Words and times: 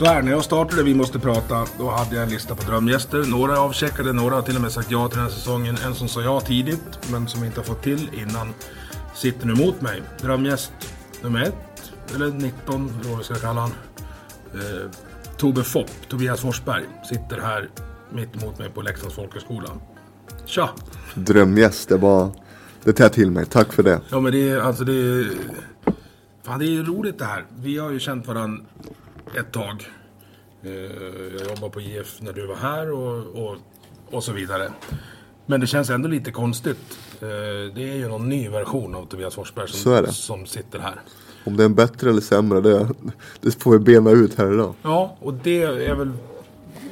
Så 0.00 0.06
här. 0.06 0.22
När 0.22 0.32
jag 0.32 0.44
startade 0.44 0.82
Vi 0.82 0.94
måste 0.94 1.18
prata, 1.18 1.66
då 1.78 1.90
hade 1.90 2.14
jag 2.14 2.24
en 2.24 2.30
lista 2.30 2.54
på 2.54 2.62
drömgäster. 2.62 3.24
Några 3.24 3.60
avcheckade, 3.60 4.12
några 4.12 4.34
har 4.34 4.42
till 4.42 4.56
och 4.56 4.62
med 4.62 4.72
sagt 4.72 4.90
ja 4.90 5.08
till 5.08 5.16
den 5.16 5.26
här 5.26 5.32
säsongen. 5.32 5.76
En 5.86 5.94
som 5.94 6.08
sa 6.08 6.22
ja 6.22 6.40
tidigt, 6.40 7.10
men 7.12 7.28
som 7.28 7.44
inte 7.44 7.60
har 7.60 7.64
fått 7.64 7.82
till 7.82 8.08
innan, 8.12 8.54
sitter 9.14 9.46
nu 9.46 9.54
mot 9.54 9.80
mig. 9.80 10.02
Drömgäst 10.20 10.72
nummer 11.22 11.42
ett, 11.42 11.92
eller 12.14 12.30
19, 12.30 12.92
eller 13.00 13.10
vad 13.10 13.18
vi 13.18 13.24
ska 13.24 13.34
kalla 13.34 13.60
han. 13.60 13.70
Eh, 14.54 14.90
Tobbe 15.36 15.64
Fopp, 15.64 15.90
Tobias 16.08 16.40
Forsberg, 16.40 16.84
sitter 17.08 17.40
här 17.40 17.70
mitt 18.12 18.42
emot 18.42 18.58
mig 18.58 18.70
på 18.70 18.82
Leksands 18.82 19.14
folkhögskola. 19.14 19.68
Tja! 20.46 20.70
Drömgäst, 21.14 21.88
det 21.88 21.96
var... 21.96 22.30
Det 22.84 22.92
tar 22.92 23.08
till 23.08 23.30
mig, 23.30 23.46
tack 23.46 23.72
för 23.72 23.82
det. 23.82 24.00
Ja 24.10 24.20
men 24.20 24.32
det 24.32 24.48
är 24.48 24.60
alltså 24.60 24.84
det 24.84 24.92
är... 24.92 25.30
Fan 26.42 26.58
det 26.58 26.64
är 26.66 26.82
roligt 26.82 27.18
det 27.18 27.24
här. 27.24 27.44
Vi 27.56 27.78
har 27.78 27.90
ju 27.90 28.00
känt 28.00 28.26
varandra 28.26 28.64
ett 29.38 29.52
tag. 29.52 29.88
Eh, 30.62 30.70
Jag 31.38 31.48
jobbade 31.48 31.72
på 31.72 31.80
IF 31.80 32.20
när 32.20 32.32
du 32.32 32.46
var 32.46 32.56
här 32.56 32.90
och, 32.92 33.18
och, 33.44 33.56
och 34.10 34.24
så 34.24 34.32
vidare. 34.32 34.72
Men 35.46 35.60
det 35.60 35.66
känns 35.66 35.90
ändå 35.90 36.08
lite 36.08 36.30
konstigt. 36.30 36.98
Eh, 37.20 37.28
Det 37.74 37.90
är 37.90 37.94
ju 37.96 38.08
någon 38.08 38.28
ny 38.28 38.48
version 38.48 38.94
av 38.94 39.06
Tobias 39.06 39.34
Forsberg 39.34 39.68
som, 39.68 40.06
som 40.06 40.46
sitter 40.46 40.78
här. 40.78 41.00
Om 41.44 41.56
det 41.56 41.62
är 41.62 41.64
en 41.66 41.74
bättre 41.74 42.10
eller 42.10 42.20
sämre, 42.20 42.60
det, 42.60 42.88
det 43.40 43.62
får 43.62 43.72
vi 43.72 43.78
bena 43.78 44.10
ut 44.10 44.38
här 44.38 44.52
idag. 44.54 44.74
Ja, 44.82 45.16
och 45.20 45.34
det 45.34 45.62
är 45.62 45.94
väl 45.94 46.12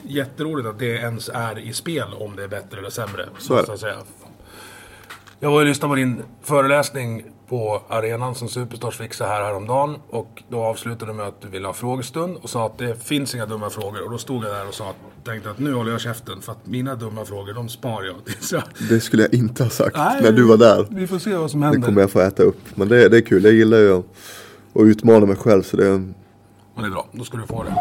jätteroligt 0.03 0.69
att 0.69 0.79
det 0.79 0.87
ens 0.87 1.29
är 1.35 1.59
i 1.59 1.73
spel 1.73 2.09
om 2.19 2.37
det 2.37 2.45
är 2.45 2.49
bättre 2.49 2.79
eller 2.79 2.91
sämre. 2.91 3.29
Så 3.39 3.55
är 3.55 3.87
det. 3.87 3.97
Jag 5.41 5.51
var 5.51 5.61
och 5.61 5.67
lyssnade 5.67 5.91
på 5.93 5.95
din 5.97 6.23
föreläsning 6.43 7.25
på 7.49 7.83
arenan 7.89 8.35
som 8.35 8.49
Superstars 8.49 8.97
fixade 8.97 9.31
här 9.31 9.43
häromdagen. 9.43 9.97
Och 10.11 10.43
då 10.49 10.65
avslutade 10.65 11.13
du 11.13 11.17
med 11.17 11.27
att 11.27 11.41
du 11.41 11.49
ville 11.49 11.67
ha 11.67 11.75
frågestund 11.75 12.37
och 12.43 12.51
sa 12.51 12.67
att 12.67 12.79
det 12.79 13.05
finns 13.05 13.35
inga 13.35 13.47
dumma 13.47 13.71
frågor. 13.71 14.05
Och 14.05 14.11
då 14.11 14.19
stod 14.19 14.45
jag 14.45 14.53
där 14.53 14.69
och 14.69 14.75
sa 14.75 14.91
att, 14.91 15.25
tänkte 15.25 15.51
att 15.51 15.59
nu 15.59 15.75
håller 15.75 15.93
jag 15.93 16.01
käften 16.01 16.41
för 16.41 16.53
att 16.53 16.67
mina 16.67 16.95
dumma 16.95 17.25
frågor 17.25 17.53
de 17.53 17.69
spar 17.69 18.03
jag. 18.03 18.17
Det 18.89 19.01
skulle 19.01 19.23
jag 19.23 19.35
inte 19.35 19.63
ha 19.63 19.71
sagt 19.71 19.97
Nej, 19.97 20.23
när 20.23 20.33
du 20.33 20.43
var 20.43 20.57
där. 20.57 20.87
Vi 20.91 21.07
får 21.07 21.19
se 21.19 21.37
vad 21.37 21.51
som 21.51 21.61
Det 21.61 21.67
händer. 21.67 21.87
kommer 21.89 22.01
jag 22.01 22.11
få 22.11 22.21
äta 22.21 22.43
upp. 22.43 22.61
Men 22.75 22.89
det, 22.89 23.09
det 23.09 23.17
är 23.17 23.21
kul, 23.21 23.45
jag 23.45 23.53
gillar 23.53 23.79
ju 23.79 23.99
att, 23.99 24.05
utmana 24.75 25.27
mig 25.27 25.37
själv 25.37 25.63
så 25.63 25.77
det... 25.77 25.85
Ja, 26.75 26.83
det 26.83 26.87
är 26.87 26.91
bra, 26.91 27.09
då 27.13 27.25
ska 27.25 27.37
du 27.37 27.47
få 27.47 27.63
det. 27.63 27.75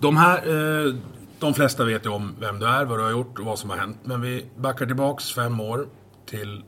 De 0.00 0.16
här, 0.16 0.36
eh, 0.36 0.94
de 1.38 1.54
flesta 1.54 1.84
vet 1.84 2.06
ju 2.06 2.10
om 2.10 2.34
vem 2.40 2.58
du 2.58 2.66
är, 2.66 2.84
vad 2.84 2.98
du 2.98 3.02
har 3.02 3.10
gjort 3.10 3.38
och 3.38 3.44
vad 3.44 3.58
som 3.58 3.70
har 3.70 3.76
hänt. 3.76 3.96
Men 4.04 4.20
vi 4.20 4.46
backar 4.56 4.86
tillbaks 4.86 5.34
fem 5.34 5.60
år 5.60 5.86
till 6.26 6.62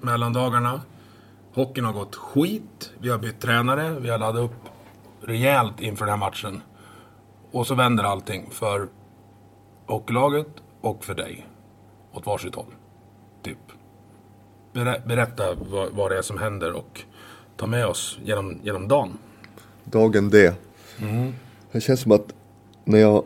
mellandagarna. 0.00 0.80
Hockeyn 1.60 1.84
har 1.84 1.92
gått 1.92 2.16
skit. 2.16 2.90
Vi 3.00 3.08
har 3.08 3.18
bytt 3.18 3.40
tränare. 3.40 3.96
Vi 4.00 4.10
har 4.10 4.18
laddat 4.18 4.42
upp 4.42 4.56
rejält 5.20 5.80
inför 5.80 6.04
den 6.06 6.12
här 6.12 6.18
matchen. 6.26 6.62
Och 7.50 7.66
så 7.66 7.74
vänder 7.74 8.04
allting 8.04 8.50
för 8.50 8.88
hockeylaget 9.86 10.46
och 10.80 11.04
för 11.04 11.14
dig. 11.14 11.46
Åt 12.12 12.26
varsitt 12.26 12.54
håll. 12.54 12.74
Typ. 13.42 13.58
Berä- 14.72 15.06
Berätta 15.06 15.54
vad, 15.70 15.90
vad 15.92 16.10
det 16.10 16.18
är 16.18 16.22
som 16.22 16.38
händer 16.38 16.72
och 16.72 17.00
ta 17.56 17.66
med 17.66 17.86
oss 17.86 18.18
genom, 18.24 18.60
genom 18.62 18.88
dagen. 18.88 19.18
Dagen 19.84 20.30
D. 20.30 20.52
Det 21.72 21.80
känns 21.80 22.00
som 22.00 22.12
att 22.12 22.34
när 22.84 22.98
jag 22.98 23.24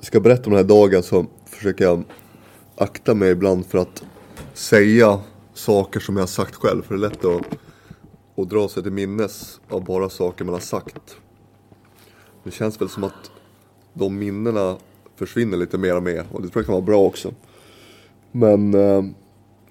ska 0.00 0.20
berätta 0.20 0.44
om 0.44 0.50
den 0.50 0.60
här 0.62 0.68
dagen 0.68 1.02
så 1.02 1.26
försöker 1.46 1.84
jag 1.84 2.04
akta 2.76 3.14
mig 3.14 3.30
ibland 3.30 3.66
för 3.66 3.78
att 3.78 4.04
säga 4.54 5.20
saker 5.54 6.00
som 6.00 6.16
jag 6.16 6.22
har 6.22 6.26
sagt 6.26 6.54
själv. 6.54 6.82
För 6.82 6.94
det 6.94 7.06
är 7.06 7.10
lätt 7.10 7.24
att, 7.24 7.42
att 8.36 8.50
dra 8.50 8.68
sig 8.68 8.82
till 8.82 8.92
minnes 8.92 9.60
av 9.68 9.84
bara 9.84 10.08
saker 10.08 10.44
man 10.44 10.54
har 10.54 10.60
sagt. 10.60 11.16
Det 12.44 12.50
känns 12.50 12.80
väl 12.80 12.88
som 12.88 13.04
att 13.04 13.30
de 13.92 14.18
minnena 14.18 14.76
försvinner 15.16 15.56
lite 15.56 15.78
mer 15.78 15.96
och 15.96 16.02
mer. 16.02 16.26
Och 16.32 16.42
det 16.42 16.48
tror 16.48 16.60
jag 16.60 16.66
kan 16.66 16.72
vara 16.72 16.84
bra 16.84 17.00
också. 17.00 17.34
Men 18.32 18.74
eh, 18.74 19.04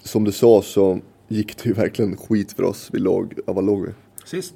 som 0.03 0.23
du 0.23 0.31
sa 0.31 0.61
så 0.61 0.99
gick 1.27 1.57
det 1.57 1.69
ju 1.69 1.73
verkligen 1.73 2.17
skit 2.17 2.53
för 2.53 2.63
oss. 2.63 2.89
Vi 2.93 2.99
låg, 2.99 3.39
ja, 3.47 3.53
vad 3.53 3.65
låg 3.65 3.81
vi? 3.85 3.91
Sist. 4.25 4.55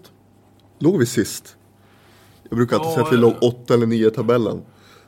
Låg 0.79 0.99
vi 0.99 1.05
sist? 1.05 1.57
Jag 2.49 2.57
brukar 2.57 2.75
alltid 2.75 2.89
Ja, 2.89 2.93
säga 2.93 3.05
att 3.05 3.13
vi 3.13 3.17
låg 3.17 3.33
åtta 3.41 3.73
eller 3.73 3.85
nio 3.87 4.07
i 4.07 4.11
tabellen. 4.11 4.61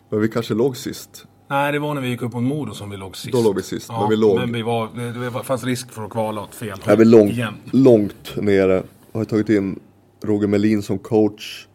Men 0.10 0.22
vi 0.22 0.30
kanske 0.30 0.54
låg 0.54 0.78
sist. 0.78 1.26
Nej, 1.52 1.72
det 1.72 1.80
var 1.80 1.94
när 1.94 2.02
vi 2.02 2.08
gick 2.10 2.22
upp 2.22 2.34
mot 2.34 2.44
Modo 2.44 2.74
som 2.74 2.90
vi 2.90 2.98
låg 2.98 3.18
sist. 3.18 3.34
Då 3.34 3.42
låg 3.42 3.56
vi 3.56 3.62
sist, 3.64 3.90
men 3.90 4.10
vi 4.10 4.16
låg- 4.16 4.36
Men 4.40 4.54
vi 4.54 4.62
var, 4.62 4.90
det, 4.96 5.12
det 5.12 5.44
fanns 5.44 5.64
risk 5.64 5.92
för 5.92 6.04
att 6.06 6.10
kvala 6.12 6.42
åt 6.42 6.56
fel 6.56 6.78
vi 6.98 7.06
långt, 7.06 7.32
Igen. 7.32 7.54
långt 7.72 8.36
nere. 8.36 8.84
Jag 9.12 9.20
har 9.20 9.26
tagit 9.26 9.50
in 9.50 9.80
Roger 10.24 10.48
Melin 10.48 10.82
som 10.82 11.00
coach. 11.00 11.68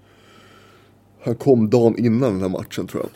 Han 1.24 1.34
kom 1.34 1.70
dagen 1.70 1.98
innan 1.98 2.32
den 2.32 2.40
här 2.40 2.48
matchen 2.48 2.86
tror 2.86 3.02
jag. 3.02 3.10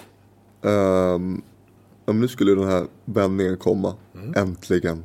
Ja, 2.05 2.13
men 2.13 2.21
nu 2.21 2.29
skulle 2.29 2.55
den 2.55 2.69
här 2.69 2.87
vändningen 3.05 3.57
komma. 3.57 3.95
Äntligen. 4.37 5.05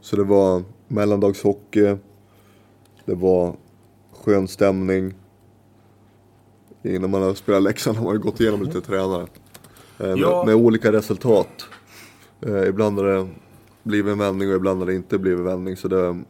Så 0.00 0.16
det 0.16 0.24
var 0.24 0.62
mellandagshockey. 0.88 1.96
Det 3.04 3.14
var 3.14 3.56
skön 4.24 4.48
stämning. 4.48 5.14
Innan 6.84 7.10
man 7.10 7.22
har 7.22 7.34
spelat 7.34 7.62
Leksand 7.62 7.96
har 7.96 8.04
man 8.04 8.14
ju 8.14 8.20
gått 8.20 8.40
igenom 8.40 8.62
lite 8.62 8.80
tränare. 8.80 9.26
Eh, 9.98 10.06
med, 10.06 10.18
Ja. 10.18 10.44
med 10.46 10.54
olika 10.54 10.92
resultat. 10.92 11.66
Eh, 12.46 12.68
ibland 12.68 12.98
har 12.98 13.04
det 13.06 13.28
blivit 13.82 14.12
en 14.12 14.18
vändning 14.18 14.48
och 14.50 14.56
ibland 14.56 14.78
har 14.80 14.86
det 14.86 14.94
inte 14.94 15.18
blivit 15.18 15.46
vändning. 15.46 15.76
Så 15.76 15.88
det, 15.88 16.22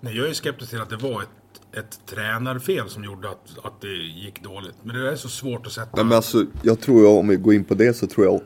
Nej, 0.00 0.16
jag 0.16 0.28
är 0.28 0.32
skeptisk 0.32 0.70
till 0.70 0.80
att 0.80 0.90
det 0.90 0.96
var 0.96 1.22
ett, 1.22 1.78
ett 1.78 2.00
tränarfel 2.06 2.88
som 2.88 3.04
gjorde 3.04 3.28
att, 3.30 3.58
att 3.64 3.80
det 3.80 3.88
gick 4.24 4.42
dåligt. 4.42 4.74
Men 4.82 4.96
det 4.96 5.10
är 5.12 5.16
så 5.16 5.28
svårt 5.28 5.66
att 5.66 5.72
sätta. 5.72 5.90
Nej, 5.96 6.04
men 6.04 6.16
alltså, 6.16 6.44
jag 6.62 6.80
tror 6.80 7.02
jag, 7.02 7.12
om 7.18 7.28
vi 7.28 7.36
går 7.36 7.54
in 7.54 7.64
på 7.64 7.74
det 7.74 7.94
så 7.96 8.06
tror 8.06 8.26
jag 8.26 8.40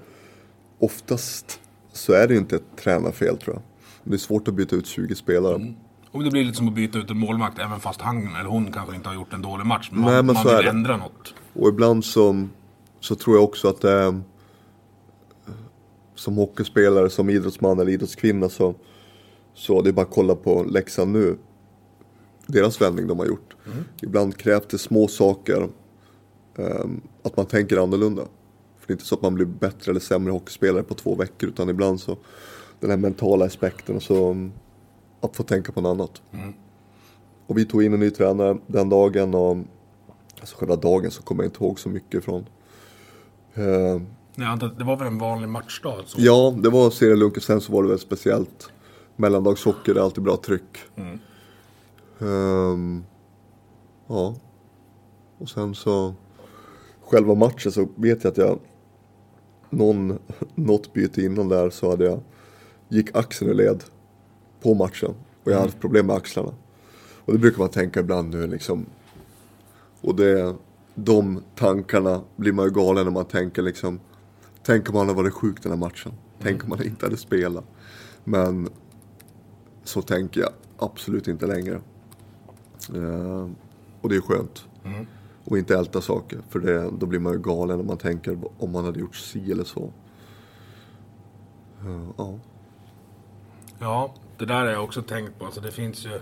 oftast 0.79 1.61
så 1.93 2.13
är 2.13 2.29
det 2.29 2.37
inte 2.37 2.57
ett 2.57 2.77
tränarfel 2.83 3.39
tror 3.39 3.55
jag. 3.57 3.63
Det 4.05 4.15
är 4.15 4.19
svårt 4.19 4.49
att 4.49 4.55
byta 4.55 4.77
ut 4.77 4.87
20 4.87 5.15
spelare. 5.15 5.75
Om 6.11 6.25
det 6.25 6.31
blir 6.31 6.45
lite 6.45 6.57
som 6.57 6.69
att 6.69 6.75
byta 6.75 6.99
ut 6.99 7.11
en 7.11 7.19
målvakt, 7.19 7.59
även 7.59 7.81
fast 7.81 8.01
han 8.01 8.17
eller 8.37 8.49
hon 8.51 8.73
kanske 8.73 8.95
inte 8.97 9.09
har 9.09 9.15
gjort 9.15 9.33
en 9.33 9.43
dålig 9.43 9.67
match. 9.67 9.89
Men 9.93 10.01
Nej, 10.03 10.15
man, 10.15 10.27
men 10.27 10.35
man 10.35 10.43
så 10.43 10.49
vill 10.49 10.59
är 10.59 10.63
det. 10.63 10.69
ändra 10.69 10.97
något. 10.97 11.35
Och 11.55 11.69
ibland 11.69 12.05
så, 12.05 12.47
så 13.01 13.15
tror 13.15 13.37
jag 13.37 13.45
också 13.45 13.69
att 13.69 13.85
eh, 13.85 14.13
som 16.19 16.37
hockeyspelare, 16.37 17.11
som 17.11 17.31
idrottsman 17.31 17.81
eller 17.81 17.93
idrottskvinna 17.93 18.49
så, 18.49 18.75
så 19.55 19.83
det 19.83 19.91
är 19.91 19.93
bara 19.93 20.03
att 20.03 20.13
kolla 20.13 20.35
på 20.35 20.63
Leksand 20.63 21.13
nu. 21.13 21.39
Deras 22.47 22.81
vändning 22.81 23.07
de 23.07 23.19
har 23.19 23.27
gjort. 23.27 23.57
Ibland 24.03 24.37
krävs 24.37 24.67
det 24.71 24.79
små 24.79 25.09
saker. 25.09 25.69
Eh, 26.59 26.87
att 27.23 27.37
man 27.37 27.47
tänker 27.47 27.77
annorlunda. 27.77 28.23
För 28.79 28.87
det 28.87 28.91
är 28.91 28.95
inte 28.95 29.05
så 29.05 29.15
att 29.15 29.23
man 29.23 29.35
blir 29.35 29.47
bättre 29.47 29.91
eller 29.91 30.01
sämre 30.01 30.33
hockeyspelare 30.33 30.83
på 30.83 30.95
två 30.95 31.15
veckor. 31.15 31.49
Utan 31.49 31.69
ibland 31.69 32.01
så 32.01 32.17
den 32.81 32.91
här 32.91 32.97
mentala 32.97 33.45
aspekten 33.45 33.97
och 33.97 34.03
så 34.03 34.31
mm, 34.31 34.53
att 35.21 35.37
få 35.37 35.43
tänka 35.43 35.73
på 35.73 35.81
något 35.81 35.91
annat. 35.91 36.23
Och 37.47 37.59
vi 37.59 37.65
tog 37.65 37.83
in 37.83 37.95
en 37.95 38.01
ny 38.01 38.11
tränare 38.11 38.59
den 38.67 38.89
dagen 38.89 39.35
och 39.35 39.57
Alltså 40.41 40.57
själva 40.57 40.77
dagen 40.77 41.11
så 41.11 41.23
kommer 41.23 41.43
jag 41.43 41.49
inte 41.49 41.65
ihåg 41.65 41.81
så 41.81 41.89
mycket 41.89 42.25
från. 42.25 42.47
Eh, 43.55 44.01
Det 44.79 44.85
var 44.85 44.97
väl 44.97 45.07
en 45.07 45.19
vanlig 45.19 45.49
matchdag? 45.49 46.03
Så. 46.07 46.17
Ja, 46.21 46.55
det 46.63 46.71
var 46.71 46.91
serielunk 46.91 47.37
och 47.37 47.43
sen 47.43 47.61
så 47.61 47.73
var 47.73 47.83
det 47.83 47.89
väl 47.89 47.99
speciellt 47.99 48.71
mellandagshockey, 49.17 49.93
det 49.93 50.01
är 50.01 50.05
alltid 50.05 50.25
bra 50.25 50.37
tryck. 50.37 50.79
Ehm, 52.21 53.05
ja. 54.07 54.37
Och 55.39 55.49
sen 55.49 55.75
så 55.75 56.15
själva 57.01 57.35
matchen 57.35 57.73
så 57.73 57.89
vet 57.97 58.25
jag 58.25 58.31
att 58.31 58.37
jag 58.37 58.59
någon, 59.71 60.19
något 60.55 60.93
byte 60.93 61.23
innan 61.23 61.49
där 61.49 61.71
så 61.71 61.91
hade 61.91 62.05
jag 62.05 62.21
gick 62.89 63.17
axeln 63.17 63.51
i 63.51 63.55
led 63.55 63.85
på 64.61 64.75
matchen 64.75 65.15
och 65.45 65.51
jag 65.51 65.55
hade 65.55 65.69
haft 65.69 65.81
problem 65.81 66.07
med 66.07 66.17
axlarna. 66.17 66.55
Och 67.25 67.33
det 67.33 67.39
brukar 67.39 67.59
man 67.59 67.69
tänka 67.69 68.01
ibland 68.01 68.31
nu 68.35 68.47
liksom. 68.47 68.87
Och 70.01 70.15
det, 70.15 70.55
de 70.95 71.43
tankarna 71.55 72.21
blir 72.37 72.53
man 72.53 72.65
ju 72.65 72.71
galen 72.71 73.05
när 73.05 73.13
man 73.13 73.25
tänker 73.25 73.63
liksom. 73.63 74.01
Tänk 74.69 74.89
om 74.89 74.97
han 74.97 75.09
hade 75.09 75.23
varit 75.23 75.35
sjuk 75.35 75.63
den 75.63 75.73
här 75.73 75.79
matchen. 75.79 76.13
Tänk 76.43 76.65
om 76.65 76.71
han 76.71 76.87
inte 76.87 77.07
hade 77.07 77.17
spelat. 77.17 77.65
Men 78.25 78.69
så 79.85 80.03
tänker 80.03 80.41
jag 80.41 80.51
absolut 80.79 81.29
inte 81.29 81.47
längre. 81.47 81.81
Eh, 82.95 83.49
och 84.01 84.09
det 84.09 84.17
är 84.17 84.21
skönt. 84.21 84.65
Och 85.45 85.59
inte 85.59 85.79
älta 85.79 86.01
saker. 86.01 86.39
För 86.49 86.59
det, 86.59 86.91
då 86.99 87.07
blir 87.07 87.19
man 87.19 87.33
ju 87.33 87.39
galen 87.39 87.79
när 87.79 87.85
man 87.85 87.99
tänker 87.99 88.39
om 88.59 88.73
man 88.73 88.85
hade 88.85 89.01
gjort 89.01 89.17
si 89.17 89.53
eller 89.53 89.65
så. 89.65 89.93
Eh, 91.81 92.09
ja. 92.17 92.39
Ja, 93.79 94.15
det 94.39 94.45
där 94.45 94.55
har 94.55 94.67
jag 94.67 94.85
också 94.85 95.03
tänkt 95.03 95.39
på. 95.39 95.45
Alltså 95.45 95.61
det 95.61 95.71
finns 95.71 96.07
ju... 96.07 96.21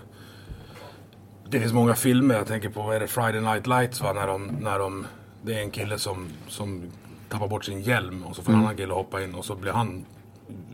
Det 1.49 1.59
finns 1.59 1.73
många 1.73 1.95
filmer, 1.95 2.35
jag 2.35 2.47
tänker 2.47 2.69
på, 2.69 2.81
vad 2.81 2.95
är 2.95 2.99
det, 2.99 3.07
Friday 3.07 3.41
Night 3.41 3.67
Lights 3.67 4.01
va? 4.01 4.13
När 4.13 4.27
de, 4.27 4.47
när 4.61 4.79
de, 4.79 5.05
det 5.41 5.53
är 5.53 5.61
en 5.61 5.71
kille 5.71 5.99
som, 5.99 6.27
som 6.47 6.91
tappar 7.29 7.47
bort 7.47 7.65
sin 7.65 7.81
hjälm 7.81 8.23
och 8.23 8.35
så 8.35 8.41
får 8.41 8.53
en 8.53 8.59
annan 8.59 8.77
kille 8.77 8.93
hoppa 8.93 9.23
in 9.23 9.35
och 9.35 9.45
så 9.45 9.55
blir 9.55 9.71
han 9.71 10.05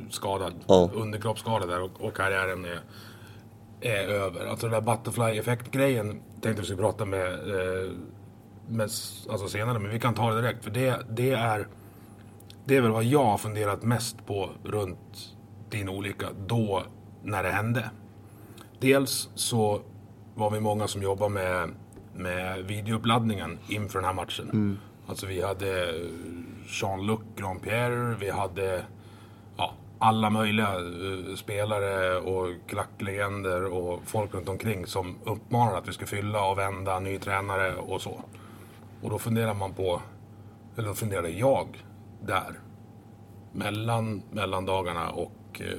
skadad, 0.09 0.53
Ja. 0.67 0.89
underkroppsskadad 0.94 1.69
där 1.69 1.81
och, 1.81 2.01
och 2.01 2.15
karriären 2.17 2.65
är, 2.65 2.79
är 3.81 4.07
över. 4.07 4.45
Alltså 4.45 4.67
den 4.69 4.83
där 4.83 4.95
butterfly-effekt-grejen 4.95 6.21
tänkte 6.41 6.61
vi 6.61 6.65
skulle 6.65 6.81
prata 6.81 7.05
med, 7.05 7.33
eh, 7.33 7.91
med 8.67 8.89
alltså 9.29 9.47
senare, 9.47 9.79
men 9.79 9.91
vi 9.91 10.00
kan 10.00 10.13
ta 10.13 10.31
det 10.31 10.41
direkt. 10.41 10.63
För 10.63 10.71
det, 10.71 11.05
det 11.09 11.31
är 11.31 11.67
det 12.65 12.75
är 12.77 12.81
väl 12.81 12.91
vad 12.91 13.03
jag 13.03 13.25
har 13.25 13.38
funderat 13.38 13.83
mest 13.83 14.25
på 14.25 14.49
runt 14.63 15.35
din 15.69 15.89
olycka 15.89 16.27
då 16.47 16.83
när 17.23 17.44
det 17.44 17.49
hände. 17.49 17.89
Dels 18.79 19.29
så 19.35 19.81
var 20.35 20.49
vi 20.51 20.59
många 20.59 20.88
som 20.88 21.01
jobbade 21.01 21.29
med, 21.33 21.69
med 22.15 22.63
videouppladdningen 22.65 23.57
inför 23.67 23.99
den 23.99 24.06
här 24.06 24.13
matchen. 24.13 24.79
Alltså 25.07 25.25
vi 25.25 25.41
hade 25.41 25.89
eh, 25.89 26.09
Jean-Luc 26.65 27.19
Grandpierre, 27.35 28.15
vi 28.19 28.29
hade 28.29 28.85
ja, 29.57 29.73
alla 30.00 30.29
möjliga 30.29 30.67
eh, 30.67 31.35
spelare 31.35 32.17
och 32.17 32.47
klacklegender 32.67 33.65
och 33.65 34.01
folk 34.05 34.33
runt 34.33 34.50
omkring 34.50 34.88
som 34.88 35.15
uppmanade 35.23 35.77
att 35.77 35.88
vi 35.88 35.94
skulle 35.94 36.07
fylla 36.07 36.45
och 36.45 36.57
vända, 36.57 37.00
ny 37.00 37.19
tränare 37.19 37.75
och 37.75 38.01
så. 38.01 38.23
Och 39.01 39.09
då 39.09 39.19
funderar 39.19 39.53
man 39.53 39.73
på, 39.73 40.01
eller 40.77 40.88
då 40.88 40.94
funderade 40.94 41.29
jag 41.29 41.83
där. 42.21 42.59
Mellan 43.51 44.21
mellandagarna 44.31 45.09
och 45.09 45.61
eh, 45.61 45.77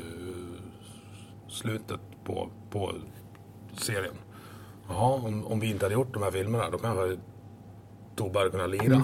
slutet 1.49 2.01
på, 2.25 2.49
på 2.71 2.93
serien. 3.77 4.15
Jaha, 4.89 5.15
om, 5.15 5.47
om 5.47 5.61
vi 5.61 5.71
inte 5.71 5.85
hade 5.85 5.95
gjort 5.95 6.15
de 6.15 6.23
här 6.23 6.31
filmerna 6.31 6.71
då 6.71 6.79
kanske 6.79 7.17
Tobbe 8.17 8.39
hade 8.39 8.51
kunnat 8.51 8.71
lira. 8.71 9.03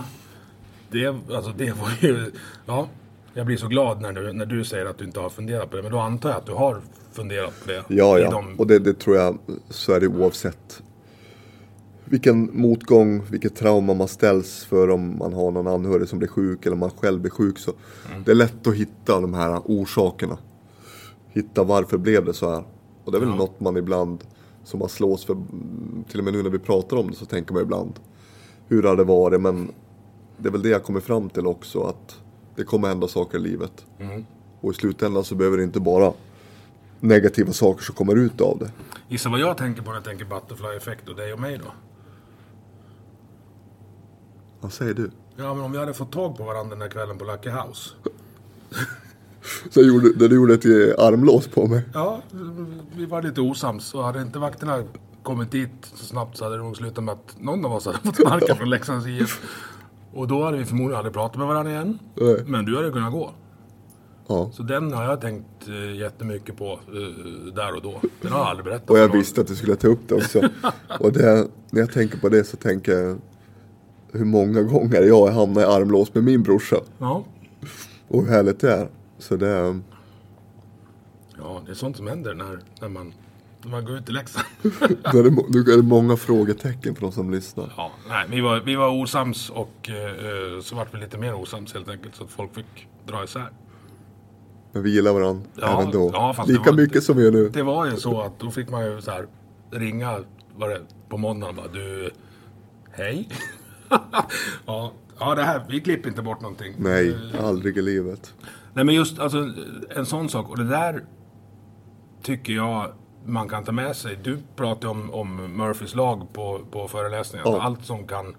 Det, 0.91 1.07
alltså 1.07 1.53
det 1.57 1.73
var 1.73 1.91
ju, 2.01 2.31
ja. 2.67 2.89
Jag 3.35 3.47
blir 3.47 3.57
så 3.57 3.69
glad 3.69 4.01
när 4.01 4.13
du, 4.13 4.33
när 4.33 4.47
du 4.47 4.65
säger 4.65 4.87
att 4.87 4.99
du 4.99 5.05
inte 5.05 5.21
har 5.21 5.31
funderat 5.31 5.71
på 5.71 5.77
det. 5.77 5.83
Men 5.83 5.93
då 5.93 5.99
antar 5.99 6.29
jag 6.29 6.39
att 6.39 6.47
du 6.47 6.53
har 6.53 6.81
funderat 7.13 7.61
på 7.63 7.69
det. 7.69 7.85
Ja, 7.89 8.19
ja. 8.19 8.31
de- 8.31 8.59
Och 8.59 8.67
det, 8.67 8.79
det 8.79 8.99
tror 8.99 9.17
jag, 9.17 9.39
så 9.69 9.93
är 9.93 10.01
det 10.01 10.07
oavsett 10.09 10.83
vilken 12.05 12.51
motgång, 12.53 13.23
vilket 13.31 13.57
trauma 13.57 13.95
man 13.95 14.09
ställs 14.09 14.65
för 14.65 14.91
om 14.91 15.19
man 15.19 15.33
har 15.33 15.51
någon 15.51 15.67
anhörig 15.67 16.09
som 16.09 16.19
blir 16.19 16.29
sjuk 16.29 16.67
eller 16.67 16.77
man 16.77 16.91
själv 16.91 17.21
blir 17.21 17.31
sjuk. 17.31 17.59
Så 17.59 17.73
Det 18.25 18.31
är 18.31 18.35
lätt 18.35 18.67
att 18.67 18.75
hitta 18.75 19.21
de 19.21 19.35
här 19.35 19.61
orsakerna. 19.65 20.39
Hitta 21.29 21.65
varför 21.65 21.99
blev 21.99 22.25
det 22.25 22.35
så 22.35 22.51
här. 22.51 22.65
Och 23.05 23.13
det 23.13 23.19
är 23.19 23.21
väl 23.21 23.29
något 23.29 23.61
man 23.61 23.77
ibland, 23.77 24.25
som 24.65 24.79
man 24.81 24.89
slås 24.89 25.25
för, 25.25 25.37
till 26.09 26.19
och 26.19 26.25
med 26.25 26.35
nu 26.35 26.43
när 26.43 26.51
vi 26.51 26.59
pratar 26.59 26.97
om 26.97 27.11
det 27.11 27.17
så 27.17 27.25
tänker 27.27 27.53
man 27.55 27.63
ibland 27.63 27.93
hur 28.71 28.83
hade 28.83 28.97
det 28.97 29.05
varit? 29.05 29.41
Men 29.41 29.73
det 30.37 30.49
är 30.49 30.53
väl 30.53 30.63
det 30.63 30.69
jag 30.69 30.85
kommer 30.85 31.01
fram 31.01 31.31
till 31.31 31.47
också 31.47 31.83
att 31.83 32.21
det 32.57 32.65
kommer 32.65 32.89
hända 32.89 33.09
saker 33.09 33.39
i 33.39 33.41
livet. 33.41 33.87
Och 34.61 34.73
i 34.73 34.75
slutändan 34.75 35.25
så 35.25 35.35
behöver 35.35 35.57
det 35.57 35.63
inte 35.65 35.81
bara 35.81 36.13
negativa 37.01 37.53
saker 37.53 37.85
som 37.85 37.95
kommer 37.95 38.17
ut 38.17 38.41
av 38.41 38.59
det. 38.59 38.73
Gissa 39.09 39.29
vad 39.29 39.41
jag 39.41 39.57
tänker 39.57 39.83
på 39.83 39.89
när 39.91 39.97
jag 39.97 40.05
tänker 40.05 40.25
butterfly-effekt 40.25 41.09
och 41.09 41.17
dig 41.17 41.33
och 41.33 41.41
mig 41.41 41.59
då? 41.59 41.73
Vad 44.61 44.73
säger 44.73 44.95
du? 44.95 45.11
Ja, 45.37 45.55
men 45.55 45.65
om 45.65 45.73
vi 45.73 45.79
hade 45.79 45.95
fått 45.95 46.13
tag 46.13 46.37
på 46.37 46.45
varandra 46.45 46.71
den 46.71 46.83
här 46.83 46.89
kvällen 46.89 47.19
på 47.19 47.25
Lucky 47.25 47.51
House. 47.51 47.91
Så 49.71 49.81
jag 49.81 49.87
gjorde, 49.87 50.09
när 50.17 50.29
du 50.29 50.37
gjorde 50.37 50.55
ett 50.55 50.65
eh, 50.65 51.05
armlås 51.05 51.49
på 51.49 51.67
mig. 51.67 51.83
Ja, 51.95 52.23
vi 52.97 53.07
var 53.07 53.23
lite 53.23 53.41
osams 53.41 53.95
och 53.95 54.05
hade 54.05 54.23
inte 54.23 54.39
vakterna 54.39 54.85
kommit 55.23 55.51
dit 55.51 55.71
så 55.83 56.05
snabbt 56.05 56.37
så 56.37 56.45
hade 56.45 56.57
det 56.57 56.63
nog 56.63 56.77
slutat 56.77 57.05
med 57.05 57.13
att 57.13 57.37
någon 57.41 57.65
av 57.65 57.73
oss 57.73 57.87
hade 57.87 57.99
fått 58.05 58.17
sparken 58.17 58.57
från 58.57 58.71
Leksands 58.71 59.07
IF. 59.07 59.41
Och 60.15 60.29
då 60.29 60.45
hade 60.45 60.59
vi 60.59 60.65
förmodligen 60.65 60.99
aldrig 60.99 61.15
pratat 61.15 61.39
med 61.39 61.47
varandra 61.47 61.73
igen. 61.73 61.99
Nej. 62.15 62.45
Men 62.47 62.65
du 62.65 62.77
hade 62.77 62.91
kunnat 62.91 63.13
gå. 63.13 63.31
Ja. 64.27 64.51
Så 64.53 64.63
den 64.63 64.93
har 64.93 65.05
jag 65.05 65.21
tänkt 65.21 65.69
uh, 65.69 65.97
jättemycket 65.97 66.57
på 66.57 66.73
eh, 66.73 67.55
där 67.55 67.77
och 67.77 67.83
då. 67.83 68.01
Den 68.23 68.33
har 68.33 68.39
jag 68.39 68.49
aldrig 68.49 68.65
berättat 68.65 68.91
Och 68.91 68.99
jag 68.99 69.13
visste 69.13 69.41
att 69.41 69.47
du 69.47 69.57
skulle 69.57 69.77
ta 69.77 69.89
upp 69.89 70.09
det 70.09 70.15
också. 70.15 70.41
Och 71.01 71.13
det, 71.13 71.49
när 71.71 71.81
jag 71.81 71.93
tänker 71.93 72.19
på 72.19 72.29
det 72.29 72.45
så 72.45 72.57
tänker 72.57 72.93
jag 72.93 73.19
hur 74.13 74.25
många 74.25 74.63
gånger 74.63 75.03
jag 75.03 75.21
har 75.21 75.31
hamnat 75.31 75.63
i 75.63 75.67
armlås 75.67 76.15
med 76.15 76.25
min 76.25 76.43
brorsa. 76.43 76.77
Ja. 76.99 77.25
Och 78.09 78.23
hur 78.23 78.31
härligt 78.31 78.61
det 78.61 78.73
är. 78.73 78.89
Så 79.19 79.37
det 79.37 79.81
ja, 81.39 81.63
det 81.67 81.71
är 81.71 81.75
sånt 81.75 81.97
som 81.97 82.07
händer 82.07 82.35
när, 82.35 82.59
när, 82.81 82.89
man, 82.89 83.13
man 83.65 83.85
går 83.85 83.97
ut 83.97 84.09
i 84.09 84.13
Leksand. 84.13 84.47
då 85.13 85.19
är 85.19 85.23
det, 85.25 85.31
må- 85.31 85.47
nu 85.49 85.59
är 85.61 85.77
det 85.77 85.83
många 85.83 86.17
frågetecken 86.17 86.95
för 86.95 87.03
de 87.03 87.13
som 87.13 87.31
lyssnar. 87.31 87.73
Ja, 87.77 87.91
nej, 88.09 88.27
vi 88.31 88.41
var, 88.41 88.61
vi 88.61 88.77
var 88.77 88.89
osams 88.91 89.51
och 89.51 89.91
eh, 89.91 89.97
eh, 89.97 90.61
så 90.63 90.77
vart 90.77 90.95
vi 90.95 90.99
lite 90.99 91.19
mer 91.19 91.35
osams 91.35 91.75
helt 91.75 91.89
enkelt. 91.89 92.15
Så 92.17 92.25
att 92.25 92.31
folk 92.31 92.55
fick 92.55 92.89
dra 93.07 93.25
isär. 93.25 93.51
Men 94.73 94.83
vi 94.83 94.91
gillar 94.91 95.13
varandra 95.13 95.43
Ja, 95.55 95.81
även 95.81 95.93
då. 95.93 96.11
ja, 96.13 96.45
Lika 96.47 96.71
var- 96.71 96.77
mycket 96.77 97.03
som 97.05 97.17
vi 97.17 97.25
gör 97.25 97.33
nu. 97.33 97.49
Det 97.49 97.63
var 97.63 97.87
ju 97.87 97.97
så 97.97 98.21
att 98.21 98.39
då 98.41 98.51
fick 98.51 98.71
man 98.71 98.85
ju 98.87 99.01
så 99.01 99.11
här 99.11 99.27
ringa 99.71 100.19
var 100.57 100.69
det, 100.69 100.81
på 101.09 101.17
måndagen 101.17 101.57
bara 101.57 101.69
du, 101.69 102.11
hej. 102.93 103.29
ja, 104.67 104.93
ja, 105.19 105.35
det 105.35 105.43
här, 105.43 105.65
vi 105.69 105.81
klipper 105.81 106.09
inte 106.09 106.23
bort 106.23 106.41
någonting. 106.41 106.75
Nej, 106.79 107.17
aldrig 107.41 107.77
i 107.79 107.83
livet. 107.83 108.35
Nej 108.75 108.85
men 108.85 108.95
just 108.95 109.19
alltså 109.19 109.51
en 109.97 110.07
sån 110.07 110.29
sak 110.29 110.49
och 110.51 110.59
det 110.59 110.65
där 110.69 111.05
tycker 112.23 112.53
jag 112.53 112.93
man 113.27 113.49
kan 113.49 113.65
ta 113.65 113.73
med 113.73 113.97
sig. 113.97 114.19
Du 114.23 114.39
pratade 114.57 114.89
om, 114.89 115.11
om 115.15 115.57
Murphys 115.57 115.95
lag 115.95 116.33
på, 116.33 116.61
på 116.71 116.89
föreläsningen. 116.89 117.47
Ja. 117.53 117.63
Allt 117.63 117.85
som 117.85 118.07
kan 118.07 118.37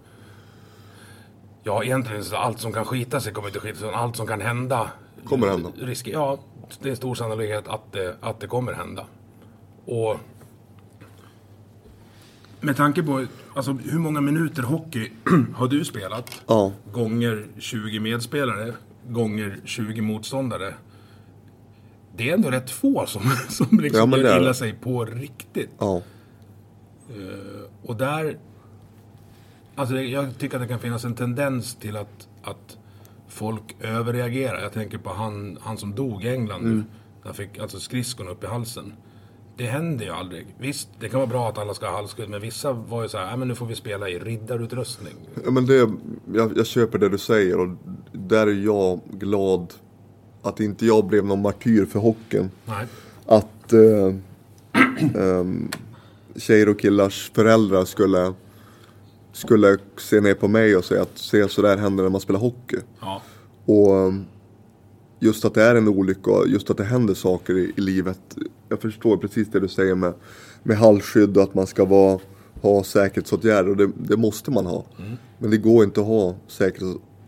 Ja 1.64 1.84
egentligen 1.84 2.24
så 2.24 2.36
allt 2.36 2.60
som 2.60 2.74
kan 2.74 2.86
skita 2.86 3.20
sig 3.20 3.34
kommer 3.34 3.48
inte 3.48 3.60
skita 3.60 3.80
sig. 3.80 3.94
Allt 3.94 4.16
som 4.16 4.28
kan 4.28 4.42
hända 4.42 4.92
Kommer 5.26 5.48
hända. 5.48 5.70
Risk, 5.76 6.08
ja, 6.08 6.40
det 6.82 6.90
är 6.90 6.96
stor 6.96 7.16
sannolikhet 7.16 7.68
att 7.68 7.92
det, 7.92 8.16
att 8.22 8.40
det 8.40 8.48
kommer 8.48 8.74
hända. 8.74 9.06
Och 9.86 10.18
med 12.60 12.78
tanke 12.78 13.04
på 13.04 13.26
alltså, 13.54 13.72
hur 13.72 14.00
många 14.00 14.22
minuter 14.22 14.64
hockey 14.64 15.12
har 15.56 15.68
du 15.68 15.86
spelat? 15.86 16.42
Ja. 16.48 16.72
Gånger 16.92 17.48
20 17.60 18.00
medspelare, 18.00 18.74
gånger 19.08 19.60
20 19.66 20.02
motståndare. 20.02 20.74
Det 22.16 22.30
är 22.30 22.34
ändå 22.34 22.50
rätt 22.52 22.70
få 22.72 23.06
som, 23.06 23.22
som 23.50 23.68
Ja, 23.72 23.78
liksom 23.82 24.12
det 24.12 24.20
gör 24.20 24.42
illa 24.42 24.54
sig 24.54 24.74
på 24.74 25.06
riktigt. 25.06 25.70
Ja. 25.80 26.02
Och 27.84 27.96
där... 27.96 28.38
Alltså 29.76 29.96
det- 29.96 30.04
jag 30.04 30.38
tycker 30.38 30.56
att 30.58 30.62
det 30.64 30.68
kan 30.68 30.80
finnas 30.80 31.06
en 31.06 31.16
tendens 31.16 31.76
till 31.76 31.98
att, 31.98 32.28
att 32.44 32.78
folk 33.28 33.76
överreagerar. 33.82 34.62
Jag 34.62 34.74
tänker 34.74 34.98
på 34.98 35.10
han, 35.10 35.58
han 35.62 35.78
som 35.78 35.96
dog 35.96 36.24
i 36.26 36.30
England 36.30 36.62
Mm. 36.62 36.78
nu. 36.78 36.84
Han 37.24 37.34
fick 37.34 37.60
alltså 37.60 37.80
skridskon 37.80 38.28
upp 38.28 38.44
i 38.44 38.48
halsen. 38.48 38.94
Det 39.58 39.66
händer 39.66 40.06
ju 40.06 40.12
aldrig. 40.12 40.48
Visst, 40.60 40.90
det 41.00 41.10
kan 41.10 41.20
vara 41.20 41.30
bra 41.30 41.50
att 41.50 41.58
alla 41.58 41.74
ska 41.74 41.86
ha 41.90 41.96
halsskydd, 41.96 42.30
men 42.30 42.42
vissa 42.42 42.72
var 42.74 43.02
ju 43.04 43.10
så 43.10 43.18
här, 43.18 43.26
"Nej, 43.26 43.38
men 43.38 43.48
nu 43.48 43.56
får 43.56 43.66
vi 43.66 43.76
spela 43.76 44.10
i 44.10 44.20
riddarutrustning. 44.20 45.14
Ja, 45.46 45.52
men 45.52 45.66
det, 45.66 45.90
jag, 46.34 46.58
jag 46.58 46.66
köper 46.66 46.98
det 47.00 47.10
du 47.10 47.18
säger 47.18 47.60
och 47.60 47.68
där 48.12 48.48
är 48.48 48.66
jag 48.66 49.00
glad 49.12 49.74
att 50.42 50.60
inte 50.60 50.86
jag 50.86 51.06
blev 51.06 51.26
någon 51.26 51.42
martyr 51.42 51.86
för 51.86 52.00
hockeyn. 52.00 52.50
Nej. 52.66 52.86
Att 53.26 53.74
eh, 53.74 54.16
ehm, 55.22 55.70
tjejer 56.36 56.70
och 56.70 56.80
killars 56.80 57.32
föräldrar 57.36 57.86
skulle, 57.86 58.34
skulle 59.32 59.78
se 59.98 60.22
ner 60.22 60.34
på 60.34 60.48
mig 60.48 60.76
och 60.76 60.86
säga 60.86 61.02
att 61.02 61.18
se 61.18 61.50
så 61.50 61.62
där 61.62 61.78
händer 61.78 62.04
när 62.04 62.12
man 62.12 62.22
spelar 62.22 62.40
hockey. 62.40 62.78
Ja. 63.00 63.22
Och 63.66 63.96
um, 63.96 64.26
just 65.20 65.46
att 65.46 65.54
det 65.54 65.64
är 65.64 65.76
en 65.76 65.88
olycka, 65.88 66.32
just 66.48 66.70
att 66.70 66.78
det 66.78 66.84
händer 66.84 67.14
saker 67.14 67.58
i, 67.58 67.74
i 67.78 67.82
livet. 67.82 68.38
Jag 68.70 68.82
förstår 68.82 69.18
precis 69.18 69.48
det 69.52 69.60
du 69.60 69.68
säger 69.68 69.96
med, 69.96 70.14
med 70.64 70.78
halsskydd 70.78 71.38
och 71.38 71.44
att 71.44 71.54
man 71.54 71.68
ska 71.68 71.86
vara, 71.86 72.20
ha 72.62 72.84
säkerhetsåtgärder. 72.84 73.70
Och 73.70 73.78
det, 73.78 73.92
det 73.98 74.18
måste 74.18 74.52
man 74.52 74.66
ha. 74.66 74.86
Men 75.38 75.50
det 75.50 75.58
går 75.58 75.84
inte 75.84 76.02
att 76.02 76.08
ha 76.08 76.36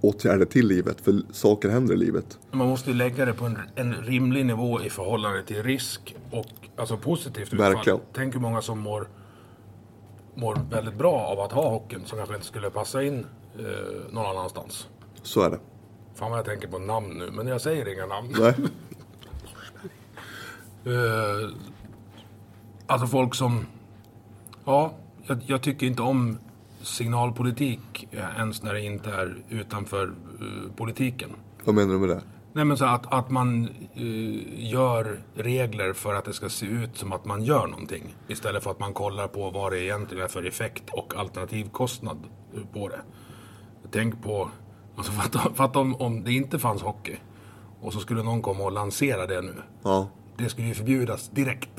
säkerhetsåtgärder 0.04 0.46
till 0.46 0.68
livet, 0.68 1.02
för 1.02 1.22
saker 1.32 1.70
händer 1.70 1.94
i 1.94 1.98
livet. 1.98 2.40
Man 2.52 2.68
måste 2.68 2.90
ju 2.90 2.96
lägga 2.96 3.26
det 3.26 3.34
på 3.34 3.46
en, 3.46 3.58
en 3.76 3.94
rimlig 3.94 4.46
nivå 4.46 4.82
i 4.82 4.90
förhållande 4.90 5.44
till 5.44 5.64
risk 5.64 6.16
och 6.32 6.48
alltså 6.78 6.98
positivt 6.98 7.54
utfall. 7.54 7.74
Verkligen. 7.74 8.00
Tänk 8.14 8.36
hur 8.36 8.40
många 8.42 8.62
som 8.62 8.80
mår, 8.80 9.08
mår 10.36 10.58
väldigt 10.72 10.96
bra 10.96 11.20
av 11.20 11.40
att 11.40 11.52
ha 11.52 11.70
hockeyn 11.70 12.06
som 12.06 12.18
kanske 12.18 12.36
inte 12.36 12.48
skulle 12.48 12.70
passa 12.70 13.04
in 13.04 13.26
eh, 13.60 14.14
någon 14.14 14.26
annanstans. 14.26 14.88
Så 15.24 15.42
är 15.42 15.50
det. 15.50 15.60
Fan 16.16 16.32
vad 16.32 16.40
jag 16.40 16.46
tänker 16.46 16.68
på 16.68 16.80
namn 16.80 17.18
nu, 17.18 17.32
men 17.32 17.48
jag 17.48 17.62
säger 17.62 17.94
inga 17.94 18.06
namn. 18.06 18.36
Nej. 18.40 18.54
Eh, 20.86 21.50
alltså 22.88 23.08
folk 23.08 23.36
som... 23.36 23.66
Ja, 24.66 24.94
jag, 25.28 25.38
jag 25.48 25.62
tycker 25.62 25.88
inte 25.88 26.02
om 26.02 26.38
signalpolitik 26.84 28.08
eh, 28.12 28.38
ens 28.38 28.64
när 28.64 28.74
det 28.74 28.82
inte 28.82 29.10
är 29.10 29.44
utanför 29.50 30.08
eh, 30.08 30.76
politiken. 30.76 31.30
Vad 31.64 31.76
menar 31.76 31.94
du 31.94 32.00
med 32.00 32.10
det? 32.10 32.22
Nej 32.54 32.66
men 32.66 32.78
så 32.78 32.86
att, 32.86 33.14
att 33.14 33.30
man 33.30 33.68
eh, 33.94 34.70
gör 34.72 35.20
regler 35.36 35.94
för 35.94 36.14
att 36.14 36.26
det 36.26 36.34
ska 36.34 36.50
se 36.50 36.66
ut 36.66 36.98
som 36.98 37.12
att 37.12 37.26
man 37.26 37.44
gör 37.44 37.68
någonting. 37.68 38.16
Istället 38.28 38.64
för 38.64 38.72
att 38.72 38.80
man 38.80 38.94
kollar 38.94 39.28
på 39.28 39.50
vad 39.50 39.72
det 39.72 39.84
egentligen 39.84 40.24
är 40.24 40.28
för 40.28 40.48
effekt 40.48 40.84
och 40.92 41.16
alternativkostnad 41.16 42.18
på 42.74 42.88
det. 42.88 43.02
Tänk 43.92 44.24
på, 44.24 44.50
alltså 44.96 45.12
fatta, 45.22 45.40
fatta 45.54 45.80
om, 45.80 45.96
om 45.96 46.24
det 46.24 46.32
inte 46.34 46.60
fanns 46.60 46.82
hockey. 46.82 47.16
Och 47.82 47.94
så 47.94 48.00
skulle 48.00 48.24
någon 48.24 48.42
komma 48.42 48.64
och 48.64 48.72
lansera 48.72 49.28
det 49.28 49.42
nu. 49.42 49.56
Ja. 49.84 50.10
Det 50.38 50.50
skulle 50.50 50.68
ju 50.68 50.74
förbjudas 50.74 51.30
direkt. 51.30 51.70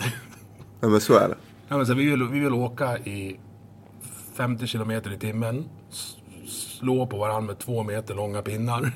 Nej 0.81 0.91
men 0.91 1.01
så 1.01 1.15
är 1.19 1.29
det. 1.29 1.37
Ja, 1.69 1.77
men 1.77 1.87
så 1.87 1.95
vi, 1.95 2.11
vill, 2.11 2.25
vi 2.25 2.39
vill 2.39 2.53
åka 2.53 2.99
i 2.99 3.41
50 4.35 4.67
kilometer 4.67 5.13
i 5.13 5.19
timmen. 5.19 5.65
Slå 6.47 7.07
på 7.07 7.19
varandra 7.19 7.41
med 7.41 7.59
två 7.59 7.83
meter 7.83 8.15
långa 8.15 8.43
pinnar. 8.43 8.93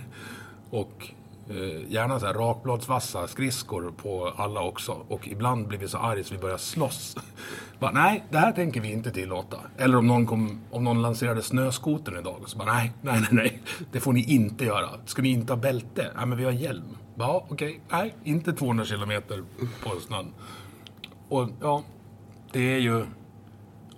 Och 0.70 1.12
eh, 1.50 1.92
gärna 1.92 2.20
så 2.20 2.26
här 2.26 2.34
rakbladsvassa 2.34 3.26
skridskor 3.26 3.92
på 4.02 4.32
alla 4.36 4.60
också. 4.60 4.92
Och 5.08 5.28
ibland 5.28 5.68
blir 5.68 5.78
vi 5.78 5.88
så 5.88 5.98
arga 5.98 6.24
så 6.24 6.34
vi 6.34 6.40
börjar 6.40 6.56
slåss. 6.56 7.16
bara, 7.78 7.92
nej, 7.92 8.24
det 8.30 8.38
här 8.38 8.52
tänker 8.52 8.80
vi 8.80 8.92
inte 8.92 9.10
tillåta. 9.10 9.56
Eller 9.76 9.96
om 9.96 10.06
någon, 10.06 10.26
kom, 10.26 10.60
om 10.70 10.84
någon 10.84 11.02
lanserade 11.02 11.42
snöskotern 11.42 12.18
idag. 12.18 12.42
Så 12.46 12.58
bara, 12.58 12.72
nej, 12.72 12.92
nej, 13.02 13.20
nej, 13.20 13.28
nej. 13.32 13.62
Det 13.92 14.00
får 14.00 14.12
ni 14.12 14.22
inte 14.22 14.64
göra. 14.64 14.88
Ska 15.04 15.22
ni 15.22 15.28
inte 15.28 15.52
ha 15.52 15.60
bälte? 15.60 16.12
Nej, 16.16 16.26
men 16.26 16.38
vi 16.38 16.44
har 16.44 16.52
hjälm. 16.52 16.96
Ja, 17.14 17.46
okej. 17.48 17.80
Nej, 17.90 18.14
inte 18.24 18.52
200 18.52 18.84
kilometer 18.84 19.44
på 19.82 20.00
snön. 20.00 20.32
Och 21.28 21.48
ja, 21.60 21.82
det 22.52 22.74
är 22.74 22.78
ju... 22.78 23.06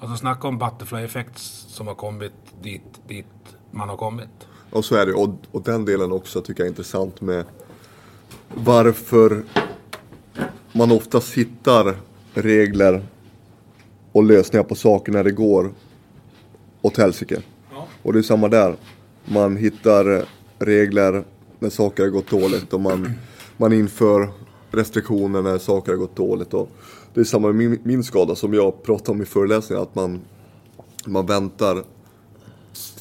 Alltså 0.01 0.17
snacka 0.17 0.49
om 0.49 0.59
butterfly 0.59 1.05
effects 1.05 1.65
som 1.69 1.87
har 1.87 1.95
kommit 1.95 2.33
dit, 2.63 3.01
dit 3.09 3.27
man 3.71 3.89
har 3.89 3.97
kommit. 3.97 4.29
Och 4.71 4.85
så 4.85 4.95
är 4.95 5.07
det. 5.07 5.13
Och, 5.13 5.31
och 5.51 5.63
den 5.63 5.85
delen 5.85 6.13
också 6.13 6.41
tycker 6.41 6.61
jag 6.61 6.67
är 6.67 6.71
intressant 6.71 7.21
med 7.21 7.45
varför 8.55 9.43
man 10.73 10.93
oftast 10.93 11.35
hittar 11.35 11.97
regler 12.35 13.03
och 14.13 14.25
lösningar 14.25 14.65
på 14.65 14.75
saker 14.75 15.13
när 15.13 15.25
det 15.25 15.31
går 15.31 15.73
åt 16.83 16.97
helsike. 16.97 17.43
Ja. 17.73 17.87
Och 18.03 18.13
det 18.13 18.19
är 18.19 18.23
samma 18.23 18.49
där. 18.49 18.77
Man 19.25 19.57
hittar 19.57 20.25
regler 20.59 21.25
när 21.59 21.71
saker 21.71 22.03
har 22.03 22.11
gått 22.11 22.31
dåligt 22.31 22.73
och 22.73 22.81
man, 22.81 23.13
man 23.57 23.73
inför 23.73 24.29
restriktioner 24.71 25.43
när 25.43 25.59
saker 25.59 25.93
har 25.93 25.99
gått 25.99 26.17
dåligt. 26.17 26.55
Och 26.55 26.71
det 27.15 27.21
är 27.21 27.25
samma 27.25 27.53
med 27.53 27.71
min, 27.71 27.79
min 27.83 28.05
skada 28.05 28.35
som 28.35 28.55
jag 28.55 28.83
pratade 28.83 29.11
om 29.11 29.23
i 29.23 29.25
föreläsningen. 29.25 29.83
Att 29.83 29.95
man, 29.95 30.21
man 31.07 31.27
väntar 31.27 31.85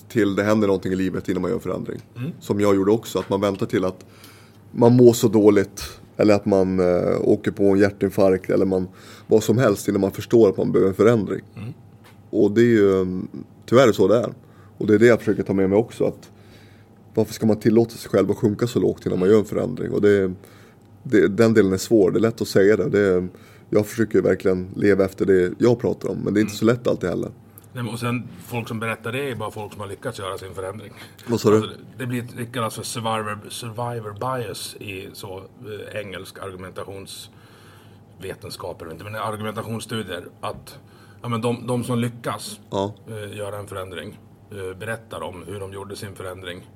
till 0.08 0.36
det 0.36 0.44
händer 0.44 0.68
någonting 0.68 0.92
i 0.92 0.96
livet 0.96 1.30
innan 1.30 1.42
man 1.42 1.52
gör 1.52 1.56
en 1.56 1.62
förändring. 1.62 2.00
Som 2.40 2.60
jag 2.60 2.76
gjorde 2.76 2.92
också, 2.92 3.20
att 3.20 3.30
man 3.30 3.42
väntar 3.42 3.66
till 3.66 3.86
att 3.86 4.06
man 4.72 4.96
mår 4.96 5.14
så 5.14 5.28
dåligt 5.28 6.00
eller 6.18 6.34
att 6.34 6.46
man 6.46 6.80
eh, 6.80 7.22
åker 7.22 7.52
på 7.52 7.64
en 7.64 7.80
hjärtinfarkt 7.80 8.50
eller 8.50 8.66
man, 8.66 8.88
vad 9.28 9.44
som 9.44 9.58
helst 9.58 9.88
innan 9.88 10.02
man 10.02 10.12
förstår 10.12 10.50
att 10.50 10.58
man 10.58 10.72
behöver 10.72 10.90
en 10.90 10.96
förändring. 10.96 11.42
Och 12.30 12.52
det 12.52 12.62
är 12.62 12.66
ju 12.66 13.02
mm, 13.02 13.28
tyvärr 13.66 13.92
så 13.92 14.08
det 14.08 14.18
är. 14.18 14.34
Och 14.78 14.88
det 14.88 14.94
är 14.94 15.00
det 15.00 15.06
jag 15.06 15.20
försöker 15.20 15.44
ta 15.44 15.54
med 15.54 15.70
mig 15.70 15.80
också. 15.80 16.06
Att 16.06 16.30
varför 17.14 17.34
ska 17.34 17.46
man 17.46 17.60
tillåta 17.60 17.96
sig 17.96 18.10
själv 18.10 18.32
att 18.32 18.38
sjunka 18.38 18.68
så 18.68 18.80
lågt 18.80 19.06
innan 19.06 19.20
man 19.20 19.30
gör 19.30 19.40
en 19.40 19.46
förändring? 19.46 19.92
Och 19.92 20.02
det, 20.02 20.34
det, 21.04 21.28
den 21.28 21.54
delen 21.54 21.74
är 21.74 21.78
svår, 21.78 22.12
det 22.12 22.20
är 22.20 22.22
lätt 22.22 22.42
att 22.42 22.48
säga 22.48 22.78
det. 22.78 22.90
det 22.90 23.28
jag 23.70 23.88
försöker 23.88 24.22
verkligen 24.22 24.70
leva 24.76 25.06
efter 25.06 25.26
det 25.26 25.54
jag 25.60 25.80
pratar 25.80 26.10
om, 26.10 26.18
men 26.18 26.34
det 26.34 26.40
är 26.40 26.42
inte 26.42 26.56
så 26.56 26.66
lätt 26.66 26.88
alltid 26.88 27.10
heller. 27.10 27.32
Nej, 27.74 27.84
Och 27.94 28.00
sen 28.00 28.28
folk 28.48 28.68
som 28.68 28.80
berättar 28.80 29.12
det 29.12 29.32
är 29.32 29.36
bara 29.36 29.52
folk 29.52 29.72
som 29.72 29.82
har 29.82 29.88
lyckats 29.88 30.20
göra 30.20 30.38
sin 30.38 30.54
förändring. 30.54 30.94
Vad 31.28 31.40
sa 31.42 31.50
du? 31.50 31.56
Alltså, 31.58 31.72
det 31.98 32.06
blir 32.06 32.26
det 32.38 32.46
kallas 32.46 32.76
för 32.76 32.84
survivor, 32.84 33.40
survivor 33.50 34.14
bias 34.38 34.76
i 34.76 35.10
så 35.14 35.38
eh, 35.38 36.00
engelsk 36.02 36.40
argumentationsvetenskap 36.40 38.82
eller 38.82 38.92
inte, 38.92 39.04
men 39.04 39.16
argumentationsstudier. 39.16 40.26
Att 40.42 40.80
ja, 41.22 41.28
men 41.30 41.42
de, 41.42 41.68
de 41.68 41.84
som 41.84 42.00
lyckas 42.00 42.60
Ja. 42.70 42.94
eh, 43.08 43.38
göra 43.38 43.58
en 43.58 43.68
förändring 43.68 44.20
eh, 44.52 44.78
berättar 44.78 45.24
om 45.24 45.44
hur 45.48 45.60
de 45.60 45.74
gjorde 45.74 45.96
sin 45.96 46.16
förändring. 46.16 46.70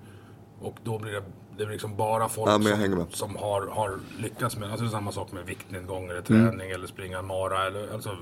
Och 0.59 0.75
då 0.83 0.99
blir 0.99 1.11
det, 1.11 1.23
det 1.57 1.65
blir 1.65 1.73
liksom 1.73 1.95
bara 1.95 2.29
folk 2.29 2.49
Ja, 2.49 2.59
som, 2.61 3.05
som 3.09 3.35
har, 3.35 3.67
har 3.67 3.99
lyckats 4.19 4.57
med, 4.57 4.69
alltså 4.69 4.83
det 4.85 4.89
är 4.89 4.91
samma 4.91 5.11
sak 5.11 5.31
med 5.31 5.45
viktnedgång 5.45 6.03
eller 6.03 6.31
Mm. 6.31 6.49
träning 6.49 6.71
eller 6.71 6.87
springa 6.87 7.19
en 7.19 7.25
mara 7.27 7.67
eller 7.67 7.93
alltså 7.93 8.17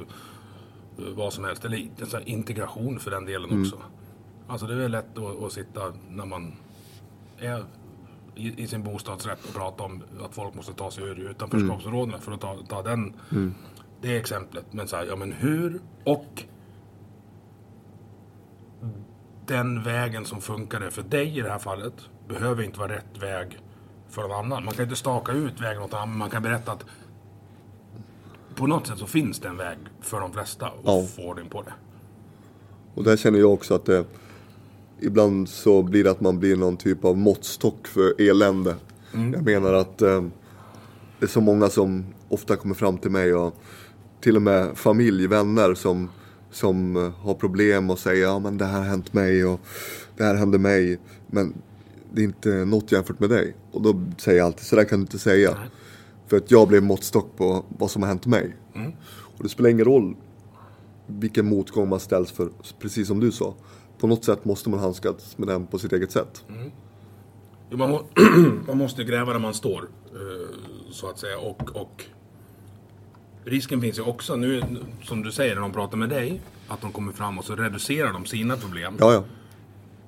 vad 1.15 1.33
som 1.33 1.43
helst. 1.43 1.65
Eller 1.65 1.77
här 2.13 2.29
integration 2.29 2.99
för 2.99 3.11
den 3.11 3.25
delen 3.25 3.49
Mm. 3.49 3.61
också. 3.61 3.77
Alltså 4.47 4.67
det 4.67 4.83
är 4.83 4.89
lätt 4.89 5.17
att, 5.17 5.43
att 5.43 5.51
sitta 5.51 5.93
när 6.09 6.25
man 6.25 6.53
är 7.39 7.65
i, 8.35 8.63
i 8.63 8.67
sin 8.67 8.83
bostadsrätt 8.83 9.45
och 9.49 9.53
prata 9.55 9.83
om 9.83 10.03
att 10.25 10.35
folk 10.35 10.53
måste 10.55 10.73
ta 10.73 10.91
sig 10.91 11.03
ur 11.03 11.29
utanförskapsområdena 11.29 12.17
för 12.19 12.31
att 12.31 12.41
ta, 12.41 12.57
ta 12.69 12.81
den, 12.81 13.13
det 14.01 14.17
exemplet. 14.17 14.65
Men 14.71 14.87
så 14.87 14.95
här, 14.95 15.05
ja 15.05 15.15
men 15.15 15.31
hur 15.31 15.81
och 16.03 16.43
den 19.45 19.83
vägen 19.83 20.25
som 20.25 20.41
funkade 20.41 20.91
för 20.91 21.01
dig 21.01 21.37
i 21.37 21.41
det 21.41 21.49
här 21.49 21.59
fallet 21.59 21.93
behöver 22.33 22.63
inte 22.63 22.79
vara 22.79 22.91
rätt 22.91 23.17
väg 23.21 23.59
för 24.09 24.21
någon 24.21 24.31
annan. 24.31 24.65
Man 24.65 24.73
kan 24.73 24.83
inte 24.83 24.95
staka 24.95 25.31
ut 25.31 25.61
vägen 25.61 25.81
åt 25.81 25.93
annan, 25.93 26.17
man 26.17 26.29
kan 26.29 26.43
berätta 26.43 26.71
att 26.71 26.85
på 28.55 28.67
något 28.67 28.87
sätt 28.87 28.97
så 28.97 29.05
finns 29.07 29.39
det 29.39 29.47
en 29.47 29.57
väg 29.57 29.77
för 30.01 30.19
de 30.19 30.33
flesta 30.33 30.65
att 30.65 30.73
Ja. 30.83 31.05
få 31.15 31.21
ordning 31.21 31.49
på 31.49 31.61
det. 31.61 31.73
Och 32.95 33.03
där 33.03 33.17
känner 33.17 33.39
jag 33.39 33.53
också 33.53 33.75
att 33.75 33.85
det 33.85 34.05
ibland 34.99 35.49
så 35.49 35.83
blir 35.83 36.03
det 36.03 36.11
att 36.11 36.21
man 36.21 36.39
blir 36.39 36.55
någon 36.55 36.77
typ 36.77 37.05
av 37.05 37.17
måttstock 37.17 37.87
för 37.87 38.21
elände. 38.29 38.75
Jag 39.13 39.43
menar 39.45 39.73
att 39.73 40.01
eh, 40.01 40.23
det 41.19 41.25
är 41.25 41.29
så 41.29 41.41
många 41.41 41.69
som 41.69 42.05
ofta 42.29 42.55
kommer 42.55 42.75
fram 42.75 42.97
till 42.97 43.11
mig 43.11 43.33
och 43.33 43.55
till 44.21 44.35
och 44.35 44.41
med 44.41 44.77
familj, 44.77 45.27
vänner 45.27 45.73
som, 45.73 46.09
som 46.51 46.95
eh, 46.97 47.11
har 47.11 47.33
problem 47.33 47.89
och 47.89 47.99
säger 47.99 48.23
ja 48.23 48.39
men 48.39 48.57
det 48.57 48.65
här 48.65 48.77
har 48.79 48.85
hänt 48.87 49.13
mig 49.13 49.45
och 49.45 49.59
det 50.17 50.23
här 50.23 50.35
hände 50.35 50.57
mig. 50.59 50.99
Men 51.27 51.53
det 52.11 52.21
är 52.21 52.25
inte 52.25 52.49
något 52.49 52.91
jämfört 52.91 53.19
med 53.19 53.29
dig. 53.29 53.55
Och 53.71 53.81
då 53.81 54.01
säger 54.17 54.37
jag 54.37 54.45
alltid 54.45 54.65
så 54.65 54.75
där 54.75 54.83
kan 54.83 54.99
du 54.99 55.01
inte 55.01 55.19
säga. 55.19 55.57
För 56.27 56.37
att 56.37 56.51
jag 56.51 56.67
blev 56.67 56.83
måttstock 56.83 57.37
på 57.37 57.65
vad 57.77 57.91
som 57.91 58.01
har 58.01 58.09
hänt 58.09 58.25
mig. 58.25 58.55
Och 59.37 59.43
det 59.43 59.49
spelar 59.49 59.69
ingen 59.69 59.85
roll 59.85 60.15
vilken 61.07 61.45
motgång 61.45 61.89
man 61.89 61.99
ställs 61.99 62.31
för, 62.31 62.49
precis 62.79 63.07
som 63.07 63.19
du 63.19 63.31
sa. 63.31 63.55
På 63.99 64.07
något 64.07 64.25
sätt 64.25 64.45
måste 64.45 64.69
man 64.69 64.79
handskas 64.79 65.37
med 65.37 65.47
den 65.47 65.67
på 65.67 65.79
sitt 65.79 65.93
eget 65.93 66.11
sätt. 66.11 66.45
Jo, 67.69 67.77
Man, 67.77 67.89
må, 67.89 68.03
man 68.67 68.77
måste 68.77 69.03
gräva 69.03 69.33
där 69.33 69.39
man 69.39 69.53
står, 69.53 69.89
eh, 70.13 70.55
så 70.91 71.09
att 71.09 71.19
säga. 71.19 71.37
Och, 71.37 71.75
och 71.75 72.05
risken 73.43 73.81
finns 73.81 73.97
ju 73.97 74.01
också 74.01 74.35
nu, 74.35 74.63
som 75.03 75.23
du 75.23 75.31
säger, 75.31 75.55
när 75.55 75.61
de 75.61 75.71
pratar 75.71 75.97
med 75.97 76.09
dig, 76.09 76.41
att 76.67 76.81
de 76.81 76.91
kommer 76.91 77.11
fram 77.11 77.37
och 77.39 77.45
så 77.45 77.55
reducerar 77.55 78.13
de 78.13 78.25
sina 78.25 78.57
problem. 78.57 78.95
Ja, 78.99 79.13
ja. 79.13 79.23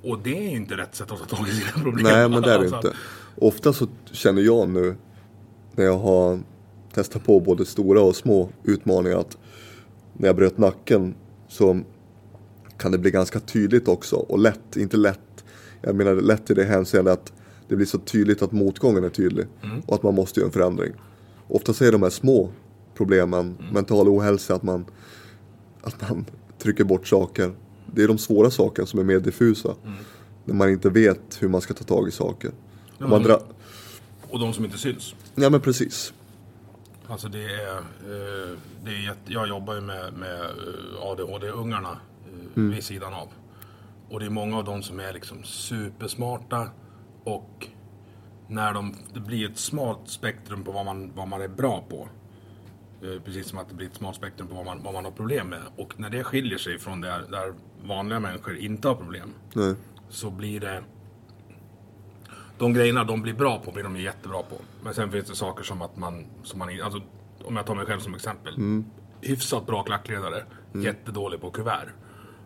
Och 0.03 0.19
det 0.23 0.47
är 0.47 0.49
inte 0.49 0.77
rätt 0.77 0.95
sätt 0.95 1.11
att 1.11 1.29
ta 1.29 1.35
tag 1.35 1.47
i 1.47 1.51
sina 1.51 1.83
problem. 1.83 2.03
Nej, 2.03 2.29
men 2.29 2.41
det 2.41 2.53
är 2.53 2.59
det 2.59 2.63
Alltså, 2.63 2.75
inte. 2.75 2.93
Ofta 3.35 3.73
så 3.73 3.87
känner 4.11 4.41
jag 4.41 4.69
nu 4.69 4.95
när 5.75 5.85
jag 5.85 5.97
har 5.97 6.39
testat 6.93 7.25
på 7.25 7.39
både 7.39 7.65
stora 7.65 8.01
och 8.01 8.15
små 8.15 8.49
utmaningar 8.63 9.17
att 9.17 9.37
när 10.13 10.27
jag 10.27 10.35
bröt 10.35 10.57
nacken 10.57 11.15
så 11.47 11.79
kan 12.77 12.91
det 12.91 12.97
bli 12.97 13.11
ganska 13.11 13.39
tydligt 13.39 13.87
också 13.87 14.15
och 14.15 14.39
lätt, 14.39 14.75
inte 14.77 14.97
lätt. 14.97 15.43
Jag 15.81 15.95
menar 15.95 16.15
lätt 16.15 16.51
i 16.51 16.53
det 16.53 16.63
hänseendet 16.63 17.13
att 17.13 17.33
det 17.67 17.75
blir 17.75 17.85
så 17.85 17.97
tydligt 17.97 18.41
att 18.41 18.51
motgången 18.51 19.03
är 19.03 19.09
tydlig 19.09 19.47
och 19.85 19.95
att 19.95 20.03
man 20.03 20.15
måste 20.15 20.39
göra 20.39 20.47
en 20.47 20.53
förändring. 20.53 20.93
Ofta 21.47 21.73
så 21.73 21.85
är 21.85 21.91
de 21.91 22.03
här 22.03 22.09
små 22.09 22.49
problemen, 22.95 23.57
mental 23.73 24.07
ohälsa, 24.07 24.55
att 24.55 24.63
man, 24.63 24.85
att 25.81 26.09
man 26.09 26.25
trycker 26.57 26.83
bort 26.83 27.07
saker. 27.07 27.51
Det 27.85 28.03
är 28.03 28.07
de 28.07 28.17
svåra 28.17 28.51
sakerna 28.51 28.85
som 28.85 28.99
är 28.99 29.03
mer 29.03 29.19
diffusa. 29.19 29.75
När 30.45 30.53
man 30.53 30.69
inte 30.69 30.89
vet 30.89 31.37
hur 31.39 31.47
man 31.49 31.61
ska 31.61 31.73
ta 31.73 31.83
tag 31.83 32.07
i 32.07 32.11
saker. 32.11 32.51
Om 32.99 33.09
man 33.09 33.23
dra... 33.23 33.39
Och 34.29 34.39
de 34.39 34.53
som 34.53 34.65
inte 34.65 34.77
syns. 34.77 35.15
Ja 35.35 35.49
men 35.49 35.61
precis. 35.61 36.13
Alltså 37.07 37.27
det 37.27 37.43
är, 37.45 37.77
eh, 37.77 38.57
det 38.83 38.91
är 38.91 39.05
jätte, 39.05 39.33
jag 39.33 39.47
jobbar 39.47 39.75
ju 39.75 39.81
med, 39.81 40.13
med 40.13 40.41
eh, 40.41 41.01
ADHD-ungarna 41.01 41.91
eh, 41.91 42.39
Mm. 42.55 42.71
vid 42.71 42.83
sidan 42.83 43.13
av. 43.13 43.27
Och 44.09 44.19
det 44.19 44.25
är 44.25 44.29
många 44.29 44.57
av 44.57 44.63
dem 44.63 44.83
som 44.83 44.99
är 44.99 45.13
liksom 45.13 45.43
supersmarta 45.43 46.69
och 47.23 47.67
när 48.47 48.73
de, 48.73 48.95
det 49.13 49.19
blir 49.19 49.49
ett 49.49 49.57
smalt 49.57 49.99
spektrum 50.09 50.63
på 50.63 50.71
vad 50.71 50.85
man, 50.85 51.11
vad 51.15 51.27
man 51.27 51.41
är 51.41 51.47
bra 51.47 51.83
på. 51.89 52.07
Eh, 53.01 53.21
Precis 53.25 53.47
som 53.47 53.59
att 53.59 53.69
det 53.69 53.75
blir 53.75 53.87
ett 53.87 53.95
smalt 53.95 54.15
spektrum 54.15 54.47
på 54.47 54.55
vad 54.55 54.65
man, 54.65 54.83
vad 54.83 54.93
man 54.93 55.05
har 55.05 55.11
problem 55.11 55.47
med. 55.49 55.61
Och 55.77 55.99
när 55.99 56.09
det 56.09 56.23
skiljer 56.23 56.57
sig 56.57 56.79
från 56.79 57.01
där, 57.01 57.23
där 57.31 57.53
vanliga 57.83 58.19
människor 58.19 58.57
inte 58.57 58.87
har 58.87 58.95
problem 58.95 59.29
Nej. 59.53 59.75
så 60.09 60.31
blir 60.31 60.59
det... 60.59 60.83
De 62.57 62.73
grejerna 62.73 63.03
de 63.03 63.21
blir 63.21 63.33
bra 63.33 63.59
på 63.59 63.71
blir 63.71 63.83
de 63.83 63.97
jättebra 63.97 64.43
på. 64.43 64.55
Men 64.83 64.93
sen 64.93 65.11
finns 65.11 65.27
det 65.27 65.35
saker 65.35 65.63
som 65.63 65.81
att 65.81 65.97
man... 65.97 66.25
Som 66.43 66.59
man 66.59 66.81
alltså, 66.83 67.01
om 67.43 67.55
jag 67.55 67.65
tar 67.65 67.75
mig 67.75 67.85
själv 67.85 67.99
som 67.99 68.15
exempel. 68.15 68.83
Hyfsat 69.21 69.65
bra 69.65 69.83
klackledare. 69.83 70.43
Jättedålig 70.73 71.41
på 71.41 71.51
kuvert. 71.51 71.89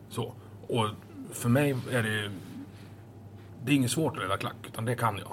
Så. 0.10 0.34
Och 0.68 0.90
för 1.32 1.50
mig 1.50 1.78
är 1.92 2.04
det 2.04 2.10
ju... 2.10 2.32
Det 3.66 3.72
är 3.72 3.76
inget 3.76 3.92
svårt 3.92 4.18
att 4.18 4.24
leda 4.24 4.38
klack, 4.38 4.56
utan 4.68 4.86
det 4.86 4.96
kan 4.96 5.18
jag. 5.18 5.32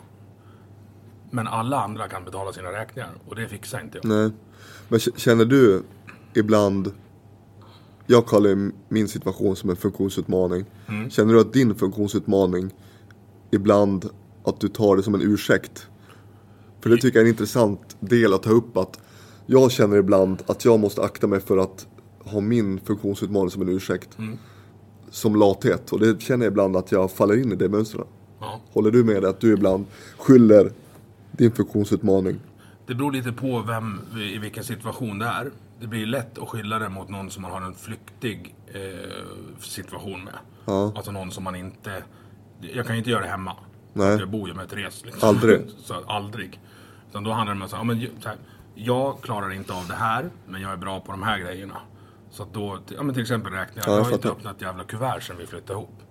Men 1.31 1.49
alla 1.49 1.81
andra 1.81 2.09
kan 2.09 2.25
betala 2.25 2.53
sina 2.53 2.73
räkningar 2.73 3.11
och 3.29 3.37
det 3.37 3.49
fixar 3.49 3.81
inte 3.81 3.99
jag. 3.99 4.09
Nej. 4.09 4.31
Men 4.89 5.01
känner 5.01 5.45
du 5.45 5.83
ibland, 6.35 6.93
jag 8.07 8.27
kallar 8.27 8.71
min 8.89 9.09
situation 9.09 9.57
som 9.57 9.71
en 9.71 9.77
funktionsutmaning. 9.77 10.65
Känner 11.11 11.35
du 11.35 11.41
att 11.41 11.53
din 11.53 11.75
funktionsutmaning 11.75 12.71
ibland 13.51 14.09
att 14.45 14.61
du 14.61 14.69
tar 14.69 14.97
det 14.97 15.03
som 15.03 15.15
en 15.15 15.23
ursäkt? 15.23 15.87
För 16.81 16.91
det 16.91 16.97
tycker 16.97 17.19
jag 17.19 17.23
är 17.23 17.27
en 17.27 17.33
intressant 17.33 17.97
del 18.01 18.33
att 18.33 18.43
ta 18.43 18.51
upp 18.51 18.77
att 18.77 19.01
jag 19.47 19.73
känner 19.73 19.97
ibland 19.97 20.43
att 20.47 20.65
jag 20.65 20.81
måste 20.81 21.03
akta 21.03 21.27
mig 21.27 21.41
för 21.41 21.59
att 21.59 21.87
ha 22.19 22.41
min 22.41 22.81
funktionsutmaning 22.81 23.51
som 23.51 23.63
en 23.63 23.69
ursäkt. 23.69 24.19
Som 25.11 25.37
lathet 25.37 25.93
och 25.93 26.01
det 26.01 26.23
känner 26.23 26.45
jag 26.45 26.51
ibland 26.51 26.77
att 26.77 26.93
jag 26.93 27.11
faller 27.11 27.37
in 27.43 27.53
i 27.53 27.57
det 27.57 27.69
mönstret. 27.69 28.07
Ja. 28.41 28.61
Håller 28.73 28.91
du 28.91 29.05
med 29.05 29.23
dig 29.23 29.31
att 29.31 29.41
du 29.41 29.53
ibland 29.53 29.85
skyller 30.19 30.73
din 31.33 31.53
funktionsutmaning? 31.53 32.41
Det 32.87 32.95
beror 32.95 33.13
lite 33.13 33.33
på 33.33 33.65
vem, 33.67 34.01
i 34.35 34.39
vilken 34.39 34.65
situation 34.65 35.19
det 35.19 35.27
är. 35.27 35.51
Det 35.85 35.89
blir 35.89 36.07
lätt 36.07 36.39
att 36.39 36.49
skylla 36.49 36.79
det 36.79 36.89
mot 36.89 37.09
någon 37.09 37.31
som 37.31 37.43
man 37.43 37.51
har 37.53 37.61
en 37.63 37.75
flyktig 37.75 38.55
eh, 38.75 38.81
situation 39.61 40.25
med. 40.25 40.35
Ja. 40.65 40.93
Alltså 40.97 41.11
någon 41.13 41.31
som 41.31 41.45
man 41.45 41.55
inte... 41.55 42.03
Jag 42.61 42.87
kan 42.87 42.95
ju 42.95 42.99
inte 42.99 43.11
göra 43.11 43.23
det 43.23 43.29
hemma. 43.29 43.57
Nej. 43.93 44.19
Jag 44.19 44.31
bor 44.31 44.49
ju 44.49 44.55
med 44.55 44.69
Therese. 44.69 45.05
Liksom. 45.05 45.29
Aldrig. 45.29 45.61
Så, 45.79 45.95
aldrig. 46.07 46.61
Utan 47.11 47.25
då 47.25 47.31
handlar 47.31 47.55
det 47.55 47.59
om 47.59 47.63
att 47.65 47.71
säga, 47.71 47.81
ja, 47.81 47.85
men, 47.85 47.99
ju- 47.99 48.11
så 48.21 48.29
här, 48.29 48.39
jag 48.75 49.21
klarar 49.23 49.53
inte 49.53 49.73
av 49.73 49.87
det 49.89 49.95
här, 49.95 50.31
men 50.49 50.63
jag 50.63 50.73
är 50.73 50.77
bra 50.77 51.01
på 51.01 51.13
de 51.13 51.23
här 51.23 51.39
grejerna. 51.39 51.77
Så 52.31 52.43
att 52.43 52.55
då, 52.55 52.79
ja, 52.97 53.03
men 53.03 53.15
till 53.15 53.23
exempel 53.23 53.53
räkningar. 53.53 53.85
Ja, 53.87 53.93
jag 53.93 54.01
jag 54.01 54.05
har 54.05 54.13
inte 54.13 54.29
öppnat 54.29 54.63
jävla 54.63 54.85
kuvert 54.85 55.21
sedan 55.21 55.37
vi 55.39 55.47
flyttade 55.47 55.73
ihop. 55.73 56.03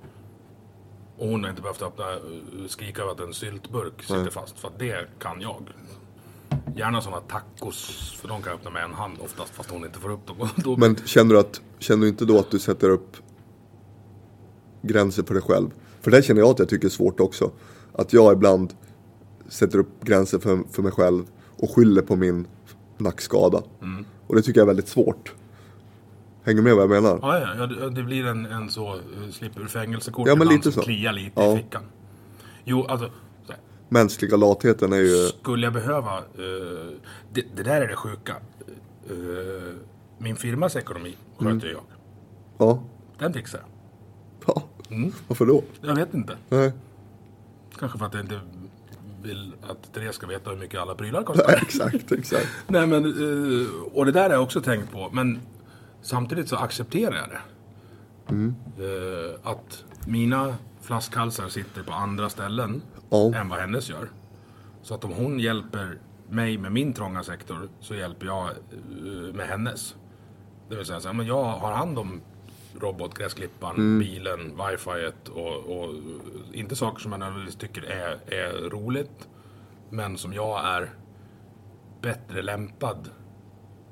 Och 1.18 1.28
hon 1.28 1.44
har 1.44 1.50
inte 1.50 1.62
behövt 1.62 1.82
öppna, 1.82 2.12
eh, 2.12 2.20
skrika 2.68 3.02
över 3.02 3.12
att 3.12 3.20
en 3.20 3.34
syltburk 3.34 4.02
sitter 4.04 4.30
fast. 4.30 4.60
För 4.60 4.68
att 4.68 4.80
det 4.80 5.20
kan 5.20 5.42
jag. 5.42 5.70
Gärna 6.76 7.02
sådana 7.02 7.22
tacos, 7.22 8.12
för 8.22 8.28
de 8.28 8.42
kan 8.42 8.52
jag 8.52 8.60
öppna 8.60 8.72
med 8.72 8.84
en 8.84 8.94
hand 8.94 9.18
oftast 9.24 9.56
fast 9.56 9.72
hon 9.72 9.86
inte 9.86 10.00
får 10.00 10.12
upp 10.12 10.28
dem. 10.28 10.50
Då, 10.56 10.78
Men 10.78 10.96
känner 10.96 11.34
du, 11.34 11.40
att, 11.40 11.62
känner 11.80 12.02
du 12.02 12.08
inte 12.10 12.26
då 12.26 12.40
att 12.40 12.52
du 12.52 12.60
sätter 12.60 12.90
upp 12.90 13.18
gränser 14.82 15.24
för 15.24 15.34
dig 15.34 15.44
själv? 15.44 15.70
För 16.02 16.12
det 16.12 16.24
känner 16.24 16.42
jag 16.42 16.50
att 16.50 16.60
jag 16.60 16.70
tycker 16.70 16.86
är 16.86 16.90
svårt 16.90 17.20
också. 17.20 17.52
Att 17.94 18.14
jag 18.14 18.34
ibland 18.34 18.74
sätter 19.50 19.78
upp 19.80 20.04
gränser 20.04 20.40
för, 20.40 20.64
för 20.72 20.82
mig 20.82 20.92
själv 20.92 21.24
och 21.58 21.70
skyller 21.76 22.02
på 22.02 22.16
min 22.16 22.48
nackskada. 22.98 23.62
Mm. 23.82 24.06
Och 24.28 24.36
det 24.36 24.42
tycker 24.42 24.60
jag 24.60 24.66
är 24.66 24.68
väldigt 24.68 24.88
svårt. 24.88 25.34
Hänger 26.44 26.58
du 26.58 26.64
med 26.64 26.76
vad 26.76 26.84
jag 26.84 26.90
menar? 26.90 27.20
ja, 27.22 27.40
ja, 27.58 27.90
det- 27.90 28.04
blir 28.04 28.26
en, 28.26 28.46
en 28.46 28.70
så, 28.70 28.94
uh, 28.96 29.00
slipper 29.32 29.62
ur 29.62 29.68
fängelsekort 29.68 30.28
Ja, 30.28 30.36
men 30.36 30.48
lite 30.48 30.64
som 30.64 30.72
så. 30.72 30.82
kliar 30.82 31.14
lite 31.14 31.32
Ja. 31.42 31.54
i 31.54 31.58
fickan. 31.58 31.84
Jo, 32.64 32.84
alltså. 32.86 33.10
Mänskliga 33.94 34.38
latheten 34.38 34.94
är 34.94 34.98
ju... 34.98 35.28
Skulle 35.28 35.66
jag 35.66 35.74
behöva... 35.74 36.18
eh, 36.18 36.24
det, 37.34 37.44
det 37.56 37.64
där 37.64 37.82
är 37.82 37.88
det 37.88 37.96
sjuka. 37.96 38.36
Eh, 39.10 39.74
min 40.18 40.36
firmas 40.36 40.76
ekonomi 40.76 41.16
sköter 41.38 41.50
Mm. 41.52 41.68
jag. 41.72 41.84
Ja. 42.58 42.84
Den 43.20 43.34
fixar 43.34 43.60
jag. 43.60 43.68
ja. 44.56 44.64
Mm. 44.96 45.12
Varför 45.28 45.46
då? 45.46 45.64
Jag 45.82 45.96
vet 45.96 46.14
inte. 46.14 46.38
Nej. 46.50 46.72
Kanske 47.80 47.98
för 47.98 48.06
att 48.06 48.14
jag 48.14 48.24
inte 48.24 48.40
vill 49.24 49.54
att 49.70 49.94
Therese 49.94 50.16
ska 50.16 50.28
veta 50.28 50.50
hur 50.50 50.58
mycket 50.58 50.80
alla 50.82 50.96
prylar 50.96 51.20
Nej, 51.20 51.26
kostar. 51.26 51.60
exakt, 51.62 52.12
exakt. 52.12 52.48
Nej 52.68 52.88
men, 52.88 53.06
eh, 53.06 53.68
och 53.94 54.06
det 54.06 54.12
där 54.12 54.24
har 54.24 54.30
jag 54.30 54.44
också 54.44 54.62
tänkt 54.62 54.92
på. 54.92 55.10
Men 55.14 55.40
samtidigt 56.02 56.50
så 56.50 56.56
accepterar 56.56 57.16
jag 57.16 57.30
det. 57.30 57.42
Eh, 58.84 59.40
att 59.52 59.84
mina 60.08 60.56
flaskhalsar 60.82 61.50
sitter 61.50 61.84
på 61.84 61.94
andra 61.94 62.30
ställen 62.30 62.82
Ja. 63.14 63.34
än 63.36 63.50
vad 63.50 63.60
hennes 63.60 63.90
gör. 63.90 64.10
Så 64.82 64.94
att 64.96 65.04
om 65.06 65.12
hon 65.12 65.40
hjälper 65.40 66.00
mig 66.30 66.58
med 66.58 66.72
min 66.72 66.94
trånga 66.94 67.24
sektor 67.24 67.70
så 67.80 67.96
hjälper 67.96 68.26
jag 68.26 68.50
eh, 68.50 69.34
med 69.34 69.48
hennes. 69.48 69.96
Det 70.70 70.76
vill 70.76 70.86
säga, 70.86 71.00
så 71.00 71.08
här, 71.08 71.16
men 71.16 71.26
jag 71.26 71.44
har 71.44 71.72
hand 71.72 72.00
om 72.00 72.22
robotgräsklipparen, 72.80 74.00
bilen, 74.00 74.40
wifi 74.40 75.12
och, 75.32 75.58
och 75.58 75.94
inte 76.54 76.76
saker 76.76 77.02
som 77.02 77.12
jag 77.12 77.20
nödvändigtvis 77.20 77.56
tycker 77.56 77.82
är, 77.84 78.34
är 78.34 78.70
roligt. 78.70 79.28
Men 79.90 80.18
som 80.18 80.34
jag 80.34 80.66
är 80.66 80.90
bättre 82.02 82.42
lämpad 82.42 83.10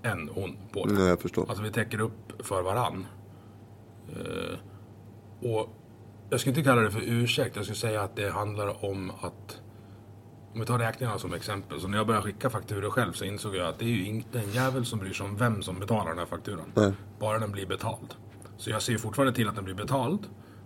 än 0.04 0.30
hon 0.34 0.58
på 0.74 0.86
det. 0.86 0.94
Nej, 0.94 1.08
jag 1.08 1.22
förstår. 1.22 1.46
Alltså 1.50 1.64
vi 1.64 1.72
täcker 1.72 2.02
upp 2.02 2.46
för 2.46 2.62
varann. 2.62 3.06
Eh, 4.10 4.58
och 5.50 5.70
jag 6.32 6.40
skulle 6.40 6.52
inte 6.52 6.70
kalla 6.70 6.82
det 6.82 6.92
för 6.92 7.02
ursäkt. 7.02 7.56
Jag 7.56 7.66
skulle 7.66 7.78
säga 7.78 8.02
att 8.02 8.16
det 8.16 8.30
handlar 8.30 8.86
om 8.86 9.12
att 9.22 9.62
om 10.54 10.60
vi 10.60 10.66
tar 10.66 10.80
räkningarna 10.80 11.20
som 11.20 11.34
exempel. 11.34 11.80
Så 11.80 11.88
när 11.88 11.98
jag 11.98 12.08
började 12.08 12.26
skicka 12.26 12.50
fakturor 12.50 12.90
själv 12.90 13.14
så 13.14 13.26
insåg 13.26 13.56
jag 13.56 13.68
att 13.68 13.80
det 13.80 13.86
är 13.86 13.90
ju 13.90 14.06
inte 14.06 14.40
en 14.40 14.52
jävel 14.52 14.86
som 14.86 15.00
bryr 15.00 15.14
sig 15.14 15.26
om 15.26 15.38
vem 15.38 15.62
som 15.62 15.80
betalar 15.80 16.10
den 16.10 16.20
här 16.20 16.26
fakturan. 16.26 16.72
Nej. 16.74 16.94
Bara 17.20 17.40
den 17.40 17.52
blir 17.52 17.66
betald. 17.66 18.16
Så 18.58 18.70
jag 18.70 18.82
ser 18.82 18.98
fortfarande 18.98 19.34
till 19.34 19.48
att 19.50 19.56
den 19.56 19.64
blir 19.64 19.76
betald. 19.76 20.20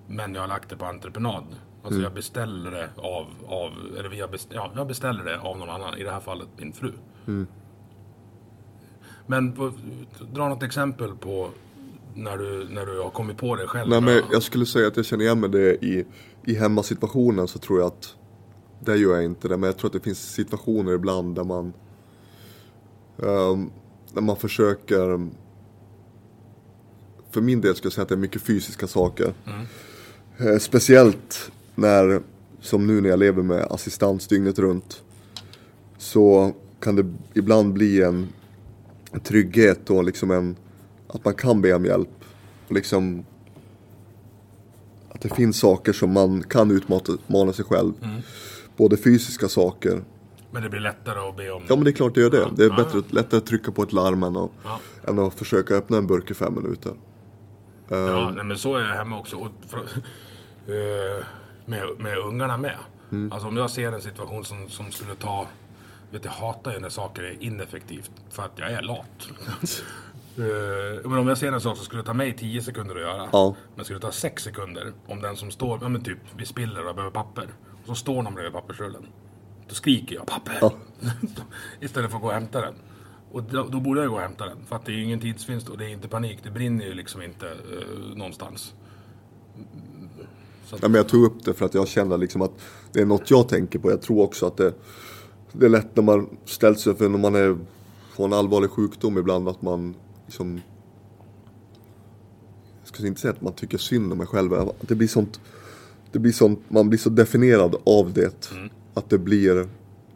Men 0.07 0.33
jag 0.33 0.41
har 0.41 0.47
lagt 0.47 0.69
det 0.69 0.77
på 0.77 0.85
entreprenad. 0.85 1.45
Alltså 1.83 2.01
jag 2.01 2.13
beställer 2.13 2.71
det 2.71 2.89
av, 2.97 3.27
av 3.47 3.71
eller 3.99 4.09
via 4.09 4.27
best, 4.27 4.49
ja, 4.53 4.71
jag 4.75 4.87
beställer 4.87 5.23
det 5.23 5.39
av 5.39 5.57
någon 5.57 5.69
annan. 5.69 5.97
I 5.97 6.03
det 6.03 6.11
här 6.11 6.19
fallet 6.19 6.47
min 6.57 6.73
fru. 6.73 6.91
Men 9.27 9.53
på, 9.53 9.71
dra 10.33 10.49
något 10.49 10.63
exempel 10.63 11.15
på 11.15 11.49
när 12.15 12.37
du, 12.37 12.67
när 12.69 12.85
du 12.85 13.01
har 13.01 13.09
kommit 13.09 13.37
på 13.37 13.55
det 13.55 13.67
själv. 13.67 13.89
Nej, 13.89 14.01
men 14.01 14.21
jag 14.31 14.43
skulle 14.43 14.65
säga 14.65 14.87
att 14.87 14.97
jag 14.97 15.05
känner 15.05 15.25
igen 15.25 15.39
mig 15.39 15.49
det 15.49 15.85
i, 15.85 16.05
i 16.45 16.55
hemmasituationen 16.55 17.47
så 17.47 17.59
tror 17.59 17.79
jag 17.79 17.87
att 17.87 18.15
det 18.79 18.97
gör 18.97 19.15
jag 19.15 19.25
inte 19.25 19.47
det. 19.47 19.57
Men 19.57 19.67
jag 19.67 19.77
tror 19.77 19.89
att 19.89 19.93
det 19.93 19.99
finns 19.99 20.33
situationer 20.33 20.93
ibland 20.93 21.35
där 21.35 21.43
man 21.43 21.73
ehm, 23.23 23.69
där 24.13 24.21
man 24.21 24.37
försöker 24.37 25.29
för 27.35 27.41
min 27.41 27.61
del 27.61 27.75
skulle 27.75 27.87
jag 27.87 27.93
säga 27.93 28.03
att 28.03 28.09
det 28.09 28.15
är 28.15 28.19
mycket 28.19 28.41
fysiska 28.41 28.87
saker. 28.87 29.33
Eh, 30.37 30.57
speciellt 30.57 31.51
när, 31.75 32.21
som 32.61 32.87
nu 32.87 33.01
när 33.01 33.09
jag 33.09 33.19
lever 33.19 33.43
med 33.43 33.61
assistans 33.61 34.27
dygnet 34.27 34.59
runt. 34.59 35.03
Så 35.97 36.53
kan 36.79 36.95
det 36.95 37.13
ibland 37.33 37.73
bli 37.73 38.01
en 38.01 38.27
trygghet 39.23 39.89
och 39.89 40.03
liksom 40.03 40.31
en, 40.31 40.55
att 41.15 41.25
man 41.25 41.33
kan 41.33 41.61
be 41.61 41.73
om 41.73 41.85
hjälp. 41.85 42.09
Och 42.67 42.73
liksom 42.73 43.25
att 45.09 45.21
det 45.21 45.29
finns 45.35 45.59
saker 45.59 45.93
som 45.93 46.13
man 46.13 46.43
kan 46.43 46.71
utmana 46.71 47.53
sig 47.53 47.65
själv. 47.65 47.93
Både 48.77 48.97
fysiska 48.97 49.47
saker. 49.49 50.03
Men 50.51 50.63
det 50.63 50.69
blir 50.69 50.79
lättare 50.79 51.19
att 51.29 51.37
be 51.37 51.51
om... 51.51 51.63
Ja 51.67 51.75
men 51.75 51.83
det 51.83 51.89
är 51.89 51.93
klart 51.93 52.15
det 52.15 52.21
gör 52.21 52.29
det. 52.29 52.47
Det 52.55 52.63
är 52.65 52.69
Ja, 52.69 52.75
bättre, 52.75 53.01
lättare 53.09 53.37
att 53.37 53.45
trycka 53.45 53.71
på 53.71 53.83
ett 53.83 53.93
larm 53.93 54.23
än 54.23 54.37
att, 54.37 54.51
Ja. 54.63 54.79
än 55.07 55.19
att 55.19 55.33
försöka 55.33 55.75
öppna 55.75 55.97
en 55.97 56.07
burk 56.07 56.31
i 56.31 56.33
fem 56.33 56.53
minuter. 56.55 56.93
Ja, 57.87 58.31
nej, 58.35 58.45
men 58.45 58.57
så 58.57 58.75
är 58.75 58.81
jag 58.81 58.95
hemma 58.95 59.19
också. 59.19 59.35
Och 59.35 59.47
för, 59.69 59.77
eh, 60.67 61.25
med, 61.65 61.83
med 61.99 62.17
ungarna 62.17 62.57
med. 62.57 62.77
Alltså 63.31 63.47
om 63.47 63.57
jag 63.57 63.69
ser 63.71 63.91
en 63.91 64.01
situation 64.01 64.45
som, 64.45 64.69
som 64.69 64.91
skulle 64.91 65.15
ta... 65.15 65.47
Vet, 66.11 66.25
jag 66.25 66.31
hatar 66.31 66.73
ju 66.73 66.79
när 66.79 66.89
saker 66.89 67.23
är 67.23 67.43
ineffektivt. 67.43 68.11
För 68.29 68.43
att 68.43 68.51
jag 68.55 68.71
är 68.71 68.81
lat. 68.81 69.29
Eh, 70.37 71.09
men 71.09 71.19
om 71.19 71.27
jag 71.27 71.37
ser 71.37 71.51
en 71.51 71.61
sak 71.61 71.77
som 71.77 71.85
skulle 71.85 72.03
ta 72.03 72.13
mig 72.13 72.35
10 72.37 72.61
sekunder 72.61 72.95
att 72.95 73.01
göra. 73.01 73.29
Ja. 73.31 73.55
Men 73.75 73.85
skulle 73.85 73.99
ta 73.99 74.11
6 74.11 74.43
sekunder 74.43 74.93
om 75.07 75.21
den 75.21 75.35
som 75.35 75.51
står, 75.51 75.79
ja 75.81 75.89
men 75.89 76.03
typ, 76.03 76.17
vi 76.37 76.45
spiller 76.45 76.87
och 76.87 76.95
behöver 76.95 77.11
papper. 77.11 77.47
Och 77.81 77.87
så 77.87 77.95
står 77.95 78.23
någon 78.23 78.33
bredvid 78.33 78.53
pappersrullen. 78.53 79.05
Då 79.67 79.75
skriker 79.75 80.15
jag 80.15 80.25
papper. 80.25 80.57
Ja. 80.61 80.73
Istället 81.81 82.09
för 82.09 82.17
att 82.17 82.21
gå 82.21 82.27
och 82.27 82.33
hämta 82.33 82.61
den. 82.61 82.73
Och 83.31 83.43
då, 83.43 83.63
då 83.63 83.79
borde 83.79 84.01
jag 84.01 84.09
gå 84.09 84.15
och 84.15 84.21
hämta 84.21 84.45
den. 84.45 84.57
För 84.67 84.75
att 84.75 84.85
det 84.85 84.91
är 84.91 84.95
ju 84.95 85.03
ingen 85.03 85.19
tidsvinst 85.19 85.69
och 85.69 85.77
det 85.77 85.85
är 85.85 85.89
inte 85.89 86.07
panik. 86.07 86.39
Det 86.43 86.51
brinner 86.51 86.85
ju 86.85 86.93
liksom 86.93 87.21
inte 87.21 87.47
eh, 87.47 88.15
någonstans. 88.15 88.73
Att, 90.71 90.81
Ja, 90.81 90.87
men 90.87 90.93
jag 90.93 91.09
tog 91.09 91.23
upp 91.23 91.43
det 91.45 91.53
för 91.53 91.65
att 91.65 91.73
jag 91.73 91.87
känner 91.87 92.17
liksom 92.17 92.41
att 92.41 92.51
det 92.91 93.01
är 93.01 93.05
något 93.05 93.31
jag 93.31 93.49
tänker 93.49 93.79
på. 93.79 93.91
Jag 93.91 94.01
tror 94.01 94.23
också 94.23 94.45
att 94.45 94.57
det, 94.57 94.73
det 95.51 95.65
är 95.65 95.69
lätt 95.69 95.95
när 95.95 96.03
man 96.03 96.37
ställs 96.45 96.81
sig 96.81 96.95
för 96.95 97.09
när 97.09 97.19
man 97.19 97.35
är, 97.35 97.57
får 98.15 98.25
en 98.25 98.33
allvarlig 98.33 98.69
sjukdom 98.69 99.17
ibland 99.17 99.49
att 99.49 99.61
man 99.61 99.95
liksom 100.25 100.61
Jag 102.79 102.87
ska 102.87 103.07
inte 103.07 103.21
säga 103.21 103.33
att 103.33 103.41
man 103.41 103.53
tycker 103.53 103.77
synd 103.77 104.13
om 104.13 104.19
sig 104.19 104.27
själv. 104.27 104.51
Det 104.81 104.95
blir 104.95 105.07
sånt, 105.07 105.39
det 106.11 106.19
blir 106.19 106.31
sånt 106.31 106.59
man 106.67 106.89
blir 106.89 106.99
så 106.99 107.09
definierad 107.09 107.75
av 107.85 108.13
det. 108.13 108.51
Att 108.93 109.09
det 109.09 109.17
blir 109.17 109.67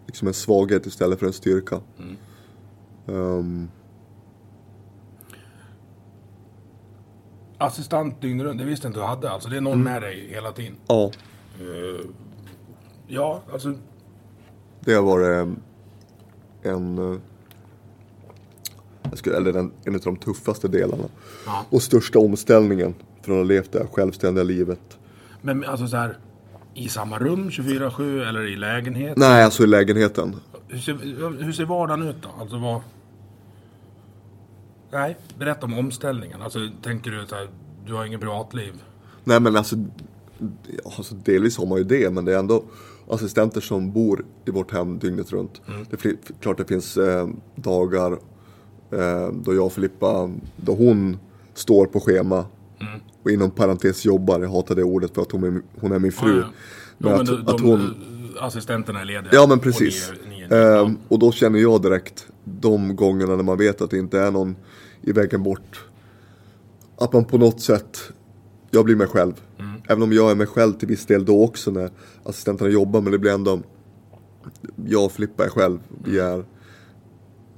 liksom 0.06 0.28
en 0.28 0.34
svaghet 0.34 0.86
istället 0.86 1.19
för 1.19 1.26
en 1.28 1.34
styrka. 1.34 1.82
Ehm, 3.08 3.67
assistent 7.58 8.22
dygnet 8.22 8.45
runt, 8.45 8.60
det 8.60 8.65
visste 8.65 8.88
inte 8.88 9.00
du 9.00 9.06
hade. 9.06 9.30
Alltså 9.30 9.50
det 9.50 9.58
är 9.58 9.62
någon 9.62 9.84
med 9.84 10.02
dig 10.02 10.28
hela 10.30 10.52
tiden. 10.52 10.76
ja, 10.88 11.12
Eh, 11.60 12.06
ja, 13.08 13.41
alltså 13.54 13.74
det 14.80 14.93
har 14.93 15.02
varit 15.04 15.28
en, 15.28 15.58
eh, 16.98 17.04
skulle, 17.04 17.19
eller 19.27 19.53
en, 19.53 19.71
en 19.84 19.95
av 19.95 20.01
de 20.01 20.15
tuffaste 20.15 20.67
delarna. 20.67 21.03
Ja. 21.45 21.65
Och 21.69 21.82
största 21.82 22.19
omställningen 22.19 22.93
från 23.21 23.36
att 23.36 23.39
ha 23.39 23.43
levt 23.43 23.71
det 23.71 23.79
här 23.79 23.88
självständiga 23.88 24.43
livet. 24.43 24.97
Men 25.41 25.63
alltså 25.63 25.88
så 25.88 25.97
här, 25.97 26.17
i 26.73 26.89
samma 26.89 27.19
rum 27.19 27.49
24-7 27.49 28.29
eller 28.29 28.47
i 28.47 28.55
lägenhet? 28.55 29.17
Nej, 29.17 29.43
alltså 29.43 29.63
i 29.63 29.67
lägenheten. 29.67 30.36
Hur 30.67 30.79
ser, 30.79 31.43
hur 31.43 31.51
ser 31.51 31.65
vardagen 31.65 32.08
ut 32.08 32.15
då? 32.21 32.29
Alltså 32.39 32.58
vad... 32.58 32.82
Nej, 34.91 35.17
berätta 35.39 35.65
om 35.65 35.79
omställningen. 35.79 36.41
Alltså 36.41 36.60
tänker 36.84 37.12
du 37.12 37.25
så 37.27 37.36
här, 37.36 37.49
du 37.86 37.93
har 37.93 38.05
ingen 38.05 38.19
privatliv? 38.19 38.73
Nej 39.23 39.39
men 39.39 39.55
alltså, 39.55 39.75
alltså 40.86 41.15
delvis 41.15 41.58
har 41.58 41.65
man 41.65 41.77
ju 41.77 41.84
det 41.84 42.10
men 42.10 42.25
det 42.25 42.34
är 42.34 42.39
ändå 42.39 42.63
assistenter 43.10 43.62
som 43.62 43.91
bor 43.91 44.25
i 44.45 44.51
vårt 44.51 44.71
hem 44.71 44.99
dygnet 44.99 45.32
runt. 45.32 45.62
Det 45.89 46.05
är 46.05 46.15
klart 46.41 46.58
det 46.58 46.65
finns 46.65 46.97
eh, 46.97 47.29
dagar 47.55 48.19
då 49.34 49.54
jag 49.56 49.65
och 49.65 49.73
Filippa, 49.73 50.32
då 50.56 50.73
hon 50.75 51.17
står 51.54 51.86
på 51.86 51.99
schema 51.99 52.45
och 53.23 53.32
inom 53.32 53.52
parentes 53.52 54.06
jobbar, 54.06 54.39
jag 54.39 54.49
hatar 54.49 54.75
det 54.75 54.84
ordet 54.84 55.15
för 55.15 55.21
att 55.21 55.32
hon 55.32 55.43
är, 55.43 55.62
hon 55.82 55.91
är 55.91 55.99
min 55.99 56.12
fru. 56.12 56.39
Ja. 56.39 56.45
Men 56.97 57.12
Ja, 57.12 57.21
att, 57.21 57.28
men 57.28 57.45
de, 57.45 57.54
att 57.54 57.62
hon, 57.62 57.93
Assistenterna 58.39 59.02
är 59.02 59.06
lediga. 59.06 59.30
Ja 59.34 59.45
men 59.47 59.58
och 59.58 59.63
precis. 59.63 60.12
ni 60.30 60.36
är- 60.36 60.49
ni 60.49 60.56
är- 60.56 60.84
Ehm, 60.86 60.97
och 61.08 61.19
då 61.19 61.32
känner 61.32 61.60
jag 61.60 61.82
direkt 61.82 62.28
de 62.43 62.95
gångerna 62.95 63.36
när 63.36 63.43
man 63.43 63.58
vet 63.58 63.82
att 63.82 63.89
det 63.91 63.97
inte 63.97 64.19
är 64.19 64.32
någon 64.32 64.56
i 65.02 65.12
vägen 65.12 65.43
bort. 65.43 65.86
Att 66.97 67.13
man 67.13 67.25
på 67.25 67.38
något 67.38 67.62
sätt, 67.62 67.99
jag 68.71 68.86
blir 68.86 68.95
mig 68.95 69.08
själv. 69.08 69.34
Även 69.88 70.04
om 70.04 70.13
jag 70.13 70.32
är 70.32 70.36
mig 70.36 70.47
själv 70.47 70.73
till 70.73 70.88
viss 70.88 71.06
del 71.06 71.25
då 71.25 71.43
också 71.43 71.71
när 71.71 71.91
assistenterna 72.23 72.69
jobbar. 72.69 73.02
Men 73.02 73.12
det 73.12 73.19
blir 73.19 73.32
ändå, 73.32 73.60
jag 74.86 75.06
och 75.06 75.12
Filippa 75.12 75.45
är 75.45 75.49
själv. 75.49 75.80
Vi 76.04 76.19
är 76.19 76.43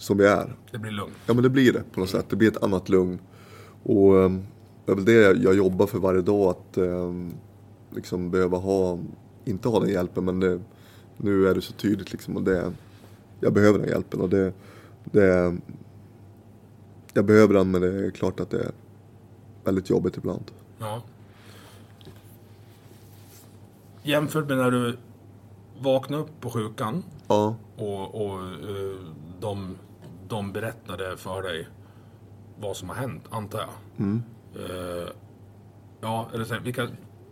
som 0.02 0.18
vi 0.18 0.26
är. 0.26 0.56
Det 0.72 0.78
blir 0.78 0.92
lugnt. 0.92 1.14
Ja 1.26 1.34
men 1.34 1.44
det 1.44 1.50
blir 1.50 1.74
det 1.74 1.84
på 1.94 2.00
något 2.00 2.10
sätt. 2.10 2.26
Det 2.30 2.36
blir 2.36 2.48
ett 2.48 2.64
annat 2.64 2.90
lugn. 2.90 3.20
Och 3.84 4.14
um, 4.14 4.44
det 4.86 4.92
är 4.92 4.96
väl 4.96 5.06
det 5.06 5.44
jag 5.44 5.56
jobbar 5.56 5.88
för 5.88 6.00
varje 6.00 6.22
dag. 6.22 6.50
Att 6.50 6.78
um, 6.78 7.34
liksom 7.90 8.32
behöva 8.32 8.58
ha, 8.58 9.00
inte 9.46 9.70
ha 9.70 9.80
den 9.80 9.90
hjälpen 9.90 10.26
men 10.26 10.40
det, 10.40 10.62
nu 11.18 11.48
är 11.48 11.56
det 11.56 11.62
så 11.62 11.74
tydligt 11.74 12.12
liksom. 12.12 12.38
Och 12.38 12.44
det, 12.44 12.74
jag 13.40 13.54
behöver 13.54 13.80
den 13.80 13.90
hjälpen 13.90 14.22
och 14.22 14.30
det, 14.30 14.54
det 15.04 15.58
jag 17.14 17.26
behöver 17.26 17.54
den 17.54 17.72
men 17.72 17.82
det 17.82 18.06
är 18.06 18.12
klart 18.12 18.40
att 18.40 18.50
det 18.50 18.60
är 18.60 18.72
väldigt 19.64 19.90
jobbigt 19.90 20.18
ibland. 20.18 20.52
Ja. 20.80 21.02
Jämfört 24.04 24.48
med 24.48 24.58
när 24.58 24.72
du 24.72 24.98
vaknade 25.80 26.24
upp 26.24 26.42
på 26.42 26.50
sjukan 26.50 27.04
Ja, 27.28 27.56
och, 27.78 28.26
och 28.26 28.40
eh, 28.40 29.00
de, 29.40 29.76
de 30.32 30.52
berättade 30.52 31.18
för 31.18 31.44
dig 31.44 31.68
vad 32.60 32.78
som 32.78 32.90
har 32.90 32.96
hänt, 32.96 33.24
antar 33.30 33.60
jag. 33.60 33.70
Mm. 33.98 34.24
Eh, 34.56 35.10
ja, 36.02 36.30
eller 36.34 36.46
så, 36.46 36.54
här, 36.54 36.62
vi, 36.62 36.74
kan, 36.74 36.90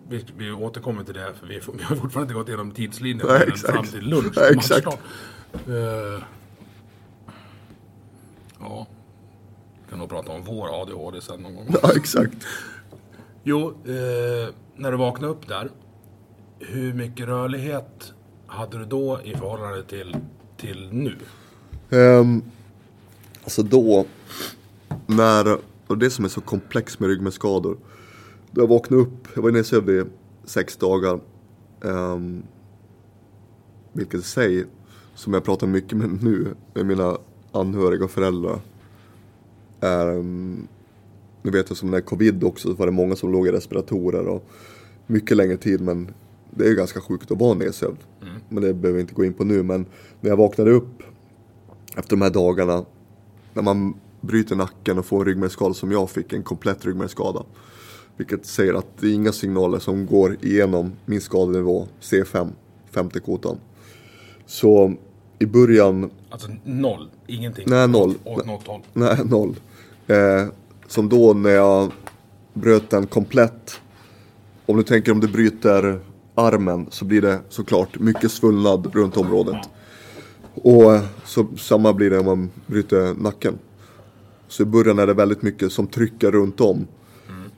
vi, 0.08 0.26
vi 0.38 0.52
återkommer 0.52 1.04
till 1.04 1.14
det, 1.14 1.34
för 1.40 1.48
vi, 1.48 1.60
vi 1.78 1.84
har 1.84 1.96
fortfarande 1.96 2.22
inte 2.22 2.34
gått 2.34 2.48
igenom 2.48 2.72
tidslinjen 2.72 3.28
Nej, 3.28 3.48
exakt. 3.48 3.74
fram 3.74 3.86
till 3.86 4.10
lunch. 4.10 4.34
Nej, 4.36 4.52
exakt. 4.56 4.88
Eh, 5.68 6.24
ja, 8.60 8.88
vi 9.84 9.90
kan 9.90 10.00
nog 10.00 10.10
prata 10.10 10.32
om 10.32 10.44
vår 10.44 10.82
ADHD 10.82 11.22
sen 11.22 11.42
någon 11.42 11.56
gång. 11.56 11.76
ja 11.82 11.92
exakt. 11.96 12.46
Jo, 13.44 13.70
eh, 13.70 14.54
när 14.76 14.92
du 14.92 14.98
vaknade 14.98 15.34
upp 15.34 15.48
där. 15.48 15.70
Hur 16.60 16.94
mycket 16.94 17.28
rörlighet 17.28 18.14
hade 18.48 18.78
du 18.78 18.86
då 18.86 19.20
i 19.24 19.36
förhållande 19.36 19.84
till, 19.84 20.16
till 20.58 20.90
nu? 20.92 21.16
Um, 21.90 22.44
alltså 23.50 23.64
då, 23.64 24.06
när, 25.08 25.58
och 25.88 25.98
det 25.98 26.10
som 26.10 26.26
är 26.26 26.30
så 26.30 26.42
komplext 26.42 27.00
med 27.00 27.10
ryggmärgsskador. 27.10 27.78
Då 28.52 28.62
jag 28.62 28.68
vaknade 28.68 29.04
upp, 29.04 29.28
jag 29.34 29.42
var 29.42 29.52
nedsövd 29.52 29.90
i 29.90 30.04
sex 30.44 30.78
dagar. 30.78 31.20
Um, 31.82 32.44
vilket 33.94 34.20
i 34.20 34.24
sig, 34.24 34.66
som 35.16 35.34
jag 35.34 35.44
pratar 35.44 35.68
mycket 35.68 35.98
med 35.98 36.24
nu, 36.24 36.56
med 36.74 36.86
mina 36.86 37.18
anhöriga 37.52 38.04
och 38.04 38.12
föräldrar. 38.12 38.60
Är, 39.80 40.08
um, 40.08 40.68
nu 41.42 41.52
vet 41.52 41.70
jag 41.70 41.78
som 41.78 41.92
när 41.92 42.02
covid 42.02 42.44
också, 42.44 42.68
så 42.68 42.74
var 42.74 42.86
det 42.86 42.92
många 42.92 43.16
som 43.16 43.32
låg 43.32 43.48
i 43.48 43.52
respiratorer 43.52 44.28
och 44.28 44.46
mycket 45.08 45.38
längre 45.38 45.58
tid 45.58 45.82
men 45.82 46.14
det 46.50 46.66
är 46.66 46.70
ju 46.70 46.76
ganska 46.76 47.02
sjukt 47.02 47.32
att 47.32 47.40
vara 47.40 47.54
nedsövd. 47.54 47.98
Men 48.50 48.64
det 48.64 48.74
behöver 48.74 48.96
vi 48.96 49.02
inte 49.02 49.14
gå 49.14 49.26
in 49.26 49.34
på 49.34 49.44
nu 49.44 49.64
men 49.64 49.86
när 50.22 50.30
jag 50.30 50.38
vaknade 50.38 50.72
upp 50.72 51.04
efter 51.96 52.10
de 52.10 52.22
här 52.22 52.30
dagarna 52.30 52.86
man 53.54 53.94
bryter 54.22 54.56
nacken 54.56 54.98
och 54.98 55.06
får 55.06 55.20
en 55.20 55.26
ryggmärgsskada 55.26 55.74
som 55.74 55.92
jag 55.92 56.10
fick, 56.10 56.34
en 56.34 56.44
komplett 56.44 56.86
ryggmärgsskada. 56.86 57.44
Vilket 58.18 58.46
säger 58.46 58.74
att 58.74 58.88
det 59.00 59.08
är 59.08 59.14
inga 59.14 59.32
signaler 59.32 59.80
som 59.80 60.06
går 60.06 60.38
igenom 60.42 60.92
min 61.06 61.22
skadenivå 61.22 61.88
C5, 62.02 62.50
femte 62.92 63.20
kotan. 63.20 63.58
Så 64.46 64.94
i 65.40 65.46
början, 65.46 66.10
Alltså 66.30 66.50
noll, 66.64 67.10
ingenting. 67.28 67.66
Nej, 67.68 67.88
noll. 67.88 68.14
Åt 68.24 68.46
något 68.46 68.68
håll. 68.68 68.82
nej 68.94 69.18
noll. 69.26 69.56
Eh, 70.08 70.46
som 70.88 71.10
då 71.10 71.34
när 71.34 71.50
jag 71.50 71.92
bröt 72.54 72.90
den 72.90 73.08
komplett. 73.08 73.82
Om 74.66 74.78
du 74.78 74.84
tänker 74.84 75.12
om 75.12 75.20
du 75.20 75.28
bryter 75.28 76.00
armen 76.36 76.88
så 76.90 77.06
blir 77.06 77.22
det 77.22 77.40
såklart 77.50 78.00
mycket 78.00 78.32
svullnad 78.32 78.96
runt 78.96 79.18
området. 79.18 79.70
Och 80.54 80.94
eh, 80.96 81.04
så, 81.26 81.48
samma 81.58 81.94
blir 81.94 82.10
det 82.10 82.20
om 82.20 82.26
man 82.26 82.50
bryter 82.66 83.14
nacken. 83.14 83.60
Så 84.48 84.64
i 84.64 84.66
början 84.66 85.00
är 85.00 85.08
det 85.08 85.14
väldigt 85.14 85.42
mycket 85.42 85.72
som 85.72 85.88
trycker 85.88 86.32
runt 86.32 86.62
om. 86.62 86.88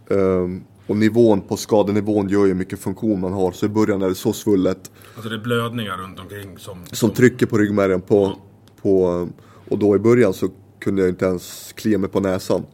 Ehm, 0.10 0.64
och 0.88 0.98
nivån 0.98 1.42
på 1.42 1.58
skadenivån 1.58 2.30
gör 2.30 2.46
ju 2.46 2.54
mycket 2.54 2.80
funktion 2.80 3.20
man 3.20 3.34
har. 3.34 3.52
Så 3.52 3.66
i 3.66 3.70
början 3.70 4.02
är 4.02 4.10
det 4.10 4.16
så 4.16 4.34
svullet. 4.34 4.92
Alltså 5.16 5.30
det 5.30 5.36
är 5.36 5.40
blödningar 5.44 5.98
runt 5.98 6.20
omkring 6.20 6.58
som... 6.58 6.78
Som 6.92 7.10
trycker 7.10 7.46
på 7.46 7.58
ryggmärgen 7.58 8.02
på, 8.02 8.38
på... 8.82 9.28
Och 9.70 9.78
då 9.80 9.96
i 9.96 10.00
början 10.00 10.34
så 10.34 10.50
kunde 10.80 11.02
jag 11.02 11.10
inte 11.10 11.26
ens 11.26 11.74
klia 11.74 11.98
mig 11.98 12.10
på 12.10 12.20
näsan. 12.20 12.66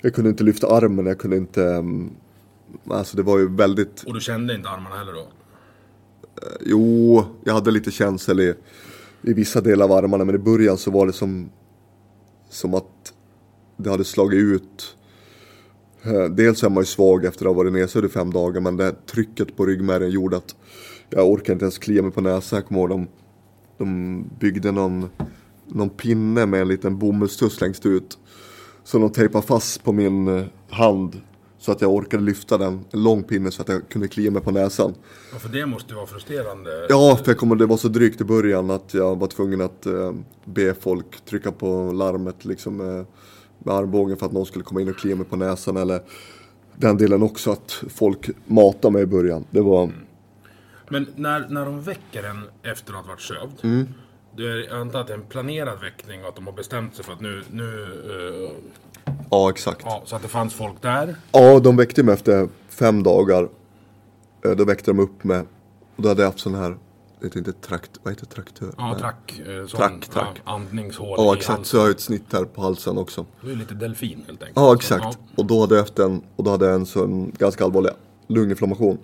Jag 0.00 0.14
kunde 0.14 0.30
inte 0.30 0.44
lyfta 0.44 0.66
armen, 0.66 1.06
jag 1.06 1.18
kunde 1.18 1.36
inte... 1.36 1.64
ehm, 1.64 2.10
Alltså 2.90 3.16
det 3.16 3.22
var 3.22 3.38
ju 3.38 3.56
väldigt... 3.56 4.02
Och 4.06 4.14
du 4.14 4.20
kände 4.20 4.54
inte 4.54 4.68
armarna 4.68 4.96
heller 4.96 5.12
då? 5.12 5.28
Jo, 6.60 7.24
jag 7.44 7.54
hade 7.54 7.70
lite 7.70 7.90
känsel 7.90 8.40
i, 8.40 8.54
i 9.22 9.32
vissa 9.32 9.60
delar 9.60 9.84
av 9.84 9.92
armarna 9.92 10.24
men 10.24 10.34
i 10.34 10.38
början 10.38 10.78
så 10.78 10.90
var 10.90 11.06
det 11.06 11.12
som, 11.12 11.50
som 12.50 12.74
att 12.74 13.12
det 13.76 13.90
hade 13.90 14.04
slagit 14.04 14.38
ut. 14.38 14.96
Eh, 16.02 16.24
dels 16.24 16.62
är 16.62 16.68
man 16.68 16.80
ju 16.80 16.86
svag 16.86 17.24
efter 17.24 17.44
att 17.44 17.50
ha 17.50 17.56
varit 17.56 17.72
nedsövd 17.72 18.06
i 18.06 18.08
fem 18.08 18.30
dagar 18.30 18.60
men 18.60 18.76
det 18.76 18.84
här 18.84 18.94
trycket 19.12 19.56
på 19.56 19.66
ryggmärgen 19.66 20.10
gjorde 20.10 20.36
att 20.36 20.56
jag 21.10 21.28
orkade 21.28 21.52
inte 21.52 21.64
ens 21.64 21.78
klia 21.78 22.02
mig 22.02 22.12
på 22.12 22.20
näsan. 22.20 22.56
Jag 22.56 22.66
kommer 22.66 22.80
ihåg 22.80 22.88
de, 22.88 23.08
de 23.78 24.24
byggde 24.40 24.72
någon, 24.72 25.08
någon 25.66 25.90
pinne 25.90 26.46
med 26.46 26.60
en 26.60 26.68
liten 26.68 26.98
bomullstuss 26.98 27.60
längst 27.60 27.86
ut. 27.86 28.18
Som 28.84 29.00
de 29.00 29.10
tejpade 29.10 29.46
fast 29.46 29.84
på 29.84 29.92
min 29.92 30.28
eh, 30.28 30.44
hand 30.70 31.20
så 31.58 31.72
att 31.72 31.80
jag 31.80 31.90
orkade 31.90 32.22
lyfta 32.22 32.58
den, 32.58 32.84
en 32.90 33.02
lång 33.02 33.22
pinne 33.22 33.50
så 33.50 33.62
att 33.62 33.68
jag 33.68 33.88
kunde 33.88 34.08
klia 34.08 34.30
mig 34.30 34.42
på 34.42 34.50
näsan. 34.50 34.94
Ja, 35.32 35.38
för 35.38 35.48
det 35.48 35.66
måste 35.66 35.90
ju 35.90 35.96
vara 35.96 36.06
frustrerande. 36.06 36.86
Ja, 36.88 37.18
för 37.24 37.30
jag 37.30 37.38
kommer, 37.38 37.56
det 37.56 37.66
var 37.66 37.76
så 37.76 37.88
drygt 37.88 38.20
i 38.20 38.24
början 38.24 38.70
att 38.70 38.94
jag 38.94 39.18
var 39.18 39.26
tvungen 39.26 39.60
att 39.60 39.86
eh, 39.86 40.12
be 40.44 40.74
folk 40.74 41.24
trycka 41.24 41.52
på 41.52 41.92
larmet 41.92 42.44
liksom, 42.44 42.80
eh, 42.80 43.06
med 43.58 43.74
armbågen 43.74 44.16
för 44.16 44.26
att 44.26 44.32
någon 44.32 44.46
skulle 44.46 44.64
komma 44.64 44.80
in 44.80 44.88
och 44.88 44.96
klia 44.96 45.16
mig 45.16 45.26
på 45.26 45.36
näsan. 45.36 45.76
Eller 45.76 46.00
den 46.76 46.96
delen 46.96 47.22
också 47.22 47.50
att 47.50 47.82
folk 47.88 48.30
matade 48.46 48.92
mig 48.92 49.02
i 49.02 49.06
början. 49.06 49.44
Det 49.50 49.60
var, 49.60 49.90
Men 50.88 51.06
när, 51.16 51.48
när 51.48 51.64
de 51.64 51.82
väcker 51.82 52.22
en 52.22 52.70
efter 52.72 52.92
att 52.92 52.98
ha 52.98 53.06
varit 53.06 53.20
sövd. 53.20 53.54
Mm. 53.62 53.86
Det 54.38 54.44
är, 54.48 54.56
jag 54.70 54.80
antar 54.80 55.00
att 55.00 55.06
det 55.06 55.12
är 55.12 55.18
en 55.18 55.24
planerad 55.24 55.80
väckning 55.80 56.22
och 56.22 56.28
att 56.28 56.34
de 56.36 56.46
har 56.46 56.52
bestämt 56.52 56.94
sig 56.96 57.04
för 57.04 57.12
att 57.12 57.20
nu... 57.20 57.42
nu 57.50 57.82
eh, 58.44 58.50
ja 59.30 59.50
exakt. 59.50 59.80
ja, 59.84 60.02
så 60.04 60.16
att 60.16 60.22
det 60.22 60.28
fanns 60.28 60.54
folk 60.54 60.82
där. 60.82 61.16
Ja, 61.32 61.58
de 61.60 61.76
väckte 61.76 62.02
mig 62.02 62.14
efter 62.14 62.48
fem 62.68 63.02
dagar. 63.02 63.48
Eh, 64.44 64.50
Då 64.50 64.64
väckte 64.64 64.90
de 64.90 64.98
upp 65.00 65.24
mig. 65.24 65.40
Och 65.96 66.02
då 66.02 66.08
hade 66.08 66.22
jag 66.22 66.28
haft 66.28 66.40
sån 66.40 66.54
här, 66.54 66.76
jag 67.18 67.24
vet 67.28 67.36
inte, 67.36 67.52
trakt, 67.52 67.90
vad 68.02 68.12
heter 68.14 68.26
traktör? 68.26 68.70
Ja, 68.76 68.90
Nej. 68.90 69.00
track. 69.00 69.40
eh, 69.46 69.66
Sån, 69.66 69.78
Track, 69.78 70.08
track. 70.08 70.42
Ja, 70.44 70.52
andningshål 70.52 71.14
Ja 71.16 71.34
exakt, 71.36 71.48
halsen. 71.48 71.64
så 71.64 71.76
jag 71.76 71.82
har 71.82 71.90
ett 71.90 72.00
snitt 72.00 72.32
här 72.32 72.44
på 72.44 72.62
halsen 72.62 72.98
också. 72.98 73.26
Du 73.42 73.52
är 73.52 73.56
lite 73.56 73.74
delfin 73.74 74.24
helt 74.26 74.42
enkelt. 74.42 74.56
Ja 74.56 74.66
Så, 74.66 74.74
exakt. 74.74 75.18
Och 75.36 75.44
då 75.46 75.60
hade 75.60 75.74
jag 75.74 75.82
haft 75.82 75.98
en, 75.98 76.22
och 76.36 76.44
då 76.44 76.50
hade 76.50 76.66
jag 76.66 76.74
en 76.74 76.86
sån 76.86 77.32
ganska 77.38 77.64
allvarlig 77.64 77.90
lunginflammation. 78.26 78.98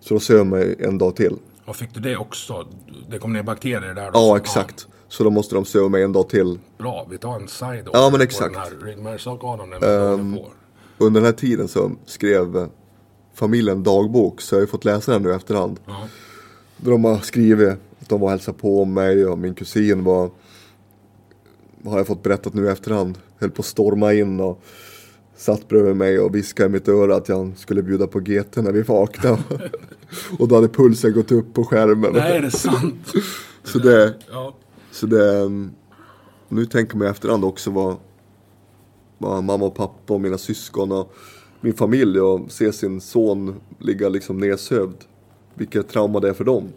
Så 0.00 0.14
då 0.14 0.20
sög 0.20 0.38
jag 0.38 0.46
mig 0.46 0.76
en 0.78 0.98
dag 0.98 1.16
till. 1.16 1.36
Och 1.66 1.76
fick 1.76 1.94
du 1.94 2.00
det 2.00 2.16
också? 2.16 2.66
Det 3.08 3.18
kom 3.18 3.32
ner 3.32 3.42
bakterier 3.42 3.94
där 3.94 4.04
då? 4.04 4.10
Ja 4.18 4.36
exakt. 4.36 4.86
Så 5.08 5.24
då 5.24 5.30
måste 5.30 5.54
de 5.54 5.64
söva 5.64 5.88
mig 5.88 6.02
en 6.02 6.12
dag 6.12 6.28
till. 6.28 6.58
Bra, 6.78 7.06
vi 7.10 7.18
tar 7.18 7.40
en 7.40 7.48
side 7.48 7.88
Ja, 7.92 8.08
men 8.12 8.20
exakt. 8.20 8.52
den 8.54 8.62
här 8.62 8.86
ryggmärgsarkadan 8.86 9.72
eller 9.72 10.08
vad 10.08 10.20
Ehm. 10.20 10.38
Under 10.98 11.20
den 11.20 11.26
här 11.26 11.32
tiden 11.32 11.68
så 11.68 11.92
skrev 12.06 12.68
familjen 13.34 13.82
dagbok. 13.82 14.40
Så 14.40 14.54
jag 14.54 14.58
har 14.58 14.62
ju 14.62 14.66
fått 14.66 14.84
läsa 14.84 15.12
den 15.12 15.22
nu 15.22 15.30
i 15.30 15.34
efterhand. 15.34 15.80
Ja. 15.86 16.08
Där 16.76 16.90
de 16.90 17.04
har 17.04 17.18
skrivit 17.18 17.68
att 18.00 18.08
de 18.08 18.20
var 18.20 18.30
hälsade 18.30 18.58
på 18.58 18.84
mig 18.84 19.26
och 19.26 19.38
min 19.38 19.54
kusin 19.54 20.04
var 20.04 20.30
har 21.84 21.98
jag 21.98 22.06
fått 22.06 22.22
berättat 22.22 22.54
nu 22.54 22.64
i 22.66 22.68
efterhand. 22.68 23.18
Höll 23.38 23.50
på 23.50 23.60
att 23.60 23.66
storma 23.66 24.12
in 24.12 24.40
och 24.40 24.62
satt 25.36 25.68
bredvid 25.68 25.96
mig 25.96 26.18
och 26.18 26.34
viskade 26.34 26.68
i 26.68 26.72
mitt 26.72 26.88
öra 26.88 27.16
att 27.16 27.28
jag 27.28 27.52
skulle 27.56 27.82
bjuda 27.82 28.06
på 28.06 28.20
GT 28.20 28.56
när 28.56 28.72
vi 28.72 28.82
vaknade. 28.82 29.38
och 30.38 30.48
då 30.48 30.54
hade 30.54 30.68
pulsen 30.68 31.12
gått 31.12 31.32
upp 31.32 31.54
på 31.54 31.64
skärmen. 31.64 32.12
Nej, 32.12 32.36
är 32.36 32.42
det 32.42 32.50
sant? 32.50 33.12
så 33.64 33.78
det, 33.78 34.14
Ja. 34.32 34.54
så 34.90 35.06
det, 35.06 35.36
mm, 35.38 35.70
nu 36.48 36.66
tänker 36.66 36.96
man 36.96 37.06
i 37.06 37.10
efterhand 37.10 37.44
också 37.44 37.70
vad, 37.70 37.96
vad 39.18 39.44
mamma 39.44 39.64
och 39.64 39.74
pappa 39.74 40.14
och 40.14 40.20
mina 40.20 40.38
syskon 40.38 40.92
och 40.92 41.14
min 41.60 41.74
familj 41.74 42.20
och 42.20 42.52
se 42.52 42.72
sin 42.72 43.00
son 43.00 43.60
ligga 43.78 44.08
liksom 44.08 44.38
nedsövd. 44.38 44.96
Vilket 45.54 45.88
trauma 45.88 46.20
det 46.20 46.28
är 46.28 46.32
för 46.32 46.44
dem. 46.44 46.68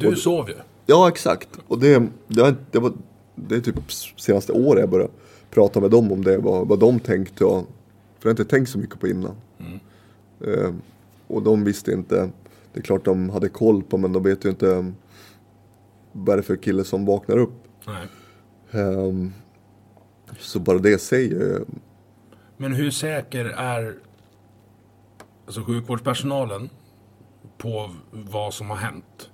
Du 0.00 0.16
sov 0.16 0.48
ju. 0.48 0.54
Ja 0.86 1.08
exakt. 1.08 1.48
Och 1.66 1.78
det, 1.78 2.08
det, 2.28 2.54
det, 2.70 2.78
var, 2.78 2.92
det 3.34 3.54
är 3.54 3.60
typ 3.60 3.92
senaste 4.16 4.52
året 4.52 4.80
jag 4.80 4.90
började 4.90 5.12
prata 5.50 5.80
med 5.80 5.90
dem 5.90 6.12
om 6.12 6.24
det. 6.24 6.38
Vad, 6.38 6.68
vad 6.68 6.78
de 6.78 7.00
tänkte. 7.00 7.44
Och, 7.44 7.66
för 8.18 8.28
jag 8.28 8.34
har 8.34 8.40
inte 8.40 8.44
tänkt 8.44 8.70
så 8.70 8.78
mycket 8.78 9.00
på 9.00 9.08
innan. 9.08 9.34
Eh, 10.40 10.74
och 11.26 11.42
de 11.42 11.64
visste 11.64 11.92
inte. 11.92 12.30
Det 12.72 12.78
är 12.80 12.82
klart 12.82 13.04
de 13.04 13.30
hade 13.30 13.48
koll 13.48 13.82
på 13.82 13.98
men 13.98 14.12
de 14.12 14.22
vet 14.22 14.44
ju 14.44 14.48
inte 14.48 14.92
vad 16.12 16.36
det 16.36 16.40
är 16.40 16.42
för 16.42 16.56
kille 16.56 16.84
som 16.84 17.06
vaknar 17.06 17.36
upp. 17.38 17.52
Ehm, 18.70 19.32
så 20.38 20.58
bara 20.60 20.78
det 20.78 20.98
säger 20.98 21.64
Men 22.56 22.72
hur 22.72 22.90
säker 22.90 23.44
är 23.44 23.94
alltså 25.46 25.62
sjukvårdspersonalen 25.62 26.70
på 27.58 27.90
vad 28.10 28.54
som 28.54 28.70
har 28.70 28.76
hänt? 28.76 29.30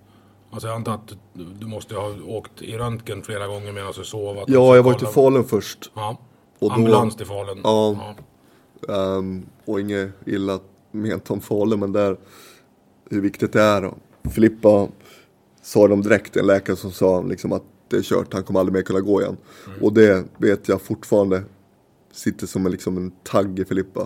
Alltså 0.50 0.68
jag 0.68 0.76
antar 0.76 0.94
att 0.94 1.12
du, 1.60 1.66
måste 1.66 1.94
ha 1.94 2.14
åkt 2.26 2.62
i 2.62 2.78
röntgen 2.78 3.22
flera 3.22 3.46
gånger 3.46 3.72
medan 3.72 3.92
du 3.96 4.04
sov. 4.04 4.44
Ja, 4.46 4.76
jag 4.76 4.82
var 4.82 4.94
till 4.94 5.06
Falun 5.06 5.44
först. 5.44 5.90
Ja. 5.94 6.18
Och 6.58 6.68
då- 6.68 6.74
Ambulans 6.74 7.16
till 7.16 7.26
Falun. 7.26 7.60
Ja. 7.64 8.14
Ehm, 8.88 9.46
och 9.64 9.80
inget 9.80 10.10
illa 10.26 10.58
ment 10.90 11.30
om 11.30 11.40
Falun 11.40 11.80
men 11.80 11.92
där 11.92 12.16
hur 13.10 13.20
viktigt 13.20 13.52
det 13.52 13.62
är. 13.62 13.84
Och 13.84 14.32
Filippa 14.32 14.88
sa 15.62 15.88
de 15.88 16.02
direkt, 16.02 16.36
en 16.36 16.46
läkare 16.46 16.76
som 16.76 16.90
sa 16.92 17.22
liksom 17.22 17.52
att 17.52 17.62
det 17.88 17.96
är 17.96 18.02
kört, 18.02 18.32
han 18.32 18.42
kommer 18.44 18.60
aldrig 18.60 18.72
mer 18.74 18.82
kunna 18.82 19.00
gå 19.00 19.20
igen. 19.22 19.36
Och 19.80 19.92
det 19.92 20.24
vet 20.36 20.68
jag 20.68 20.82
fortfarande 20.82 21.42
sitter 22.12 22.46
som 22.46 22.66
en, 22.66 22.72
liksom 22.72 22.96
en 22.96 23.10
tagg 23.10 23.58
i 23.58 23.64
Filippa. 23.64 24.00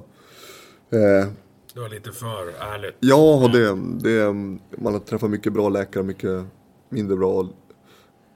Eh, 0.90 1.28
Det 1.74 1.80
var 1.80 1.88
lite 1.88 2.12
för 2.12 2.48
ärligt. 2.74 2.94
ja, 3.00 3.44
och 3.44 3.50
det, 3.50 3.78
det, 4.10 4.34
man 4.78 4.92
har 4.92 4.98
träffat 5.00 5.30
mycket 5.30 5.52
bra 5.52 5.68
läkare, 5.68 6.02
mycket 6.02 6.44
mindre 6.88 7.16
bra. 7.16 7.48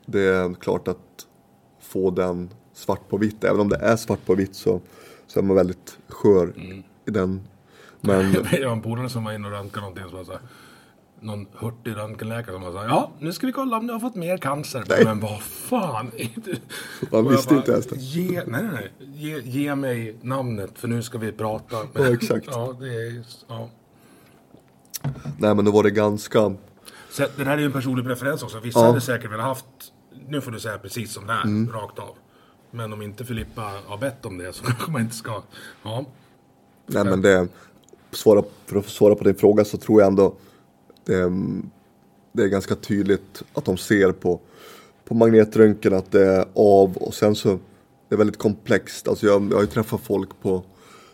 Det 0.07 0.21
är 0.21 0.55
klart 0.55 0.89
att 0.89 1.27
få 1.81 2.11
den 2.11 2.51
svart 2.73 3.09
på 3.09 3.17
vitt, 3.17 3.45
även 3.45 3.61
om 3.61 3.69
det 3.69 3.77
är 3.77 3.97
svart 3.97 4.27
på 4.27 4.35
vitt 4.35 4.55
så, 4.55 4.81
så 5.27 5.39
är 5.39 5.43
man 5.43 5.57
väldigt 5.57 5.99
skör 6.09 6.53
i 7.07 7.11
den. 7.11 7.41
Men 8.07 8.33
Jag 8.61 8.69
har 8.69 8.77
en 8.77 8.83
polare 8.83 9.09
som 9.09 9.25
var 9.25 9.33
inne 9.33 9.47
och 9.49 9.53
röntgade 9.53 9.81
någonting 9.81 10.05
som 10.09 10.17
var 10.19 10.25
så 10.25 10.33
här, 10.33 10.41
någon 11.21 11.47
hurtig 11.53 11.97
röntgenläkare 11.97 12.55
som 12.55 12.63
var 12.63 12.73
såhär, 12.73 12.89
ja 12.89 13.11
nu 13.19 13.33
ska 13.33 13.47
vi 13.47 13.53
kolla 13.53 13.77
om 13.77 13.87
du 13.87 13.93
har 13.93 14.01
fått 14.01 14.15
mer 14.15 14.37
cancer. 14.39 14.85
Nej. 14.89 15.05
Men 15.05 15.21
vad 15.21 15.43
fan. 15.43 16.11
Man 17.11 17.29
visste 17.29 17.49
bara, 17.55 17.57
inte 17.59 17.73
ens 17.73 17.87
det. 17.87 17.97
Ge, 17.97 18.43
nej, 18.47 18.63
nej. 18.73 18.93
Ge, 18.99 19.41
ge 19.41 19.75
mig 19.75 20.17
namnet 20.23 20.71
för 20.79 20.89
nu 20.89 21.03
ska 21.03 21.19
vi 21.19 21.33
prata. 21.33 21.77
Ja, 21.95 22.13
exakt. 22.13 22.47
ja, 22.51 22.77
det 22.81 22.87
är, 22.95 23.11
just- 23.11 23.45
ja. 23.49 23.69
nej 25.39 25.55
men 25.55 25.65
då 25.65 25.71
var 25.71 25.83
det 25.83 25.91
ganska, 25.91 26.55
Så 27.11 27.27
det 27.37 27.45
här 27.45 27.53
är 27.53 27.59
ju 27.59 27.65
en 27.67 27.73
personlig 27.73 28.05
preferens 28.07 28.43
också. 28.43 28.61
Vissa 28.61 28.79
Ja. 28.81 28.87
hade 28.87 29.01
säkert 29.01 29.31
velat 29.33 29.47
haft, 29.47 29.67
nu 30.29 30.41
får 30.41 30.51
du 30.51 30.61
säga 30.61 30.79
precis 30.79 31.13
som 31.13 31.27
det 31.27 31.33
är, 31.33 31.43
Mm. 31.43 31.73
rakt 31.73 31.99
av. 31.99 32.17
Men 32.71 32.93
om 32.93 33.03
inte 33.03 33.25
Filippa 33.25 33.73
har 33.87 33.99
bett 33.99 34.27
om 34.27 34.39
det 34.39 34.53
så 34.53 34.65
kanske 34.65 34.91
man 34.91 35.01
inte 35.03 35.15
ska. 35.17 35.43
Ja, 35.83 36.05
nej 36.87 37.05
men 37.05 37.23
det, 37.23 37.49
svara, 38.17 38.43
för 38.67 38.79
att 38.79 38.87
svara 38.87 39.15
på 39.15 39.25
din 39.25 39.35
fråga 39.35 39.65
så 39.65 39.77
tror 39.77 40.01
jag 40.01 40.09
ändå 40.09 40.35
det, 41.05 41.33
det 42.33 42.43
är 42.43 42.49
ganska 42.49 42.75
tydligt 42.75 43.43
att 43.55 43.65
de 43.65 43.77
ser 43.77 44.13
på, 44.13 44.41
på 45.05 45.15
magnetröntgen 45.15 45.95
att 45.95 46.13
det 46.13 46.27
är 46.27 46.47
av 46.55 46.97
och 46.97 47.15
sen 47.15 47.35
så 47.35 47.59
det 48.09 48.15
är 48.15 48.17
väldigt 48.17 48.39
komplext. 48.39 49.09
Alltså 49.09 49.27
jag, 49.27 49.49
jag 49.51 49.57
har 49.57 49.63
ju 49.63 49.67
träffat 49.67 50.01
folk 50.01 50.29
på 50.43 50.63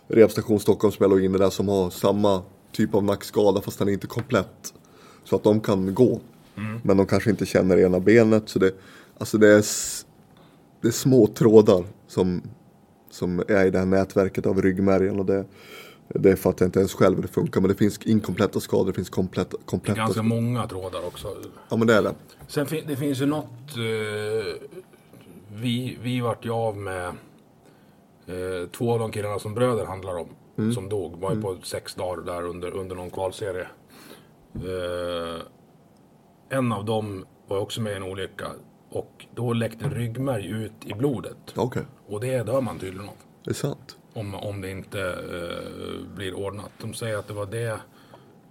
Rehabilitation 0.09 0.61
Stockholm 0.61 0.93
som 0.93 1.05
jag 1.05 1.11
låg 1.11 1.25
inne 1.25 1.39
där 1.39 1.51
som 1.51 1.69
har 1.69 1.91
samma 1.91 2.43
typ 2.73 2.95
av 2.95 3.05
nackskada 3.05 3.61
fast 3.61 3.79
den 3.79 3.89
är 3.89 3.93
inte 3.93 4.07
komplett. 4.07 4.75
Så 5.25 5.37
att 5.37 5.43
de 5.43 5.61
kan 5.61 5.95
gå. 5.95 6.21
Men 6.83 6.97
de 6.97 7.07
kanske 7.07 7.31
inte 7.31 7.47
känner 7.47 7.79
ena 7.79 8.01
benet. 8.01 8.49
Så 8.49 8.59
det, 8.59 8.75
alltså 9.19 9.39
det, 9.39 9.49
är, 9.49 9.65
det 10.81 10.89
är 10.89 10.93
små 10.93 11.27
trådar 11.27 11.85
som, 12.09 12.43
som 13.11 13.43
är 13.49 13.67
i 13.67 13.71
det 13.71 13.79
här 13.79 13.87
nätverket 13.87 14.47
av 14.47 14.63
ryggmärgen. 14.63 15.19
Och 15.19 15.27
det, 15.27 15.45
det 16.15 16.37
fattar 16.37 16.65
jag 16.65 16.69
inte 16.69 16.79
ens 16.79 16.95
själv 16.95 17.17
hur 17.17 17.23
det 17.23 17.29
funkar. 17.29 17.61
Men 17.61 17.69
det 17.69 17.75
finns 17.77 17.99
inkompletta 18.07 18.61
skador, 18.61 18.87
det 18.87 18.93
finns 18.93 19.11
kompletta, 19.11 19.57
kompletta 19.65 19.99
ganska 19.99 20.23
många 20.23 20.67
trådar 20.67 21.07
också. 21.07 21.29
Ja 21.69 21.77
men 21.77 21.87
det 21.87 21.95
är 21.95 22.03
det. 22.03 22.15
Sen 22.49 22.67
fin- 22.67 22.85
det 22.87 22.97
finns 22.97 23.21
ju 23.21 23.27
något... 23.27 23.77
Eh, 23.77 24.69
vi, 25.55 25.99
vi 26.03 26.21
vart 26.21 26.45
ju 26.47 26.51
av 26.51 26.77
med 26.77 27.07
eh, 28.27 28.69
två 28.73 28.93
av 28.93 28.99
de 28.99 29.11
killarna 29.13 29.39
som 29.39 29.55
Bröder 29.55 29.87
handlar 29.87 30.19
om. 30.19 30.29
Som 30.75 30.89
dog. 30.89 31.17
Var 31.21 31.35
ju 31.35 31.41
på 31.43 31.57
sex 31.63 31.95
dagar 31.95 32.23
där 32.23 32.43
under, 32.43 32.71
under 32.71 32.97
någon 32.97 33.11
kvalserie. 33.11 33.67
Eh, 34.55 35.41
en 36.49 36.73
av 36.73 36.85
dem 36.85 37.25
var 37.49 37.59
också 37.59 37.81
med 37.81 37.93
i 37.93 37.97
en 37.97 38.03
olycka. 38.03 38.47
Och 38.91 39.27
då 39.35 39.53
läckte 39.53 39.89
ryggmärg 39.89 40.47
ut 40.47 40.73
i 40.87 40.95
blodet. 40.95 41.37
Okej, 41.57 41.83
Och 42.09 42.21
det 42.21 42.43
dör 42.43 42.61
man 42.61 42.79
tydligen 42.79 43.09
av. 43.09 43.15
det 43.45 43.51
är 43.51 43.55
sant. 43.55 43.97
Om, 44.13 44.35
om 44.35 44.61
det 44.61 44.71
inte 44.71 45.01
eh, 45.01 46.15
blir 46.17 46.35
ordnat. 46.35 46.71
De 46.81 46.95
säger 46.95 47.17
att 47.19 47.29
det 47.29 47.35
var 47.35 47.47
det 47.47 47.81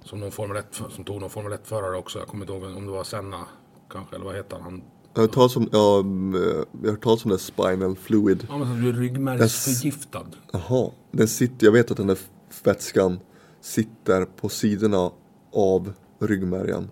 som, 0.03 0.19
någon 0.19 0.31
Formel 0.31 0.57
1, 0.57 0.81
som 0.89 1.03
tog 1.03 1.21
någon 1.21 1.29
Formel 1.29 1.53
1-förare 1.53 1.97
också. 1.97 2.19
Jag 2.19 2.27
kommer 2.27 2.43
inte 2.43 2.53
ihåg 2.53 2.77
om 2.77 2.85
det 2.85 2.91
var 2.91 3.03
Senna 3.03 3.45
kanske, 3.91 4.15
eller 4.15 4.25
vad 4.25 4.35
heter 4.35 4.59
han? 4.59 4.81
Jag 5.13 5.21
har 5.21 5.27
hört 5.27 5.33
talas 5.35 5.55
om, 5.55 5.69
ja, 5.71 5.99
mm, 5.99 6.41
jag 6.83 6.89
har 6.89 6.97
talas 6.97 7.25
om 7.25 7.31
det 7.31 7.39
spinal 7.39 7.95
fluid. 7.95 8.47
Ja, 8.49 8.57
men 8.57 8.67
så 8.67 8.73
blir 8.73 8.93
ryggmärgsförgiftad. 8.93 10.25
Jaha, 10.53 10.91
den 11.11 11.27
sitter, 11.27 11.65
jag 11.67 11.71
vet 11.71 11.91
att 11.91 11.97
den 11.97 12.07
där 12.07 12.17
vätskan 12.63 13.19
sitter 13.61 14.25
på 14.25 14.49
sidorna 14.49 15.11
av 15.53 15.93
ryggmärgen. 16.19 16.91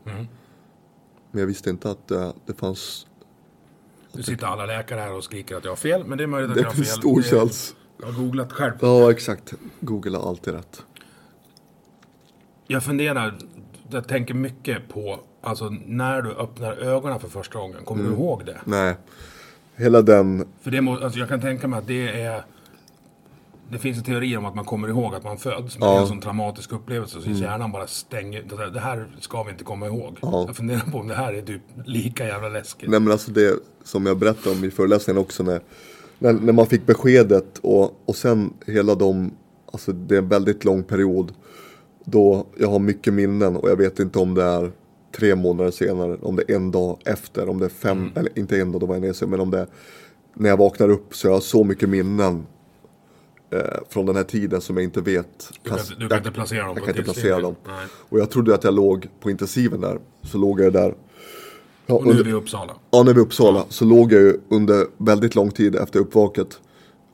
Men 1.32 1.40
jag 1.40 1.48
visste 1.48 1.70
inte 1.70 1.92
att 1.92 2.08
det, 2.08 2.34
det 2.46 2.54
fanns, 2.54 3.08
Nu 4.12 4.24
sitter 4.24 4.46
alla 4.48 4.66
läkare 4.66 5.00
här 5.00 5.14
och 5.14 5.24
skriker 5.24 5.56
att 5.56 5.64
jag 5.64 5.72
har 5.72 5.76
fel, 5.76 6.04
men 6.06 6.18
det 6.18 6.24
är 6.24 6.28
möjligt 6.28 6.50
att 6.50 6.56
det 6.56 6.62
jag 6.62 6.68
har 6.68 6.74
fel. 6.74 6.84
finns 6.86 6.96
stor 6.98 7.22
Det- 7.22 7.28
chans. 7.40 7.76
Jag 8.00 8.08
har 8.08 8.14
googlat 8.24 8.54
själv. 8.54 8.74
Ja 8.82 9.12
exakt, 9.12 9.54
Google 9.80 10.18
har 10.18 10.30
alltid 10.30 10.54
rätt. 10.54 10.84
Jag 12.68 12.84
funderar, 12.84 13.38
jag 13.90 14.08
tänker 14.08 14.34
mycket 14.34 14.90
på, 14.90 15.20
alltså 15.42 15.70
när 15.86 16.22
du 16.22 16.32
öppnar 16.32 16.74
ögonen 16.74 17.20
för 17.20 17.28
första 17.28 17.60
gången, 17.60 17.84
kommer 17.86 18.02
Mm. 18.04 18.14
du 18.16 18.20
ihåg 18.22 18.46
det? 18.46 18.58
Nej, 18.66 18.96
hela 19.76 20.02
den, 20.02 20.48
För 20.62 20.72
det 20.72 20.82
må, 20.82 20.98
alltså 21.00 21.20
jag 21.20 21.30
kan 21.30 21.42
tänka 21.42 21.68
mig 21.68 21.80
att 21.80 21.88
det 21.88 22.22
är 22.22 22.46
det 23.70 23.78
finns 23.78 23.98
en 23.98 24.04
teori 24.04 24.38
om 24.38 24.46
att 24.46 24.56
man 24.56 24.66
kommer 24.66 24.88
ihåg 24.88 25.16
att 25.16 25.24
man 25.24 25.38
föds. 25.38 25.78
Men 25.80 25.90
det 25.90 25.96
är 25.96 26.02
en 26.02 26.08
sån 26.08 26.22
traumatisk 26.22 26.72
upplevelse 26.72 27.22
så 27.22 27.30
hjärnan 27.30 27.72
bara 27.72 27.88
stänger. 27.88 28.44
Det 28.50 28.58
här- 28.58 28.68
Det 28.68 28.80
här 28.80 29.08
ska 29.20 29.44
vi 29.44 29.52
inte 29.52 29.64
komma 29.64 29.86
ihåg. 29.88 30.18
Ja. 30.22 30.44
Jag 30.48 30.56
funderar 30.56 30.80
på 30.92 30.98
om 30.98 31.08
det 31.08 31.16
här 31.16 31.34
är 31.34 31.42
typ 31.42 31.62
lika 31.86 32.26
jävla 32.28 32.50
läskigt. 32.50 32.90
nej 32.90 33.00
men 33.00 33.12
alltså 33.12 33.32
det 33.32 33.60
som 33.84 34.06
jag 34.06 34.18
berättade 34.18 34.56
om 34.56 34.64
i 34.64 34.72
föreläsningen 34.72 35.22
också 35.22 35.44
när, 35.44 35.62
när, 36.20 36.34
när 36.34 36.54
man 36.54 36.66
fick 36.66 36.86
beskedet 36.86 37.58
och, 37.62 38.02
och 38.06 38.16
sen 38.16 38.54
hela 38.66 38.96
de, 38.96 39.32
alltså 39.72 39.92
det 39.92 40.16
är 40.16 40.20
en 40.20 40.30
väldigt 40.30 40.66
lång 40.66 40.84
period. 40.84 41.34
Då 42.06 42.48
jag 42.58 42.70
har 42.70 42.80
mycket 42.80 43.14
minnen 43.14 43.56
och 43.56 43.70
jag 43.70 43.76
vet 43.76 44.00
inte 44.00 44.20
om 44.20 44.34
det 44.34 44.44
är 44.44 44.72
tre 45.18 45.36
månader 45.36 45.72
senare, 45.72 46.18
om 46.22 46.36
det 46.36 46.52
är 46.52 46.56
en 46.56 46.72
dag 46.72 47.00
efter, 47.06 47.50
om 47.50 47.60
det 47.60 47.66
är 47.66 47.70
fem, 47.70 48.12
eller 48.16 48.40
inte 48.40 48.62
en 48.62 48.72
dag, 48.72 48.82
då 48.82 48.86
var 48.86 48.96
jag 48.96 49.02
nere, 49.02 49.28
men 49.28 49.40
om 49.40 49.52
det 49.52 49.60
är 49.60 49.68
när 50.34 50.50
jag 50.50 50.58
vaknar 50.58 50.90
upp 50.90 51.16
så 51.16 51.28
jag 51.28 51.34
har 51.34 51.40
så 51.40 51.64
mycket 51.64 51.90
minnen 51.90 52.46
eh, 53.50 53.60
från 53.90 54.06
den 54.06 54.16
här 54.16 54.24
tiden 54.24 54.62
som 54.62 54.78
jag 54.78 54.84
inte 54.84 55.02
vet. 55.02 55.50
Du 55.64 55.70
kan, 55.70 55.80
du 56.00 56.10
kan 56.10 56.18
inte 56.18 56.32
placera 56.32 56.66
dem 56.66 56.74
jag 56.76 56.86
kan 56.86 56.96
inte 56.98 57.04
placera 57.04 57.40
dem. 57.40 57.56
Nej. 57.68 57.86
Och 57.92 58.20
jag 58.20 58.30
trodde 58.30 58.56
att 58.56 58.64
jag 58.64 58.74
låg 58.74 59.08
på 59.20 59.30
intensiven 59.32 59.82
där. 59.82 60.00
Så 60.22 60.38
låg 60.38 60.62
jag 60.62 60.74
där. 60.74 60.96
Ja, 61.90 61.96
Och 61.96 62.06
nu 62.06 62.12
är 62.20 62.24
vi 62.24 62.30
i 62.30 62.34
Uppsala. 62.34 62.74
ja, 62.92 63.04
när 63.04 63.14
vi 63.14 63.14
var 63.14 63.20
i 63.20 63.26
Uppsala 63.26 63.66
så 63.70 63.86
låg 63.86 64.14
jag 64.14 64.22
ju 64.22 64.40
under 64.50 64.86
väldigt 64.98 65.36
lång 65.36 65.52
tid 65.52 65.76
efter 65.76 66.00
uppvaket. 66.00 66.60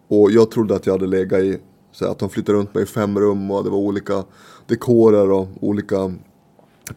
Och 0.07 0.31
jag 0.31 0.51
trodde 0.51 0.75
att 0.75 0.85
jag 0.85 0.93
hade 0.93 1.07
legat 1.07 1.39
i, 1.39 1.57
så 1.91 2.05
att 2.11 2.19
de 2.19 2.29
flyttade 2.29 2.57
runt 2.57 2.73
mig 2.73 2.83
i 2.83 2.85
fem 2.85 3.19
rum 3.19 3.51
och 3.51 3.63
det 3.63 3.69
var 3.69 3.77
olika 3.77 4.23
dekorer 4.67 5.31
och 5.31 5.47
olika, 5.61 6.13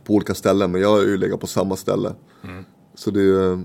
på 0.05 0.15
olika 0.15 0.35
ställen. 0.35 0.71
Men 0.73 0.81
jag 0.81 0.89
har 0.89 1.03
ju 1.03 1.17
legat 1.17 1.41
på 1.41 1.47
samma 1.47 1.77
ställe. 1.77 2.13
Så 2.95 3.11
det 3.11 3.21
är 3.21 3.25
ju 3.25 3.59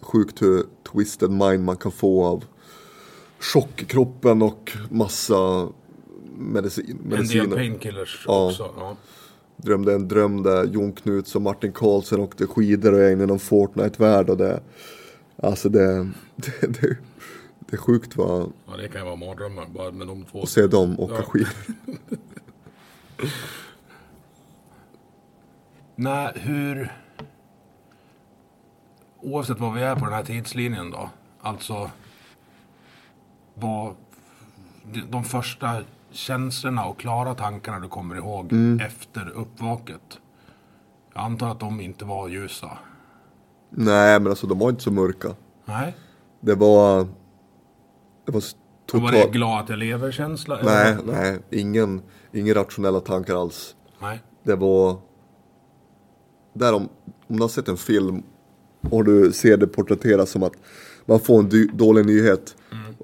sjukt 0.00 0.42
hur 0.42 0.62
twisted 0.92 1.30
mind 1.30 1.64
man 1.64 1.76
kan 1.76 1.92
få 1.92 2.24
av 2.24 2.44
chock 3.40 3.82
i 3.82 3.84
kroppen 3.84 4.42
och 4.42 4.72
massa 4.90 5.68
medicin, 6.38 6.84
En 6.90 6.96
del 7.10 7.18
mediciner. 7.18 7.56
painkillers 7.56 8.24
Ja. 8.26 8.46
också. 8.46 8.70
Ja. 8.76 8.96
Drömde 9.56 9.94
en 9.94 10.08
dröm 10.08 10.42
där 10.42 10.64
Jon 10.64 10.92
Knuts 10.92 11.34
och 11.34 11.42
Martin 11.42 11.72
Karlsson 11.72 12.20
åkte 12.20 12.46
skidor 12.46 12.92
och 12.92 12.98
jag 12.98 13.08
är 13.08 13.12
inne 13.12 13.24
i 13.24 13.26
någon 13.26 13.38
Fortnite-värld 13.38 14.30
och 14.30 14.36
det 14.36 14.60
Alltså 15.42 15.68
det, 15.68 15.94
det, 16.36 16.60
det, 16.80 16.96
det 17.58 17.72
är 17.72 17.76
sjukt 17.76 18.16
vad, 18.16 18.52
ja, 18.66 18.76
det 18.76 18.88
kan 18.88 19.00
ju 19.00 19.04
vara 19.04 19.16
mardrömmar 19.16 19.66
bara 19.66 19.90
med 19.90 20.06
de 20.06 20.24
två. 20.24 20.42
att 20.42 20.48
se 20.48 20.66
dem 20.66 21.00
åka 21.00 21.14
Ja. 21.14 21.22
skidor. 21.22 21.48
Nej, 25.96 26.32
hur... 26.34 26.92
Oavsett 29.20 29.58
var 29.60 29.72
vi 29.72 29.82
är 29.82 29.94
på 29.94 30.04
den 30.04 30.14
här 30.14 30.24
tidslinjen 30.24 30.90
då. 30.90 31.10
Alltså... 31.40 31.90
Vad... 33.54 33.94
De 35.10 35.24
första 35.24 35.82
känslorna 36.16 36.84
och 36.84 36.98
klara 36.98 37.34
tankarna 37.34 37.80
du 37.80 37.88
kommer 37.88 38.16
ihåg 38.16 38.52
efter 38.86 39.28
uppvaket. 39.34 40.18
Jag 41.14 41.24
antar 41.24 41.48
att 41.48 41.60
de 41.60 41.80
inte 41.80 42.04
var 42.04 42.28
ljusa. 42.28 42.78
Nej 43.70 44.20
men 44.20 44.30
alltså 44.30 44.46
de 44.46 44.58
var 44.58 44.70
inte 44.70 44.82
så 44.82 44.90
mörka. 44.90 45.28
Nej. 45.64 45.96
Det 46.40 46.54
var 46.54 47.06
Det 48.26 48.32
var 48.32 48.42
Och 48.92 49.00
var 49.00 49.10
totalt 49.10 49.32
det 49.32 49.38
glad 49.38 49.60
att 49.60 49.68
jag 49.68 49.78
lever-känsla? 49.78 50.58
Nej, 50.64 50.96
nej, 51.04 51.38
ingen, 51.50 52.02
inga 52.32 52.54
rationella 52.54 53.00
tankar 53.00 53.40
alls. 53.40 53.74
Nej. 54.00 54.22
Det 54.42 54.56
var... 54.56 54.96
Där 56.52 56.74
om, 56.74 56.88
om 57.26 57.36
du 57.36 57.42
har 57.42 57.48
sett 57.48 57.68
en 57.68 57.76
film 57.76 58.22
och 58.90 59.04
du 59.04 59.32
ser 59.32 59.56
det 59.56 59.66
porträtteras 59.66 60.30
som 60.30 60.42
att 60.42 60.52
man 61.06 61.20
får 61.20 61.38
en 61.38 61.76
dålig 61.76 62.06
nyhet 62.06 62.56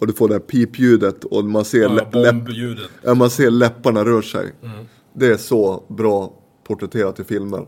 och 0.03 0.09
du 0.09 0.15
får 0.15 0.29
det 0.29 0.35
här 0.35 0.41
pipljudet 0.41 1.25
och 1.25 1.45
man 1.45 1.65
ser, 1.65 1.83
Ja, 1.83 1.89
läpp, 1.89 2.37
ja, 3.03 3.15
man 3.15 3.31
ser 3.31 3.51
läpparna 3.51 4.05
rör 4.05 4.23
sig. 4.23 4.53
Det 5.13 5.27
är 5.27 5.37
så 5.37 5.83
bra 5.89 6.33
porträtterat 6.65 7.21
i 7.21 7.25
filmer. 7.25 7.67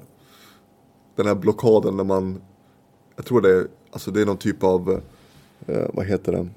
Den 1.17 1.27
här 1.27 1.35
blockaden 1.35 1.97
när 1.97 2.05
man, 2.05 2.41
jag 3.17 3.25
tror 3.25 3.41
det 3.41 3.51
är, 3.51 3.67
alltså 3.91 4.11
det 4.11 4.21
är 4.21 4.27
någon 4.27 4.37
typ 4.37 4.65
av, 4.65 5.01
eh, 5.67 5.87
vad 5.93 6.07
heter 6.07 6.33
det? 6.33 6.49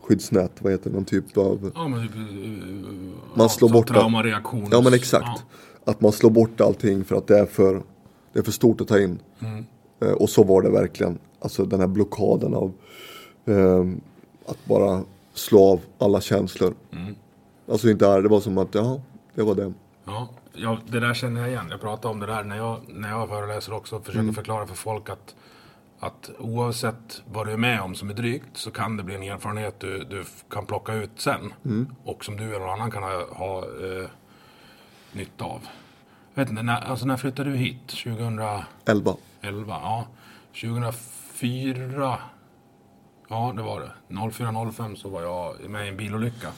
Skyddsnät, 0.00 0.52
vad 0.58 0.72
heter 0.72 0.90
det? 0.90 0.96
Någon 0.96 1.04
typ 1.04 1.38
av 1.38 1.72
Ja, 1.74 1.88
men 1.88 2.08
typ... 2.08 2.16
man 3.34 3.48
slår 3.48 3.68
bort. 3.68 3.88
Traumareaktion. 3.88 4.68
Ja 4.70 4.80
men 4.80 4.94
exakt. 4.94 5.42
Att 5.84 6.00
man 6.00 6.12
slår 6.12 6.30
bort 6.30 6.60
allting 6.60 7.04
för 7.04 7.16
att 7.16 7.26
det 7.26 7.38
är 7.38 7.46
för, 7.46 7.82
det 8.32 8.38
är 8.38 8.42
för 8.42 8.52
stort 8.52 8.80
att 8.80 8.88
ta 8.88 9.00
in. 9.00 9.18
Eh, 10.00 10.12
och 10.12 10.30
så 10.30 10.44
var 10.44 10.62
det 10.62 10.70
verkligen. 10.70 11.18
Alltså 11.40 11.64
den 11.64 11.80
här 11.80 11.86
blockaden 11.86 12.54
av 12.54 12.72
ehm, 13.46 14.00
att 14.46 14.64
bara 14.64 15.04
slå 15.34 15.72
av 15.72 15.80
alla 15.98 16.20
känslor. 16.20 16.74
Alltså 17.70 17.90
inte 17.90 18.08
arg, 18.08 18.22
det 18.22 18.28
var 18.28 18.40
som 18.40 18.58
att 18.58 18.74
ja, 18.74 19.00
det 19.34 19.42
var 19.42 19.54
det. 19.54 19.72
Ja, 20.04 20.28
ja, 20.52 20.78
det 20.86 21.00
där 21.00 21.14
känner 21.14 21.40
jag 21.40 21.50
igen. 21.50 21.66
Jag 21.70 21.80
pratar 21.80 22.08
om 22.08 22.20
det 22.20 22.26
där 22.26 22.44
när 22.44 22.56
jag, 22.56 22.80
när 22.88 23.08
jag 23.10 23.28
föreläser 23.28 23.72
också. 23.72 23.96
och 23.96 24.06
Försöker 24.06 24.32
förklara 24.32 24.66
för 24.66 24.74
folk 24.74 25.08
att, 25.10 25.34
att 25.98 26.30
oavsett 26.38 27.22
vad 27.32 27.46
du 27.46 27.52
är 27.52 27.56
med 27.56 27.80
om 27.80 27.94
som 27.94 28.10
är 28.10 28.14
drygt 28.14 28.56
så 28.56 28.70
kan 28.70 28.96
det 28.96 29.02
bli 29.02 29.14
en 29.14 29.22
erfarenhet 29.22 29.80
du, 29.80 30.04
du 30.04 30.24
kan 30.50 30.66
plocka 30.66 30.94
ut 30.94 31.10
sen. 31.16 31.52
Och 32.04 32.24
som 32.24 32.36
du 32.36 32.44
eller 32.44 32.58
någon 32.58 32.70
annan 32.70 32.90
kan 32.90 33.02
ha, 33.02 33.26
ha 33.30 33.58
eh, 33.58 34.08
nytta 35.12 35.44
av. 35.44 35.60
Jag 36.34 36.42
vet 36.42 36.50
inte, 36.50 36.62
när, 36.62 36.80
alltså 36.80 37.06
när 37.06 37.16
flyttade 37.16 37.50
du 37.50 37.56
hit? 37.56 37.86
2011? 37.88 38.64
11. 39.40 39.74
Ja. 39.82 40.06
2004? 40.60 42.18
Ja, 43.34 43.52
det 43.56 43.62
var 43.62 43.80
det. 43.80 43.90
04-05 44.08 44.94
så 44.94 45.08
var 45.08 45.22
jag 45.22 45.70
med 45.70 45.86
i 45.86 45.88
en 45.88 45.96
bilolycka. 45.96 46.48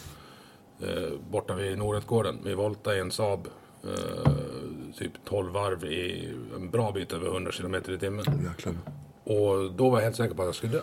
Eh, 0.81 1.19
borta 1.31 1.55
vid 1.55 1.79
Noretgården. 1.79 2.39
Vi 2.45 2.55
voltade 2.55 2.97
i 2.97 3.01
en 3.01 3.11
Saab. 3.11 3.49
Eh, 3.85 4.33
typ 4.99 5.13
12 5.25 5.53
varv 5.53 5.85
i 5.85 6.35
en 6.57 6.71
bra 6.71 6.93
bit 6.93 7.13
över 7.13 7.27
100 7.27 7.53
km 7.53 7.75
i 7.75 7.99
timmen. 7.99 8.25
Jäklar. 8.51 8.75
Och 9.25 9.73
då 9.73 9.91
var 9.91 9.99
jag 9.99 10.05
helt 10.05 10.17
säker 10.17 10.35
på 10.35 10.43
att 10.43 10.49
jag 10.49 10.55
skulle 10.55 10.73
dö. 10.73 10.81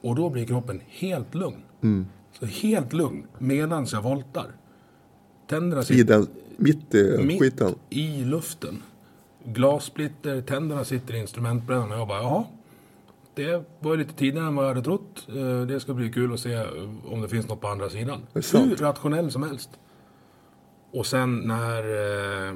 Och 0.00 0.14
då 0.14 0.30
blir 0.30 0.46
kroppen 0.46 0.80
helt 0.88 1.34
lugn. 1.34 1.62
Så 2.40 2.46
helt 2.46 2.92
lugn 2.92 3.26
medan 3.38 3.86
jag 3.92 4.02
voltar. 4.02 4.46
Tänderna 5.48 5.82
I 5.82 5.84
sitter 5.84 6.14
den, 6.14 6.26
mitt 6.56 6.94
i 6.94 7.18
mitt 7.22 7.40
skiten. 7.40 7.74
i 7.90 8.24
luften. 8.24 8.82
Glassplitter, 9.44 10.42
tänderna 10.42 10.84
sitter 10.84 11.14
i 11.14 11.18
instrumentbrädan 11.18 11.92
och 11.92 11.98
jag 11.98 12.08
bara 12.08 12.22
jaha. 12.22 12.44
Det 13.34 13.64
var 13.80 13.96
lite 13.96 14.14
tidigare 14.14 14.46
än 14.46 14.54
vad 14.56 14.64
jag 14.64 14.68
hade 14.68 14.82
trott. 14.82 15.26
Eh, 15.28 15.60
Det 15.66 15.80
ska 15.80 15.94
bli 15.94 16.12
kul 16.12 16.32
att 16.34 16.40
se 16.40 16.52
eh, 16.54 16.66
om 17.12 17.20
det 17.20 17.28
finns 17.28 17.48
något 17.48 17.60
på 17.60 17.68
andra 17.68 17.90
sidan. 17.90 18.22
Hur 18.68 18.76
rationell 18.76 19.30
som 19.30 19.42
helst. 19.42 19.70
Och 20.92 21.06
sen 21.06 21.36
när... 21.38 21.82
eh, 22.48 22.54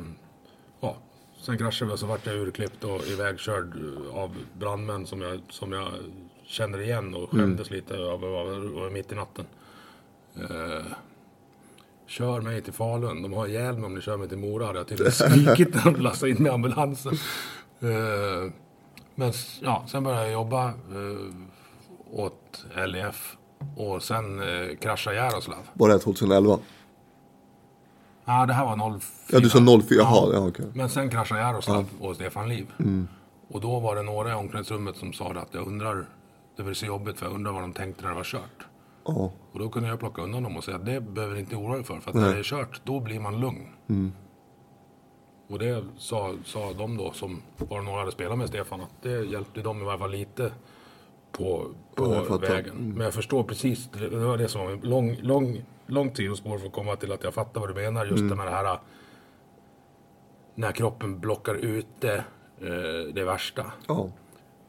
Ja, 0.80 0.96
sen 1.40 1.58
kraschade 1.58 1.88
vi 1.88 1.94
och 1.94 1.98
så 1.98 2.06
vart 2.06 2.26
jag 2.26 2.36
urklippt 2.36 2.84
och 2.84 3.06
ivägkörd 3.06 3.72
av 4.12 4.36
brandmän 4.58 5.06
som 5.06 5.20
jag, 5.20 5.40
som 5.48 5.72
jag 5.72 5.88
känner 6.46 6.80
igen 6.80 7.14
och 7.14 7.30
skämdes 7.30 7.70
lite 7.70 7.94
över 7.94 8.28
över- 8.28 8.78
över 8.80 8.90
mitt 8.90 9.12
i 9.12 9.14
natten. 9.14 9.44
Eh, 10.36 10.86
Kör 12.08 12.40
mig 12.40 12.62
till 12.62 12.72
Falun. 12.72 13.22
De 13.22 13.32
har 13.32 13.46
ihjäl 13.46 13.74
mig 13.76 13.84
om 13.86 13.94
ni 13.94 14.00
kör 14.00 14.16
mig 14.16 14.28
till 14.28 14.38
Mora. 14.38 14.66
Hade 14.66 14.78
jag 14.78 14.88
tydligen 14.88 15.12
skrikit 15.12 15.74
när 15.74 15.84
de 15.84 16.00
lastade 16.00 16.32
in 16.32 16.46
i 16.46 16.48
ambulansen. 16.48 17.14
Eh, 17.80 18.52
men 19.16 19.32
ja, 19.60 19.84
sen 19.86 20.04
började 20.04 20.22
jag 20.22 20.32
jobba 20.32 20.68
eh, 20.68 20.72
åt 22.10 22.64
LEF. 22.86 23.36
Och 23.76 24.02
sen 24.02 24.40
eh, 24.40 24.76
kraschade 24.76 25.16
Jaroslav. 25.16 25.68
Var 25.72 25.88
det 25.88 25.94
här 25.94 26.00
2011? 26.00 26.58
Ja, 28.24 28.46
det 28.46 28.52
här 28.52 28.64
var 28.64 28.98
04. 28.98 29.00
Ja 29.32 29.40
du 29.40 29.48
sa 29.48 29.58
04, 29.58 29.98
jaha, 29.98 30.30
ja, 30.32 30.48
okej. 30.48 30.66
Men 30.74 30.88
sen 30.88 31.10
kraschade 31.10 31.40
Jaroslav 31.40 31.86
och 32.00 32.14
Stefan 32.14 32.48
Liv. 32.48 32.66
Och 33.48 33.60
då 33.60 33.80
var 33.80 33.96
det 33.96 34.02
några 34.02 34.30
i 34.30 34.34
omklädningsrummet 34.34 34.96
som 34.96 35.12
sa 35.12 35.30
att 35.30 35.54
jag 35.54 35.66
undrar, 35.66 36.06
det 36.56 36.62
var 36.62 36.72
så 36.72 36.86
jobbigt 36.86 37.18
för 37.18 37.26
jag 37.26 37.34
undrar 37.34 37.52
vad 37.52 37.62
de 37.62 37.72
tänkte 37.72 38.02
när 38.02 38.10
det 38.10 38.16
var 38.16 38.24
kört. 38.24 38.66
Ja. 39.04 39.32
Och 39.52 39.58
då 39.58 39.68
kunde 39.68 39.88
jag 39.88 39.98
plocka 39.98 40.22
undan 40.22 40.42
dem 40.42 40.56
och 40.56 40.64
säga 40.64 40.76
att 40.76 40.86
det 40.86 41.00
behöver 41.00 41.34
ni 41.34 41.40
inte 41.40 41.56
oroa 41.56 41.78
er 41.78 41.82
för. 41.82 42.00
För 42.00 42.10
att 42.10 42.16
när 42.16 42.32
det 42.32 42.38
är 42.38 42.42
kört, 42.42 42.80
då 42.84 43.00
blir 43.00 43.20
man 43.20 43.40
lugn. 43.40 43.68
Och 45.48 45.58
det 45.58 45.84
sa, 45.98 46.34
sa 46.44 46.72
de 46.72 46.96
då, 46.96 47.12
som 47.12 47.42
var 47.56 47.78
det 47.78 47.84
några 47.84 47.98
hade 47.98 48.12
spelat 48.12 48.38
med 48.38 48.48
Stefan, 48.48 48.80
att 48.80 49.02
det 49.02 49.24
hjälpte 49.24 49.60
dem 49.60 49.82
i 49.82 49.84
varje 49.84 49.98
fall 49.98 50.10
lite 50.10 50.52
på, 51.32 51.66
på 51.94 52.38
vägen. 52.38 52.92
Men 52.96 53.04
jag 53.04 53.14
förstår 53.14 53.42
precis, 53.44 53.88
det 53.92 54.08
det 54.08 54.16
var 54.16 54.38
det 54.38 54.48
som 54.48 54.60
var 54.60 54.78
lång, 54.82 55.16
lång, 55.22 55.64
lång 55.86 56.14
sidospår 56.14 56.58
för 56.58 56.66
att 56.66 56.72
komma 56.72 56.96
till 56.96 57.12
att 57.12 57.24
jag 57.24 57.34
fattar 57.34 57.60
vad 57.60 57.70
du 57.70 57.74
menar. 57.74 58.06
Just 58.06 58.28
det 58.28 58.34
med 58.34 58.46
det 58.46 58.50
här 58.50 58.78
när 60.54 60.72
kroppen 60.72 61.20
blockar 61.20 61.54
ute 61.54 62.14
eh, 62.60 63.14
det 63.14 63.24
värsta. 63.24 63.72
ja. 63.86 64.10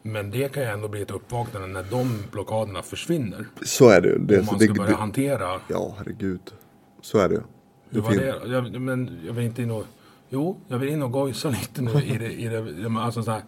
Men 0.02 0.32
det 0.32 0.54
kan 0.54 0.63
ju 0.63 0.70
ändå 0.70 0.88
bli 0.88 1.02
ett 1.02 1.12
uppvaknande 1.12 1.68
när 1.68 1.84
de 1.84 2.24
blockaderna 2.32 2.82
försvinner. 2.82 3.46
Så 3.62 3.90
är 3.90 4.02
det 4.02 4.08
ju. 4.08 4.18
Det, 4.18 4.40
Om 4.40 4.46
man 4.46 4.58
det, 4.58 4.66
ska 4.66 4.74
börja 4.74 4.90
det, 4.90 4.96
hantera 4.96 5.60
Ja, 5.68 5.96
herregud. 5.98 6.54
Så 7.02 7.18
är 7.18 7.30
det 7.30 7.36
ju. 7.36 7.42
Hur 7.90 8.02
var 8.02 8.12
det? 8.12 8.42
Jag, 8.46 8.82
men 8.82 9.20
jag 9.26 9.34
vill 9.34 9.46
inte 9.46 9.62
in 9.62 9.72
och... 9.72 9.84
Jo, 10.30 10.58
jag 10.67 10.78
vill 10.80 10.90
in 10.90 11.04
och 11.04 11.12
gojsa 11.12 11.50
lite 11.50 11.82
nu 11.82 11.92
i 12.04 12.17
det. 12.17 12.34
I 12.34 12.48
det 12.48 12.90
alltså 13.00 13.23
så 13.23 13.32
här, 13.32 13.44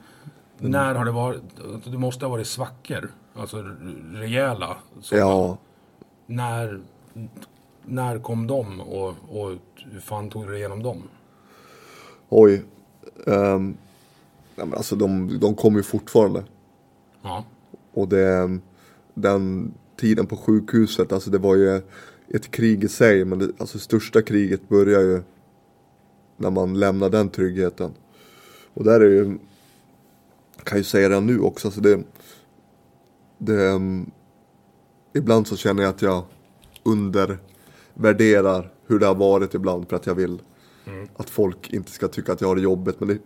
När 0.58 0.96
har 0.96 1.06
det 1.06 1.12
varit... 1.12 1.42
Det 1.86 1.98
måste 1.98 2.26
ha 2.26 2.30
varit 2.30 2.48
svackor. 2.48 3.12
Alltså 3.36 3.66
rejäla. 4.14 4.78
Så 5.02 5.16
Ja, 5.16 5.58
När, 6.26 6.80
när 7.86 8.20
kom 8.20 8.48
de 8.48 8.82
och, 8.82 9.08
och 9.30 9.52
hur 9.92 10.00
fan 10.00 10.30
tog 10.30 10.48
du 10.48 10.58
igenom 10.58 10.84
dem? 10.84 11.04
oj. 12.30 12.64
Um, 13.26 13.78
nej, 14.56 14.68
men 14.68 14.74
alltså 14.74 14.96
de, 14.96 15.40
de 15.40 15.56
kommer 15.56 15.78
ju 15.78 15.84
fortfarande. 15.84 16.44
Ja. 17.22 17.44
Och 17.94 18.08
det, 18.08 18.60
den 19.14 19.74
tiden 19.98 20.26
på 20.26 20.38
sjukhuset, 20.38 21.12
alltså 21.12 21.30
det 21.30 21.38
var 21.38 21.56
ju 21.56 21.82
ett 22.28 22.52
krig 22.52 22.84
i 22.84 22.88
sig. 22.88 23.26
Men 23.26 23.40
det 23.40 23.52
alltså 23.58 23.80
största 23.80 24.22
kriget 24.22 24.70
börjar 24.70 25.02
ju 25.02 25.22
när 26.40 26.50
man 26.52 26.80
lämnar 26.80 27.10
den 27.10 27.30
tryggheten. 27.30 27.92
Och 28.74 28.84
där 28.84 29.02
är 29.02 29.10
ju, 29.10 29.38
kan 30.64 30.78
ju 30.78 30.84
säga 30.84 31.10
det 31.10 31.20
nu 31.20 31.40
också, 31.40 31.72
så 31.72 31.82
det, 31.82 32.04
det 33.38 33.70
um, 33.70 34.12
Ibland 35.14 35.48
så 35.48 35.58
känner 35.58 35.84
jag 35.84 35.90
att 35.90 36.02
jag 36.02 36.24
undervärderar 36.84 38.74
hur 38.88 39.00
det 39.00 39.06
har 39.06 39.16
varit 39.16 39.54
ibland 39.54 39.90
för 39.90 39.96
att 39.96 40.06
jag 40.06 40.16
vill 40.16 40.42
att 41.16 41.30
folk 41.30 41.74
inte 41.74 41.92
ska 41.92 42.08
tycka 42.08 42.34
att 42.34 42.42
jag 42.42 42.48
har 42.48 42.56
det 42.56 42.62
jobbigt. 42.62 43.00
Men 43.00 43.08
det, 43.10 43.18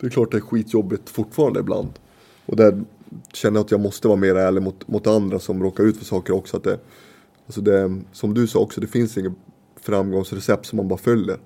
det 0.00 0.06
är 0.06 0.10
klart 0.10 0.30
det 0.30 0.36
är 0.36 0.40
skitjobbigt 0.40 1.10
fortfarande 1.10 1.60
ibland. 1.60 1.92
Och 2.46 2.56
där 2.56 2.84
känner 3.32 3.58
jag 3.58 3.64
att 3.64 3.70
jag 3.70 3.80
måste 3.80 4.08
vara 4.08 4.18
mer 4.18 4.34
ärlig 4.34 4.62
mot, 4.62 4.88
mot 4.88 5.06
andra 5.06 5.38
som 5.38 5.62
råkar 5.62 5.84
ut 5.84 5.96
för 5.96 6.04
saker 6.04 6.34
också. 6.34 6.56
Att 6.56 6.64
det, 6.64 6.78
alltså 7.46 7.60
det, 7.60 8.00
som 8.12 8.34
du 8.34 8.46
sa 8.46 8.58
också, 8.58 8.80
det 8.80 8.86
finns 8.86 9.18
inget 9.18 9.32
framgångsrecept 9.80 10.66
som 10.66 10.76
man 10.76 10.88
bara 10.88 10.98
följer. 10.98 11.38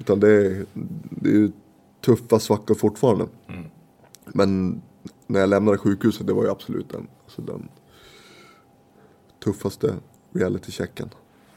Utan 0.00 0.20
det 0.20 0.28
är, 0.28 0.66
det 1.10 1.30
är 1.30 1.34
ju 1.34 1.50
tuffa 2.00 2.38
svackor 2.38 2.74
fortfarande. 2.74 3.26
Men 4.24 4.82
när 5.26 5.40
jag 5.40 5.48
lämnade 5.48 5.78
sjukhuset, 5.78 6.26
det 6.26 6.32
var 6.32 6.44
ju 6.44 6.50
absolut 6.50 6.88
den, 6.88 7.08
alltså 7.24 7.42
den 7.42 7.68
tuffaste 9.44 9.94
reality-checken. 10.32 11.10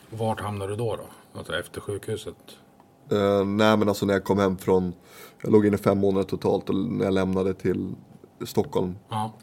Vart 0.09 0.41
hamnade 0.41 0.71
du 0.71 0.75
då? 0.75 0.95
då? 0.95 1.37
Alltså 1.37 1.59
efter 1.59 1.81
sjukhuset? 1.81 2.35
Uh, 3.11 3.45
nej 3.45 3.77
men 3.77 3.89
alltså 3.89 4.05
när 4.05 4.13
jag 4.13 4.23
kom 4.23 4.39
hem 4.39 4.57
från, 4.57 4.93
jag 5.41 5.51
låg 5.51 5.65
inne 5.65 5.77
fem 5.77 5.97
månader 5.97 6.23
totalt 6.23 6.69
och 6.69 6.75
när 6.75 7.05
jag 7.05 7.13
lämnade 7.13 7.53
till 7.53 7.95
Stockholm. 8.45 8.95
Ja. 9.09 9.33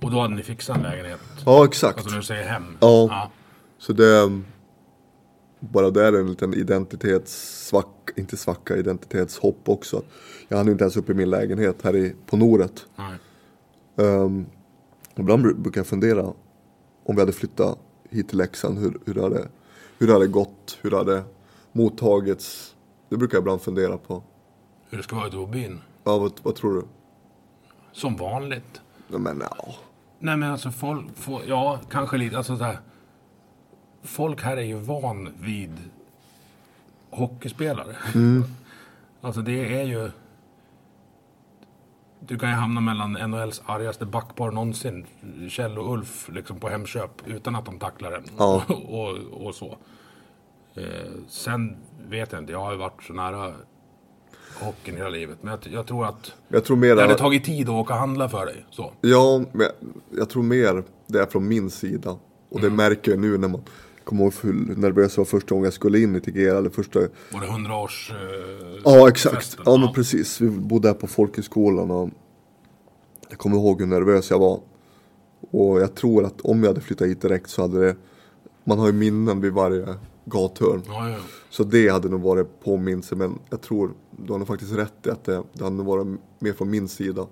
Och 0.00 0.10
då 0.10 0.20
hade 0.20 0.34
ni 0.34 0.42
fixat 0.42 0.76
en 0.76 0.82
lägenhet? 0.82 1.20
Ja 1.46 1.64
exakt. 1.64 1.98
Alltså 1.98 2.10
när 2.10 2.16
du 2.16 2.24
säger 2.24 2.48
hem? 2.48 2.76
Ja. 2.80 3.06
ja. 3.10 3.30
Så 3.78 3.92
det, 3.92 4.42
bara 5.60 5.90
där 5.90 6.12
är 6.12 6.20
en 6.20 6.30
liten 6.30 6.54
identitetssvacka, 6.54 8.12
inte 8.16 8.36
svacka, 8.36 8.76
identitetshopp 8.76 9.68
också. 9.68 10.02
Jag 10.48 10.56
hann 10.58 10.68
inte 10.68 10.84
ens 10.84 10.96
upp 10.96 11.10
i 11.10 11.14
min 11.14 11.30
lägenhet 11.30 11.82
här 11.82 11.96
i, 11.96 12.14
på 12.26 12.36
Noret. 12.36 12.86
Um, 13.96 14.46
ibland 15.16 15.46
bru- 15.46 15.60
brukar 15.62 15.80
jag 15.80 15.86
fundera 15.86 16.22
om 17.04 17.14
vi 17.14 17.20
hade 17.20 17.32
flyttat 17.32 17.78
hit 18.10 18.28
till 18.28 18.38
Leksand, 18.38 18.78
hur, 18.78 19.00
hur, 19.06 19.14
det 19.14 19.22
hade, 19.22 19.48
hur 19.98 20.06
det 20.06 20.12
hade 20.12 20.26
gått, 20.26 20.78
hur 20.82 20.90
det 20.90 20.96
hade 20.96 21.22
mottagits. 21.72 22.74
Det 23.08 23.16
brukar 23.16 23.36
jag 23.36 23.42
ibland 23.42 23.60
fundera 23.60 23.98
på. 23.98 24.22
Hur 24.90 24.98
det 24.98 25.04
ska 25.04 25.16
vara 25.16 25.30
på 25.30 25.46
byn? 25.46 25.80
Ja, 26.04 26.18
vad, 26.18 26.32
vad 26.42 26.54
tror 26.54 26.74
du? 26.74 26.82
Som 27.92 28.16
vanligt. 28.16 28.80
Men 29.08 29.42
ja. 29.50 29.74
Nej 30.18 30.36
men 30.36 30.50
alltså 30.52 30.70
folk, 30.70 31.04
får, 31.16 31.42
ja 31.46 31.80
kanske 31.90 32.16
lite, 32.16 32.36
alltså 32.36 32.56
så 32.56 32.64
här. 32.64 32.78
Folk 34.02 34.42
här 34.42 34.56
är 34.56 34.62
ju 34.62 34.74
van 34.74 35.28
vid 35.40 35.72
hockeyspelare. 37.10 37.96
alltså 39.20 39.40
det 39.40 39.80
är 39.80 39.84
ju... 39.84 40.10
Du 42.20 42.38
kan 42.38 42.48
ju 42.48 42.54
hamna 42.54 42.80
mellan 42.80 43.12
NHLs 43.12 43.62
argaste 43.66 44.06
backpar 44.06 44.50
någonsin, 44.50 45.06
Kjell 45.48 45.78
och 45.78 45.92
Ulf, 45.92 46.28
liksom 46.32 46.60
på 46.60 46.68
Hemköp, 46.68 47.10
utan 47.26 47.56
att 47.56 47.64
de 47.64 47.78
tacklar 47.78 48.12
en. 48.12 48.24
Ja. 48.38 48.64
och, 48.88 49.46
och 49.46 49.54
så. 49.54 49.76
Eh, 50.74 50.84
sen 51.28 51.76
vet 52.08 52.32
jag 52.32 52.40
inte, 52.40 52.52
jag 52.52 52.60
har 52.60 52.72
ju 52.72 52.78
varit 52.78 53.02
så 53.02 53.12
nära 53.12 53.52
hockeyn 54.60 54.96
hela 54.96 55.08
livet. 55.08 55.38
Men 55.40 55.50
jag, 55.50 55.72
jag 55.72 55.86
tror 55.86 56.06
att 56.06 56.32
Jag 56.48 56.64
tror 56.64 56.76
det 56.76 56.80
mer 56.80 56.96
hade 56.96 57.14
tagit 57.14 57.44
tid 57.44 57.68
att 57.68 57.74
åka 57.74 57.94
och 57.94 58.00
handla 58.00 58.28
för 58.28 58.46
dig. 58.46 58.66
Så. 58.70 58.92
Ja, 59.00 59.44
men 59.52 59.60
jag, 59.60 59.72
jag 60.18 60.30
tror 60.30 60.42
mer 60.42 60.84
det 61.06 61.20
är 61.20 61.26
från 61.26 61.48
min 61.48 61.70
sida. 61.70 62.18
Och 62.48 62.60
det 62.60 62.70
märker 62.70 63.10
jag 63.10 63.20
nu 63.20 63.38
när 63.38 63.48
man 63.48 63.62
kommer 64.08 64.22
ihåg 64.22 64.32
hur 64.42 64.52
nervös 64.76 65.16
jag 65.16 65.20
var 65.20 65.24
första 65.24 65.48
gången 65.54 65.64
jag 65.64 65.72
skulle 65.72 66.00
in 66.00 66.16
i 66.16 66.20
Tegera. 66.20 66.58
Eller 66.58 66.70
första... 66.70 67.00
Var 67.32 67.40
det 67.40 67.46
100 67.46 67.76
års... 67.76 68.10
Eh, 68.10 68.16
Ja, 68.84 69.08
exakt. 69.08 69.36
festen? 69.36 69.62
Ja, 69.66 69.76
men 69.76 69.92
precis. 69.92 70.40
Vi 70.40 70.50
bodde 70.50 70.88
här 70.88 70.94
på 70.94 71.06
folkhögskolan 71.06 71.90
och 71.90 72.10
jag 73.30 73.38
kommer 73.38 73.56
ihåg 73.56 73.80
hur 73.80 73.86
nervös 73.86 74.30
jag 74.30 74.38
var. 74.38 74.60
Och 75.50 75.80
jag 75.80 75.94
tror 75.94 76.24
att 76.24 76.40
om 76.40 76.62
jag 76.62 76.68
hade 76.70 76.80
flyttat 76.80 77.08
hit 77.08 77.20
direkt 77.20 77.50
så 77.50 77.62
hade 77.62 77.80
det... 77.86 77.96
Man 78.64 78.78
har 78.78 78.86
ju 78.86 78.92
minnen 78.92 79.40
vid 79.40 79.52
varje 79.52 79.94
gathörn. 80.24 80.82
Ja, 80.86 81.10
ja. 81.10 81.16
Så 81.50 81.64
det 81.64 81.88
hade 81.88 82.08
nog 82.08 82.20
varit 82.20 82.60
påminnelse. 82.64 83.14
Men 83.14 83.38
jag 83.50 83.60
tror, 83.60 83.90
du 84.10 84.32
har 84.32 84.38
nog 84.38 84.48
faktiskt 84.48 84.72
rätt 84.72 85.06
i 85.06 85.10
att 85.10 85.24
det, 85.24 85.42
det 85.52 85.64
hade 85.64 85.76
nog 85.76 85.86
varit 85.86 86.06
mer 86.38 86.52
från 86.52 86.70
min 86.70 86.88
sida. 86.88 87.26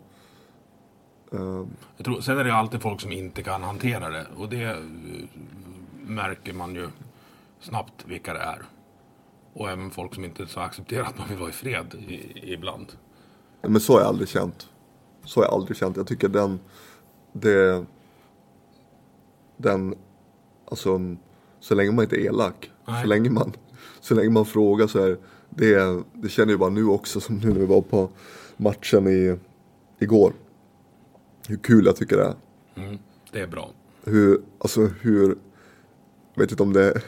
Ehm, 1.32 1.66
Jag 1.96 2.04
tror, 2.04 2.20
sen 2.20 2.38
är 2.38 2.44
det 2.44 2.54
alltid 2.54 2.82
folk 2.82 3.00
som 3.00 3.12
inte 3.12 3.42
kan 3.42 3.62
hantera 3.62 4.08
det. 4.10 4.26
Och 4.36 4.48
det 4.48 4.76
märker 6.06 6.52
man 6.52 6.74
ju 6.74 6.88
snabbt 7.60 8.04
vilka 8.06 8.32
det 8.32 8.40
är. 8.40 8.62
Och 9.52 9.70
även 9.70 9.90
folk 9.90 10.14
som 10.14 10.24
inte 10.24 10.46
så 10.46 10.60
accepterar 10.60 11.04
att 11.04 11.18
man 11.18 11.28
vill 11.28 11.38
vara 11.38 11.48
i 11.48 11.52
fred 11.52 11.94
i, 12.08 12.52
ibland. 12.52 12.92
Men 13.62 13.80
så 13.80 13.92
har 13.92 14.00
jag 14.00 14.08
aldrig 14.08 14.28
känt. 14.28 14.68
Så 15.24 15.40
har 15.40 15.44
jag 15.44 15.54
aldrig 15.54 15.76
känt. 15.76 15.96
Jag 15.96 16.06
tycker 16.06 16.28
den, 16.28 16.60
det, 17.32 17.84
den, 19.56 19.94
alltså 20.70 21.16
så 21.60 21.74
länge 21.74 21.92
man 21.92 22.02
inte 22.02 22.16
är 22.16 22.26
elak. 22.26 22.70
Nej. 22.86 23.02
Så 23.02 23.08
länge 23.08 23.30
man, 23.30 23.52
så 24.00 24.14
länge 24.14 24.30
man 24.30 24.46
frågar 24.46 24.86
så 24.86 25.00
här. 25.00 25.18
Det, 25.50 26.04
det 26.12 26.28
känner 26.28 26.52
jag 26.52 26.60
bara 26.60 26.70
nu 26.70 26.86
också 26.86 27.20
som 27.20 27.36
nu 27.36 27.48
när 27.48 27.60
vi 27.60 27.66
var 27.66 27.82
på 27.82 28.10
matchen 28.56 29.08
i, 29.08 29.38
igår. 29.98 30.32
Hur 31.48 31.56
kul 31.56 31.86
jag 31.86 31.96
tycker 31.96 32.16
det 32.16 32.24
är. 32.24 32.34
Mm, 32.74 32.98
det 33.32 33.40
är 33.40 33.46
bra. 33.46 33.70
Hur, 34.04 34.42
alltså 34.58 34.86
hur, 34.86 35.38
jag 36.36 36.42
vet 36.42 36.50
inte 36.50 36.62
om 36.62 36.72
det 36.72 36.84
är 36.84 37.02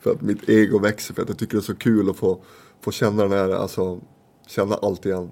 för 0.00 0.10
att 0.10 0.20
mitt 0.22 0.48
ego 0.48 0.78
växer 0.78 1.14
för 1.14 1.22
att 1.22 1.28
jag 1.28 1.38
tycker 1.38 1.56
det 1.56 1.60
är 1.60 1.62
så 1.62 1.74
kul 1.74 2.10
att 2.10 2.16
få, 2.16 2.40
få 2.80 2.90
känna 2.90 3.22
den 3.22 3.32
här, 3.32 3.50
alltså 3.50 4.00
känna 4.46 4.74
allt 4.74 5.06
igen. 5.06 5.30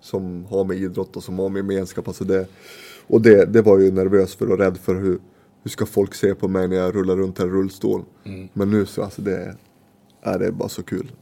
Som 0.00 0.44
har 0.44 0.64
med 0.64 0.76
idrott 0.76 1.16
och 1.16 1.22
som 1.24 1.38
har 1.38 1.48
med 1.48 1.56
gemenskap. 1.60 2.08
Alltså 2.08 2.24
det, 2.24 2.46
och 3.06 3.20
det, 3.22 3.44
det 3.44 3.62
var 3.62 3.78
ju 3.78 3.90
nervös 3.92 4.34
för 4.34 4.50
och 4.52 4.58
rädd 4.58 4.76
för 4.78 4.94
hur, 4.94 5.18
hur 5.62 5.70
ska 5.70 5.86
folk 5.86 6.14
se 6.14 6.34
på 6.34 6.48
mig 6.48 6.68
när 6.68 6.76
jag 6.76 6.94
rullar 6.96 7.16
runt 7.16 7.38
här 7.38 7.46
i 7.46 7.50
rullstol. 7.50 8.04
Men 8.52 8.70
nu 8.70 8.86
så, 8.86 9.02
alltså 9.02 9.22
det, 9.22 9.56
är 10.22 10.38
det 10.38 10.52
bara 10.52 10.68
så 10.68 10.82
kul. 10.82 11.12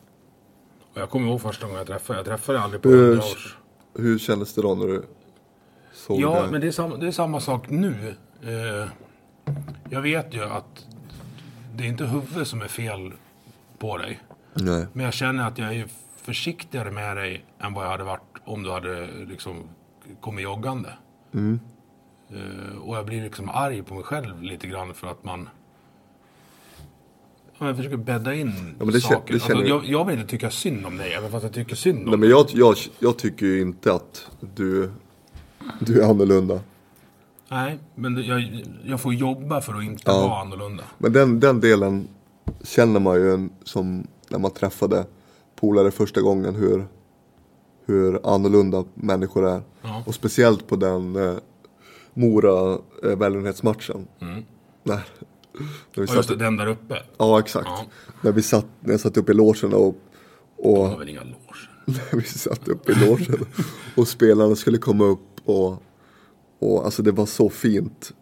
Och 0.95 1.01
jag 1.01 1.11
kommer 1.11 1.29
ihåg 1.29 1.41
första 1.41 1.67
gången 1.67 1.79
jag 1.79 1.87
träffade 1.87 2.19
Jag 2.19 2.27
träffade 2.27 2.61
aldrig 2.61 2.83
på 2.83 2.89
Hur, 2.89 3.07
100 3.09 3.19
års. 3.25 3.57
hur 3.95 4.19
kändes 4.19 4.55
det 4.55 4.63
då 4.63 4.75
när 4.75 4.87
du 4.87 5.03
såg 5.95 6.21
Ja, 6.21 6.43
det? 6.43 6.51
men 6.51 6.61
det 6.61 6.67
är, 6.67 6.71
samma, 6.71 6.97
det 6.97 7.07
är 7.07 7.11
samma 7.11 7.41
sak 7.41 7.71
nu. 7.71 8.15
Eh, 8.43 8.89
jag 9.91 10.03
vet 10.03 10.35
ju 10.35 10.43
att 10.45 10.87
det 11.77 11.85
är 11.85 11.89
inte 11.89 12.07
huvudet 12.07 12.49
som 12.49 12.63
är 12.63 12.69
fel 12.69 13.13
på 13.79 13.99
dig. 13.99 14.21
Nej. 14.55 14.87
Men 14.93 15.05
jag 15.05 15.15
känner 15.15 15.49
att 15.49 15.59
jag 15.59 15.77
är 15.77 15.87
försiktigare 16.23 16.91
med 16.91 17.17
dig 17.17 17.45
än 17.61 17.73
vad 17.75 17.85
jag 17.85 17.91
hade 17.91 18.05
varit 18.05 18.23
om 18.45 18.63
du 18.63 18.71
hade 18.71 19.07
liksom 19.29 19.63
kommit 20.21 20.43
joggande. 20.45 20.93
Eh, 21.35 22.79
och 22.81 22.97
jag 22.97 23.07
blir 23.07 23.23
liksom 23.23 23.49
arg 23.49 23.83
på 23.83 23.95
mig 23.95 24.03
själv 24.03 24.43
lite 24.43 24.67
grann 24.67 24.95
för 24.95 25.07
att 25.07 25.25
man 25.25 25.49
Ja, 27.59 27.67
Jag 27.67 27.77
försöker 27.77 27.97
bädda 27.97 28.35
in 28.35 28.77
Ja, 28.93 29.01
saker. 29.01 29.35
alltså, 29.35 29.53
jag- 29.53 29.67
jag, 29.69 29.85
jag 29.85 30.05
vill 30.05 30.19
inte 30.19 30.31
tycka 30.31 30.51
synd 30.51 30.87
om 30.87 30.97
dig, 30.97 31.13
även 31.15 31.31
fast 31.31 31.43
jag 31.45 31.53
tycker 31.53 31.77
synd 31.77 31.99
om 31.99 32.05
Nej 32.11 32.19
men 32.19 32.29
jag, 32.31 32.47
jag, 32.53 32.75
jag 32.99 33.19
tycker 33.19 33.47
ju 33.47 33.61
inte 33.61 33.93
att 33.95 34.31
du, 34.55 34.91
du 35.81 36.03
är 36.03 36.11
annorlunda. 36.11 36.61
Nej, 37.49 37.79
men 37.95 38.23
jag, 38.25 38.65
jag 38.85 39.01
får 39.01 39.15
jobba 39.15 39.61
för 39.61 39.75
att 39.75 39.83
inte 39.85 40.03
Ja. 40.07 40.29
vara 40.29 40.41
annorlunda. 40.41 40.85
Men 40.99 41.13
den, 41.13 41.41
den 41.41 41.61
delen 41.61 42.09
känner 42.63 43.01
man 43.01 43.17
ju 43.17 43.33
en, 43.35 43.51
som 43.65 44.07
när 44.29 44.39
man 44.39 44.51
träffade 44.51 45.07
polare 45.61 45.91
första 45.91 46.21
gången 46.21 46.55
hur, 46.55 46.87
hur 47.87 48.21
annorlunda 48.35 48.85
människor 48.95 49.49
är. 49.49 49.63
Ja. 49.83 50.03
Och 50.07 50.15
speciellt 50.15 50.67
på 50.67 50.77
den 50.77 51.17
eh, 51.17 51.35
Mora 52.15 52.79
eh, 53.05 53.17
välgörenhetsmatchen. 53.19 54.07
Nej. 54.19 54.45
När 54.83 55.01
vi 55.95 56.03
Mm. 56.03 56.15
just 56.17 56.29
satt, 56.29 56.29
det, 56.29 56.45
den 56.45 56.57
där 56.57 56.67
uppe. 56.67 57.03
ja 57.19 57.39
exakt. 57.41 57.67
Ja. 57.69 57.85
När 58.23 58.33
vi 58.33 58.43
satt, 58.43 58.67
när 58.81 58.91
jag 58.91 59.01
satt 59.01 59.17
uppe 59.17 59.33
i 59.33 59.35
logen 59.35 59.75
och, 59.75 59.97
Det 60.57 60.63
och 60.63 60.79
var 60.79 60.99
väl 60.99 61.09
inga 61.09 61.21
loger. 61.21 61.71
när 61.85 62.17
vi 62.21 62.23
satt 62.27 62.69
uppe 62.69 62.93
i 62.93 62.95
logen 62.95 63.47
och 63.97 64.09
spelarna 64.09 64.57
skulle 64.57 64.79
komma 64.79 65.05
upp 65.05 65.21
och, 65.45 65.83
och 66.59 66.85
alltså 66.85 67.03
det 67.03 67.13
var 67.13 67.27
så 67.27 67.49
fint. 67.49 68.13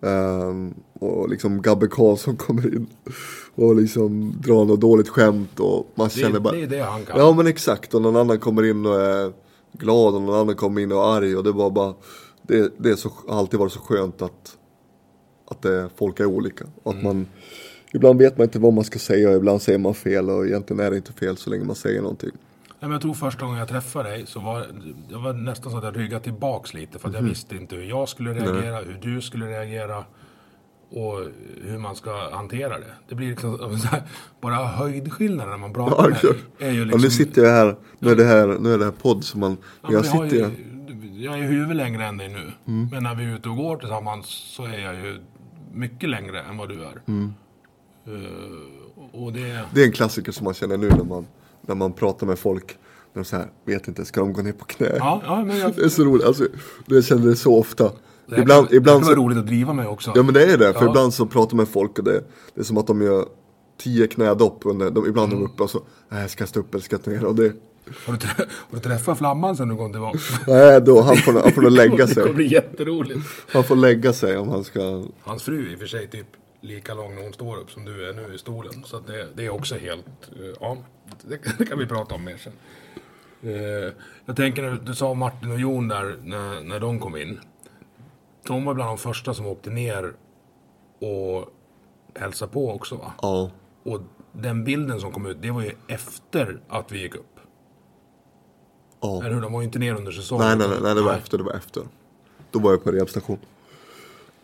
Ehm, 0.00 0.74
och 0.92 1.28
liksom 1.28 1.62
Gabbe 1.62 1.86
Karlsson 1.86 2.36
kommer 2.46 2.74
in 2.74 2.86
och 3.54 3.76
liksom 3.76 4.34
drar 4.40 4.64
något 4.64 4.80
dåligt 4.80 5.08
skämt 5.08 5.60
och 5.60 5.92
man 5.94 6.08
Det, 6.14 6.20
känner 6.20 6.40
bara 6.40 6.54
det 6.54 6.62
är 6.62 6.66
det 6.66 6.82
han 6.82 7.04
kan. 7.04 7.18
Ja 7.18 7.32
men 7.32 7.46
exakt 7.46 7.94
och 7.94 8.02
någon 8.02 8.16
annan 8.16 8.38
kommer 8.38 8.62
in 8.62 8.86
och 8.86 9.00
är 9.00 9.32
glad 9.72 10.14
och 10.14 10.22
någon 10.22 10.40
annan 10.40 10.54
kommer 10.54 10.80
in 10.80 10.92
och 10.92 10.98
är 10.98 11.16
arg 11.16 11.36
och 11.36 11.44
det 11.44 11.52
var 11.52 11.70
bara 11.70 11.94
Det, 12.42 12.72
det 12.78 12.90
är 12.90 12.96
så, 12.96 13.10
har 13.28 13.38
alltid 13.38 13.60
varit 13.60 13.72
så 13.72 13.80
skönt 13.80 14.22
att 14.22 14.56
Att 15.48 15.62
det, 15.62 15.88
folk 15.96 16.20
är 16.20 16.26
olika 16.26 16.64
och 16.82 16.94
att 16.94 17.02
man 17.02 17.26
Ibland 17.92 18.18
vet 18.18 18.38
man 18.38 18.44
inte 18.44 18.58
vad 18.58 18.72
man 18.72 18.84
ska 18.84 18.98
säga 18.98 19.30
och 19.30 19.36
ibland 19.36 19.62
säger 19.62 19.78
man 19.78 19.94
fel 19.94 20.30
och 20.30 20.46
egentligen 20.46 20.80
är 20.80 20.90
det 20.90 20.96
inte 20.96 21.12
fel 21.12 21.36
så 21.36 21.50
länge 21.50 21.64
man 21.64 21.76
säger 21.76 22.00
någonting. 22.00 22.30
Nej, 22.80 22.88
men 22.88 22.90
jag 22.90 23.00
tror 23.02 23.14
första 23.14 23.44
gången 23.44 23.58
jag 23.58 23.68
träffade 23.68 24.08
dig 24.08 24.26
så 24.26 24.40
var 24.40 24.66
det 25.08 25.16
var 25.16 25.32
nästan 25.32 25.72
så 25.72 25.78
att 25.78 25.84
jag 25.84 25.96
ryggade 25.96 26.24
tillbaks 26.24 26.74
lite. 26.74 26.98
För 26.98 27.08
att 27.08 27.14
jag 27.14 27.22
visste 27.22 27.56
inte 27.56 27.76
hur 27.76 27.84
jag 27.84 28.08
skulle 28.08 28.34
reagera, 28.34 28.76
hur 28.76 28.98
du 29.02 29.20
skulle 29.20 29.46
reagera. 29.46 30.04
Och 30.90 31.20
hur 31.62 31.78
man 31.78 31.96
ska 31.96 32.30
hantera 32.30 32.78
det. 32.78 32.92
Det 33.08 33.14
blir 33.14 33.28
liksom 33.28 33.80
här, 33.90 34.02
bara 34.40 34.54
höjdskillnader 34.54 35.50
när 35.50 35.58
man 35.58 35.72
pratar 35.72 36.02
Ja, 36.04 36.08
med 36.08 36.20
dig. 36.58 36.68
Är 36.68 36.72
ju 36.72 36.78
Ja, 36.78 36.84
liksom, 36.84 37.00
nu 37.00 37.10
sitter 37.10 37.42
jag 37.42 37.50
här, 37.50 37.76
nu 37.98 38.10
är 38.10 38.16
det 38.16 38.24
här, 38.24 38.46
nu 38.46 38.74
är 38.74 38.78
det 38.78 38.84
här 38.84 38.92
podd 38.92 39.24
som 39.24 39.40
man, 39.40 39.56
Ja, 39.82 39.92
jag 39.92 40.06
sitter 40.06 40.36
ju, 40.36 40.50
jag 41.24 41.38
är 41.38 41.42
huvud 41.42 41.76
längre 41.76 42.04
än 42.06 42.16
dig 42.16 42.28
nu. 42.28 42.52
Mm. 42.66 42.88
Men 42.92 43.02
när 43.02 43.14
vi 43.14 43.24
är 43.24 43.36
ute 43.36 43.48
och 43.48 43.56
går 43.56 43.76
tillsammans 43.76 44.26
så 44.26 44.64
är 44.64 44.78
jag 44.78 44.94
ju 44.94 45.20
mycket 45.72 46.08
längre 46.08 46.42
än 46.42 46.56
vad 46.56 46.68
du 46.68 46.74
är. 46.74 47.02
Mm. 47.06 47.34
Och 49.12 49.32
det... 49.32 49.60
Det 49.74 49.82
är 49.82 49.86
en 49.86 49.92
klassiker 49.92 50.32
som 50.32 50.44
man 50.44 50.54
känner 50.54 50.76
nu 50.76 50.88
när 50.88 51.04
man, 51.04 51.26
när 51.66 51.74
man 51.74 51.92
pratar 51.92 52.26
med 52.26 52.38
folk. 52.38 52.78
De 53.14 53.24
säger, 53.24 53.46
vet 53.66 53.88
inte, 53.88 54.04
ska 54.04 54.20
de 54.20 54.32
gå 54.32 54.42
ner 54.42 54.52
på 54.52 54.64
knä? 54.64 54.92
Ja, 54.98 55.22
ja 55.24 55.44
men 55.44 55.58
jag... 55.58 55.74
Det 55.76 55.82
är 55.84 55.88
så 55.88 56.04
roligt, 56.04 56.24
alltså, 56.26 56.46
jag 56.86 57.04
känner 57.04 57.26
det 57.26 57.36
så 57.36 57.58
ofta. 57.58 57.84
Det 58.26 58.34
här 58.34 58.42
Ibland, 58.42 58.68
kan, 58.68 58.76
ibland 58.76 59.00
det 59.00 59.04
kan 59.04 59.06
vara 59.06 59.16
så, 59.16 59.22
roligt 59.22 59.38
att 59.38 59.46
driva 59.46 59.72
med 59.72 59.88
också. 59.88 60.12
ja 60.14 60.22
men 60.22 60.34
det 60.34 60.52
är 60.52 60.58
det, 60.58 60.72
för 60.72 60.82
Ja. 60.84 60.88
ibland 60.90 61.14
så 61.14 61.26
pratar 61.26 61.56
man 61.56 61.64
med 61.64 61.72
folk 61.72 61.98
och 61.98 62.04
det, 62.04 62.24
det 62.54 62.60
är 62.60 62.64
som 62.64 62.76
att 62.78 62.86
de 62.86 63.02
gör 63.02 63.26
tio 63.78 64.06
knädopp 64.06 64.60
under, 64.64 64.90
de, 64.90 65.06
ibland 65.06 65.32
Mm. 65.32 65.44
är 65.44 65.46
de 65.46 65.52
uppe 65.52 65.62
och 65.62 65.70
så, 65.70 65.80
nej 66.08 66.28
ska 66.28 66.42
jag 66.42 66.48
stå 66.48 66.60
upp 66.60 66.74
eller 66.74 66.84
ska 66.84 66.98
jag 67.04 67.12
ner? 67.12 67.24
Och 67.24 67.34
det, 67.34 67.52
Har, 68.06 68.12
du 68.12 68.18
trä- 68.18 68.46
har 68.48 68.76
du 68.76 68.80
träffat 68.80 69.18
Flamman 69.18 69.56
sen 69.56 69.68
du 69.68 69.76
kom 69.76 69.92
tillbaka? 69.92 70.18
nej 70.46 70.80
då, 70.80 71.00
han 71.00 71.16
får, 71.16 71.32
han 71.32 71.52
får 71.52 71.62
nog 71.62 71.72
lägga 71.72 71.90
Det 72.06 72.14
kommer 72.14 72.26
sig. 72.26 72.34
bli 72.34 72.52
jätteroligt. 72.52 73.20
Han 73.52 73.64
får 73.64 73.76
lägga 73.76 74.12
sig 74.12 74.36
om 74.36 74.48
han 74.48 74.64
ska, 74.64 75.04
Hans 75.20 75.42
fru 75.42 75.72
i 75.72 75.74
och 75.74 75.78
för 75.78 75.86
sig 75.86 76.06
typ 76.10 76.26
lika 76.60 76.94
lång 76.94 77.14
när 77.14 77.22
hon 77.22 77.32
står 77.32 77.56
upp 77.56 77.70
som 77.70 77.84
du 77.84 78.08
är 78.08 78.12
nu 78.12 78.34
i 78.34 78.38
stolen. 78.38 78.84
Så 78.84 78.98
det, 79.06 79.26
det 79.36 79.46
är 79.46 79.50
också 79.50 79.74
helt... 79.74 80.06
eh, 80.32 80.56
Ja, 80.60 80.76
det, 81.58 81.66
kan 81.68 81.78
vi 81.78 81.86
prata 81.86 82.14
om 82.14 82.24
mer 82.24 82.36
sen. 82.36 82.52
Eh, 83.42 83.92
jag 84.26 84.36
tänker 84.36 84.62
när 84.62 84.72
du 84.84 84.94
sa 84.94 85.14
Martin 85.14 85.50
och 85.52 85.60
Jon 85.60 85.88
där 85.88 86.16
när, 86.22 86.60
när 86.60 86.80
de 86.80 87.00
kom 87.00 87.16
in. 87.16 87.40
De 88.46 88.64
var 88.64 88.74
bland 88.74 88.90
de 88.90 88.98
första 88.98 89.34
som 89.34 89.46
åkte 89.46 89.70
ner 89.70 90.12
och 91.00 91.48
hälsade 92.14 92.52
på 92.52 92.70
också 92.72 92.96
va? 92.96 93.12
ja, 93.22 93.50
Och 93.82 94.00
den 94.32 94.64
bilden 94.64 95.00
som 95.00 95.12
kom 95.12 95.26
ut, 95.26 95.36
det 95.42 95.50
var 95.50 95.62
ju 95.62 95.72
efter 95.88 96.60
att 96.68 96.92
vi 96.92 97.02
gick 97.02 97.14
upp. 97.14 97.36
ja. 99.00 99.20
Eller 99.24 99.34
hur? 99.34 99.40
De 99.40 99.52
var 99.52 99.60
ju 99.60 99.64
inte 99.66 99.78
ner 99.78 99.94
under 99.94 100.12
säsongen. 100.12 100.46
Nej, 100.46 100.56
nej, 100.56 100.68
nej, 100.68 100.78
nej, 100.82 100.94
det 100.94 101.02
var 101.02 101.14
efter, 101.14 101.38
det 101.38 101.44
var 101.44 101.52
efter. 101.54 101.82
Då 102.50 102.58
var 102.58 102.70
jag 102.70 102.84
på 102.84 102.90
rehabstation. 102.92 103.38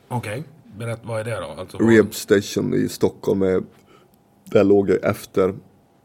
Okej, 0.08 0.44
berätta, 0.76 1.02
vad 1.08 1.20
är 1.20 1.24
det 1.24 1.40
då? 1.40 1.46
Alltså, 1.60 1.78
vad- 1.78 1.88
Rehab 1.90 2.14
station 2.14 2.74
i 2.74 2.88
Stockholm, 2.88 3.42
är, 3.42 3.62
där 4.44 4.64
låg 4.64 4.90
jag 4.90 5.04
efter. 5.04 5.54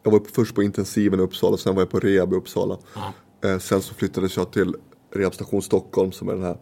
Jag 0.07 0.11
var 0.11 0.21
först 0.33 0.55
på 0.55 0.63
intensiven 0.63 1.19
i 1.19 1.23
Uppsala, 1.23 1.57
sen 1.57 1.75
var 1.75 1.81
jag 1.81 1.89
på 1.89 1.99
rehab 1.99 2.33
i 2.33 2.35
Uppsala. 2.35 2.77
Eh, 3.43 3.57
sen 3.59 3.81
så 3.81 3.93
flyttades 3.93 4.37
jag 4.37 4.51
till 4.51 4.75
rehabstation 5.13 5.61
Stockholm 5.61 6.11
som 6.11 6.29
är 6.29 6.35
det 6.35 6.41
här 6.41 6.57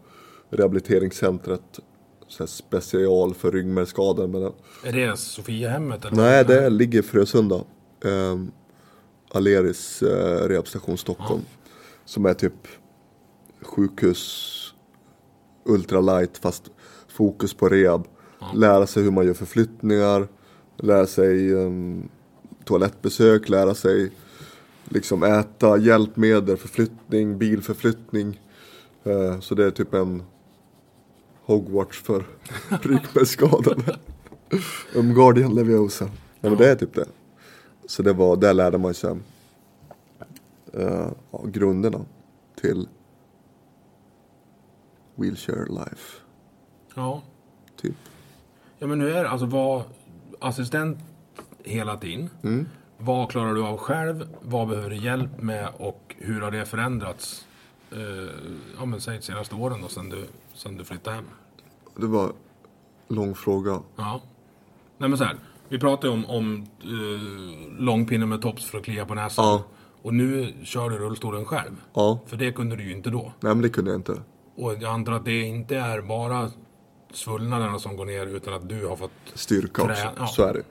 rehabiliteringscentret. 0.50 1.80
Så 2.28 2.48
special 2.48 3.34
för 3.34 3.52
ryggmärgsskador. 3.52 4.28
Men, 4.28 4.44
Är 4.84 5.08
det 5.08 5.18
Sofiahemmet? 5.18 6.06
Eller? 6.06 6.18
nej, 6.18 6.46
det 6.46 6.70
ligger 6.70 7.00
i 7.00 7.02
Frösunda. 7.02 7.56
Eh, 8.06 8.42
Aleris 9.32 10.02
eh, 10.02 10.48
rehabstation 10.48 10.98
Stockholm. 10.98 11.42
Som 12.06 12.26
är 12.26 12.34
typ 12.34 12.68
sjukhus 13.62 14.74
ultralight 15.66 16.38
fast 16.38 16.64
fokus 17.08 17.54
på 17.54 17.70
rehab. 17.70 18.08
Lära 18.54 18.88
sig 18.88 19.04
hur 19.04 19.12
man 19.12 19.26
gör 19.26 19.34
förflyttningar, 19.34 20.28
lära 20.78 21.08
sig 21.08 21.54
um, 21.54 22.10
toalettbesök, 22.66 23.50
lära 23.50 23.76
sig 23.76 24.12
liksom 24.90 25.24
äta, 25.24 25.78
hjälpmedel, 25.78 26.58
förflyttning, 26.58 27.38
bilförflyttning. 27.38 28.42
Eh, 29.04 29.40
så 29.40 29.56
det 29.56 29.66
är 29.66 29.72
typ 29.72 29.94
en 29.94 30.24
Hogwarts 31.46 32.02
för 32.02 32.26
ryggmärgsskadade. 32.82 33.98
Umguardian 34.94 35.56
Leviosa. 35.56 36.06
Ja 36.42 36.50
men 36.50 36.58
det 36.58 36.72
är 36.72 36.76
typ 36.76 36.94
det. 36.94 37.06
Så 37.86 38.04
det 38.04 38.14
var, 38.14 38.36
där 38.36 38.54
lärde 38.54 38.78
man 38.78 38.94
sig 38.94 39.18
eh, 40.74 41.10
grunderna 41.44 42.06
till 42.62 42.88
wheelchair 45.16 45.66
life. 45.66 46.22
Ja. 46.96 47.22
Typ. 47.82 47.96
ja, 48.80 48.88
men 48.88 49.02
hur 49.02 49.10
är 49.10 49.24
det? 49.24 49.30
Alltså 49.30 49.46
var 49.46 49.84
assistent 50.40 50.98
hela 51.66 51.98
tiden. 51.98 52.30
Mm. 52.44 52.66
Vad 52.98 53.32
klarar 53.32 53.54
du 53.54 53.64
av 53.64 53.78
själv? 53.78 54.28
Vad 54.42 54.68
behöver 54.68 54.90
du 54.90 54.96
hjälp 54.96 55.42
med? 55.42 55.70
Och 55.78 56.16
hur 56.18 56.42
har 56.42 56.52
det 56.52 56.66
förändrats? 56.66 57.46
Eh, 57.92 58.00
ja, 58.78 58.86
men 58.86 59.02
säg 59.02 59.16
de 59.18 59.22
senaste 59.22 59.56
åren 59.56 59.82
då, 59.82 59.88
sen 59.88 60.10
du, 60.10 60.26
sen 60.54 60.78
du 60.78 60.84
flyttade 60.84 61.16
hem. 61.16 61.26
Det 61.96 62.08
var 62.08 62.24
en 63.08 63.16
lång 63.16 63.36
fråga. 63.36 63.80
Ja. 63.96 64.22
Nej 64.98 65.10
men 65.10 65.18
så 65.18 65.24
här. 65.24 65.38
Vi 65.70 65.80
pratade 65.80 66.14
om, 66.14 66.26
om 66.26 66.68
eh, 66.84 67.84
långpinne 67.84 68.26
med 68.26 68.42
tops 68.42 68.66
för 68.66 68.78
att 68.78 68.84
klia 68.84 69.06
på 69.06 69.16
näsan. 69.16 69.46
Ja. 69.46 69.64
Och 70.02 70.14
nu 70.14 70.54
kör 70.64 70.90
du 70.90 70.98
rullstolen 70.98 71.46
själv. 71.46 71.82
Ja, 71.94 72.20
För 72.26 72.38
det 72.38 72.52
kunde 72.52 72.76
du 72.76 72.84
ju 72.84 72.92
inte 72.92 73.10
då. 73.10 73.34
nej 73.40 73.54
men 73.54 73.62
det 73.62 73.70
kunde 73.70 73.92
jag 73.92 74.00
inte. 74.00 74.22
Och 74.56 74.74
jag 74.74 74.84
antar 74.84 75.12
att 75.14 75.26
det 75.26 75.42
inte 75.42 75.76
är 75.78 76.02
bara 76.02 76.52
svullnaderna 77.14 77.80
som 77.80 77.98
går 77.98 78.06
ner 78.06 78.26
utan 78.26 78.54
att 78.54 78.70
du 78.70 78.86
har 78.88 78.96
fått... 78.96 79.12
Styrka 79.34 79.82
också, 79.82 80.04
ja. 80.18 80.28
så 80.28 80.44
är 80.44 80.54
det. 80.54 80.64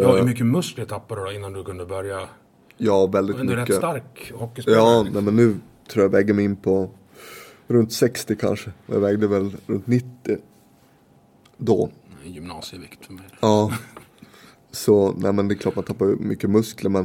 Ja, 0.00 0.16
hur 0.16 0.22
mycket 0.22 0.46
muskler 0.46 0.84
tappade 0.84 1.20
du 1.20 1.24
då 1.24 1.32
innan 1.32 1.52
du 1.52 1.64
kunde 1.64 1.86
börja? 1.86 2.28
Ja, 2.76 3.06
väldigt 3.06 3.36
Du 3.36 3.42
är 3.42 3.46
rätt 3.46 3.58
mycket. 3.58 3.76
stark 3.76 4.32
hockeyspelare. 4.34 4.80
Ja, 4.80 5.06
nej, 5.12 5.22
men 5.22 5.36
nu 5.36 5.56
tror 5.88 6.02
jag 6.04 6.10
väger 6.10 6.34
mig 6.34 6.44
in 6.44 6.56
på 6.56 6.90
runt 7.66 7.92
60 7.92 8.36
kanske. 8.36 8.70
Jag 8.86 9.00
vägde 9.00 9.26
väl 9.26 9.56
runt 9.66 9.86
90 9.86 10.06
då. 11.56 11.90
Gymnasievikt 12.24 13.06
för 13.06 13.12
mig. 13.12 13.24
Ja. 13.40 13.72
Så, 14.70 15.12
nej 15.18 15.32
men 15.32 15.48
det 15.48 15.54
är 15.54 15.56
klart 15.56 15.76
man 15.76 15.84
tappar 15.84 16.06
mycket 16.06 16.50
muskler 16.50 16.90
men... 16.90 17.02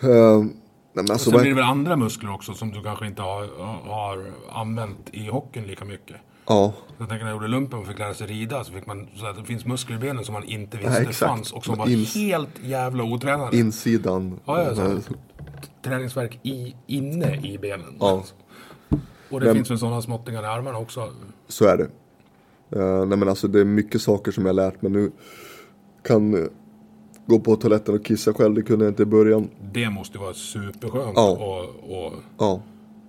eh, 0.00 0.38
nej 0.42 0.54
men 0.92 1.10
alltså, 1.10 1.30
sen 1.30 1.40
blir 1.40 1.50
det 1.50 1.56
väl 1.56 1.64
andra 1.64 1.96
muskler 1.96 2.32
också 2.34 2.54
som 2.54 2.70
du 2.72 2.82
kanske 2.82 3.06
inte 3.06 3.22
har, 3.22 3.48
har 3.88 4.24
använt 4.60 5.08
i 5.12 5.28
hockeyn 5.28 5.64
lika 5.66 5.84
mycket. 5.84 6.16
Ja, 6.48 6.72
Jag 6.98 7.08
tänker 7.08 7.24
när 7.24 7.32
jag 7.32 7.36
gjorde 7.36 7.48
lumpen 7.48 7.78
och 7.78 7.86
fick 7.86 7.98
lära 7.98 8.14
sig 8.14 8.26
rida 8.26 8.64
så 8.64 8.72
fick 8.72 8.86
man 8.86 9.08
så 9.16 9.26
att 9.26 9.36
det 9.36 9.44
finns 9.44 9.66
muskler 9.66 9.96
i 9.96 9.98
benen 9.98 10.24
som 10.24 10.32
man 10.32 10.44
inte 10.44 10.76
visste 10.76 10.92
Nej, 10.92 11.02
exakt. 11.02 11.30
fanns 11.30 11.52
och 11.52 11.64
som 11.64 11.78
var 11.78 11.88
In- 11.88 12.04
helt 12.04 12.62
jävla 12.62 13.04
otränade. 13.04 13.56
insidan. 13.56 14.40
Ja, 14.44 14.62
ja, 14.62 14.74
så. 14.74 15.00
Träningsverk 15.82 16.38
i, 16.42 16.74
inne 16.86 17.36
i 17.42 17.58
benen. 17.58 17.96
Ja. 18.00 18.24
Och 19.30 19.40
det 19.40 19.46
Men- 19.46 19.54
finns 19.56 19.70
väl 19.70 19.78
sådana 19.78 20.02
småttingar 20.02 20.42
i 20.42 20.46
armarna 20.46 20.78
också. 20.78 21.12
Så 21.48 21.64
är 21.64 21.76
det. 21.76 21.88
Eh, 22.80 23.06
nej 23.06 23.18
men 23.18 23.28
alltså 23.28 23.48
det 23.48 23.60
är 23.60 23.64
mycket 23.64 24.02
saker 24.02 24.32
som 24.32 24.46
jag 24.46 24.48
har 24.48 24.54
lärt 24.54 24.82
mig 24.82 24.92
nu. 24.92 25.10
Kan 26.04 26.34
eh, 26.34 26.48
gå 27.26 27.40
på 27.40 27.56
toaletten 27.56 27.94
och 27.94 28.04
kissa 28.04 28.32
själv, 28.34 28.54
det 28.54 28.62
kunde 28.62 28.84
jag 28.84 28.90
inte 28.92 29.02
i 29.02 29.06
början. 29.06 29.50
Det 29.72 29.90
måste 29.90 30.18
ju 30.18 30.24
vara 30.24 30.34
superskönt. 30.34 31.12
Ja. 31.16 31.30
Och, 31.30 32.06
och, 32.06 32.12
Ja, 32.38 32.60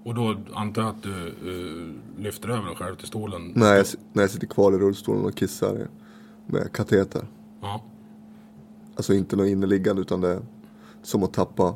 och 0.08 0.14
då 0.14 0.36
antar 0.54 0.82
jag 0.82 0.90
att 0.90 1.04
du 1.04 1.28
eh, 1.28 2.24
lyfter 2.24 2.50
över 2.50 2.66
dig 2.66 2.76
själv 2.76 2.96
till 2.96 3.08
stolen. 3.08 3.52
när 3.56 3.76
jag, 3.76 3.86
när 4.14 4.24
jag 4.24 4.30
sitter 4.30 4.48
kvar 4.48 4.74
i 4.74 4.78
rullstolen 4.78 5.26
och 5.26 5.36
kissar 5.36 5.88
med 6.46 6.72
kateter. 6.72 7.28
Ja. 7.62 7.84
Alltså 8.96 9.14
inte 9.14 9.36
något 9.36 9.48
inneliggande 9.48 10.02
utan 10.02 10.22
det 10.22 10.30
är 10.30 10.42
som 11.04 11.24
att 11.24 11.34
tappa 11.34 11.76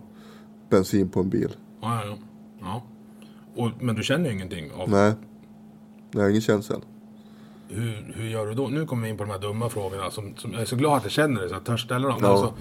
bensin 0.70 1.10
på 1.10 1.20
en 1.20 1.30
bil. 1.30 1.56
Ja, 1.82 2.06
ja, 2.06 2.18
ja. 2.60 2.84
Och, 3.56 3.72
men 3.80 3.96
du 3.96 4.04
känner 4.04 4.26
ju 4.26 4.36
ingenting 4.36 4.72
av 4.72 4.90
Nej, 4.90 5.14
har 6.14 6.30
ingen 6.30 6.42
känsel. 6.42 6.82
hur, 7.68 8.14
hur 8.16 8.26
gör 8.30 8.48
du 8.48 8.54
då? 8.54 8.68
Nu 8.68 8.86
kommer 8.86 9.04
vi 9.04 9.10
in 9.10 9.18
på 9.18 9.24
de 9.24 9.30
här 9.32 9.40
dumma 9.40 9.70
frågorna. 9.70 10.12
Som, 10.12 10.36
som 10.38 10.52
jag 10.52 10.62
är 10.62 10.66
så 10.66 10.76
glad 10.76 10.98
att 10.98 11.04
jag 11.04 11.12
känner 11.12 11.42
det 11.42 11.50
så 11.50 11.56
jag 11.56 11.64
törs 11.64 11.84
ställa 11.84 12.08
dem. 12.08 12.18
Ja. 12.22 12.28
Alltså, 12.28 12.54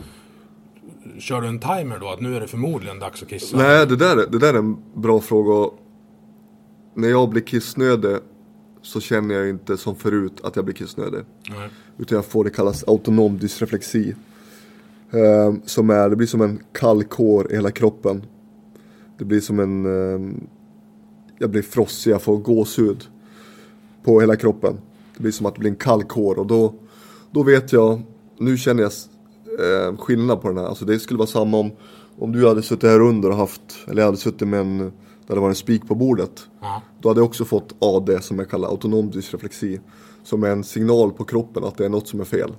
kör 1.19 1.41
du 1.41 1.49
en 1.49 1.59
timer 1.59 1.99
då? 2.01 2.09
Att 2.09 2.21
nu 2.21 2.37
är 2.37 2.41
det 2.41 2.47
förmodligen 2.49 2.99
dags 2.99 3.23
att 3.23 3.29
kissa? 3.29 3.57
Nej, 3.57 3.87
det 3.87 3.97
där, 3.97 4.17
är- 4.17 4.27
det 4.31 4.39
där 4.39 4.55
är 4.55 4.59
en 4.59 4.77
bra 4.95 5.21
fråga. 5.21 5.53
Och 5.55 5.79
När 6.95 7.09
jag 7.09 7.29
blir 7.31 7.43
kissnödig 7.43 8.17
så 8.83 9.01
känner 9.01 9.35
jag 9.35 9.49
inte 9.49 9.77
som 9.77 9.97
förut 9.97 10.41
att 10.45 10.57
jag 10.57 10.65
blir 10.65 10.75
kissnödig. 10.75 11.21
Nej. 11.51 11.69
Utan 11.99 12.17
jag 12.17 12.25
får 12.25 12.45
det 12.45 12.51
kallas 12.51 12.85
autonom 12.89 13.39
dysreflexi. 13.39 14.15
Eh, 15.13 15.55
som 15.65 15.91
är, 15.91 16.09
det 16.11 16.17
blir 16.17 16.27
som 16.27 16.41
en 16.41 16.61
kall 16.73 17.05
kår 17.05 17.53
i 17.53 17.55
hela 17.55 17.71
kroppen. 17.71 18.23
Det 19.19 19.25
blir 19.25 19.41
som 19.41 19.61
en, 19.61 19.87
eh, 19.87 20.35
jag 21.39 21.51
blir 21.51 21.63
frossig, 21.63 22.11
jag 22.13 22.23
får 22.23 22.37
gåshud 22.37 23.09
på 24.05 24.21
hela 24.21 24.37
kroppen. 24.37 24.81
Det 25.17 25.23
blir 25.23 25.33
som 25.33 25.47
att 25.47 25.55
det 25.55 25.61
blir 25.61 25.71
en 25.71 25.77
kall 25.77 26.03
kår 26.05 26.39
och 26.39 26.47
då, 26.47 26.75
då 27.31 27.43
vet 27.43 27.73
jag, 27.73 28.03
nu 28.39 28.57
känner 28.57 28.83
jag 28.83 28.93
eh, 29.59 29.97
skillnad 29.97 30.41
på 30.43 30.49
den 30.49 30.59
här. 30.59 30.65
Alltså 30.65 30.85
det 30.85 30.99
skulle 30.99 31.19
vara 31.19 31.27
samma 31.27 31.59
om, 31.59 31.71
om 32.19 32.33
du 32.33 32.49
hade 32.49 32.63
suttit 32.63 32.91
här 32.91 33.01
under 33.01 33.31
och 33.31 33.37
haft, 33.37 33.61
eller 33.89 34.03
jag 34.03 34.07
hade 34.07 34.19
suttit 34.19 34.49
med 34.49 34.61
en, 34.61 34.79
där 35.27 35.35
det 35.35 35.41
var 35.41 35.49
en 35.49 35.55
spik 35.55 35.89
på 35.89 35.95
bordet. 35.95 36.49
Ja. 36.61 36.83
Då 37.01 37.09
hade 37.09 37.21
jag 37.21 37.27
också 37.27 37.45
fått 37.45 37.75
AD 37.79 38.21
som 38.23 38.39
jag 38.39 38.51
kallar 38.51 38.69
autonom 38.69 39.11
dysreflexi. 39.11 39.81
Som 40.23 40.43
är 40.45 40.49
en 40.51 40.65
signal 40.65 41.13
på 41.13 41.25
kroppen 41.25 41.65
att 41.65 41.77
det 41.77 41.85
är 41.85 41.89
något 41.89 42.09
som 42.09 42.21
är 42.21 42.25
fel. 42.25 42.53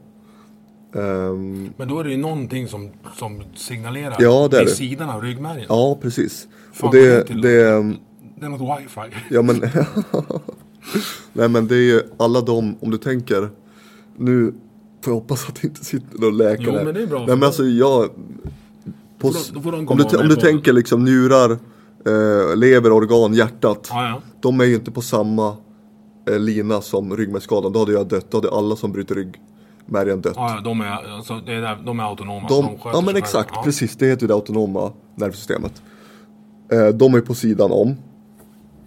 Ehm, 0.95 1.69
Men 1.77 1.87
då 1.87 1.99
är 1.99 2.03
det 2.03 2.09
ju 2.11 2.17
någonting 2.17 2.67
som, 2.67 2.89
som 3.17 3.43
signalerar 3.55 4.15
Ja, 4.19 4.47
det 4.51 4.57
är 4.57 4.61
vid 4.61 4.67
det. 4.67 4.75
sidan 4.75 5.09
av 5.09 5.21
ryggmärgen. 5.21 5.65
ja, 5.69 5.97
precis. 6.01 6.47
Fan, 6.73 6.87
och 6.89 6.95
det 6.95 7.27
det, 7.27 7.33
det, 7.41 7.95
Det 8.39 8.45
är 8.45 8.49
något 8.49 8.81
wifi. 8.81 9.15
ja 9.29 9.41
men, 9.41 9.55
nej 11.33 11.49
men 11.49 11.67
det 11.67 11.75
är 11.75 11.79
ju 11.93 12.01
alla 12.17 12.41
de, 12.41 12.75
om 12.81 12.91
du 12.91 12.97
tänker, 12.97 13.49
nu 14.17 14.53
får 15.01 15.13
jag 15.13 15.19
hoppas 15.19 15.49
att 15.49 15.55
det 15.61 15.67
inte 15.67 15.85
sitter 15.85 16.19
någon 16.19 16.37
läkare. 16.37 16.65
Jo, 16.67 16.85
men 16.85 16.93
det 16.93 17.01
är 17.01 17.07
bra, 17.07 17.19
Nej 17.19 17.27
men 17.27 17.43
alltså 17.43 17.63
jag, 17.63 18.09
på, 19.19 19.27
Då 19.53 19.61
får 19.61 19.71
de- 19.71 19.85
de 19.85 19.87
om 19.87 19.97
du, 19.97 20.17
om 20.17 20.27
du 20.27 20.35
tänker 20.35 20.73
liksom 20.73 21.05
njurar, 21.05 21.51
eh, 22.05 22.55
lever, 22.55 22.91
organ, 22.91 23.33
hjärtat. 23.33 23.87
Ja, 23.91 24.07
ja. 24.09 24.21
De 24.41 24.59
är 24.61 24.65
ju 24.65 24.75
inte 24.75 24.91
på 24.91 25.01
samma 25.01 25.55
eh, 26.29 26.39
lina 26.39 26.81
som 26.81 27.17
ryggmärgsskadan. 27.17 27.73
Då 27.73 27.79
hade 27.79 27.91
jag 27.91 28.07
dött. 28.07 28.31
Då 28.31 28.37
hade 28.37 28.51
alla 28.51 28.75
som 28.75 28.91
bryter 28.91 29.15
rygg 29.15 29.41
märgen 29.85 30.21
dött. 30.21 30.33
Ja, 30.35 30.61
de 30.63 30.81
är, 30.81 31.15
alltså, 31.15 31.39
det 31.45 31.53
är, 31.53 31.81
de 31.85 31.99
är 31.99 32.03
autonoma. 32.03 32.47
De, 32.47 32.67
sköter 32.77 32.89
ja 32.93 33.01
men 33.01 33.15
exakt, 33.15 33.51
Ja. 33.53 33.61
precis. 33.63 33.95
Det 33.95 34.05
heter 34.07 34.21
ju 34.21 34.27
det 34.27 34.33
autonoma 34.33 34.91
nervsystemet. 35.15 35.81
Eh, 36.71 36.87
de 36.87 37.13
är 37.13 37.21
på 37.21 37.33
sidan 37.33 37.71
om. 37.71 37.89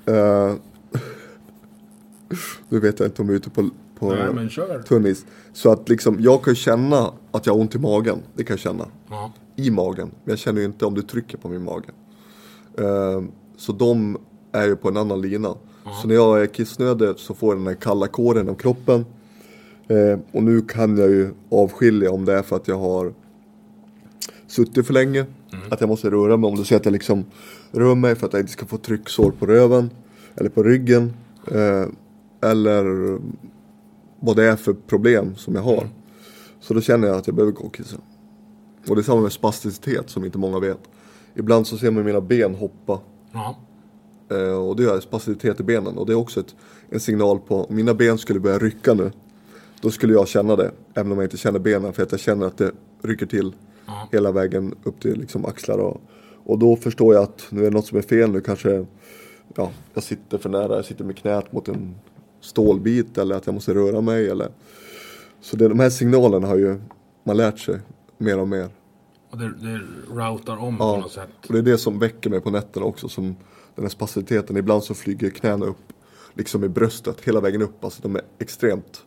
Eh, 0.06 0.54
nu 2.68 2.80
vet 2.80 2.98
jag 3.00 3.08
inte 3.08 3.22
om 3.22 3.28
jag 3.28 3.34
är 3.34 3.38
ute 3.38 3.50
på, 3.50 3.68
på 3.98 4.14
Nej, 4.14 4.82
tunnis. 4.88 5.26
Så 5.52 5.72
att 5.72 5.88
liksom, 5.88 6.16
jag 6.20 6.44
kan 6.44 6.52
ju 6.52 6.56
känna 6.56 7.12
att 7.30 7.46
jag 7.46 7.54
har 7.54 7.60
ont 7.60 7.74
i 7.74 7.78
magen. 7.78 8.18
Det 8.34 8.44
kan 8.44 8.54
jag 8.54 8.60
känna. 8.60 8.86
Ja. 9.10 9.32
I 9.56 9.70
magen. 9.70 10.10
Men 10.24 10.32
jag 10.32 10.38
känner 10.38 10.60
ju 10.60 10.66
inte 10.66 10.86
om 10.86 10.94
du 10.94 11.02
trycker 11.02 11.38
på 11.38 11.48
min 11.48 11.64
mage. 11.64 11.88
Eh, 12.78 13.22
så 13.56 13.72
de 13.72 14.18
är 14.52 14.66
ju 14.66 14.76
på 14.76 14.88
en 14.88 14.96
annan 14.96 15.20
lina. 15.20 15.54
Så 16.02 16.08
när 16.08 16.14
jag 16.14 16.42
är 16.42 16.46
kissnödig 16.46 17.08
så 17.16 17.34
får 17.34 17.48
jag 17.48 17.58
den 17.58 17.66
här 17.66 17.74
kalla 17.74 18.06
kåren 18.06 18.48
av 18.48 18.54
kroppen. 18.54 19.06
Eh, 19.88 20.18
och 20.32 20.42
nu 20.42 20.60
kan 20.60 20.98
jag 20.98 21.10
ju 21.10 21.34
avskilja 21.50 22.10
om 22.10 22.24
det 22.24 22.32
är 22.32 22.42
för 22.42 22.56
att 22.56 22.68
jag 22.68 22.78
har 22.78 23.14
suttit 24.46 24.86
för 24.86 24.94
länge. 24.94 25.26
Att 25.70 25.80
jag 25.80 25.88
måste 25.88 26.10
röra 26.10 26.36
mig. 26.36 26.48
Om 26.48 26.56
du 26.56 26.64
säger 26.64 26.80
att 26.80 26.84
jag 26.84 26.92
liksom 26.92 27.24
rör 27.72 27.94
mig 27.94 28.14
för 28.14 28.26
att 28.26 28.32
jag 28.32 28.42
inte 28.42 28.52
ska 28.52 28.66
få 28.66 28.76
trycksår 28.78 29.30
på 29.30 29.46
röven. 29.46 29.90
Eller 30.34 30.50
på 30.50 30.62
ryggen. 30.62 31.12
Eh, 31.50 31.86
eller 32.50 33.18
vad 34.24 34.36
det 34.36 34.44
är 34.44 34.56
för 34.56 34.72
problem 34.72 35.34
som 35.36 35.54
jag 35.54 35.62
har. 35.62 35.88
Så 36.60 36.74
då 36.74 36.80
känner 36.80 37.08
jag 37.08 37.16
att 37.16 37.26
jag 37.26 37.36
behöver 37.36 37.52
gå 37.52 37.64
och 37.64 37.74
kissa. 37.74 37.96
Och 38.88 38.96
det 38.96 39.00
är 39.00 39.02
samma 39.02 39.20
med 39.20 39.32
spasticitet 39.32 40.10
som 40.10 40.24
inte 40.24 40.38
många 40.38 40.58
vet. 40.58 40.78
Ibland 41.34 41.66
så 41.66 41.78
ser 41.78 41.90
man 41.90 42.04
mina 42.04 42.20
ben 42.20 42.54
hoppa. 42.54 43.00
Ja. 43.32 43.56
Eh, 44.30 44.68
och 44.68 44.76
det 44.76 44.84
är 44.84 45.00
spasticitet 45.00 45.60
i 45.60 45.62
benen. 45.62 45.98
Och 45.98 46.06
det 46.06 46.12
är 46.12 46.16
också 46.16 46.40
ett, 46.40 46.54
en 46.90 47.00
signal 47.00 47.38
på 47.38 47.64
om 47.64 47.76
mina 47.76 47.94
ben 47.94 48.18
skulle 48.18 48.40
börja 48.40 48.58
rycka 48.58 48.94
nu. 48.94 49.12
Då 49.80 49.90
skulle 49.90 50.12
jag 50.12 50.28
känna 50.28 50.56
det. 50.56 50.70
Även 50.94 51.12
om 51.12 51.18
jag 51.18 51.24
inte 51.26 51.36
känner 51.36 51.58
benen. 51.58 51.92
För 51.92 52.02
att 52.02 52.10
jag 52.12 52.20
känner 52.20 52.46
att 52.46 52.58
det 52.58 52.72
rycker 53.02 53.26
till 53.26 53.54
Ja. 53.86 54.08
hela 54.12 54.32
vägen 54.32 54.74
upp 54.82 55.00
till 55.00 55.20
liksom 55.20 55.44
axlar. 55.44 55.78
Och, 55.78 56.00
och 56.44 56.58
då 56.58 56.76
förstår 56.76 57.14
jag 57.14 57.22
att 57.22 57.46
nu 57.50 57.60
är 57.60 57.64
det 57.64 57.76
något 57.76 57.86
som 57.86 57.98
är 57.98 58.02
fel. 58.02 58.30
Nu 58.30 58.40
kanske 58.40 58.86
ja, 59.56 59.70
jag 59.94 60.02
sitter 60.04 60.38
för 60.38 60.48
nära. 60.48 60.76
Jag 60.76 60.84
sitter 60.84 61.04
med 61.04 61.16
knät 61.16 61.52
mot 61.52 61.68
en 61.68 61.94
stålbit. 62.44 63.18
Eller 63.18 63.36
att 63.36 63.46
jag 63.46 63.54
måste 63.54 63.74
röra 63.74 64.00
mig. 64.00 64.28
Eller... 64.30 64.48
Så 65.40 65.56
det, 65.56 65.68
de 65.68 65.80
här 65.80 65.90
signalerna 65.90 66.46
har 66.46 66.56
ju 66.56 66.80
man 67.24 67.36
lärt 67.36 67.58
sig 67.58 67.80
mer 68.18 68.38
och 68.38 68.48
mer. 68.48 68.68
Och 69.30 69.38
det, 69.38 69.48
det 69.58 69.80
routar 70.14 70.56
om 70.56 70.78
på 70.78 70.84
Ja, 70.84 70.96
något 70.96 71.12
sätt. 71.12 71.28
och 71.48 71.52
det 71.52 71.58
är 71.58 71.62
det 71.62 71.78
som 71.78 71.98
väcker 71.98 72.30
mig 72.30 72.40
på 72.40 72.50
nätterna 72.50 72.86
också. 72.86 73.08
Som 73.08 73.24
den 73.74 73.84
här 73.84 73.88
spaciteten. 73.88 74.56
Ibland 74.56 74.84
så 74.84 74.94
flyger 74.94 75.30
knäna 75.30 75.66
upp. 75.66 75.92
Liksom 76.34 76.64
i 76.64 76.68
bröstet. 76.68 77.20
Hela 77.20 77.40
vägen 77.40 77.62
upp. 77.62 77.84
Alltså 77.84 78.02
de 78.02 78.16
är 78.16 78.22
extremt 78.38 79.02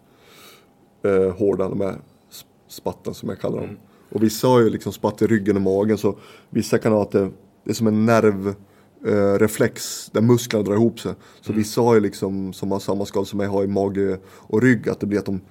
eh, 1.04 1.36
hårda. 1.38 1.70
De 1.70 1.82
här 1.82 1.92
sp- 2.32 2.46
spatten 2.68 3.14
som 3.14 3.30
jag 3.30 3.40
kallar 3.40 3.58
dem. 3.62 3.78
Och 4.10 4.24
vissa 4.24 4.48
har 4.48 4.60
ju 4.60 4.70
liksom 4.70 4.94
spatt 4.94 5.22
i 5.22 5.28
ryggen 5.28 5.56
och 5.56 5.62
magen. 5.62 5.98
Så 5.98 6.18
vissa 6.50 6.78
kan 6.78 6.92
ha 6.94 7.02
att 7.02 7.12
det, 7.12 7.30
det 7.64 7.70
är 7.70 7.74
som 7.74 7.88
en 7.88 8.06
nervreflex. 8.06 8.58
Eh, 9.06 9.34
reflex, 9.40 10.10
där 10.14 10.22
musklerna 10.22 10.66
drar 10.66 10.74
ihop 10.74 11.00
sig. 11.00 11.14
Så 11.42 11.54
vissa 11.54 11.82
har 11.82 11.94
ju 11.94 12.00
liksom 12.00 12.54
som 12.54 12.72
har 12.72 12.80
samma 12.80 13.06
skada 13.06 13.26
som 13.26 13.40
jag 13.40 13.50
har 13.50 13.64
i 13.64 13.68
mage 13.68 14.20
och 14.28 14.62
rygg. 14.62 14.90
Att 14.90 15.00
det 15.00 15.06
blir 15.06 15.20
att 15.20 15.26
de 15.26 15.42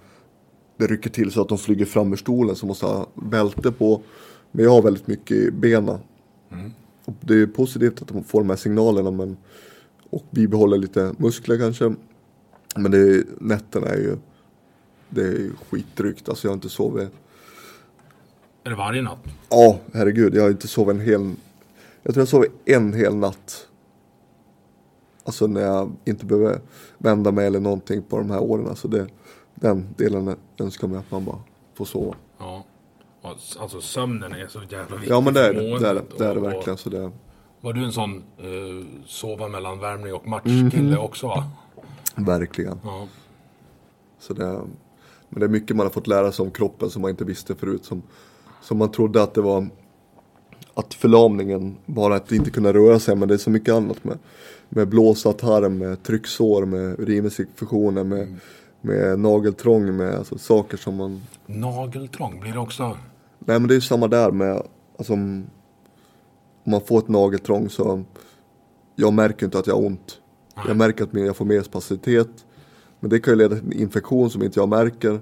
det 0.79 0.87
rycker 0.87 1.11
till 1.11 1.33
så 1.33 1.41
att 1.41 1.49
de 1.49 1.59
flyger 1.59 1.85
fram 1.85 2.13
ur 2.13 2.17
stolen 2.17 2.57
så 2.57 2.67
måste 2.67 2.87
ha 2.87 3.07
bälte 3.15 3.73
på. 3.73 4.03
Men 4.53 4.65
jag 4.65 4.71
har 4.71 4.83
väldigt 4.83 5.07
mycket 5.07 5.37
i 5.37 5.51
benen. 5.51 5.99
Och 7.05 7.15
det 7.21 7.35
är 7.35 7.47
positivt 7.47 8.03
att 8.03 8.09
de 8.09 8.25
får 8.25 8.41
de 8.41 8.51
här 8.51 8.57
signalerna 8.57 9.11
men, 9.11 9.37
och 10.11 10.25
bibehåller 10.31 10.79
lite 10.79 11.15
muskler 11.19 11.59
kanske. 11.59 11.95
Men 12.77 12.91
det 12.91 12.99
är, 12.99 13.25
nätterna 13.41 13.87
är 13.87 13.99
ju 13.99 14.17
det 15.09 15.23
är 15.23 15.33
ju 15.33 15.53
skitdrygt. 15.71 16.29
Alltså 16.29 16.47
jag 16.47 16.51
har 16.51 16.55
inte 16.55 16.69
sovit. 16.69 17.11
Är 18.65 18.71
det 18.71 18.77
varje 18.77 19.03
natt? 19.03 19.19
Ja, 19.51 19.79
herregud. 19.95 20.35
Jag 20.35 20.43
har 20.43 20.51
inte 20.51 20.69
sovit 20.69 20.95
en 20.95 21.01
hel. 21.01 21.35
Jag 22.07 22.15
tror 22.15 22.21
jag 22.23 22.29
sov 22.29 22.45
en 22.65 22.93
hel 22.93 23.17
natt. 23.17 23.69
Alltså 25.25 25.47
när 25.47 25.61
jag 25.61 25.93
inte 26.05 26.27
behöver 26.27 26.61
vända 26.99 27.33
mig 27.33 27.47
eller 27.47 27.61
någonting 27.61 28.03
på 28.03 28.19
de 28.19 28.31
här 28.31 28.41
åren. 28.41 28.69
Alltså 28.69 28.89
det, 28.89 29.07
den 29.55 29.87
delen 29.97 30.37
önskar 30.59 30.89
mig 30.89 30.99
att 30.99 31.11
man 31.11 31.25
bara 31.25 31.39
får 31.75 31.85
sova. 31.85 32.15
Ja. 32.39 32.65
Alltså 33.59 33.81
sömnen 33.81 34.33
är 34.33 34.47
så 34.49 34.61
jävla 34.69 34.97
viktig 34.97 35.11
Ja 35.13 35.21
men 35.21 35.35
det 35.35 35.47
är 35.47 35.55
det. 35.55 35.79
Det 35.79 35.89
är 35.89 35.95
det, 35.95 36.03
det, 36.19 36.27
är 36.27 36.35
det 36.35 36.41
verkligen. 36.41 36.77
Så 36.77 36.91
det, 36.91 37.11
Var 37.61 37.73
du 37.73 37.85
en 37.85 37.93
sån 37.93 38.17
eh, 38.39 39.05
sova 39.07 39.49
mellan 39.49 39.79
värmning 39.81 40.15
och 40.15 40.29
matchkille 40.29 40.83
Mhm. 40.83 40.99
också 40.99 41.27
va? 41.27 41.45
verkligen. 42.15 42.81
Ja. 42.85 43.07
Så 44.19 44.35
det, 44.35 44.61
men 45.29 45.41
det 45.41 45.47
är 45.47 45.49
mycket 45.49 45.77
man 45.77 45.87
har 45.87 45.91
fått 45.93 46.07
lära 46.07 46.33
sig 46.33 46.43
om 46.45 46.51
kroppen 46.51 46.91
som 46.91 47.03
man 47.03 47.11
inte 47.11 47.25
visste 47.25 47.55
förut. 47.55 47.85
Som, 47.85 48.03
som 48.63 48.79
man 48.79 48.91
trodde 48.91 49.23
att 49.23 49.35
det 49.35 49.41
var 49.43 49.69
att 50.77 50.95
förlamningen 50.95 51.77
bara 51.87 52.17
att 52.17 52.33
inte 52.33 52.51
kunna 52.51 52.73
röra 52.73 52.99
sig. 52.99 53.17
Men 53.17 53.29
det 53.29 53.35
är 53.35 53.39
så 53.39 53.51
mycket 53.51 53.75
annat 53.75 54.05
med, 54.05 54.19
med 54.69 54.89
blåsa 54.89 55.33
tarm, 55.33 55.79
med 55.79 56.03
trycksår, 56.03 56.67
med 56.67 57.01
urinvägsinfektioner, 57.01 58.05
med, 58.05 58.37
med 58.81 59.19
nageltrång, 59.19 59.97
med 59.97 60.15
alltså, 60.15 60.39
saker 60.39 60.77
som 60.77 60.97
man... 60.97 61.23
Nageltrång, 61.47 62.41
blir 62.41 62.53
det 62.53 62.59
också? 62.59 62.99
Nej 63.39 63.59
men 63.61 63.69
det 63.69 63.73
är 63.75 63.77
ju 63.77 63.81
samma 63.81 64.09
där 64.09 64.31
med, 64.31 64.63
alltså 64.99 65.13
om, 65.13 65.47
man 66.65 66.81
får 66.81 66.99
ett 66.99 67.09
nageltrång 67.09 67.69
så, 67.71 68.05
jag 68.97 69.13
märker 69.13 69.47
inte 69.47 69.59
att 69.59 69.67
jag 69.67 69.75
har 69.75 69.87
ont. 69.87 70.21
Jag 70.69 70.77
märker 70.77 71.05
att 71.05 71.13
min- 71.13 71.27
jag 71.27 71.37
får 71.37 71.45
mer 71.45 71.63
spacitet. 71.63 72.29
Men 73.01 73.11
det 73.11 73.19
kan 73.21 73.33
ju 73.33 73.39
leda 73.39 73.57
till 73.57 73.65
en 73.65 73.73
infektion 73.73 74.31
som 74.31 74.43
inte 74.43 74.61
jag 74.61 74.69
märker. 74.69 75.21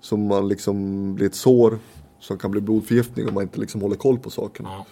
Som 0.00 0.26
man 0.26 0.48
liksom 0.48 1.14
blir 1.14 1.26
ett 1.26 1.34
sår. 1.34 1.78
Som 2.20 2.38
kan 2.38 2.50
bli 2.50 2.60
blodförgiftning 2.60 3.28
om 3.28 3.34
man 3.34 3.42
inte 3.42 3.60
liksom 3.60 3.80
håller 3.82 3.96
koll 3.96 4.18
på 4.18 4.30
sakerna. 4.30 4.84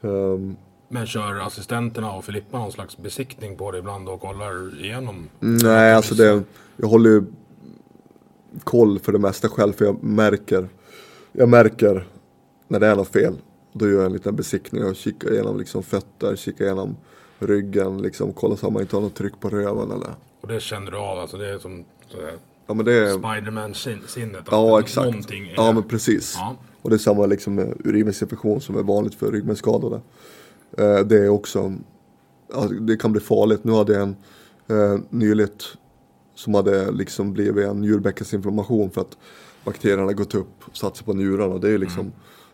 Ja. 0.00 0.08
Ehm, 0.08 0.56
Men 0.88 1.06
kör 1.06 1.46
assistenterna 1.46 2.12
och 2.12 2.24
Filippa 2.24 2.58
någon 2.58 2.72
slags 2.72 2.98
besiktning 2.98 3.56
på 3.56 3.70
det 3.70 3.78
ibland 3.78 4.08
och 4.08 4.20
kollar 4.20 4.84
igenom? 4.84 5.28
nej, 5.38 5.94
alltså 5.94 6.14
det, 6.14 6.42
jag 6.76 6.88
håller 6.88 7.10
ju 7.10 7.22
koll 8.64 8.98
för 8.98 9.12
det 9.12 9.18
mesta 9.18 9.48
själv. 9.48 9.72
För 9.72 9.84
jag 9.84 10.02
märker, 10.02 10.68
jag 11.32 11.48
märker 11.48 12.06
när 12.68 12.80
det 12.80 12.86
är 12.86 12.96
något 12.96 13.08
fel. 13.08 13.34
Då 13.72 13.88
gör 13.88 13.96
jag 13.96 14.06
en 14.06 14.12
liten 14.12 14.36
besiktning 14.36 14.84
och 14.84 14.96
kikar 14.96 15.32
igenom 15.32 15.58
liksom 15.58 15.82
fötter, 15.82 16.36
kikar 16.36 16.64
igenom 16.64 16.96
ryggen, 17.38 18.02
liksom 18.02 18.32
kollar 18.32 18.56
så 18.56 18.66
att 18.66 18.72
man 18.72 18.82
inte 18.82 18.96
har 18.96 19.00
något 19.02 19.14
tryck 19.14 19.40
på 19.40 19.48
röven 19.50 19.90
eller. 19.90 20.14
Och 20.40 20.48
det 20.48 20.60
känner 20.60 20.90
du 20.90 20.96
av, 20.96 21.18
alltså 21.18 21.36
det 21.36 21.48
är 21.48 21.58
som 21.58 21.84
Ja 22.70 22.74
men 22.74 22.84
det. 22.84 23.10
Spiderman-sinnet. 23.10 24.44
Ja 24.50 24.80
exakt. 24.80 25.06
Någonting 25.06 25.48
är... 25.48 25.54
Ja 25.56 25.72
men 25.72 25.82
precis. 25.82 26.34
Ja. 26.38 26.56
Och 26.82 26.90
det 26.90 26.96
är 26.96 26.98
samma 26.98 27.26
liksom 27.26 27.54
med 27.54 27.74
urinvägsinfektion 27.84 28.60
som 28.60 28.76
är 28.78 28.82
vanligt 28.82 29.14
för 29.14 29.32
ryggmärgsskadade. 29.32 30.00
Eh, 30.78 30.98
det 30.98 31.18
är 31.18 31.28
också, 31.28 31.74
det 32.80 32.96
kan 32.96 33.12
bli 33.12 33.20
farligt. 33.20 33.64
Nu 33.64 33.72
hade 33.72 33.92
jag 33.92 34.02
en 34.02 34.16
eh, 34.68 35.00
nyligt 35.08 35.64
som 36.34 36.54
hade 36.54 36.90
liksom 36.90 37.32
blivit 37.32 37.66
en 37.66 37.80
njurbäckensinflammation 37.80 38.90
för 38.90 39.00
att 39.00 39.16
bakterierna 39.64 40.12
gått 40.12 40.34
upp 40.34 40.54
och 40.64 40.76
satt 40.76 40.96
sig 40.96 41.06
på 41.06 41.12
njurarna. 41.12 41.58
Det 41.58 41.70
är 41.70 41.78
liksom, 41.78 42.00
Mm. 42.00 42.12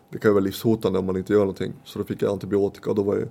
det 0.09 0.17
kan 0.19 0.29
ju 0.29 0.33
vara 0.33 0.43
livshotande 0.43 0.99
om 0.99 1.05
man 1.05 1.17
inte 1.17 1.33
gör 1.33 1.39
någonting. 1.39 1.73
Så 1.83 1.99
då 1.99 2.05
fick 2.05 2.21
jag 2.21 2.31
antibiotika 2.31 2.89
och 2.89 2.95
då 2.95 3.03
var 3.03 3.15
jag 3.15 3.27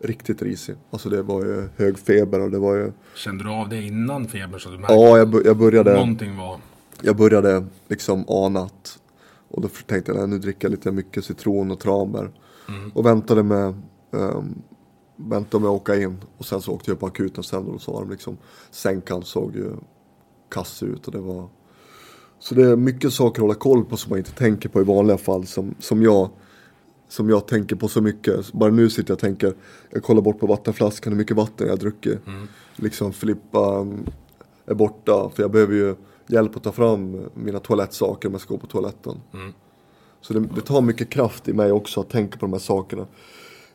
riktigt 0.00 0.42
risig. 0.42 0.76
Alltså 0.90 1.08
det 1.08 1.22
var 1.22 1.44
ju 1.44 1.68
hög 1.76 1.98
feber 1.98 2.40
och 2.40 2.50
det 2.50 2.58
var 2.58 2.74
ju, 2.74 2.92
Kände 3.14 3.44
du 3.44 3.50
av 3.50 3.68
det 3.68 3.82
innan 3.82 4.28
febern 4.28 4.60
så 4.60 4.68
du 4.68 4.78
märkte 4.78 4.94
ja 4.94 5.18
jag, 5.18 5.46
jag 5.46 5.56
började 5.56 5.94
någonting 5.94 6.36
var... 6.36 6.60
jag 7.02 7.16
började 7.16 7.66
liksom 7.88 8.24
ana 8.28 8.60
att 8.60 8.98
och 9.50 9.62
då 9.62 9.68
tänkte 9.86 10.12
jag, 10.12 10.28
nu 10.28 10.38
dricker 10.38 10.68
jag 10.68 10.70
lite 10.70 10.92
mycket 10.92 11.24
citron 11.24 11.70
och 11.70 11.80
tranbär. 11.80 12.30
Och 12.94 13.06
väntade 13.06 13.42
med 13.42 13.74
um, 14.10 14.62
väntade 15.16 15.62
med 15.62 15.70
att 15.70 15.76
åka 15.76 15.96
in. 15.96 16.24
Och 16.38 16.46
sen 16.46 16.62
så 16.62 16.72
åkte 16.72 16.90
jag 16.90 17.00
på 17.00 17.06
akuten 17.06 17.44
sen 17.44 17.66
och 17.66 17.72
då 17.72 17.78
sa 17.78 18.00
de 18.00 18.10
liksom 18.10 18.36
sänkan 18.70 19.22
såg 19.22 19.56
ju 19.56 19.76
kass 20.50 20.82
ut 20.82 21.06
och 21.06 21.12
det 21.12 21.20
var 21.20 21.48
Så 22.38 22.54
det 22.54 22.66
är 22.66 22.76
mycket 22.76 23.12
saker 23.12 23.40
att 23.40 23.42
hålla 23.42 23.54
koll 23.54 23.84
på 23.84 23.96
som 23.96 24.10
man 24.10 24.18
inte 24.18 24.32
tänker 24.32 24.68
på 24.68 24.80
i 24.80 24.84
vanliga 24.84 25.18
fall 25.18 25.46
som, 25.46 25.74
som 25.78 26.02
jag 26.02 26.30
som 27.08 27.28
jag 27.30 27.46
tänker 27.46 27.76
på 27.76 27.88
så 27.88 28.00
mycket. 28.02 28.52
Bara 28.52 28.70
nu 28.70 28.90
sitter 28.90 29.10
jag 29.10 29.16
och 29.16 29.20
tänker, 29.20 29.54
jag 29.90 30.02
kollar 30.02 30.22
bort 30.22 30.38
på 30.40 30.46
vattenflaskan, 30.46 31.12
hur 31.12 31.18
mycket 31.18 31.36
vatten 31.36 31.66
jag 31.66 31.72
har 31.72 31.78
druckit. 31.78 32.18
Liksom 32.76 33.12
Filippa 33.12 33.80
um, 33.80 34.06
är 34.66 34.74
borta, 34.74 35.30
för 35.34 35.42
jag 35.42 35.50
behöver 35.50 35.74
ju 35.74 35.94
hjälp 36.26 36.56
att 36.56 36.62
ta 36.62 36.72
fram 36.72 37.20
mina 37.34 37.58
toalettsaker 37.60 38.28
om 38.28 38.34
jag 38.34 38.40
ska 38.40 38.54
gå 38.54 38.60
på 38.60 38.66
toaletten. 38.66 39.20
Så 40.20 40.32
det, 40.32 40.40
det 40.54 40.60
tar 40.60 40.80
mycket 40.80 41.10
kraft 41.10 41.48
i 41.48 41.52
mig 41.52 41.72
också 41.72 42.00
att 42.00 42.10
tänka 42.10 42.38
på 42.38 42.46
de 42.46 42.52
här 42.52 42.60
sakerna. 42.60 43.06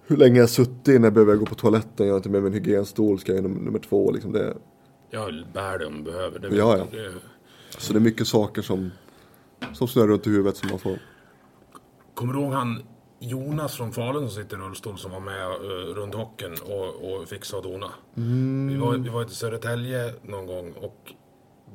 Hur 0.05 0.17
länge 0.17 0.35
jag 0.35 0.43
har 0.43 0.47
suttit 0.47 1.01
när 1.01 1.07
jag 1.07 1.13
behöver 1.13 1.35
gå 1.35 1.45
på 1.45 1.55
toaletten, 1.55 2.05
jag 2.07 2.13
har 2.13 2.17
inte 2.17 2.29
med 2.29 2.41
mig 2.43 2.47
en 2.47 2.53
hygienstol, 2.65 3.19
ska 3.19 3.31
jag 3.33 3.45
in 3.45 3.51
nummer 3.51 3.79
två. 3.79 4.11
Liksom 4.11 4.31
det, 4.31 4.53
Jag 5.09 5.43
bär 5.53 5.79
det 5.79 5.85
om 5.85 5.97
du 5.97 6.11
behöver. 6.11 6.39
Det 6.39 6.47
Ja, 6.47 6.77
jag. 6.77 6.79
ja. 6.79 6.85
Det, 6.91 7.13
så 7.77 7.93
det 7.93 7.99
är 7.99 8.01
mycket 8.01 8.27
saker 8.27 8.61
som, 8.61 8.91
som 9.73 9.87
snurrar 9.87 10.07
runt 10.07 10.27
i 10.27 10.29
huvudet 10.29 10.57
som 10.57 10.69
man 10.69 10.79
får. 10.79 10.99
kommer 12.13 12.33
du 12.33 12.39
ihåg 12.39 12.51
han 12.53 12.81
Jonas 13.29 13.75
från 13.75 13.91
Falun 13.91 14.29
som 14.29 14.43
sitter 14.43 14.57
i 14.57 14.59
rullstol 14.59 14.97
som 14.97 15.11
var 15.11 15.19
med 15.19 15.47
uh, 15.47 15.95
runt 15.95 16.15
hockeyn 16.15 16.55
och, 16.65 17.13
och 17.13 17.27
fixade 17.27 17.67
och 17.67 17.73
donade? 17.73 17.93
Mm. 18.17 18.67
Vi, 18.67 18.77
var, 18.77 18.97
vi 18.97 19.09
var 19.09 19.25
i 19.25 19.29
Södertälje 19.29 20.13
någon 20.21 20.45
gång 20.45 20.71
och 20.71 21.13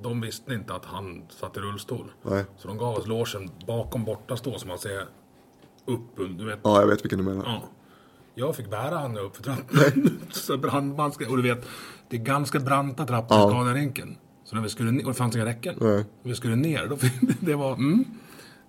de 0.02 0.20
visste 0.20 0.54
inte 0.54 0.74
att 0.74 0.84
han 0.84 1.22
satt 1.28 1.56
i 1.56 1.60
rullstol. 1.60 2.12
Nej. 2.22 2.44
Så 2.56 2.68
de 2.68 2.78
gav 2.78 2.94
oss 2.94 3.06
logen 3.06 3.50
bakom 3.66 4.04
bortastå 4.04 4.58
som 4.58 4.68
man 4.68 4.78
ser 4.78 5.00
upp, 5.86 6.16
du 6.38 6.44
vet. 6.44 6.58
Ja, 6.62 6.80
jag 6.80 6.88
vet 6.88 7.04
vilken 7.04 7.18
du 7.18 7.24
menar. 7.24 7.44
Ja. 7.44 7.62
Jag 8.34 8.56
fick 8.56 8.70
bära 8.70 8.98
han 8.98 9.18
upp 9.18 9.36
för 9.36 9.42
trappan. 9.42 10.20
så 10.30 10.56
brandmanska, 10.56 11.30
och 11.30 11.36
du 11.36 11.42
vet, 11.42 11.66
det 12.08 12.16
är 12.16 12.20
ganska 12.20 12.58
branta 12.60 13.06
trappor 13.06 13.36
i 13.36 13.40
Ja. 13.40 13.50
Scaniarinken. 13.50 14.16
Så 14.44 14.54
när 14.54 14.62
vi 14.62 14.68
skulle 14.68 14.90
ner, 14.90 15.02
och 15.04 15.10
det 15.10 15.14
fanns 15.14 15.36
inga 15.36 15.44
räcken. 15.44 15.74
Nej. 15.80 16.04
Vi 16.22 16.34
skulle 16.34 16.56
ner, 16.56 16.86
då 16.86 16.96
det 17.40 17.54
var 17.54 17.74
mm. 17.74 18.04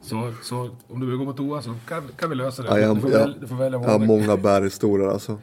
Så, 0.02 0.34
så 0.44 0.70
om 0.88 1.00
du 1.00 1.06
vill 1.06 1.16
gå 1.18 1.26
på 1.26 1.34
toa 1.34 1.62
så 1.62 1.76
kan, 1.88 2.04
kan 2.18 2.30
vi 2.30 2.36
lösa 2.36 2.64
det. 2.64 2.70
Ja, 2.70 2.80
jag, 2.80 2.96
du, 2.96 3.02
får 3.02 3.12
jag, 3.12 3.20
väl, 3.20 3.36
du 3.42 3.48
får 3.48 3.56
välja 3.56 3.82
jag 3.82 3.90
har 3.90 4.00
många 4.00 4.38
bärhistorier 4.38 5.08
alltså. 5.08 5.38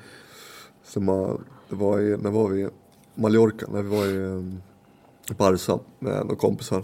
Som 0.85 1.09
har, 1.09 1.41
det 1.69 1.77
var 1.77 2.01
i, 2.01 2.17
när 2.17 2.31
var 2.31 2.49
vi 2.49 2.63
i 2.63 2.69
Mallorca, 3.15 3.67
när 3.73 3.83
vi 3.83 3.89
var 3.89 4.07
i, 4.07 4.17
um, 4.19 4.63
i 5.31 5.35
Barca 5.35 5.79
med 5.99 6.13
några 6.17 6.37
kompisar. 6.37 6.83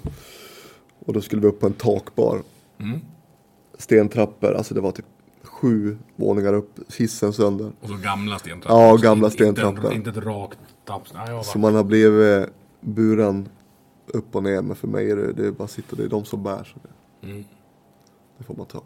Och 1.06 1.12
då 1.12 1.20
skulle 1.20 1.42
vi 1.42 1.48
upp 1.48 1.60
på 1.60 1.66
en 1.66 1.72
takbar. 1.72 2.42
Mm. 2.78 3.00
Stentrappor, 3.78 4.52
alltså 4.54 4.74
det 4.74 4.80
var 4.80 4.92
typ 4.92 5.06
sju 5.42 5.98
våningar 6.16 6.54
upp, 6.54 6.92
hissen 6.98 7.32
sönder. 7.32 7.72
Och 7.80 7.88
så 7.88 7.96
gamla 7.96 8.38
stentrappor. 8.38 8.78
Ja, 8.82 8.96
gamla 8.96 9.26
Inte- 9.26 9.36
stentrappor. 9.36 9.92
Inte, 9.92 9.94
inte 10.10 10.10
ett 10.20 10.26
rakt 10.26 10.58
tapp. 10.84 11.02
Nej. 11.14 11.44
Så 11.44 11.58
man 11.58 11.74
har 11.74 11.84
blivit 11.84 12.48
buren 12.80 13.48
upp 14.06 14.36
och 14.36 14.42
ner, 14.42 14.62
men 14.62 14.76
för 14.76 14.88
mig 14.88 15.10
är 15.10 15.16
det, 15.16 15.32
det 15.32 15.46
är 15.46 15.50
bara 15.50 15.64
att 15.64 15.70
sitta, 15.70 15.96
det 15.96 16.04
är 16.04 16.08
de 16.08 16.24
som 16.24 16.42
bär. 16.42 16.64
Så 16.64 16.78
det, 16.82 16.88
Mm. 17.26 17.44
Det 18.42 18.46
får 18.46 18.54
man 18.54 18.66
ta. 18.66 18.82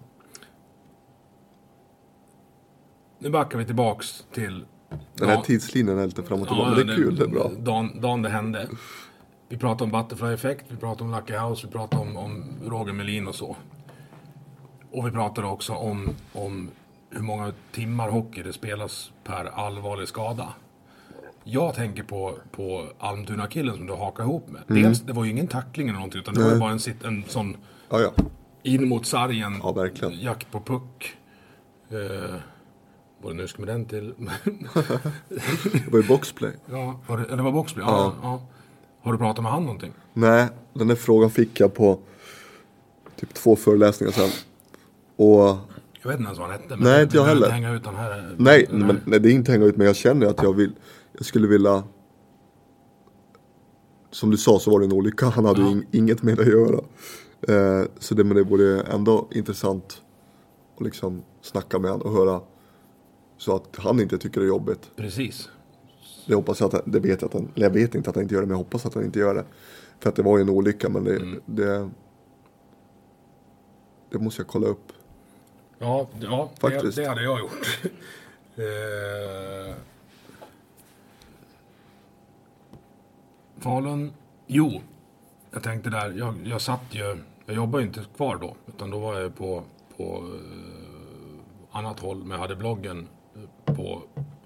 Nu 3.19 3.31
backar 3.31 3.59
vi 3.59 3.65
tillbaks 3.65 4.25
till... 4.33 4.65
Den 5.15 5.29
här 5.29 5.35
Ja. 5.37 5.43
tidslinjen 5.43 5.99
är 5.99 6.07
lite 6.07 6.23
fram 6.23 6.41
och 6.43 6.49
tillbaka, 6.49 6.71
men 6.71 6.87
det 6.87 6.93
är 6.93 6.97
kul, 6.97 7.17
det 7.17 7.25
är 7.25 7.29
bra. 7.29 7.51
Dagen, 7.59 8.01
dagen 8.01 8.23
det 8.23 8.29
hände. 8.29 8.69
Vi 9.49 9.57
pratade 9.59 9.85
om 9.85 9.91
Butterfly 10.03 10.35
Effect, 10.35 10.65
vi 10.69 10.77
pratade 10.77 11.05
om 11.05 11.17
Lucky 11.17 11.33
House, 11.37 11.67
vi 11.67 11.73
pratade 11.73 12.03
om, 12.03 12.17
om 12.17 12.45
Roger 12.65 12.93
Melin 12.93 13.29
och 13.29 13.35
så. 13.35 13.57
Och 14.91 15.07
vi 15.07 15.11
pratade 15.11 15.47
också 15.47 15.73
om, 15.73 16.11
om 16.33 16.71
hur 17.11 17.23
många 17.23 17.53
timmar 17.73 18.09
hockey 18.11 18.43
det 18.43 18.53
spelas 18.53 19.11
per 19.25 19.45
allvarlig 19.45 20.09
skada. 20.09 20.49
Jag 21.45 21.75
tänker 21.75 22.03
på, 22.03 22.35
på 22.51 22.87
Almtuna-killen 22.99 23.77
som 23.77 23.87
du 23.87 23.93
hakade 23.93 24.29
ihop 24.29 24.49
med. 24.49 24.63
Mm. 24.69 24.83
Dels, 24.83 25.01
det 25.01 25.13
var 25.13 25.25
ju 25.25 25.31
ingen 25.31 25.47
tackling 25.49 25.89
eller 25.89 25.99
någonting, 25.99 26.21
utan 26.21 26.35
det 26.35 26.43
var 26.45 26.53
ju 26.53 26.59
bara 26.59 26.71
en, 26.71 26.81
sit, 26.81 27.05
en 27.05 27.25
sån 27.29 27.57
Ja, 27.91 28.01
ja. 28.01 28.25
In 28.67 28.89
mot 28.89 29.07
sargen, 29.07 29.61
Ja, 29.63 29.73
verkligen. 29.73 30.21
jakt 30.21 30.51
på 30.51 30.61
puck. 30.61 31.17
Eh, 31.91 32.35
vad 33.23 33.37
nu 33.37 33.49
ska 33.49 33.59
med 33.63 33.69
den 33.69 33.85
till? 33.85 34.15
Det 35.73 35.91
var 35.93 35.99
ju 35.99 36.09
boxplay. 36.09 36.53
ja, 36.71 37.01
var 37.07 37.19
det, 37.19 37.37
det 37.37 37.43
var 37.43 37.53
boxplay? 37.53 37.85
Ja, 37.89 38.15
ja. 38.23 38.41
Har 39.03 39.13
du 39.13 39.19
pratat 39.19 39.43
med 39.43 39.53
han 39.53 39.63
någonting? 39.63 39.93
Nej, 40.13 40.49
den 40.73 40.89
där 40.89 40.95
frågan 40.95 41.31
fick 41.31 41.61
jag 41.61 41.75
på 41.75 41.99
typ 43.17 43.35
två 43.35 43.57
föreläsningar 43.57 44.13
sedan. 44.13 44.31
Och 45.17 45.39
Jag 46.03 46.11
vet 46.11 46.19
inte 46.19 46.25
ens 46.29 46.39
vad 46.39 46.49
han 46.51 46.61
hette. 46.61 46.77
Men 46.77 46.79
Nej, 46.85 47.03
inte 47.03 47.17
jag 47.17 47.25
heller. 47.25 47.51
hänga 47.51 47.73
ut 47.73 47.85
den 47.85 47.95
här. 47.97 48.35
nej, 48.39 48.67
men, 48.71 49.01
nej, 49.05 49.21
det 49.21 49.29
är 49.29 49.33
inte 49.33 49.53
hänga 49.53 49.65
ut, 49.65 49.77
men 49.77 49.87
jag 49.87 49.97
känner 49.97 50.27
att 50.27 50.43
jag 50.43 50.53
vill, 50.53 50.73
jag 51.13 51.27
skulle 51.27 51.47
vilja 51.49 51.83
Som 54.11 54.31
du 54.31 54.37
sa 54.37 54.59
så 54.59 54.71
var 54.71 54.81
det 54.81 54.87
en 54.87 54.93
olycka, 54.93 55.27
han 55.27 55.45
hade 55.45 55.61
ju 55.61 55.69
ing, 55.69 55.85
inget 55.93 56.23
med 56.23 56.37
det 56.37 56.43
att 56.43 56.49
göra. 56.49 56.81
Eh, 57.49 57.83
så 57.99 58.15
det, 58.15 58.25
men 58.25 58.37
det 58.37 58.43
vore 58.43 58.81
ändå 58.83 59.29
intressant 59.33 60.03
att 60.77 60.83
liksom 60.83 61.23
snacka 61.43 61.79
med 61.79 61.91
honom 61.91 62.07
och 62.07 62.13
höra 62.13 62.41
så 63.37 63.57
att 63.57 63.77
han 63.77 64.01
inte 64.01 64.19
tycker 64.19 64.41
det 64.41 64.47
är 64.47 64.49
jobbigt. 64.49 64.91
Precis. 64.97 65.49
Det 66.27 66.35
hoppas 66.35 66.61
jag 66.61 66.75
att, 66.75 66.83
det 66.87 67.01
vet 67.01 67.21
jag 67.23 67.29
att 67.29 67.35
han, 67.35 67.49
eller 67.55 67.67
jag 67.67 67.71
vet 67.75 67.95
inte 67.95 68.11
att 68.11 68.17
han 68.17 68.23
inte 68.23 68.35
gör 68.35 68.41
det, 68.43 68.47
men 68.47 68.55
jag 68.59 68.65
hoppas 68.65 68.87
att 68.87 68.95
han 68.95 69.05
inte 69.05 69.19
gör 69.19 69.35
det. 69.35 69.45
För 69.99 70.09
att 70.09 70.17
det 70.17 70.23
var 70.23 70.39
ju 70.39 70.43
en 70.43 70.49
olycka, 70.51 70.89
men 70.89 71.05
det, 71.05 71.17
Mm. 71.17 71.41
det, 71.47 71.91
det 74.11 74.19
måste 74.19 74.43
jag 74.43 74.49
kolla 74.49 74.67
upp. 74.67 74.93
Ja, 75.79 76.09
ja 76.21 76.51
det, 76.55 76.61
Faktiskt. 76.61 76.97
det 76.97 77.05
hade 77.09 77.23
jag 77.23 77.39
gjort. 77.41 77.81
eh, 78.57 79.75
Falun? 83.59 84.13
Jo, 84.47 84.81
jag 85.57 85.63
tänkte 85.63 85.91
där. 85.91 86.13
Jag, 86.19 86.35
jag 86.45 86.61
satt 86.61 86.85
ju... 86.91 87.19
Jag 87.47 87.57
jobbade 87.57 87.83
ju 87.83 87.89
inte 87.89 88.05
kvar 88.17 88.37
då. 88.37 88.57
Utan 88.67 88.91
då 88.91 88.99
var 88.99 89.21
jag 89.21 89.37
på, 89.37 89.63
på 89.97 90.25
eh, 90.35 91.79
annat 91.79 92.01
håll. 92.01 92.19
Men 92.19 92.31
jag 92.31 92.39
hade 92.39 92.57
bloggen 92.57 93.09
eh, 93.35 93.75
på 93.75 94.03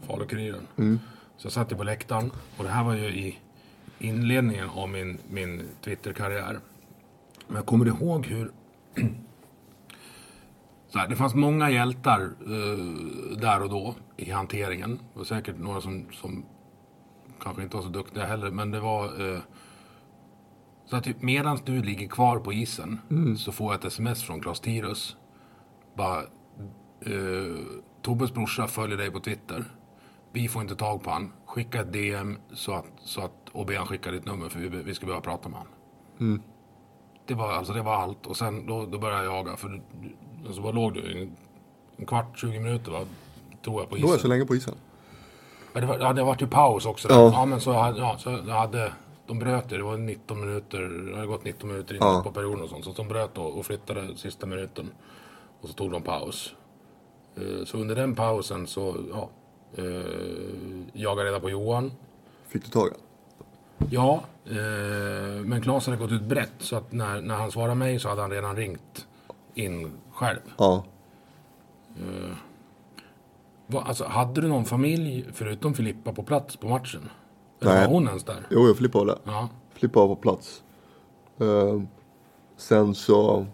Falu-Kuriren. 0.06 0.98
Så 1.36 1.46
jag 1.46 1.52
satt 1.52 1.72
ju 1.72 1.76
på 1.76 1.82
läktaren. 1.82 2.32
Och 2.56 2.64
det 2.64 2.70
här 2.70 2.84
var 2.84 2.94
ju 2.94 3.06
i 3.06 3.38
inledningen 3.98 4.68
av 4.68 4.88
min, 4.88 5.18
min 5.30 5.68
Twitter-karriär. 5.84 6.61
Men 7.46 7.56
jag 7.56 7.66
kommer 7.66 7.86
ihåg 7.86 8.26
hur 8.26 8.52
så 10.88 10.98
här, 10.98 11.08
det 11.08 11.16
fanns 11.16 11.34
många 11.34 11.70
hjältar 11.70 12.20
eh, 12.22 13.38
där 13.38 13.62
och 13.62 13.70
då 13.70 13.94
i 14.16 14.30
hanteringen. 14.30 14.96
Det 15.12 15.18
var 15.18 15.24
säkert 15.24 15.58
några 15.58 15.80
som, 15.80 16.06
som 16.12 16.44
kanske 17.42 17.62
inte 17.62 17.76
var 17.76 17.82
så 17.82 17.88
duktiga 17.90 18.24
heller. 18.24 18.50
Men 18.50 18.70
det 18.70 18.80
var... 18.80 19.34
Eh, 19.34 19.40
så 20.91 20.97
att 20.97 21.05
typ, 21.05 21.22
medan 21.22 21.59
du 21.64 21.82
ligger 21.82 22.09
kvar 22.09 22.38
på 22.38 22.53
isen 22.53 23.01
så 23.38 23.53
får 23.53 23.72
jag 23.72 23.78
ett 23.78 23.84
sms 23.84 24.22
från 24.22 24.41
Klas 24.41 24.61
Tirus. 24.61 25.16
Bara... 25.95 26.20
Eh, 27.07 27.57
Tobbes 28.03 28.32
brorsa 28.32 28.66
följer 28.66 28.99
dig 28.99 29.11
på 29.11 29.20
Twitter. 29.20 29.64
Vi 30.32 30.49
får 30.49 30.62
inte 30.62 30.76
tag 30.76 31.03
på 31.03 31.11
han. 31.11 31.32
Skicka 31.47 31.80
ett 31.80 31.93
DM 31.93 32.38
så 32.53 32.72
att, 32.72 32.86
så 33.05 33.20
att, 33.20 33.32
och 33.53 33.66
be 33.66 33.76
han 33.76 33.86
skicka 33.86 34.11
ditt 34.11 34.24
nummer 34.24 34.49
för 34.49 34.61
vi, 34.61 34.68
vi 34.68 34.95
ska 34.95 35.07
behöva 35.07 35.22
prata 35.22 35.49
med 35.49 35.59
han. 35.59 36.43
Det 37.26 37.34
var, 37.34 37.53
alltså, 37.53 37.72
det 37.72 37.82
var 37.82 37.95
allt. 37.95 38.26
Och 38.26 38.36
sen 38.36 38.66
då, 38.66 38.86
då 38.86 38.99
började 38.99 39.24
jag 39.24 39.34
jaga. 39.34 39.57
För 39.57 39.82
alltså, 40.47 40.62
vad 40.62 40.74
låg 40.74 40.95
du? 40.95 41.22
En, 41.22 41.36
en 41.97 42.07
kvart, 42.07 42.38
20 42.38 42.61
minuter 42.61 42.93
va? 42.93 43.01
Tror 43.64 43.80
jag 43.80 43.91
på 43.91 43.97
Då 43.97 44.01
är 44.01 44.01
jag 44.01 44.11
så 44.11 44.16
isen. 44.16 44.30
länge 44.30 44.45
på 44.45 44.57
isen. 44.57 44.74
Ja, 45.72 45.80
det, 45.80 45.86
var, 45.86 45.99
ja, 45.99 46.12
det 46.12 46.22
var 46.22 46.36
ju 46.41 46.47
paus 46.47 46.86
också. 46.86 47.09
Där. 47.09 47.14
Ja. 47.14 47.30
Ja. 47.32 47.47
men 47.47 47.61
så, 47.61 47.70
ja, 47.70 48.16
så 48.18 48.30
jag 48.30 48.55
hade... 48.55 48.93
De 49.31 49.39
bröt 49.39 49.68
det. 49.68 49.76
Det 49.76 49.83
var 49.83 49.97
19 49.97 50.41
minuter. 50.41 50.78
Det 50.83 51.14
hade 51.14 51.26
gått 51.26 51.45
19 51.45 51.68
minuter 51.70 51.95
in 51.95 52.01
Ja. 52.03 52.20
på 52.24 52.33
perioden 52.33 52.62
och 52.62 52.68
sånt. 52.68 52.85
Så 52.85 52.93
de 52.93 53.09
bröt 53.09 53.39
och, 53.39 53.59
och 53.59 53.66
flyttade 53.66 54.16
sista 54.16 54.47
minuten. 54.47 54.91
Och 55.61 55.68
så 55.68 55.74
tog 55.74 55.91
de 55.91 56.03
paus. 56.03 56.55
Eh, 57.37 57.64
Så 57.64 57.78
under 57.78 57.95
den 57.95 58.14
pausen 58.14 58.66
så, 58.66 58.97
ja. 59.11 59.31
Eh, 59.76 59.85
jagade 60.93 61.28
reda 61.28 61.41
på 61.41 61.51
Johan. 61.51 61.93
Fick 62.49 62.64
du 62.64 62.70
tag 62.70 62.89
i? 62.89 62.91
Ja, 63.91 64.20
eh, 64.47 65.45
men 65.45 65.61
Claes 65.62 65.87
hade 65.87 65.99
gått 65.99 66.12
ut 66.12 66.22
brett. 66.22 66.53
Så 66.59 66.76
att 66.76 66.93
när, 66.93 67.20
när 67.20 67.35
han 67.35 67.51
svarade 67.53 67.74
mig 67.74 67.99
så 67.99 68.09
hade 68.09 68.20
han 68.20 68.31
redan 68.31 68.57
ringt 68.57 69.07
in 69.55 69.93
själv. 70.12 70.41
Ja. 70.59 70.85
Alltså, 73.74 74.05
hade 74.05 74.41
du 74.41 74.49
någon 74.49 74.64
familj 74.64 75.26
förutom 75.33 75.74
Filippa 75.74 76.12
på 76.12 76.22
plats 76.22 76.57
på 76.57 76.68
matchen? 76.68 77.09
Eller 77.61 77.80
var 77.86 77.86
hon 77.94 78.08
ens 78.08 78.24
där? 78.24 78.46
Jo, 78.50 78.66
jag 78.66 78.76
flippade 78.76 79.00
av 79.00 79.06
det. 79.06 79.18
Ja. 79.30 79.48
Flippade 79.74 80.04
av 80.04 80.08
på 80.08 80.16
plats. 80.16 80.62
Eh, 81.38 81.82
sen 82.56 82.94
så... 82.94 83.46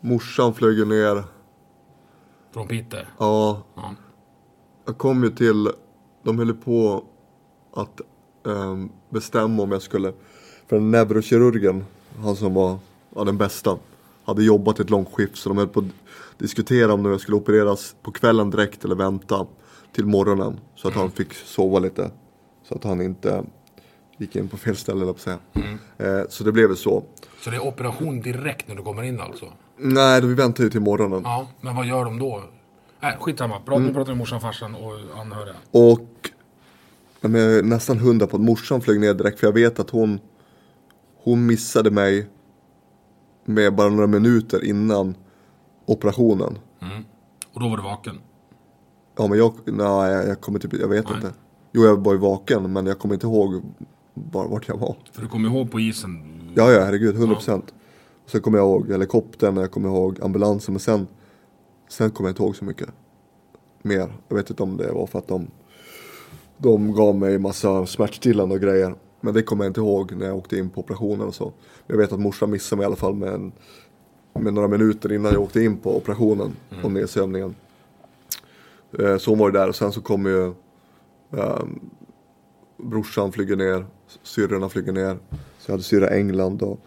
Morsan 0.00 0.54
flög 0.54 0.78
ju 0.78 0.84
ner. 0.84 1.24
Från 2.52 2.68
Peter? 2.68 3.08
Ja, 3.18 3.62
Ja. 3.74 3.94
jag 4.84 4.98
kom 4.98 5.24
ju 5.24 5.30
till... 5.30 5.70
De 6.22 6.38
höll 6.38 6.54
på 6.54 7.04
att 7.72 8.00
ehm, 8.46 8.90
bestämma 9.10 9.62
om 9.62 9.72
jag 9.72 9.82
skulle... 9.82 10.12
För 10.66 10.76
den 10.76 10.90
neurokirurgen, 10.90 11.84
han 12.18 12.36
som 12.36 12.54
var 12.54 12.78
ja, 13.14 13.24
den 13.24 13.38
bästa, 13.38 13.78
hade 14.24 14.44
jobbat 14.44 14.80
ett 14.80 14.90
långt 14.90 15.08
skift. 15.12 15.36
Så 15.36 15.48
de 15.48 15.58
höll 15.58 15.68
på 15.68 15.80
att 15.80 15.86
diskutera 16.38 16.92
om 16.94 17.04
jag 17.04 17.20
skulle 17.20 17.36
opereras 17.36 17.96
på 18.02 18.10
kvällen 18.12 18.50
direkt 18.50 18.84
eller 18.84 18.94
vänta 18.94 19.46
till 19.92 20.06
morgonen. 20.06 20.60
Så 20.74 20.88
att 20.88 20.94
han 20.94 21.10
fick 21.10 21.34
sova 21.34 21.78
lite. 21.78 22.10
Så 22.68 22.74
att 22.74 22.84
han 22.84 23.00
inte 23.00 23.44
gick 24.16 24.36
in 24.36 24.48
på 24.48 24.56
fel 24.56 24.76
ställe, 24.76 25.02
eller 25.02 25.14
säga. 25.14 25.38
Eh, 25.98 26.28
så 26.28 26.44
det 26.44 26.52
blev 26.52 26.68
väl 26.68 26.76
så. 26.76 27.04
Så 27.40 27.50
det 27.50 27.56
är 27.56 27.66
operation 27.66 28.20
direkt 28.20 28.68
när 28.68 28.74
du 28.74 28.82
kommer 28.82 29.02
in 29.02 29.20
alltså? 29.20 29.46
Nej, 29.76 30.20
vi 30.20 30.34
väntar 30.34 30.64
ju 30.64 30.70
till 30.70 30.80
morgonen. 30.80 31.20
Ja, 31.24 31.48
men 31.60 31.76
vad 31.76 31.86
gör 31.86 32.04
de 32.04 32.18
då? 32.18 32.42
Nej, 33.00 33.16
skitsamma. 33.20 33.60
Prata, 33.60 33.78
Nu 33.80 33.92
pratar 33.92 34.12
vi 34.12 34.18
morsan, 34.18 34.40
farsan 34.40 34.74
och 34.74 35.20
anhöriga. 35.20 35.54
Och 35.70 36.30
jag 37.20 37.34
är 37.34 37.62
nästan 37.62 37.98
hundra 37.98 38.26
på 38.26 38.36
att 38.36 38.42
morsan 38.42 38.80
flög 38.80 39.00
ner 39.00 39.14
direkt 39.14 39.40
för 39.40 39.46
jag 39.46 39.52
vet 39.52 39.80
att 39.80 39.90
hon 39.90 40.20
Hon 41.16 41.46
missade 41.46 41.90
mig 41.90 42.28
Med 43.44 43.74
bara 43.74 43.88
några 43.88 44.06
minuter 44.06 44.64
innan 44.64 45.14
operationen. 45.86 46.58
Och 47.52 47.60
då 47.60 47.68
var 47.68 47.76
du 47.76 47.82
vaken? 47.82 48.18
Ja 49.16 49.26
men 49.26 49.38
jag, 49.38 49.54
nej 49.64 50.28
jag 50.28 50.40
kommer 50.40 50.58
typ, 50.58 50.72
jag 50.72 50.88
vet 50.88 51.10
inte. 51.10 51.32
Jo 51.76 51.84
jag 51.84 52.04
var 52.04 52.12
ju 52.12 52.18
vaken 52.18 52.72
men 52.72 52.86
jag 52.86 52.98
kommer 52.98 53.14
inte 53.14 53.26
ihåg 53.26 53.62
bara 54.14 54.48
vart 54.48 54.68
jag 54.68 54.76
var. 54.76 54.96
För 55.12 55.22
du 55.22 55.28
kommer 55.28 55.48
ihåg 55.48 55.70
på 55.70 55.80
isen? 55.80 56.22
Ja 56.54 56.72
ja 56.72 56.84
herregud, 56.84 57.14
100 57.14 57.34
procent. 57.34 57.74
Sen 58.26 58.40
kommer 58.40 58.58
jag 58.58 58.66
ihåg 58.66 58.90
helikoptern, 58.90 59.56
jag 59.56 59.70
kommer 59.70 59.88
ihåg 59.88 60.20
ambulansen 60.22 60.74
men 60.74 60.80
sen 60.80 61.06
Sen 61.88 62.10
kommer 62.10 62.28
jag 62.28 62.32
inte 62.32 62.42
ihåg 62.42 62.56
så 62.56 62.64
mycket 62.64 62.88
Mer. 63.82 64.12
Jag 64.28 64.36
vet 64.36 64.50
inte 64.50 64.62
om 64.62 64.76
det 64.76 64.92
var 64.92 65.06
för 65.06 65.18
att 65.18 65.28
de 65.28 65.46
De 66.58 66.94
gav 66.94 67.16
mig 67.16 67.38
massa 67.38 67.86
smärtstillande 67.86 68.54
och 68.54 68.60
grejer. 68.60 68.94
Men 69.20 69.34
det 69.34 69.42
kommer 69.42 69.64
jag 69.64 69.70
inte 69.70 69.80
ihåg 69.80 70.12
när 70.12 70.26
jag 70.26 70.36
åkte 70.36 70.58
in 70.58 70.70
på 70.70 70.80
operationen 70.80 71.26
och 71.26 71.34
så. 71.34 71.52
Jag 71.86 71.96
vet 71.96 72.12
att 72.12 72.20
morsan 72.20 72.50
missade 72.50 72.76
mig 72.76 72.84
i 72.84 72.86
alla 72.86 72.96
fall 72.96 73.14
med, 73.14 73.32
en, 73.32 73.52
med 74.32 74.54
några 74.54 74.68
minuter 74.68 75.12
innan 75.12 75.32
jag 75.32 75.42
åkte 75.42 75.62
in 75.62 75.76
på 75.76 75.96
operationen 75.96 76.56
och 76.82 76.92
nedsövningen. 76.92 77.54
Eh, 78.98 79.16
så 79.16 79.30
hon 79.30 79.38
var 79.38 79.48
ju 79.48 79.52
där 79.52 79.68
och 79.68 79.76
sen 79.76 79.92
så 79.92 80.00
kom 80.00 80.26
ju 80.26 80.54
eh, 81.36 81.64
brorsan 82.76 83.32
flyger 83.32 83.56
ner, 83.56 83.86
syrrorna 84.22 84.68
flyger 84.68 84.92
ner. 84.92 85.18
Så 85.58 85.70
jag 85.70 85.72
hade 85.72 85.82
syrra 85.82 86.08
England 86.10 86.62
och 86.62 86.80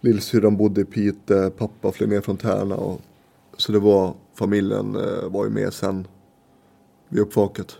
lillsyrran 0.00 0.56
bodde 0.56 0.80
i 0.80 0.84
Piteå, 0.84 1.50
pappa 1.50 1.92
flög 1.92 2.08
ner 2.08 2.20
från 2.20 2.36
Tärna. 2.36 2.76
Och, 2.76 3.00
så 3.56 3.72
det 3.72 3.78
var, 3.78 4.14
familjen 4.34 4.96
eh, 4.96 5.28
var 5.30 5.44
ju 5.44 5.50
med 5.50 5.72
sen 5.74 6.06
vid 7.08 7.20
uppvaket. 7.22 7.76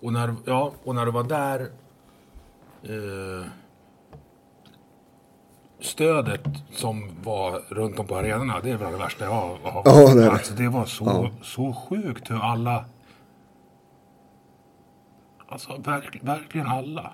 Och 0.00 0.12
när, 0.12 0.34
ja, 0.44 0.72
och 0.84 0.94
när 0.94 1.06
du 1.06 1.12
var 1.12 1.24
där... 1.24 1.60
Eh, 2.82 3.46
stödet 5.80 6.40
som 6.72 7.10
var 7.24 7.58
runt 7.68 7.98
om 7.98 8.06
på 8.06 8.16
arenorna, 8.16 8.60
det 8.62 8.70
är 8.70 8.78
bland 8.78 8.94
det 8.94 8.98
värsta 8.98 9.24
jag 9.24 9.30
har 9.30 9.56
har- 9.62 9.82
Ja, 9.84 10.14
det. 10.14 10.30
Alltså, 10.30 10.54
det 10.54 10.68
var 10.68 10.84
så, 10.84 11.30
så 11.42 11.72
sjukt 11.88 12.30
hur 12.30 12.36
alla... 12.42 12.84
Alltså 15.48 15.76
verk, 15.84 16.18
verkligen 16.22 16.66
alla. 16.66 17.12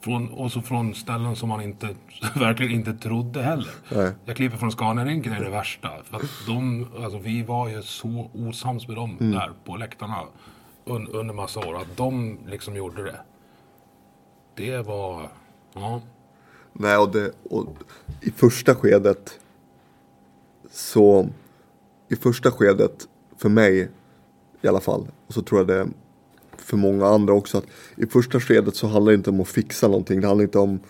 Från, 0.00 0.28
och 0.28 0.52
så 0.52 0.62
från 0.62 0.94
ställen 0.94 1.36
som 1.36 1.48
man 1.48 1.60
inte, 1.62 1.88
verkligen 2.34 2.72
inte 2.72 2.94
trodde 2.94 3.42
heller. 3.42 3.70
Nej. 3.92 4.12
Jag 4.24 4.36
klipper 4.36 4.56
från 4.56 4.72
Scaniarinken 4.72 5.32
är 5.32 5.44
det 5.44 5.50
värsta. 5.50 5.90
För 6.04 6.16
att 6.16 6.22
de, 6.46 6.86
alltså, 7.02 7.18
vi 7.18 7.42
var 7.42 7.68
ju 7.68 7.82
så 7.82 8.30
osams 8.34 8.88
med 8.88 8.96
dem 8.96 9.16
Mm. 9.20 9.32
där 9.32 9.52
på 9.64 9.76
läktarna 9.76 10.18
un, 10.84 11.08
under 11.08 11.34
massa 11.34 11.60
år. 11.60 11.76
Att 11.76 11.96
de 11.96 12.38
liksom 12.46 12.76
gjorde 12.76 13.02
det. 13.02 13.20
Det 14.54 14.78
var... 14.86 15.28
Ja. 15.72 16.02
Nej, 16.72 16.96
och, 16.96 17.12
det, 17.12 17.32
och 17.50 17.66
i 18.20 18.30
första 18.30 18.74
skedet 18.74 19.40
så, 20.70 21.28
i 22.08 22.16
första 22.16 22.50
skedet 22.50 23.08
för 23.36 23.48
mig 23.48 23.90
i 24.62 24.68
alla 24.68 24.80
fall, 24.80 25.08
och 25.26 25.34
så 25.34 25.42
tror 25.42 25.60
jag 25.60 25.66
det 25.68 25.88
för 26.60 26.76
många 26.76 27.06
andra 27.06 27.34
också, 27.34 27.58
att 27.58 27.66
i 27.96 28.06
första 28.06 28.40
skedet 28.40 28.76
så 28.76 28.86
handlar 28.86 29.12
det 29.12 29.16
inte 29.16 29.30
om 29.30 29.40
att 29.40 29.48
fixa 29.48 29.88
någonting, 29.88 30.20
det 30.20 30.26
handlar 30.26 30.44
inte 30.44 30.58
om 30.58 30.80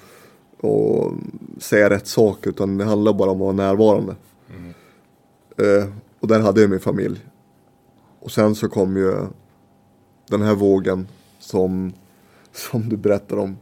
att 0.62 1.62
säga 1.62 1.90
rätt 1.90 2.06
sak, 2.06 2.46
utan 2.46 2.78
det 2.78 2.84
handlar 2.84 3.12
bara 3.12 3.30
om 3.30 3.36
att 3.36 3.40
vara 3.40 3.52
närvarande. 3.52 4.14
Eh, 5.58 5.88
och 6.20 6.28
där 6.28 6.40
hade 6.40 6.60
jag 6.60 6.70
min 6.70 6.80
familj. 6.80 7.20
Och 8.20 8.30
sen 8.30 8.54
så 8.54 8.68
kom 8.68 8.96
ju 8.96 9.14
den 10.28 10.42
här 10.42 10.54
vågen 10.54 11.08
som, 11.38 11.92
som 12.52 12.88
du 12.88 12.96
berättar 12.96 13.36
om, 13.36 13.56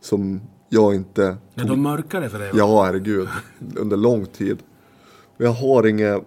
som 0.00 0.40
jag 0.68 0.94
inte 0.94 1.36
Men 1.54 1.66
de 1.66 1.82
mörkade 1.82 2.30
för 2.30 2.38
dig? 2.38 2.50
va? 2.52 2.58
Ja, 2.58 2.84
herregud. 2.84 3.28
Under 3.76 3.96
lång 3.96 4.26
tid. 4.26 4.58
Och 5.36 5.44
jag 5.44 5.52
har 5.52 5.86
inga... 5.86 6.20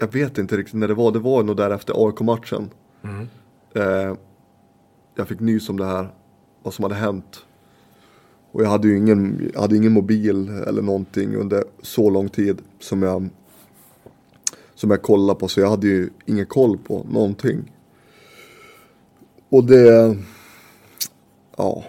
Jag 0.00 0.12
vet 0.12 0.38
inte 0.38 0.56
riktigt 0.56 0.74
när 0.74 0.88
det 0.88 0.94
var. 0.94 1.12
Det 1.12 1.18
var 1.18 1.42
nog 1.42 1.56
där 1.56 1.70
efter 1.70 2.06
AIK-matchen. 2.06 2.70
Eh, 3.74 4.14
jag 5.14 5.28
fick 5.28 5.40
nys 5.40 5.68
om 5.68 5.76
det 5.76 5.86
här. 5.86 6.08
Vad 6.62 6.74
som 6.74 6.82
hade 6.82 6.94
hänt. 6.94 7.44
Och 8.52 8.62
jag 8.62 8.68
hade 8.68 8.88
ju 8.88 8.96
ingen, 8.96 9.50
jag 9.54 9.60
hade 9.60 9.76
ingen 9.76 9.92
mobil 9.92 10.48
eller 10.48 10.82
någonting 10.82 11.36
under 11.36 11.64
så 11.82 12.10
lång 12.10 12.28
tid 12.28 12.62
som 12.80 13.02
jag, 13.02 13.28
som 14.74 14.90
jag 14.90 15.02
kollade 15.02 15.40
på. 15.40 15.48
Så 15.48 15.60
jag 15.60 15.70
hade 15.70 15.86
ju 15.86 16.10
ingen 16.26 16.46
koll 16.46 16.78
på 16.78 17.06
någonting. 17.10 17.72
Och 19.48 19.64
det... 19.64 20.16
Ja. 21.56 21.84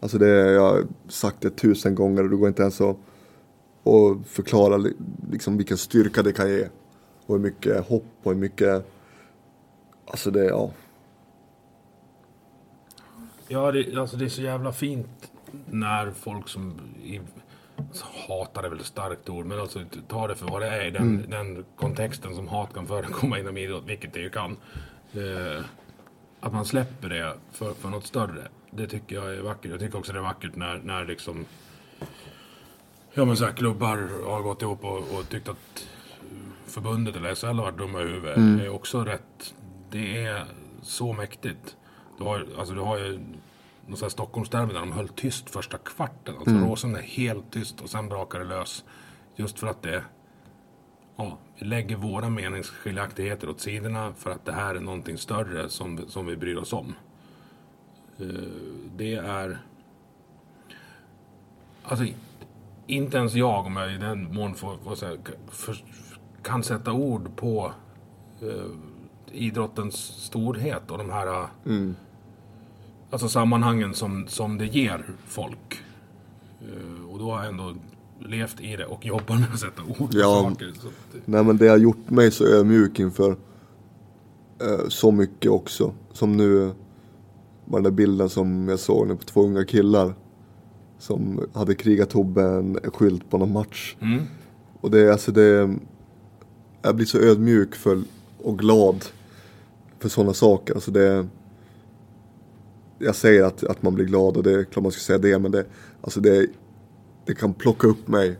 Alltså 0.00 0.18
det, 0.18 0.28
jag 0.28 0.60
har 0.60 0.86
sagt 1.08 1.40
det 1.40 1.50
tusen 1.50 1.94
gånger 1.94 2.22
och 2.22 2.30
det 2.30 2.36
går 2.36 2.48
inte 2.48 2.62
ens 2.62 2.80
att, 2.80 2.96
att 3.84 4.26
förklara 4.26 4.84
liksom 5.30 5.56
vilken 5.56 5.76
styrka 5.76 6.22
det 6.22 6.32
kan 6.32 6.50
ge. 6.50 6.68
Och 7.26 7.34
hur 7.34 7.42
mycket 7.42 7.86
hopp 7.86 8.04
och 8.22 8.32
hur 8.32 8.40
mycket, 8.40 8.86
alltså 10.06 10.30
det, 10.30 10.44
ja. 10.44 10.70
Ja, 13.48 13.72
det, 13.72 13.96
alltså 13.96 14.16
det 14.16 14.24
är 14.24 14.28
så 14.28 14.42
jävla 14.42 14.72
fint 14.72 15.32
när 15.66 16.10
folk 16.10 16.48
som 16.48 16.80
i, 17.04 17.20
alltså, 17.76 18.06
hatar 18.28 18.62
är 18.62 18.68
väl 18.68 18.80
ett 18.80 18.86
starkt 18.86 19.28
ord, 19.28 19.46
men 19.46 19.60
alltså 19.60 19.80
ta 20.08 20.28
det 20.28 20.34
för 20.34 20.46
vad 20.46 20.62
det 20.62 20.68
är 20.68 20.86
i 20.86 20.90
den, 20.90 21.30
den 21.30 21.64
kontexten 21.76 22.34
som 22.34 22.48
hat 22.48 22.74
kan 22.74 22.86
förekomma 22.86 23.38
inom 23.38 23.56
idrott, 23.56 23.84
vilket 23.86 24.12
det 24.12 24.20
ju 24.20 24.30
kan. 24.30 24.56
Eh, 25.12 25.64
att 26.40 26.52
man 26.52 26.64
släpper 26.64 27.08
det 27.08 27.34
för, 27.52 27.72
för 27.74 27.88
något 27.88 28.06
större. 28.06 28.48
Det 28.70 28.86
tycker 28.86 29.16
jag 29.16 29.34
är 29.34 29.40
vackert. 29.42 29.70
Jag 29.70 29.80
tycker 29.80 29.98
också 29.98 30.12
det 30.12 30.18
är 30.18 30.22
vackert 30.22 30.56
när, 30.56 30.78
när 30.78 31.04
liksom 31.04 31.46
Ja 33.14 33.24
men 33.24 33.36
så 33.36 33.44
här, 33.44 33.52
klubbar 33.52 34.08
har 34.30 34.42
gått 34.42 34.62
ihop 34.62 34.84
och, 34.84 34.98
och 34.98 35.28
tyckt 35.28 35.48
att 35.48 35.86
förbundet 36.66 37.16
eller 37.16 37.34
SHL 37.34 37.46
har 37.46 37.54
varit 37.54 37.78
dumma 37.78 38.00
i 38.00 38.04
huvudet. 38.04 38.36
Det 38.58 38.64
är 38.64 38.68
också 38.68 39.04
rätt. 39.04 39.54
Det 39.90 40.24
är 40.24 40.44
så 40.82 41.12
mäktigt. 41.12 41.76
Du 42.18 42.24
har, 42.24 42.46
alltså, 42.58 42.74
du 42.74 42.80
har 42.80 42.98
ju 42.98 43.20
någon 43.86 43.96
sån 43.96 44.10
Stockholmsderby 44.10 44.72
där 44.72 44.80
de 44.80 44.92
höll 44.92 45.08
tyst 45.08 45.50
första 45.50 45.78
kvarten. 45.78 46.34
Alltså 46.38 46.54
Råsunda 46.54 46.98
är 46.98 47.02
helt 47.02 47.50
tyst 47.50 47.80
och 47.80 47.90
sen 47.90 48.08
brakar 48.08 48.38
det 48.38 48.44
lös. 48.44 48.84
Just 49.36 49.58
för 49.58 49.66
att 49.66 49.82
det 49.82 50.04
Ja, 51.20 51.38
vi 51.58 51.66
lägger 51.66 51.96
våra 51.96 52.30
meningsskiljaktigheter 52.30 53.48
åt 53.48 53.60
sidorna 53.60 54.12
för 54.16 54.30
att 54.30 54.44
det 54.44 54.52
här 54.52 54.74
är 54.74 54.80
någonting 54.80 55.18
större 55.18 55.68
som, 55.68 56.08
som 56.08 56.26
vi 56.26 56.36
bryr 56.36 56.56
oss 56.56 56.72
om. 56.72 56.94
Eh, 58.18 58.26
Det 58.96 59.14
är... 59.14 59.58
Alltså, 61.82 62.06
inte 62.86 63.18
ens 63.18 63.34
jag, 63.34 63.66
om 63.66 63.76
jag 63.76 63.92
i 63.92 63.96
den 63.96 64.34
mån 64.34 64.54
får, 64.54 64.76
får 64.76 64.94
säga, 64.94 65.16
för, 65.48 65.76
kan 66.42 66.62
sätta 66.62 66.92
ord 66.92 67.36
på 67.36 67.72
eh, 68.42 68.70
idrottens 69.32 69.96
storhet 69.96 70.90
och 70.90 70.98
de 70.98 71.10
här 71.10 71.48
alltså 73.10 73.28
sammanhangen 73.28 73.94
som, 73.94 74.24
som 74.28 74.58
det 74.58 74.66
ger 74.66 75.06
folk. 75.26 75.82
Eh, 76.60 77.10
och 77.10 77.18
då 77.18 77.30
har 77.32 77.38
jag 77.44 77.48
ändå 77.52 77.74
levt 78.20 78.60
i 78.60 78.76
det 78.76 78.84
och 78.86 79.06
jobbar 79.06 79.34
med 79.34 79.48
att 79.52 79.60
sätta 79.60 79.82
ord 79.82 79.96
på 79.96 80.08
Ja. 80.18 80.42
saker. 80.50 80.72
Så 80.80 80.88
att, 80.88 80.94
Nej 81.24 81.44
men 81.44 81.56
det 81.56 81.68
har 81.68 81.76
gjort 81.76 82.10
mig 82.10 82.30
så 82.30 82.44
ödmjuk 82.46 82.98
inför 82.98 83.30
eh, 84.60 84.88
så 84.88 85.10
mycket 85.10 85.50
också. 85.50 85.92
Som 86.12 86.36
nu 86.36 86.70
var 87.64 87.78
den 87.78 87.82
där 87.82 87.90
bilden 87.90 88.28
som 88.28 88.68
jag 88.68 88.78
såg 88.78 89.08
nu 89.08 89.16
på 89.16 89.24
två 89.24 89.42
unga 89.42 89.64
killar. 89.64 90.14
Som 90.98 91.40
hade 91.54 91.74
krigat 91.74 92.10
Tobbe 92.10 92.42
en 92.42 92.78
skylt 92.92 93.30
på 93.30 93.38
någon 93.38 93.52
match. 93.52 93.96
Och 94.80 94.90
det 94.90 95.00
är 95.00 95.12
alltså 95.12 95.32
det. 95.32 95.76
Jag 96.82 96.96
blir 96.96 97.06
så 97.06 97.18
ödmjuk 97.18 97.74
för, 97.74 98.02
och 98.42 98.58
glad 98.58 99.04
för 99.98 100.08
sådana 100.08 100.32
saker. 100.34 100.74
Alltså 100.74 100.90
det, 100.90 101.26
jag 102.98 103.14
säger 103.14 103.44
att, 103.44 103.64
att 103.64 103.82
man 103.82 103.94
blir 103.94 104.04
glad 104.04 104.36
och 104.36 104.42
det 104.42 104.52
är 104.52 104.64
klart 104.64 104.82
man 104.82 104.92
ska 104.92 105.00
säga 105.00 105.18
det. 105.18 105.38
Men 105.38 105.50
det, 105.50 105.66
alltså 106.00 106.20
det, 106.20 106.46
det 107.24 107.34
kan 107.34 107.54
plocka 107.54 107.86
upp 107.86 108.08
mig 108.08 108.38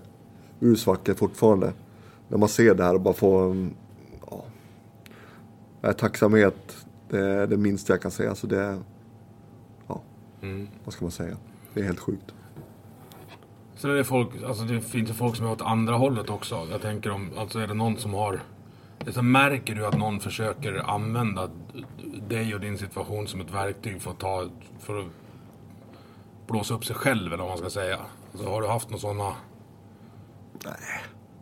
ur 0.60 0.74
svackor 0.74 1.14
fortfarande. 1.14 1.72
När 2.28 2.38
man 2.38 2.48
ser 2.48 2.74
det 2.74 2.84
här 2.84 2.94
och 2.94 3.00
bara 3.00 3.14
får 3.14 3.50
en 3.50 3.74
ja, 5.80 5.92
tacksamhet. 5.92 6.86
Det 7.10 7.18
är 7.18 7.46
det 7.46 7.56
minsta 7.56 7.92
jag 7.92 8.02
kan 8.02 8.10
säga. 8.10 8.34
Så 8.34 8.46
det 8.46 8.60
är, 8.60 8.78
ja, 9.86 10.02
vad 10.84 10.94
ska 10.94 11.04
man 11.04 11.12
säga? 11.12 11.36
Det 11.74 11.80
är 11.80 11.84
helt 11.84 12.00
sjukt. 12.00 12.34
Sen 13.76 13.90
är 13.90 13.94
det 13.94 14.04
folk, 14.04 14.28
alltså 14.46 14.64
det 14.64 14.80
finns 14.80 15.10
ju 15.10 15.14
folk 15.14 15.36
som 15.36 15.46
är 15.46 15.50
åt 15.52 15.62
andra 15.62 15.94
hållet 15.94 16.30
också. 16.30 16.68
Jag 16.70 16.82
tänker 16.82 17.10
om, 17.10 17.30
alltså 17.36 17.58
är 17.58 17.66
det 17.66 17.74
någon 17.74 17.96
som 17.96 18.14
har... 18.14 18.42
Så 19.10 19.22
märker 19.22 19.74
du 19.74 19.86
att 19.86 19.98
någon 19.98 20.20
försöker 20.20 20.90
använda 20.90 21.50
dig 22.28 22.54
och 22.54 22.60
din 22.60 22.78
situation 22.78 23.26
som 23.26 23.40
ett 23.40 23.54
verktyg 23.54 24.02
för 24.02 24.10
att 24.10 24.18
ta, 24.18 24.48
för 24.78 24.98
att 24.98 25.06
blåsa 26.46 26.74
upp 26.74 26.84
sig 26.84 26.96
själv 26.96 27.26
eller 27.26 27.44
vad 27.44 27.48
man 27.48 27.58
ska 27.58 27.70
säga. 27.70 27.98
Alltså, 28.32 28.48
har 28.48 28.62
du 28.62 28.68
haft 28.68 28.90
några 28.90 29.00
sådana... 29.00 29.34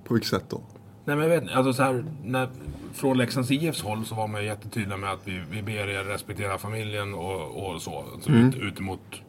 På 0.05 0.14
vilket 0.14 0.30
sätt 0.30 0.45
då? 0.49 0.61
Nej 1.05 1.16
men 1.16 1.18
jag 1.18 1.28
vet 1.28 1.43
inte, 1.43 1.55
alltså 1.55 1.72
så 1.72 1.82
här, 1.82 2.05
när, 2.24 2.49
från 2.93 3.18
Leksands 3.18 3.51
IFs 3.51 3.82
håll 3.82 4.07
så 4.07 4.14
var 4.14 4.28
man 4.28 4.41
ju 4.41 4.47
jättetydliga 4.47 4.97
med 4.97 5.12
att 5.12 5.20
vi, 5.24 5.43
vi 5.51 5.62
ber 5.62 5.89
er 5.89 6.05
respektera 6.05 6.59
familjen 6.59 7.14
och, 7.14 7.66
och 7.66 7.82
så. 7.82 8.05
Alltså 8.14 8.30
ut, 8.30 8.55
ut 8.55 8.78
emot 8.78 9.22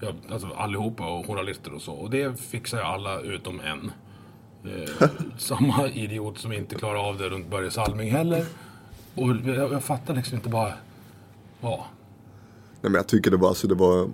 ja, 0.00 0.12
alltså 0.30 0.48
allihopa 0.56 1.06
och 1.06 1.26
journalister 1.26 1.74
och 1.74 1.82
så. 1.82 1.92
Och 1.92 2.10
det 2.10 2.40
fixar 2.40 2.78
ju 2.78 2.84
alla 2.84 3.20
utom 3.20 3.60
en. 3.60 3.90
Eh, 4.64 5.08
samma 5.38 5.88
idiot 5.88 6.38
som 6.38 6.52
inte 6.52 6.74
klarar 6.74 7.08
av 7.08 7.18
det 7.18 7.28
runt 7.28 7.50
Börje 7.50 7.70
Salming 7.70 8.10
heller. 8.10 8.44
Och 9.18 9.36
jag, 9.44 9.72
jag 9.72 9.82
fattar 9.82 10.14
liksom 10.14 10.36
inte 10.36 10.48
bara... 10.48 10.72
Ja. 11.60 11.86
Nej 12.80 12.90
men 12.90 12.94
jag 12.94 13.06
tycker 13.06 13.30
det 13.30 13.36
var, 13.36 13.48
alltså 13.48 13.68
det 13.68 13.74
var, 13.74 14.10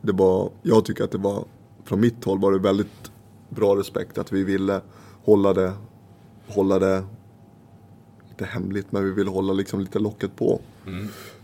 det 0.00 0.12
var, 0.12 0.50
jag 0.62 0.84
tycker 0.84 1.04
att 1.04 1.10
det 1.10 1.18
var, 1.18 1.44
från 1.84 2.00
mitt 2.00 2.24
håll 2.24 2.38
var 2.38 2.52
det 2.52 2.58
väldigt 2.58 3.10
bra 3.48 3.76
respekt 3.76 4.18
att 4.18 4.32
vi 4.32 4.44
ville 4.44 4.80
hålla 5.24 5.52
det, 5.52 5.72
hålla 6.46 6.78
det 6.78 7.04
inte 8.30 8.44
hemligt 8.44 8.92
men 8.92 9.04
vi 9.04 9.10
vill 9.10 9.28
hålla 9.28 9.52
liksom 9.52 9.80
lite 9.80 9.98
locket 9.98 10.36
på. 10.36 10.60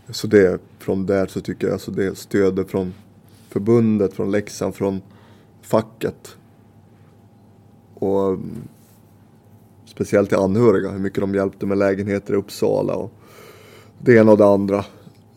Så 0.09 0.27
det, 0.27 0.61
från 0.79 1.05
där 1.05 1.27
så 1.27 1.41
tycker 1.41 1.67
jag, 1.67 1.73
alltså 1.73 1.91
det 1.91 2.17
stödet 2.17 2.71
från 2.71 2.93
förbundet, 3.49 4.13
från 4.13 4.31
Leksand, 4.31 4.75
från 4.75 5.01
facket. 5.61 6.37
Och 7.93 8.27
mm, 8.27 8.67
speciellt 9.93 10.29
till 10.29 10.37
anhöriga, 10.37 10.89
hur 10.91 10.99
mycket 10.99 11.19
de 11.19 11.35
hjälpte 11.35 11.65
med 11.65 11.77
lägenheter 11.77 12.33
i 12.33 12.37
Uppsala 12.37 12.95
och 12.95 13.11
det 13.99 14.15
ena 14.17 14.31
och 14.31 14.37
det 14.37 14.45
andra. 14.45 14.85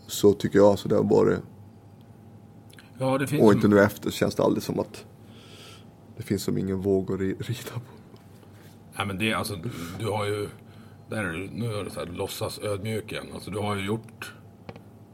Så 0.06 0.32
tycker 0.32 0.58
jag, 0.58 0.78
så 0.78 0.88
det 0.88 0.94
har 0.96 1.04
varit, 1.04 1.38
Ja, 2.98 3.18
det 3.18 3.26
finns 3.26 3.42
och 3.42 3.52
inte 3.52 3.68
nu 3.68 3.80
efter 3.80 4.10
känns 4.10 4.34
det 4.34 4.42
aldrig 4.42 4.62
som 4.62 4.80
att 4.80 5.04
det 6.16 6.22
finns 6.22 6.42
som 6.42 6.58
ingen 6.58 6.80
våg 6.80 7.12
att 7.12 7.20
ri- 7.20 7.36
rida 7.38 7.70
på. 7.74 7.80
Nej 8.96 9.06
men 9.06 9.18
det, 9.18 9.32
alltså, 9.32 9.54
du 9.98 10.06
har 10.06 10.24
ju... 10.26 10.48
Där 11.10 11.24
är 11.24 11.32
du, 11.32 11.50
nu 11.52 11.66
är 11.74 11.84
du 11.84 11.90
så 11.90 12.00
här, 12.00 12.06
låtsas 12.06 12.58
ödmjuk 12.58 13.12
igen. 13.12 13.26
Alltså, 13.34 13.50
du 13.50 13.58
har 13.58 13.76
ju 13.76 13.86
gjort 13.86 14.34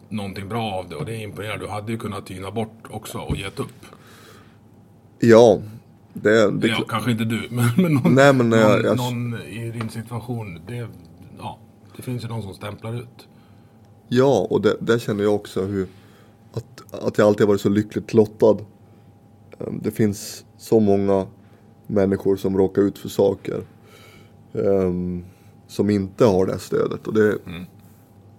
någonting 0.09 0.49
bra 0.49 0.73
av 0.73 0.89
det 0.89 0.97
och 0.97 1.05
det 1.05 1.17
är 1.17 1.21
imponerande. 1.21 1.65
Du 1.65 1.71
hade 1.71 1.93
ju 1.93 1.99
kunnat 1.99 2.27
tyna 2.27 2.51
bort 2.51 2.85
också 2.91 3.19
och 3.19 3.37
gett 3.37 3.61
upp. 3.61 3.87
Ja, 5.19 5.61
det, 6.15 6.51
det 6.51 6.69
ja, 6.69 6.85
kanske 6.89 7.11
inte 7.11 7.25
du, 7.25 7.43
men, 7.51 7.65
men 7.77 7.95
någon, 7.95 8.15
Nej, 8.15 8.33
men, 8.33 8.51
någon, 8.51 8.59
jag- 8.61 8.85
jag- 8.85 8.97
någon 8.97 9.35
i 9.43 9.71
din 9.71 9.89
situation. 9.89 10.61
Det, 10.69 10.89
ja, 11.39 11.59
det 11.97 12.03
finns 12.03 12.25
ju 12.25 12.29
någon 12.29 12.43
som 12.43 12.55
stämplar 12.55 12.95
ut. 12.95 13.29
Ja, 14.09 14.47
och 14.51 14.61
det, 14.63 14.77
där 14.81 14.99
känner 14.99 15.25
jag 15.25 15.35
också 15.35 15.63
hur 15.65 15.87
att, 16.55 16.95
att 17.05 17.19
jag 17.19 17.27
alltid 17.27 17.47
varit 17.47 17.61
så 17.61 17.69
lyckligt 17.69 18.15
lottad. 18.15 18.57
Ehm, 19.59 19.81
Det 19.83 19.91
finns 19.91 20.45
så 20.59 20.81
många 20.81 21.27
människor 21.87 22.37
som 22.37 22.57
råkar 22.59 22.83
ut 22.83 22.99
för 22.99 23.09
saker 23.09 23.63
ehm, 24.55 25.25
som 25.69 25.91
inte 25.91 26.25
har 26.25 26.47
det 26.47 26.53
här 26.53 26.59
stödet. 26.59 27.07
Och 27.07 27.15
det, 27.15 27.39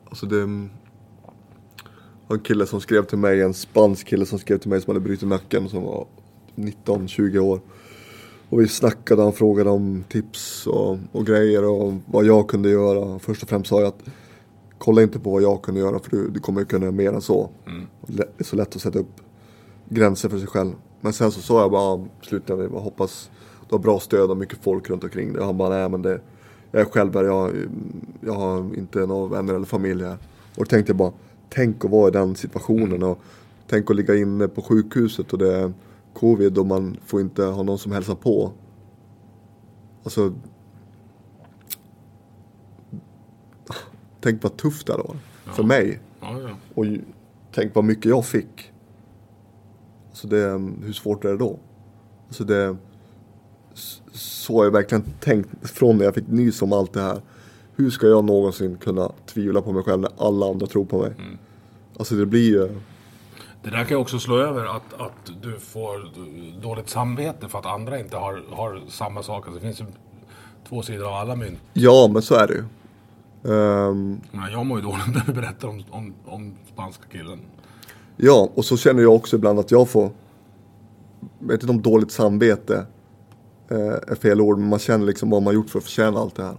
alltså 0.10 0.26
det 0.26 0.42
en 0.42 2.40
kille 2.44 2.66
som 2.66 2.82
skrev 2.82 3.04
till 3.06 3.18
mig, 3.18 3.42
en 3.42 3.54
spansk 3.54 4.08
kille 4.08 4.26
som 4.26 4.40
skrev 4.40 4.58
till 4.58 4.70
mig 4.70 4.82
som 4.82 4.92
hade 4.96 5.00
brutit 5.06 5.28
nacken 5.28 5.70
som 5.70 5.84
var 5.84 6.08
19-20 6.56 7.40
år. 7.40 7.62
Och 8.50 8.62
vi 8.62 8.68
snackade, 8.68 9.22
han 9.22 9.34
frågade 9.34 9.70
om 9.70 10.04
tips 10.10 10.68
och, 10.68 10.98
och 11.12 11.26
grejer 11.26 11.64
och 11.64 11.94
vad 12.06 12.26
jag 12.26 12.50
kunde 12.50 12.70
göra. 12.70 13.20
Först 13.20 13.44
och 13.44 13.50
främst 13.50 13.70
sa 13.70 13.80
jag 13.80 13.88
att 13.88 14.04
kolla 14.78 15.02
inte 15.02 15.20
på 15.20 15.32
vad 15.32 15.42
jag 15.42 15.62
kunde 15.62 15.80
göra 15.80 16.00
för 16.00 16.12
du, 16.12 16.30
du 16.30 16.40
kommer 16.40 16.64
kunna 16.64 16.86
göra 16.86 16.96
mer 16.96 17.14
än 17.14 17.22
så. 17.22 17.50
Det 18.08 18.24
är 18.38 18.44
så 18.44 18.56
lätt 18.56 18.76
att 18.76 18.82
sätta 18.82 19.00
upp 19.00 19.22
gränser 19.90 20.30
för 20.30 20.38
sig 20.38 20.48
själv. 20.48 20.72
Men 21.02 21.14
sen 21.14 21.32
så 21.32 21.42
sa 21.42 21.62
jag 21.62 21.72
bara, 21.72 22.06
slutligen, 22.22 22.62
jag 22.62 22.80
hoppas 22.80 23.30
du 23.70 23.76
har 23.76 23.80
bra 23.80 24.00
stöd 24.00 24.32
och 24.32 24.38
mycket 24.38 24.58
folk 24.62 24.90
runt 24.90 25.04
omkring 25.04 25.34
dig. 25.34 25.40
Och 25.40 25.46
han 25.46 25.58
bara, 25.58 25.70
nej 25.70 25.90
men 25.90 26.02
det, 26.02 26.22
jag 26.72 26.82
är 26.82 26.86
själv 26.86 27.16
här, 27.16 27.24
jag, 27.24 27.52
jag 28.22 28.34
har 28.34 28.78
inte 28.78 29.06
några 29.06 29.28
vänner 29.28 29.54
eller 29.54 29.66
familj 29.66 30.04
här. 30.04 30.18
Och 30.56 30.64
då 30.64 30.66
tänkte 30.66 30.90
jag 30.90 30.98
bara, 30.98 31.12
tänk 31.50 31.86
att 31.86 31.92
vara 31.92 32.08
i 32.08 32.12
den 32.12 32.36
situationen. 32.36 33.04
Och 33.04 33.20
tänk 33.68 33.90
att 33.90 33.96
ligga 33.96 34.16
inne 34.16 34.48
på 34.48 34.62
sjukhuset 34.62 35.34
och 35.34 35.40
det 35.40 35.74
covid 36.14 36.58
och 36.58 36.66
man 36.66 36.98
får 37.06 37.22
inte 37.22 37.44
ha 37.44 37.64
någon 37.64 37.80
som 37.80 37.92
hälsar 37.92 38.16
på. 38.16 38.52
Alltså, 40.04 40.34
tänk 44.22 44.44
vad 44.44 44.58
tufft 44.58 44.88
det 44.88 44.94
var 44.94 45.16
för 45.46 45.64
mig. 45.64 46.00
Ja, 46.22 46.40
ja. 46.42 46.50
Och 46.76 46.86
tänk 47.52 47.76
vad 47.76 47.84
mycket 47.84 48.06
jag 48.06 48.26
fick. 48.26 48.72
Så 50.14 50.28
det, 50.28 50.62
hur 50.84 50.94
svårt 50.94 51.26
är 51.26 51.30
det 51.30 51.38
då? 51.38 51.60
Alltså 52.28 52.44
det, 52.44 52.78
så 54.12 54.58
har 54.58 54.64
jag 54.64 54.72
verkligen 54.72 55.04
tänkt 55.20 55.70
från 55.70 55.98
när 55.98 56.06
jag 56.06 56.16
fick 56.16 56.28
nys 56.28 56.62
om 56.62 56.74
allt 56.74 56.94
det 56.94 57.02
här. 57.02 57.22
Hur 57.76 57.90
ska 57.90 58.08
jag 58.08 58.24
någonsin 58.26 58.78
kunna 58.78 59.12
tvivla 59.26 59.62
på 59.62 59.72
mig 59.72 59.84
själv 59.84 60.02
när 60.02 60.12
alla 60.18 60.50
andra 60.50 60.68
tror 60.68 60.86
på 60.86 61.00
mig? 61.02 61.14
Alltså 61.98 62.16
det 62.16 62.26
blir 62.26 62.50
ju, 62.50 62.70
Det 63.64 63.70
där 63.70 63.78
kan 63.78 63.88
ju 63.90 63.96
också 63.96 64.20
slå 64.20 64.38
över 64.38 64.66
att, 64.66 64.94
att 65.02 65.32
du 65.42 65.60
får 65.60 66.10
dåligt 66.62 66.90
samvete 66.90 67.50
för 67.50 67.60
att 67.60 67.66
andra 67.66 68.00
inte 68.00 68.18
har, 68.18 68.44
har 68.52 68.82
samma 68.88 69.24
sak. 69.24 69.48
Alltså, 69.48 69.60
det 69.60 69.66
finns 69.66 69.82
ju 69.82 69.86
två 70.70 70.82
sidor 70.82 71.08
av 71.08 71.14
alla 71.14 71.36
mynt. 71.36 71.60
ja 71.74 72.10
men 72.14 72.22
så 72.22 72.36
är 72.36 72.48
det 72.48 72.54
ju. 72.54 72.64
Ehm, 73.54 74.22
Men 74.32 74.52
Jag 74.52 74.66
mår 74.66 74.80
ju 74.80 74.86
dåligt 74.86 75.08
när 75.16 75.24
du 75.26 75.34
berättar 75.34 75.68
om, 75.68 75.84
om, 75.90 76.14
om 76.26 76.54
spanska 76.74 77.04
killen. 77.12 77.40
Ja, 78.18 78.50
och 78.56 78.66
så 78.66 78.78
känner 78.78 79.02
jag 79.02 79.16
också 79.16 79.36
ibland 79.36 79.60
att 79.60 79.72
jag 79.72 79.90
får, 79.90 80.12
jag 81.40 81.48
vet 81.48 81.62
inte 81.64 81.72
om 81.74 81.82
dåligt 81.82 82.12
samvete 82.12 82.86
eh, 83.70 83.78
är 84.08 84.16
fel 84.16 84.42
ord, 84.42 84.58
men 84.60 84.70
man 84.70 84.80
känner 84.80 85.06
liksom 85.06 85.30
vad 85.30 85.44
man 85.44 85.54
gjort 85.54 85.70
för 85.70 85.80
att 85.80 85.86
förtjäna 85.86 86.20
allt 86.20 86.36
det 86.36 86.44
här. 86.44 86.58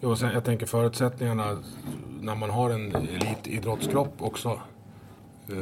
Jo, 0.00 0.10
och 0.10 0.18
sen, 0.18 0.30
jag 0.32 0.44
tänker 0.44 0.66
förutsättningarna 0.66 1.58
när 2.20 2.34
man 2.34 2.50
har 2.50 2.70
en 2.70 2.94
elitidrottskropp 2.94 4.14
också. 4.18 4.60
Eh, 5.52 5.58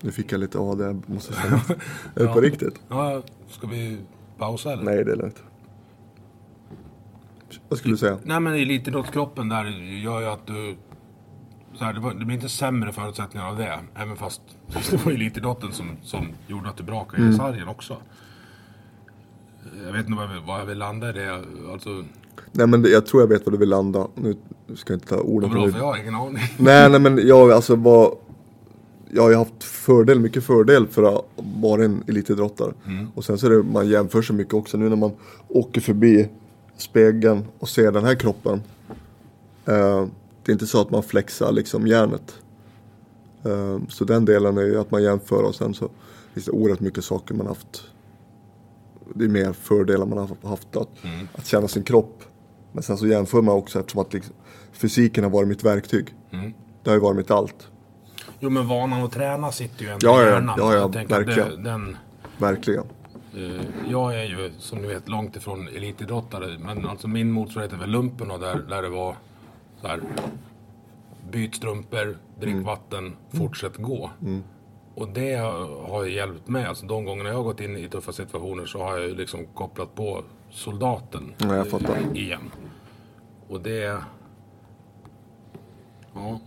Nu 0.00 0.10
fick 0.10 0.32
jag 0.32 0.40
lite 0.40 0.58
AD, 0.58 0.96
måste 1.06 1.34
jag 1.34 1.42
säga. 1.42 1.76
är 2.14 2.26
det 2.26 2.32
på 2.32 2.40
riktigt? 2.40 2.80
ja, 2.88 3.22
ska 3.50 3.66
vi 3.66 3.98
pausa 4.38 4.72
eller? 4.72 4.82
Nej, 4.82 5.04
det 5.04 5.12
är 5.12 5.16
lugnt. 5.16 5.42
Vad 7.68 7.78
skulle 7.78 7.94
du 7.94 7.98
säga? 7.98 8.18
Nej 8.24 8.40
men 8.40 8.54
elitidrottskroppen 8.54 9.48
där 9.48 9.64
gör 10.04 10.20
ju 10.20 10.26
att 10.26 10.46
du... 10.46 10.76
Så 11.74 11.84
här, 11.84 11.92
det, 11.92 12.00
var, 12.00 12.14
det 12.14 12.24
blir 12.24 12.36
inte 12.36 12.48
sämre 12.48 12.92
förutsättningar 12.92 13.48
av 13.48 13.56
det. 13.56 13.78
Även 13.94 14.16
fast 14.16 14.40
det 14.90 15.04
var 15.04 15.12
elitidrotten 15.12 15.72
som, 15.72 15.86
som 16.02 16.26
gjorde 16.46 16.68
att 16.68 16.76
du 16.76 16.82
brakade 16.82 17.16
Mm. 17.22 17.34
i 17.34 17.36
sargen 17.36 17.68
också. 17.68 17.96
Jag 19.84 19.92
vet 19.92 20.06
inte 20.08 20.16
vad 20.16 20.24
jag, 20.24 20.34
vill- 20.34 20.42
vad 20.46 20.76
landa 20.76 21.10
i 21.10 21.12
det. 21.12 21.42
Alltså, 21.72 22.04
Nej, 22.52 22.66
men 22.66 22.84
jag 22.84 23.06
tror 23.06 23.22
jag 23.22 23.28
vet 23.28 23.46
var 23.46 23.52
du 23.52 23.58
vill 23.58 23.68
landa. 23.68 24.08
Nu 24.14 24.36
ska 24.74 24.92
jag 24.92 24.96
inte 24.96 25.08
ta 25.08 25.16
orden 25.20 25.50
vad 25.50 25.50
på 25.50 25.54
bra 25.58 25.66
det. 25.66 25.72
för 25.72 25.78
jag 25.78 25.86
har 25.86 25.96
ingen 25.98 26.14
aning. 26.14 26.42
Nej, 26.58 26.90
nej 26.90 27.00
men 27.00 27.26
jag 27.28 27.52
alltså 27.52 27.76
var 27.76 28.14
Jag 29.16 29.22
har 29.22 29.30
ju 29.30 29.36
haft 29.36 29.64
fördel, 29.64 30.20
mycket 30.20 30.44
fördel 30.44 30.86
för 30.86 31.02
att 31.02 31.24
vara 31.60 31.84
en 31.84 32.04
elitidrottare. 32.06 32.72
Och 33.14 33.24
sen 33.24 33.38
så 33.38 33.46
är 33.46 33.50
det, 33.50 33.62
man 33.62 33.88
jämför 33.88 34.22
så 34.22 34.32
mycket 34.32 34.54
också 34.54 34.76
nu 34.76 34.88
när 34.88 34.96
man 34.96 35.10
åker 35.48 35.80
förbi 35.80 36.28
spegeln 36.76 37.44
och 37.58 37.68
ser 37.68 37.92
den 37.92 38.04
här 38.04 38.14
kroppen. 38.14 38.62
Eh, 39.64 40.06
det 40.44 40.50
är 40.50 40.52
inte 40.52 40.66
så 40.66 40.80
att 40.80 40.90
man 40.90 41.02
flexar 41.02 41.52
liksom 41.52 41.86
järnet. 41.86 42.34
Eh, 43.44 43.78
så 43.88 44.04
den 44.04 44.24
delen 44.24 44.58
är 44.58 44.62
ju 44.62 44.80
att 44.80 44.90
man 44.90 45.02
jämför 45.02 45.42
och 45.42 45.54
sen 45.54 45.74
så 45.74 45.88
finns 46.34 46.46
det 46.46 46.52
oerhört 46.52 46.80
mycket 46.80 47.04
saker 47.04 47.34
man 47.34 47.46
haft. 47.46 47.84
Det 49.14 49.24
är 49.24 49.28
mer 49.28 49.52
fördelar 49.52 50.06
man 50.06 50.18
har 50.18 50.48
haft 50.48 50.76
att, 50.76 50.88
att 51.32 51.46
känna 51.46 51.68
sin 51.68 51.82
kropp. 51.82 52.22
Men 52.72 52.82
sen 52.82 52.96
så 52.98 53.06
jämför 53.06 53.42
man 53.42 53.54
också 53.54 53.80
eftersom 53.80 54.00
att 54.00 54.12
liksom, 54.12 54.34
fysiken 54.72 55.24
har 55.24 55.30
varit 55.30 55.48
mitt 55.48 55.64
verktyg. 55.64 56.14
Det 56.82 56.90
har 56.90 56.96
ju 56.96 57.00
varit 57.00 57.16
mitt 57.16 57.30
allt. 57.30 57.68
Jo 58.40 58.50
men 58.50 58.68
vanan 58.68 59.02
att 59.02 59.12
träna 59.12 59.52
sitter 59.52 59.82
ju 59.84 59.90
ändå 59.90 60.06
Ja, 60.06 60.22
i 60.22 60.24
ja, 60.24 60.30
hjärnan. 60.30 60.56
ja, 60.58 60.74
ja, 60.74 60.84
att 60.84 60.94
verkligen. 61.10 61.62
den, 61.62 61.96
Verkligen. 62.38 62.84
eh, 63.36 63.62
jag 63.90 64.14
är 64.20 64.24
ju 64.24 64.50
som 64.58 64.78
ni 64.78 64.88
vet 64.88 65.08
långt 65.08 65.36
ifrån 65.36 65.68
elitidrottare. 65.68 66.58
Men 66.58 66.86
alltså 66.86 67.08
min 67.08 67.30
motsvarighet 67.32 67.72
är 67.72 67.76
väl 67.78 67.90
lumpen 67.90 68.30
och 68.30 68.40
där, 68.40 68.58
där 68.68 68.82
det 68.82 68.88
var 68.88 69.16
så 69.80 69.86
här. 69.86 70.00
Byt 71.30 71.54
strumpor, 71.54 72.16
drick 72.40 72.52
Mm. 72.52 72.64
vatten, 72.64 73.16
fortsätt 73.30 73.76
gå. 73.76 74.10
Och 74.94 75.08
det 75.08 75.34
har 75.88 76.04
ju 76.04 76.12
hjälpt 76.14 76.48
mig. 76.48 76.64
Alltså 76.64 76.86
de 76.86 77.04
gångerna 77.04 77.28
jag 77.28 77.36
har 77.36 77.42
gått 77.42 77.60
in 77.60 77.76
i 77.76 77.88
tuffa 77.88 78.12
situationer 78.12 78.66
så 78.66 78.82
har 78.82 78.96
jag 78.98 79.08
ju 79.08 79.14
liksom 79.14 79.46
kopplat 79.54 79.94
på 79.94 80.24
soldaten 80.50 81.34
Ja, 81.38 81.56
jag 81.56 81.68
fattar. 81.70 81.96
igen. 82.16 82.50
Och 83.48 83.60
det... 83.60 83.98
Ja. 86.14 86.40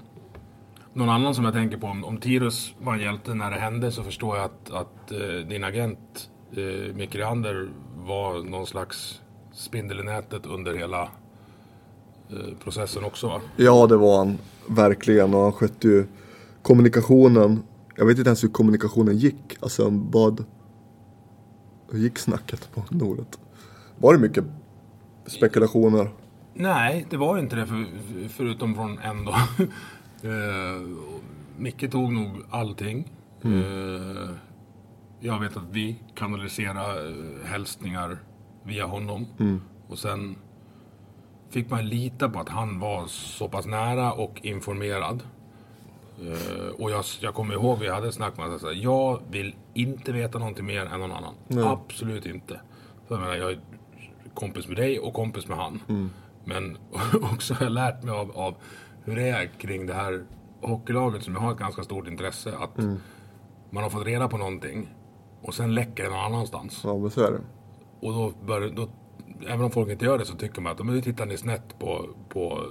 Någon 0.99 1.09
annan 1.09 1.35
som 1.35 1.45
jag 1.45 1.53
tänker 1.53 1.77
på, 1.77 1.87
om, 1.87 2.05
om 2.05 2.17
Tirus 2.17 2.73
var 2.81 2.93
en 2.93 2.99
hjälte 2.99 3.33
när 3.33 3.51
det 3.51 3.59
hände 3.59 3.91
så 3.91 4.03
förstår 4.03 4.37
jag 4.37 4.45
att, 4.45 4.71
att 4.71 5.11
eh, 5.11 5.47
din 5.47 5.63
agent 5.63 6.29
eh, 6.51 6.95
Micke 6.95 7.13
Leander 7.15 7.69
var 7.97 8.43
någon 8.43 8.67
slags 8.67 9.21
spindel 9.53 9.99
i 9.99 10.03
nätet 10.03 10.45
under 10.45 10.73
hela 10.73 11.01
eh, 11.01 12.57
processen 12.63 13.03
också 13.03 13.27
va? 13.27 13.41
Ja, 13.55 13.87
det 13.87 13.97
var 13.97 14.17
han 14.17 14.37
verkligen. 14.67 15.33
Och 15.33 15.41
han 15.41 15.51
skötte 15.51 15.87
ju 15.87 16.05
kommunikationen. 16.61 17.63
Jag 17.95 18.05
vet 18.05 18.17
inte 18.17 18.29
ens 18.29 18.43
hur 18.43 18.49
kommunikationen 18.49 19.17
gick. 19.17 19.57
Alltså 19.59 19.89
vad... 19.91 20.45
Hur 21.91 21.99
gick 21.99 22.19
snacket 22.19 22.71
på 22.73 22.83
Nordet? 22.89 23.39
Var 23.97 24.13
det 24.13 24.19
mycket 24.19 24.45
spekulationer? 25.25 26.09
Nej, 26.53 27.05
det 27.09 27.17
var 27.17 27.37
inte 27.37 27.55
det 27.55 27.67
för, 27.67 27.85
förutom 28.29 28.75
från 28.75 28.97
en 28.97 29.25
då. 29.25 29.35
eh, 30.23 30.81
Micke 31.57 31.91
tog 31.91 32.13
nog 32.13 32.29
allting. 32.49 33.11
Eh, 33.43 34.29
jag 35.19 35.39
vet 35.39 35.57
att 35.57 35.69
vi 35.71 35.95
kanaliserade 36.15 37.09
eh, 37.09 37.47
hälsningar 37.49 38.17
via 38.63 38.85
honom. 38.85 39.25
Och 39.87 39.99
sen 39.99 40.35
fick 41.49 41.69
man 41.69 41.87
lita 41.87 42.29
på 42.29 42.39
att 42.39 42.49
han 42.49 42.79
var 42.79 43.07
så 43.07 43.49
pass 43.49 43.65
nära 43.65 44.13
och 44.13 44.39
informerad. 44.43 45.23
Eh, 46.21 46.69
och 46.81 46.91
jag, 46.91 47.05
jag 47.19 47.33
kommer 47.33 47.53
ihåg, 47.53 47.79
vi 47.79 47.89
hade 47.89 48.07
ett 48.07 48.13
snack 48.13 48.37
med 48.37 48.45
honom. 48.45 48.59
Jag 48.75 49.21
vill 49.31 49.55
inte 49.73 50.11
veta 50.11 50.39
någonting 50.39 50.65
mer 50.65 50.85
än 50.85 50.99
någon 50.99 51.11
annan. 51.11 51.33
Absolut 51.63 52.25
inte. 52.25 52.61
För 53.07 53.15
jag 53.15 53.21
menar, 53.21 53.35
jag 53.35 53.57
kompis 54.33 54.67
med 54.67 54.77
dig 54.77 54.99
och 54.99 55.13
kompis 55.13 55.47
med 55.47 55.57
han. 55.57 55.79
Mm. 55.89 56.09
Men 56.45 56.77
också 57.33 57.53
har 57.53 57.65
jag 57.65 57.71
lärt 57.71 58.03
mig 58.03 58.13
av, 58.13 58.31
av 58.31 58.55
hur 59.09 59.15
det 59.15 59.29
är 59.29 59.45
kring 59.59 59.85
det 59.85 59.93
här 59.93 60.23
hockeylaget 60.61 61.23
som 61.23 61.35
har 61.35 61.51
ett 61.51 61.57
ganska 61.57 61.83
stort 61.83 62.07
intresse. 62.07 62.53
Att 62.59 62.77
Mm. 62.79 62.97
man 63.69 63.83
har 63.83 63.89
fått 63.89 64.05
reda 64.05 64.27
på 64.27 64.37
någonting 64.37 64.89
och 65.41 65.53
sen 65.53 65.75
läcker 65.75 66.03
det 66.03 66.09
någon 66.09 66.19
annanstans. 66.19 66.81
Ja, 66.83 66.97
men 66.97 67.09
så 67.11 67.21
är 67.21 67.31
det. 67.31 67.39
Och 68.01 68.13
då 68.13 68.33
bör, 68.45 68.69
då, 68.75 68.89
även 69.47 69.61
om 69.61 69.71
folk 69.71 69.89
inte 69.89 70.05
gör 70.05 70.17
det 70.17 70.25
så 70.25 70.35
tycker 70.35 70.61
man 70.61 70.71
att 70.71 70.79
men 70.85 70.95
nu 70.95 71.01
tittar 71.01 71.25
ni 71.25 71.37
snett 71.37 71.79
på, 71.79 72.09
på 72.29 72.63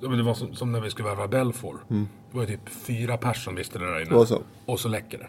det 0.00 0.22
var 0.22 0.34
som, 0.34 0.54
som 0.54 0.72
när 0.72 0.80
vi 0.80 0.90
skulle 0.90 1.08
värva 1.08 1.28
Belfor. 1.28 1.84
Det 1.88 2.36
var 2.36 2.40
ju 2.42 2.46
typ 2.48 2.68
fyra 2.68 3.16
personer 3.16 3.34
som 3.44 3.54
visste 3.54 3.78
det 3.78 3.84
där 3.86 4.00
inne. 4.00 4.10
Mm. 4.14 4.26
Så. 4.26 4.42
Och 4.66 4.80
så 4.80 4.88
läcker 4.88 5.18
det. 5.18 5.28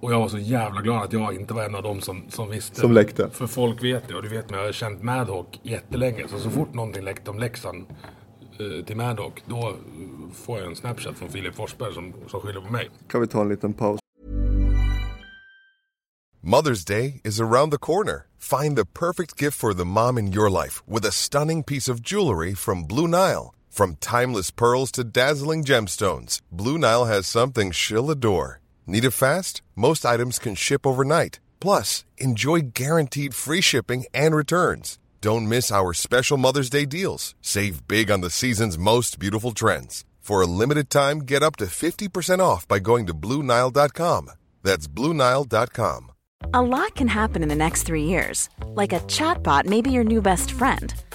Och 0.00 0.12
jag 0.12 0.18
var 0.20 0.28
så 0.28 0.38
jävla 0.38 0.80
glad 0.80 1.02
att 1.02 1.12
jag 1.12 1.34
inte 1.34 1.54
var 1.54 1.64
en 1.64 1.74
av 1.74 1.82
dem 1.82 2.00
som, 2.00 2.22
som 2.28 2.50
visste. 2.50 2.80
Som 2.80 2.92
läckte. 2.92 3.30
För 3.30 3.46
folk 3.46 3.84
vet 3.84 4.08
det 4.08 4.14
och 4.14 4.22
du 4.22 4.28
vet 4.28 4.50
jag 4.50 4.58
har 4.64 4.72
känt 4.72 5.02
Madhawk 5.02 5.60
jättelänge. 5.62 6.28
Så 6.28 6.38
så 6.38 6.50
fort 6.50 6.74
någonting 6.74 7.04
läckte 7.04 7.30
om 7.30 7.38
Leksand 7.38 7.86
till 8.86 8.96
Madhawk, 8.96 9.42
då 9.46 9.68
eh, 9.68 9.74
får 10.34 10.58
jag 10.58 10.68
en 10.68 10.76
Snapchat 10.76 11.16
från 11.16 11.28
Filip 11.28 11.54
Forsberg 11.54 11.94
som, 11.94 12.14
som 12.28 12.40
skyller 12.40 12.60
på 12.60 12.72
mig. 12.72 12.90
Kan 13.08 13.20
vi 13.20 13.26
ta 13.26 13.40
en 13.40 13.48
liten 13.48 13.74
paus? 13.74 14.00
Mother's 16.40 16.84
Day 16.84 17.20
is 17.24 17.40
around 17.40 17.72
the 17.72 17.78
corner. 17.78 18.26
Find 18.38 18.76
the 18.76 18.84
perfect 18.84 19.36
gift 19.36 19.58
for 19.58 19.74
the 19.74 19.84
mom 19.84 20.18
in 20.18 20.32
your 20.32 20.48
life 20.48 20.82
with 20.86 21.04
a 21.04 21.12
stunning 21.12 21.64
piece 21.64 21.92
of 21.92 22.00
jewelry 22.00 22.54
from 22.54 22.86
Blue 22.86 23.08
Nile. 23.08 23.54
From 23.70 23.96
timeless 23.96 24.50
pearls 24.50 24.90
to 24.92 25.04
dazzling 25.04 25.64
gemstones, 25.64 26.40
Blue 26.50 26.78
Nile 26.78 27.04
has 27.04 27.26
something 27.26 27.70
she'll 27.70 28.10
adore. 28.10 28.60
Need 28.86 29.04
it 29.04 29.10
fast? 29.10 29.62
Most 29.76 30.04
items 30.06 30.38
can 30.38 30.54
ship 30.54 30.86
overnight. 30.86 31.38
Plus, 31.60 32.04
enjoy 32.16 32.60
guaranteed 32.72 33.34
free 33.34 33.60
shipping 33.60 34.04
and 34.14 34.34
returns. 34.34 34.98
Don't 35.20 35.48
miss 35.48 35.72
our 35.72 35.92
special 35.92 36.36
Mother's 36.36 36.70
Day 36.70 36.84
deals. 36.84 37.34
Save 37.40 37.88
big 37.88 38.10
on 38.10 38.20
the 38.20 38.30
season's 38.30 38.78
most 38.78 39.18
beautiful 39.18 39.50
trends. 39.50 40.04
For 40.20 40.40
a 40.40 40.46
limited 40.46 40.90
time, 40.90 41.20
get 41.20 41.42
up 41.42 41.56
to 41.56 41.64
50% 41.64 42.38
off 42.40 42.68
by 42.68 42.78
going 42.78 43.06
to 43.06 43.14
BlueNile.com. 43.14 44.30
That's 44.62 44.86
BlueNile.com. 44.86 46.12
A 46.54 46.62
lot 46.62 46.94
can 46.94 47.08
happen 47.08 47.42
in 47.42 47.48
the 47.48 47.56
next 47.56 47.82
three 47.82 48.04
years. 48.04 48.48
Like 48.74 48.92
a 48.92 49.00
chatbot 49.00 49.66
may 49.66 49.82
be 49.82 49.90
your 49.90 50.04
new 50.04 50.22
best 50.22 50.52
friend. 50.52 50.94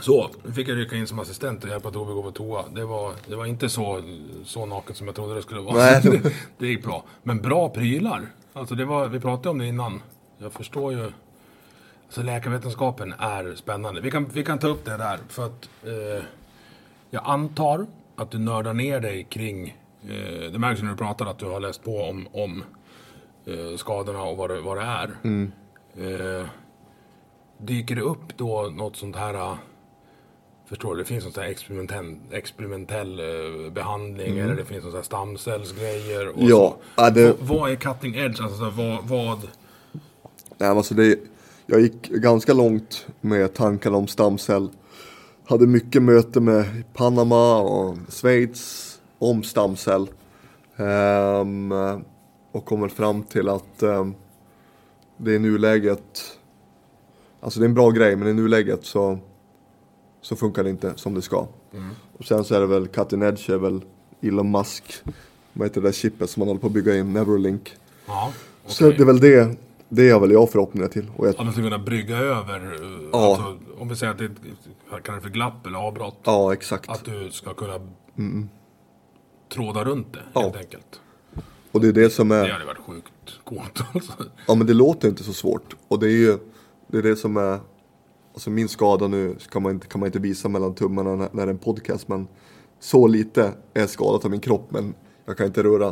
Så, 0.00 0.30
nu 0.44 0.52
fick 0.52 0.68
jag 0.68 0.78
rycka 0.78 0.96
in 0.96 1.06
som 1.06 1.18
assistent 1.18 1.64
och 1.64 1.70
hjälpa 1.70 1.90
Tove 1.90 2.12
gå 2.12 2.22
på 2.22 2.30
toa. 2.30 2.64
Det 2.74 2.84
var, 2.84 3.12
det 3.26 3.36
var 3.36 3.46
inte 3.46 3.68
så, 3.68 4.02
så 4.44 4.66
naket 4.66 4.96
som 4.96 5.06
jag 5.06 5.16
trodde 5.16 5.34
det 5.34 5.42
skulle 5.42 5.60
vara. 5.60 5.76
Nej. 5.76 6.00
det, 6.22 6.32
det 6.58 6.66
gick 6.66 6.84
bra. 6.84 7.04
Men 7.22 7.40
bra 7.42 7.68
prylar. 7.68 8.26
Alltså 8.52 8.74
det 8.74 8.84
var, 8.84 9.08
vi 9.08 9.20
pratade 9.20 9.48
om 9.48 9.58
det 9.58 9.66
innan. 9.66 10.02
Jag 10.38 10.52
förstår 10.52 10.92
ju. 10.92 11.10
Alltså 12.06 12.22
läkarvetenskapen 12.22 13.14
är 13.18 13.54
spännande. 13.54 14.00
Vi 14.00 14.10
kan, 14.10 14.24
vi 14.32 14.44
kan 14.44 14.58
ta 14.58 14.68
upp 14.68 14.84
det 14.84 14.96
där. 14.96 15.18
För 15.28 15.46
att 15.46 15.68
eh, 15.84 16.24
jag 17.10 17.22
antar 17.24 17.86
att 18.16 18.30
du 18.30 18.38
nördar 18.38 18.74
ner 18.74 19.00
dig 19.00 19.26
kring, 19.30 19.76
eh, 20.02 20.52
det 20.52 20.58
märks 20.58 20.82
när 20.82 20.90
du 20.90 20.96
pratar 20.96 21.26
att 21.26 21.38
du 21.38 21.46
har 21.46 21.60
läst 21.60 21.84
på 21.84 22.02
om, 22.02 22.28
om 22.32 22.64
eh, 23.46 23.76
skadorna 23.76 24.22
och 24.22 24.36
vad 24.36 24.50
det, 24.50 24.60
vad 24.60 24.76
det 24.76 24.82
är. 24.82 25.10
Eh, 25.96 26.46
dyker 27.58 27.96
det 27.96 28.02
upp 28.02 28.36
då 28.36 28.62
något 28.62 28.96
sånt 28.96 29.16
här 29.16 29.56
Förstår 30.68 30.94
du? 30.94 31.00
Det 31.02 31.04
finns 31.08 31.24
sån 31.24 31.32
här 31.42 31.50
experimentell, 31.50 32.16
experimentell 32.30 33.18
eh, 33.20 33.72
behandling 33.72 34.38
eller 34.38 34.54
det 34.56 34.64
finns 34.64 34.84
sån 34.84 34.92
här 34.94 35.02
stamcellsgrejer. 35.02 36.28
Och 36.28 36.36
Mm. 36.36 36.48
Ja, 36.48 36.76
så. 36.96 37.10
det- 37.10 37.36
Vad 37.40 37.70
är 37.70 37.76
cutting 37.76 38.14
edge? 38.14 38.40
Alltså, 38.40 38.64
här, 38.64 38.70
vad, 38.70 39.08
vad... 39.08 39.38
Nej, 40.58 40.68
alltså 40.68 40.94
det, 40.94 41.18
jag 41.66 41.80
gick 41.80 42.08
ganska 42.08 42.52
långt 42.52 43.06
med 43.20 43.54
tankarna 43.54 43.96
om 43.96 44.06
stamcell. 44.06 44.68
Hade 45.44 45.66
mycket 45.66 46.02
möte 46.02 46.40
med 46.40 46.64
Panama 46.94 47.60
och 47.60 47.96
Schweiz 48.08 48.84
om 49.18 49.42
stamcell. 49.42 50.08
Ehm, 50.76 51.72
och 52.52 52.64
kommer 52.64 52.88
fram 52.88 53.22
till 53.22 53.48
att 53.48 53.82
ehm, 53.82 54.14
det 55.16 55.30
är 55.30 55.34
i 55.34 55.38
nuläget, 55.38 56.38
alltså 57.40 57.60
det 57.60 57.64
är 57.66 57.68
en 57.68 57.74
bra 57.74 57.90
grej 57.90 58.16
men 58.16 58.28
i 58.28 58.32
nuläget 58.34 58.84
så, 58.86 59.18
så 60.22 60.36
funkar 60.36 60.64
det 60.64 60.70
inte 60.70 60.92
som 60.96 61.14
det 61.14 61.22
ska. 61.22 61.46
Och 62.18 62.24
sen 62.24 62.44
så 62.44 62.54
är 62.54 62.60
det 62.60 62.66
väl 62.66 62.88
cutting 62.88 63.22
edge 63.22 63.50
är 63.50 63.58
väl 63.58 63.80
Elon 64.20 64.50
Musk, 64.50 64.84
vad 65.52 65.68
heter 65.68 65.80
det 65.80 65.86
där 65.88 65.92
chippet 65.92 66.30
som 66.30 66.40
man 66.40 66.48
håller 66.48 66.60
på 66.60 66.66
att 66.66 66.72
bygga 66.72 66.96
in, 66.96 67.12
Neuralink. 67.12 67.76
Ja, 68.06 68.32
Så 68.66 68.86
okej. 68.86 68.96
det 68.96 69.02
är 69.02 69.06
väl 69.06 69.20
det, 69.20 69.56
det 69.88 70.10
har 70.10 70.20
väl 70.20 70.30
jag 70.30 70.50
förhoppningar 70.50 70.88
till. 70.88 71.10
Och 71.16 71.26
jag, 71.26 71.30
Att 71.30 71.38
man 71.44 71.52
ska 71.52 71.62
kunna 71.62 71.78
brygga 71.78 72.16
över. 72.16 72.74
eh, 72.74 73.08
Ja. 73.12 73.26
Alltså, 73.28 73.58
om 73.78 73.88
vi 73.88 73.96
säger 73.96 74.12
att 74.12 74.18
det 74.18 74.24
är, 74.24 75.00
kallar 75.00 75.16
det 75.18 75.22
för 75.22 75.30
glapp 75.30 75.66
eller 75.66 75.78
avbrott. 75.78 76.18
ja, 76.24 76.52
exakt. 76.52 76.90
Att 76.90 77.04
du 77.04 77.30
ska 77.30 77.54
kunna 77.54 77.80
tråda 79.54 79.84
runt 79.84 80.12
det 80.12 80.22
Ja. 80.32 80.40
helt 80.40 80.56
enkelt. 80.56 81.00
Och 81.72 81.80
det 81.80 81.88
är 81.88 81.92
det 81.92 82.10
som 82.10 82.28
Det 82.28 82.36
är, 82.36 82.50
hade 82.52 82.64
varit 82.64 82.78
sjukt 82.86 83.40
coolt 83.44 83.80
alltså. 83.94 84.12
ja 84.46 84.54
men 84.54 84.66
det 84.66 84.74
låter 84.74 85.08
inte 85.08 85.24
så 85.24 85.32
svårt. 85.32 85.76
Och 85.88 85.98
det 85.98 86.06
är 86.06 86.10
ju, 86.16 86.38
det 86.86 86.98
är 86.98 87.02
det 87.02 87.16
som 87.16 87.36
är, 87.36 87.60
alltså 88.38 88.50
min 88.50 88.68
skada 88.68 89.08
nu 89.08 89.36
kan 89.50 89.62
man 89.62 89.72
inte, 89.72 89.86
kan 89.86 90.00
man 90.00 90.06
inte 90.06 90.18
visa 90.18 90.48
mellan 90.48 90.74
tummarna 90.74 91.14
när, 91.16 91.28
när 91.32 91.46
det 91.46 91.50
är 91.50 91.54
en 91.54 91.58
podcast. 91.58 92.08
Men 92.08 92.28
så 92.80 93.06
lite 93.06 93.52
är 93.74 93.86
skadat 93.86 94.24
av 94.24 94.30
min 94.30 94.40
kropp 94.40 94.66
men 94.70 94.94
jag 95.26 95.36
kan 95.36 95.46
inte 95.46 95.62
röra, 95.62 95.86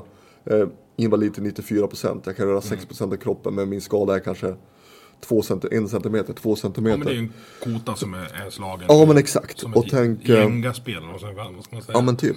eh, 0.44 0.68
invalid 0.96 1.34
till 1.34 1.42
94%. 1.42 2.20
Jag 2.24 2.36
kan 2.36 2.46
röra 2.46 2.60
6% 2.60 3.12
av 3.12 3.16
kroppen 3.16 3.54
men 3.54 3.68
min 3.68 3.80
skada 3.80 4.14
är 4.14 4.18
kanske 4.18 4.54
2 5.20 5.40
centi- 5.42 5.84
1 5.84 5.90
centimeter, 5.90 6.32
2 6.32 6.50
Ja, 6.50 6.56
centimeter. 6.56 6.98
men 6.98 7.06
det 7.06 7.12
är 7.12 7.16
ju 7.16 7.20
en 7.20 7.32
kota 7.78 7.94
som 7.94 8.14
är, 8.14 8.46
är 8.46 8.50
slagen. 8.50 8.86
Ja, 8.88 9.04
men 9.06 9.16
exakt. 9.18 9.58
Som 9.58 9.74
Och 9.74 9.84
ett 9.84 9.90
tänk, 9.90 10.28
eh, 10.28 10.34
Jenga-spel. 10.36 10.96
eller 10.96 11.08
vad 11.12 11.20
ska 11.64 11.74
man- 11.76 11.82
säga? 11.82 11.98
Ja 11.98 12.02
men 12.02 12.16
typ. 12.16 12.36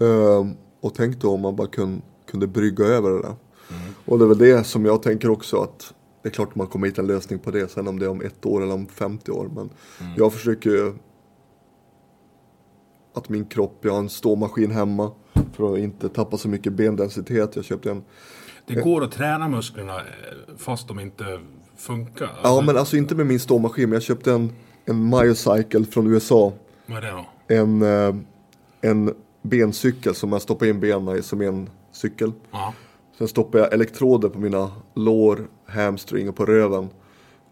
Ehm, 0.00 0.54
och 0.80 0.94
tänk 0.94 1.16
då 1.20 1.30
om 1.34 1.40
man 1.40 1.56
bara 1.56 1.68
kun, 1.68 2.02
kunde 2.30 2.46
brygga 2.46 2.84
över 2.84 3.10
det 3.10 3.22
där. 3.22 3.34
Och 4.06 4.18
det 4.18 4.24
är 4.24 4.28
väl 4.28 4.38
det 4.38 4.64
som 4.66 4.84
jag 4.84 5.02
tänker 5.02 5.30
också 5.30 5.56
att 5.62 5.94
det 6.22 6.28
är 6.28 6.32
klart 6.32 6.54
man 6.54 6.66
kommer 6.66 6.86
hitta 6.86 7.00
en 7.00 7.06
lösning 7.06 7.38
på 7.38 7.50
det 7.50 7.70
sen 7.70 7.88
om 7.88 7.98
det 7.98 8.04
är 8.04 8.10
om 8.10 8.20
ett 8.20 8.46
år 8.46 8.62
eller 8.62 8.74
om 8.74 8.86
50 8.86 9.30
år. 9.30 9.50
Men 9.54 9.70
jag 10.16 10.32
försöker 10.32 10.70
ju 10.70 10.94
att 13.14 13.28
min 13.28 13.44
kropp, 13.44 13.78
jag 13.80 13.92
har 13.92 13.98
en 13.98 14.08
ståmaskin 14.08 14.70
hemma 14.70 15.12
för 15.52 15.72
att 15.72 15.78
inte 15.78 16.08
tappa 16.08 16.38
så 16.38 16.48
mycket 16.48 16.72
bendensitet. 16.72 17.56
Jag 17.56 17.64
köpte 17.64 17.90
en, 17.90 18.04
Det 18.66 18.74
går 18.74 19.04
att 19.04 19.12
träna 19.12 19.48
musklerna 19.48 19.96
eh, 19.96 20.04
fast 20.56 20.88
de 20.88 21.00
inte 21.00 21.40
funkar. 21.76 22.30
ja 22.42 22.60
men 22.66 22.76
alltså 22.76 22.96
inte 22.96 23.14
med 23.14 23.26
min 23.26 23.40
ståmaskin 23.40 23.88
men 23.88 23.96
jag 23.96 24.02
köpte 24.02 24.32
en, 24.32 24.52
en 24.84 25.08
Myocycle 25.10 25.84
från 25.84 26.06
USA. 26.06 26.52
Vad 26.86 26.98
är 26.98 27.02
det 27.02 27.10
då? 27.10 27.26
En, 27.54 27.82
eh, 27.82 28.14
en 28.80 29.14
bencykel 29.42 30.14
som 30.14 30.32
jag 30.32 30.42
stoppar 30.42 30.66
in 30.66 30.80
benen 30.80 31.16
i 31.16 31.22
som 31.22 31.40
en 31.40 31.70
cykel. 31.92 32.32
Ja. 32.50 32.74
Sen 33.18 33.28
stoppar 33.28 33.58
jag 33.58 33.72
elektroder 33.72 34.28
på 34.28 34.38
mina 34.38 34.70
lår, 34.94 35.48
hamstring 35.70 36.28
och 36.28 36.36
på 36.36 36.46
röven. 36.46 36.88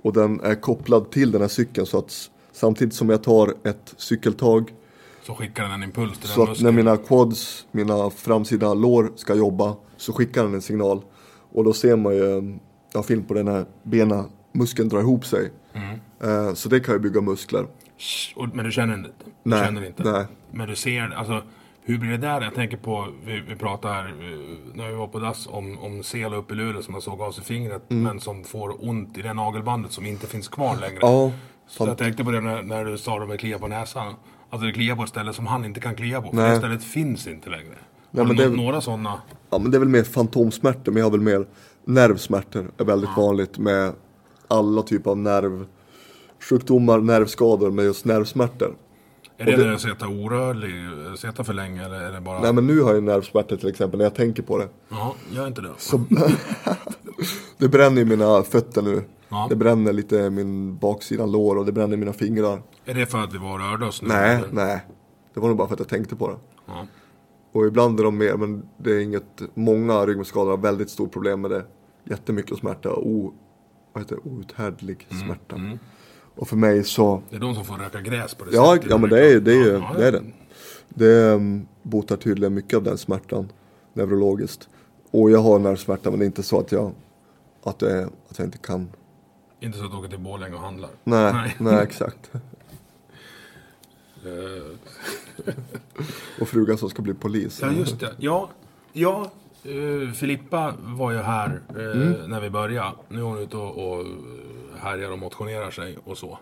Och 0.02 0.12
den 0.12 0.40
är 0.40 0.54
kopplad 0.54 1.10
till 1.10 1.30
den 1.32 1.40
här 1.40 1.48
cykeln 1.48 1.86
så 1.86 1.98
att 1.98 2.30
samtidigt 2.52 2.94
som 2.94 3.08
jag 3.08 3.22
tar 3.22 3.54
ett 3.64 3.94
cykeltag 3.96 4.74
Så 5.22 5.34
skickar 5.34 5.62
den 5.62 5.72
en 5.72 5.82
impuls 5.82 6.18
till 6.18 6.28
så 6.28 6.44
den 6.44 6.52
att 6.52 6.60
när 6.60 6.72
mina 6.72 6.96
quads, 6.96 7.66
mina 7.72 8.10
framsida 8.10 8.74
lår 8.74 9.12
ska 9.16 9.34
jobba 9.34 9.76
så 9.96 10.12
skickar 10.12 10.44
den 10.44 10.54
en 10.54 10.62
signal. 10.62 11.02
Och 11.52 11.64
då 11.64 11.72
ser 11.72 11.96
man 11.96 12.14
ju, 12.14 12.58
jag 12.92 12.98
har 12.98 13.02
film 13.02 13.24
på 13.24 13.34
den 13.34 13.48
här 13.48 13.66
bena, 13.82 14.24
muskeln 14.52 14.88
drar 14.88 15.00
ihop 15.00 15.26
sig. 15.26 15.50
Mm. 15.72 16.00
Eh, 16.48 16.54
Så 16.54 16.68
det 16.68 16.80
kan 16.80 16.94
ju 16.94 16.98
bygga 17.00 17.20
muskler. 17.20 17.66
Men 18.52 18.64
du 18.64 18.70
känner 18.72 18.94
inte? 18.94 19.10
Du 19.42 19.50
Nej, 19.50 19.64
känner 19.64 19.86
inte? 19.86 20.12
nej. 20.12 20.26
Men 20.50 20.68
du 20.68 20.76
ser, 20.76 21.14
alltså 21.16 21.42
hur 21.88 21.98
blir 21.98 22.10
det 22.10 22.16
där? 22.16 22.40
Jag 22.40 22.54
tänker 22.54 22.76
på, 22.76 23.06
vi, 23.24 23.40
vi 23.48 23.56
pratade 23.56 23.94
här 23.94 24.04
eh, 24.08 24.38
när 24.74 24.88
vi 24.88 24.94
var 24.94 25.06
på 25.06 25.18
dass 25.18 25.46
om, 25.50 25.78
om 25.78 26.02
Sela 26.02 26.36
uppe 26.36 26.52
i 26.54 26.56
Luleå 26.56 26.82
som 26.82 26.94
har 26.94 27.00
sågat 27.00 27.28
av 27.28 27.32
sig 27.32 27.44
fingret 27.44 27.82
men 27.88 28.20
som 28.20 28.44
får 28.44 28.88
ont 28.88 29.18
i 29.18 29.22
det 29.22 29.34
nagelbandet 29.34 29.92
som 29.92 30.06
inte 30.06 30.26
finns 30.26 30.48
kvar 30.48 30.76
längre. 30.80 30.96
Mm. 30.96 31.00
Ja, 31.12 31.32
Så 31.68 31.86
jag 31.86 31.98
tänkte 31.98 32.24
på 32.24 32.30
det 32.30 32.40
när, 32.40 32.62
när 32.62 32.84
du 32.84 32.98
sa 32.98 33.18
det 33.18 33.26
med 33.26 33.40
klia 33.40 33.58
på 33.58 33.68
näsan. 33.68 34.14
Alltså 34.50 34.66
det 34.66 34.72
kliar 34.72 34.96
på 34.96 35.02
ett 35.02 35.08
ställe 35.08 35.32
som 35.32 35.46
han 35.46 35.64
inte 35.64 35.80
kan 35.80 35.94
klia 35.94 36.22
på. 36.22 36.28
För 36.30 36.36
Nej. 36.36 36.50
det 36.50 36.58
stället 36.58 36.84
finns 36.84 37.26
inte 37.26 37.50
längre. 37.50 37.74
Nej, 38.10 38.26
men 38.26 38.36
det- 38.36 38.48
nå- 38.48 38.56
några 38.62 38.80
sådana? 38.80 39.22
Ja 39.50 39.58
men 39.58 39.70
det 39.70 39.76
är 39.76 39.78
väl 39.78 39.88
mer 39.88 40.02
fantomsmärtor, 40.04 40.92
men 40.92 41.00
jag 41.00 41.06
har 41.06 41.10
väl 41.10 41.20
mer 41.20 41.46
nervsmärtor 41.84 42.70
är 42.78 42.84
väldigt 42.84 43.16
vanligt 43.16 43.58
med 43.58 43.92
alla 44.48 44.82
typer 44.82 45.10
av 45.10 45.66
sjukdomar, 46.50 46.98
nervskador 47.00 47.70
med 47.70 47.84
just 47.84 48.04
nervsmärtor. 48.04 48.74
Är 49.40 49.44
det 49.44 49.52
Och 49.52 49.58
det- 49.58 49.64
när 49.64 49.70
jag 49.72 49.80
sitter 49.80 50.06
orörlig, 50.24 50.72
sitter 51.18 51.44
för 51.44 51.52
länge 51.52 51.84
eller 51.84 52.00
är 52.00 52.12
det 52.12 52.20
bara... 52.20 52.40
Nej 52.40 52.52
men 52.52 52.66
nu 52.66 52.80
har 52.80 52.94
jag 52.94 53.02
nervsmärtor 53.02 53.56
till 53.56 53.68
exempel 53.68 53.98
när 53.98 54.04
jag 54.04 54.14
tänker 54.14 54.42
på 54.42 54.58
det. 54.58 54.68
Ja, 54.88 55.14
gör 55.30 55.46
inte 55.46 55.60
det. 55.60 55.70
Så, 55.78 56.00
det 57.58 57.68
bränner 57.68 58.02
i 58.02 58.04
mina 58.04 58.42
fötter 58.42 58.82
nu. 58.82 59.02
Ja. 59.28 59.46
Det 59.48 59.56
bränner 59.56 59.92
lite 59.92 60.30
min 60.30 60.76
baksida 60.76 61.26
lår 61.26 61.56
och 61.58 61.66
det 61.66 61.72
bränner 61.72 61.96
mina 61.96 62.12
fingrar. 62.12 62.62
Är 62.84 62.94
det 62.94 63.06
för 63.06 63.18
att 63.18 63.34
vi 63.34 63.38
var 63.38 63.52
och 63.52 63.60
rörde 63.60 63.86
oss 63.86 64.02
nu? 64.02 64.08
Nej, 64.08 64.36
eller? 64.36 64.48
nej. 64.52 64.84
Det 65.34 65.40
var 65.40 65.48
nog 65.48 65.56
bara 65.58 65.68
för 65.68 65.74
att 65.74 65.80
jag 65.80 65.88
tänkte 65.88 66.16
på 66.16 66.28
det. 66.28 66.36
Ja. 66.66 66.86
Och 67.52 67.66
ibland 67.66 68.00
är 68.00 68.04
de 68.04 68.18
mer, 68.18 68.36
men 68.36 68.62
det 68.78 68.90
är 68.92 69.00
inget, 69.00 69.42
många 69.54 70.06
ryggmärgsskador 70.06 70.50
har 70.50 70.58
väldigt 70.58 70.90
stort 70.90 71.12
problem 71.12 71.40
med 71.40 71.50
det. 71.50 71.64
Jättemycket 72.04 72.58
smärta, 72.58 72.94
o, 72.96 73.34
vad 73.92 74.02
heter 74.02 74.16
det, 74.24 74.30
outhärdlig 74.30 75.06
Mm, 75.10 75.26
smärta. 75.26 75.56
Och 76.38 76.48
för 76.48 76.56
mig 76.56 76.84
så, 76.84 77.22
Det 77.30 77.36
är 77.36 77.40
de 77.40 77.54
som 77.54 77.64
får 77.64 77.74
röka 77.76 78.00
gräs 78.00 78.34
på 78.34 78.44
det 78.44 78.50
ja, 78.54 78.74
sättet. 78.74 78.90
ja 78.90 78.98
men 78.98 79.10
det 79.10 79.32
är, 79.32 79.40
det 79.40 79.52
är, 79.52 79.72
Ja, 79.72 79.92
det 79.98 80.06
är 80.06 80.12
det. 80.12 80.22
Det 80.88 81.32
um, 81.32 81.68
botar 81.82 82.16
tydligen 82.16 82.54
mycket 82.54 82.76
av 82.76 82.82
den 82.82 82.98
smärtan, 82.98 83.48
neurologiskt. 83.92 84.68
Och 85.10 85.30
jag 85.30 85.38
har 85.38 85.58
nervsmärta 85.58 86.10
men 86.10 86.18
det 86.18 86.24
är 86.24 86.26
inte 86.26 86.42
så 86.42 86.60
att 86.60 86.72
jag, 86.72 86.92
att, 87.62 87.82
är, 87.82 88.04
att 88.28 88.38
jag 88.38 88.46
inte 88.46 88.58
kan. 88.58 88.88
Inte 89.60 89.78
så 89.78 89.84
att 89.84 89.90
du 89.90 89.96
åker 89.96 90.08
till 90.08 90.18
Borlänge 90.18 90.54
och 90.54 90.60
handlar. 90.60 90.90
Nej, 91.04 91.56
nej, 91.58 91.82
exakt. 91.82 92.30
Eh, 94.24 95.52
Och 96.40 96.48
frugan 96.48 96.78
som 96.78 96.90
ska 96.90 97.02
bli 97.02 97.14
polis. 97.14 97.58
Ja, 97.62 97.72
just 97.72 98.00
det. 98.00 98.10
Ja, 98.18 98.50
ja 98.92 99.30
eh, 99.64 100.12
Filippa 100.12 100.74
var 100.80 101.10
ju 101.12 101.18
här 101.18 101.60
eh, 101.68 101.76
Mm. 102.02 102.30
när 102.30 102.40
vi 102.40 102.50
började. 102.50 102.90
Nu 103.08 103.18
är 103.18 103.22
hon 103.22 103.38
ute 103.38 103.56
och, 103.56 103.92
och 103.92 104.04
härjar 104.80 105.10
och 105.10 105.18
motionerar 105.18 105.70
sig 105.70 105.98
och 106.04 106.18
så. 106.18 106.38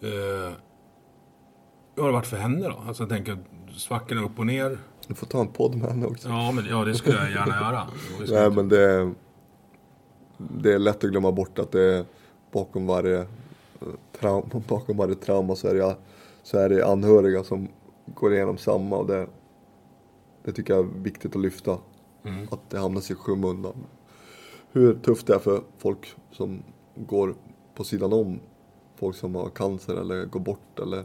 Eh, 0.00 0.52
har 1.96 2.06
det 2.06 2.12
varit 2.12 2.26
för 2.26 2.36
henne 2.36 2.68
då? 2.68 2.82
Alltså 2.86 3.02
jag 3.02 3.10
tänker, 3.10 3.38
svackorna 3.76 4.24
upp 4.24 4.38
och 4.38 4.46
ner. 4.46 4.78
Du 5.06 5.14
får 5.14 5.26
ta 5.26 5.40
en 5.40 5.48
podd 5.48 5.74
med 5.74 5.90
henne 5.90 6.06
också. 6.06 6.28
Ja, 6.28 6.52
men, 6.52 6.66
ja 6.66 6.84
det 6.84 6.94
skulle 6.94 7.16
jag 7.16 7.30
gärna 7.30 7.56
göra. 7.56 7.86
Nej 8.28 8.50
men 8.50 8.68
det 8.68 8.80
är, 8.80 9.14
det 10.38 10.72
är 10.72 10.78
lätt 10.78 11.04
att 11.04 11.10
glömma 11.10 11.32
bort 11.32 11.58
att 11.58 11.72
det 11.72 12.06
bakom 12.52 12.86
varje 12.86 13.20
eh, 13.20 13.26
trauma, 14.20 14.46
bakom 14.68 14.96
varje 14.96 15.14
trauma 15.14 15.56
så 15.56 15.68
är, 15.68 15.74
det, 15.74 15.96
så 16.42 16.58
är 16.58 16.68
det 16.68 16.86
anhöriga 16.86 17.44
som 17.44 17.68
går 18.06 18.34
igenom 18.34 18.58
samma 18.58 18.96
och 18.96 19.06
det, 19.06 19.26
det 20.44 20.52
tycker 20.52 20.74
jag 20.74 20.84
är 20.84 21.02
viktigt 21.02 21.36
att 21.36 21.42
lyfta. 21.42 21.78
Att 22.50 22.70
det 22.70 22.78
hamnar 22.78 23.12
i 23.12 23.14
skymundan. 23.14 23.86
Hur 24.72 24.94
tufft 24.94 25.26
det 25.26 25.34
är 25.34 25.38
för 25.38 25.62
folk 25.78 26.14
som 26.32 26.62
går 26.96 27.34
på 27.74 27.84
sidan 27.84 28.12
om. 28.12 28.40
Folk 28.98 29.16
som 29.16 29.34
har 29.34 29.48
cancer 29.48 29.94
eller 29.94 30.24
går 30.24 30.40
bort 30.40 30.78
eller 30.82 31.04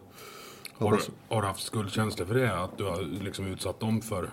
har, 0.78 0.92
du, 0.92 0.98
har 1.36 1.42
du 1.42 1.48
haft 1.48 1.64
skuldkänslor 1.64 2.26
för 2.26 2.36
det? 2.36 2.64
Att 2.64 2.78
du 2.78 2.84
har 2.84 3.02
liksom 3.02 3.46
utsatt 3.48 3.80
dem 3.80 4.02
för... 4.02 4.30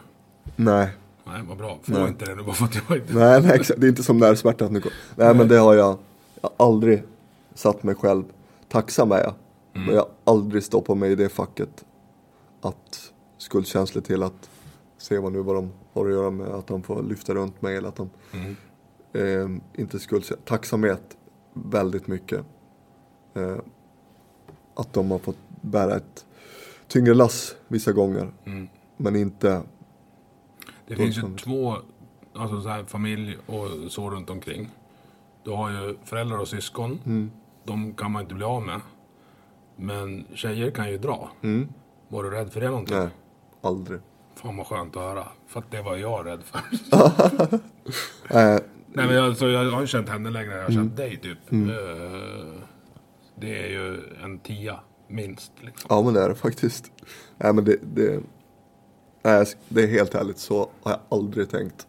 Nej, 0.57 0.91
Nej, 1.33 1.43
vad 1.49 1.57
bra. 1.59 1.79
Får 1.83 1.93
Nej. 1.93 2.09
inte 2.09 2.25
det 2.25 2.35
nu 2.35 2.43
bara 2.43 2.55
för 2.55 2.65
att 2.65 2.75
jag 2.89 2.97
inte... 2.99 3.15
Nej, 3.15 3.43
nej 3.43 3.53
exakt. 3.55 3.81
Det 3.81 3.87
är 3.87 3.89
inte 3.89 4.03
som 4.03 4.19
nu 4.19 4.81
kom- 4.81 4.91
Nej, 5.17 5.35
men 5.35 5.49
det 5.49 5.59
har 5.59 5.75
jag, 5.75 5.99
jag 6.41 6.51
har 6.59 6.67
aldrig 6.67 7.03
satt 7.55 7.83
mig 7.83 7.95
själv. 7.95 8.25
Tacksam 8.69 9.13
är 9.13 9.19
jag. 9.19 9.35
Men 9.73 9.95
jag 9.95 10.01
har 10.01 10.09
aldrig 10.25 10.63
stoppat 10.63 10.97
mig 10.99 11.13
i 11.13 11.15
det 11.15 11.29
facket. 11.29 11.85
Att 12.61 13.13
skuldkänslor 13.39 14.03
till 14.03 14.23
att 14.23 14.51
se 14.99 15.19
vad 15.19 15.33
nu 15.33 15.39
vad 15.43 15.55
de 15.57 15.73
har 15.93 16.07
att 16.07 16.13
göra 16.13 16.31
med. 16.31 16.47
Att 16.49 16.67
de 16.67 16.83
får 16.83 17.03
lyfta 17.03 17.35
runt 17.35 17.63
mig 17.63 17.77
eller 17.77 17.89
att 17.89 17.97
de 17.97 18.11
eh, 19.13 19.49
inte 19.81 19.99
skuldkänslor. 19.99 20.39
Tacksamhet 20.45 21.17
väldigt 21.65 22.07
mycket. 22.07 22.45
Eh, 23.35 23.57
att 24.75 24.93
de 24.93 25.11
har 25.11 25.19
fått 25.19 25.39
bära 25.61 25.97
ett 25.97 26.27
tyngre 26.89 27.15
lass 27.15 27.57
vissa 27.69 27.93
gånger. 27.93 28.33
Men 28.97 29.17
inte 29.17 29.63
Det 30.87 30.97
finns 30.97 31.17
ju 31.17 31.37
två, 31.37 31.77
alltså 32.35 32.61
så 32.61 32.69
här, 32.69 32.85
familj 32.85 33.37
och 33.47 33.93
så 33.93 34.11
runt 34.11 34.31
omkring. 34.31 34.69
Du 35.45 35.51
har 35.51 35.71
ju 35.71 35.97
föräldrar 36.05 36.39
och 36.39 36.49
syskon. 36.49 37.01
Mm. 37.07 37.31
De 37.65 37.95
kan 37.95 38.13
man 38.13 38.23
inte 38.23 38.35
bli 38.35 38.45
av 38.45 38.63
med. 38.63 38.81
Men 39.77 40.27
tjejer 40.35 40.71
kan 40.71 40.91
ju 40.91 40.99
dra. 40.99 41.31
Var 42.09 42.23
du 42.23 42.31
rädd 42.31 42.53
för 42.53 42.61
det 42.61 42.69
någonting? 42.69 42.97
Mm. 42.97 43.09
Nej, 43.09 43.17
aldrig. 43.61 44.01
Fan 44.35 44.57
vad 44.57 44.67
skönt 44.67 44.97
att 44.97 45.03
höra. 45.03 45.25
För 45.47 45.61
att 45.61 45.71
det 45.71 45.83
var 45.83 45.97
jag 45.97 46.27
rädd 46.27 46.41
för. 46.43 46.61
Nej, 48.99 49.07
men 49.07 49.17
jag, 49.17 49.37
så 49.37 49.49
jag 49.49 49.71
har 49.71 49.81
ju 49.81 49.87
känt 49.87 50.09
henne 50.09 50.31
längre 50.31 50.53
än 50.53 50.59
jag 50.59 50.65
har 50.65 50.71
Mm. 50.71 50.83
känt 50.85 50.97
dig 50.97 51.17
typ. 51.17 51.53
Eh, 51.53 52.63
det 53.35 53.59
är 53.65 53.69
ju 53.69 54.01
en 54.25 54.39
tia, 54.39 54.81
minst. 55.09 55.53
Liksom. 55.61 55.87
Ja 55.91 56.03
men 56.03 56.15
det 56.15 56.21
är 56.23 56.29
det 56.29 56.35
faktiskt. 56.35 56.93
Nej 57.37 57.53
men 57.53 57.65
det, 57.65 57.77
det, 57.95 58.21
nej, 59.23 59.47
det 59.69 59.83
är 59.83 59.87
helt 59.87 60.15
ärligt 60.15 60.39
så 60.39 60.71
har 60.83 60.91
jag 60.93 61.01
aldrig 61.09 61.51
tänkt. 61.51 61.87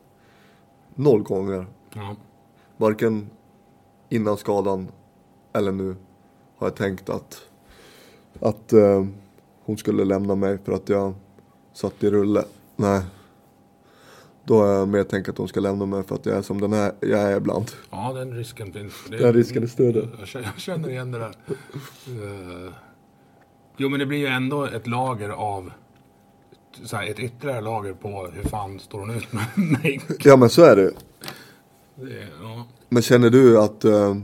Noll 0.95 1.23
gånger. 1.23 1.65
Ja. 1.93 2.15
Varken 2.77 3.29
innan 4.09 4.37
skadan 4.37 4.87
eller 5.53 5.71
nu 5.71 5.95
har 6.57 6.67
jag 6.67 6.75
tänkt 6.75 7.09
att, 7.09 7.41
att 8.41 8.73
eh, 8.73 9.05
hon 9.65 9.77
skulle 9.77 10.05
lämna 10.05 10.35
mig 10.35 10.57
för 10.65 10.71
att 10.71 10.89
jag 10.89 11.13
satt 11.73 12.03
i 12.03 12.09
rulle. 12.09 12.43
Nej. 12.75 13.01
Då 14.49 14.61
har 14.61 14.67
jag 14.67 14.87
mer 14.87 15.03
tänkt 15.03 15.29
att 15.29 15.37
hon 15.37 15.47
ska 15.47 15.59
lämna 15.59 15.85
mig 15.85 16.03
för 16.03 16.15
att 16.15 16.25
jag 16.25 16.37
är 16.37 16.41
som 16.41 16.61
den 16.61 16.73
är, 16.73 16.91
jag 16.99 17.19
är 17.19 17.37
ibland. 17.37 17.71
ja, 17.91 18.13
den 18.13 18.33
risken 18.33 18.73
finns. 18.73 18.93
Det, 19.09 19.17
Den 19.17 19.33
risken 19.33 19.63
är 19.63 19.67
större. 19.67 20.07
Jag 20.19 20.59
känner, 20.59 20.89
igen 20.89 21.11
det 21.11 21.19
där. 21.19 21.31
Eh, 22.07 22.73
jo, 23.77 23.89
men 23.89 23.99
det 23.99 24.05
blir 24.05 24.17
ju 24.17 24.27
ändå 24.27 24.65
ett 24.65 24.87
lager 24.87 25.29
av... 25.29 25.71
Så 26.83 26.95
här, 26.95 27.07
ett 27.11 27.19
ytterligare 27.19 27.61
lager 27.61 27.93
på 27.93 28.27
hur 28.33 28.43
fan 28.43 28.79
står 28.79 28.99
hon 28.99 29.09
ut 29.09 29.33
med 29.33 29.45
mig. 29.83 30.01
Ja 30.19 30.37
men 30.37 30.49
så 30.49 30.63
är 30.63 30.75
det. 30.75 30.91
Det, 31.95 32.27
ja. 32.41 32.67
Men 32.89 33.03
känner 33.03 33.29
du 33.29 33.59
att, 33.59 33.83
eh, 33.85 34.15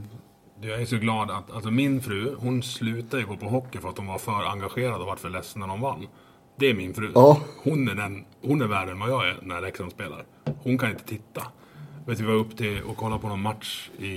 Jag 0.61 0.81
är 0.81 0.85
så 0.85 0.97
glad 0.97 1.31
att 1.31 1.51
alltså 1.51 1.71
min 1.71 2.01
fru, 2.01 2.35
hon 2.39 2.63
slutade 2.63 3.23
ju 3.23 3.27
gå 3.27 3.37
på 3.37 3.45
hockey 3.45 3.77
för 3.79 3.89
att 3.89 3.97
hon 3.97 4.07
var 4.07 4.17
för 4.17 4.51
engagerad 4.51 5.01
och 5.01 5.07
var 5.07 5.15
för 5.15 5.29
ledsen 5.29 5.59
när 5.59 5.67
de 5.67 5.81
vann. 5.81 6.07
Det 6.55 6.65
är 6.69 6.73
min 6.73 6.93
fru. 6.93 7.11
Ja. 7.15 7.41
Hon, 7.63 7.87
är 7.87 7.95
den, 7.95 8.25
hon 8.41 8.61
är 8.61 8.67
värre 8.67 8.91
än 8.91 8.99
vad 8.99 9.09
jag 9.09 9.29
är 9.29 9.37
när 9.41 9.61
Leksand 9.61 9.91
spelar. 9.91 10.25
Hon 10.63 10.77
kan 10.77 10.89
inte 10.89 11.03
titta. 11.03 11.41
Vet, 12.05 12.19
vi 12.19 12.25
var 12.25 12.33
upp 12.33 12.57
till 12.57 12.81
och 12.83 12.97
kollade 12.97 13.21
på 13.21 13.27
någon 13.27 13.41
match 13.41 13.89
i, 13.97 14.07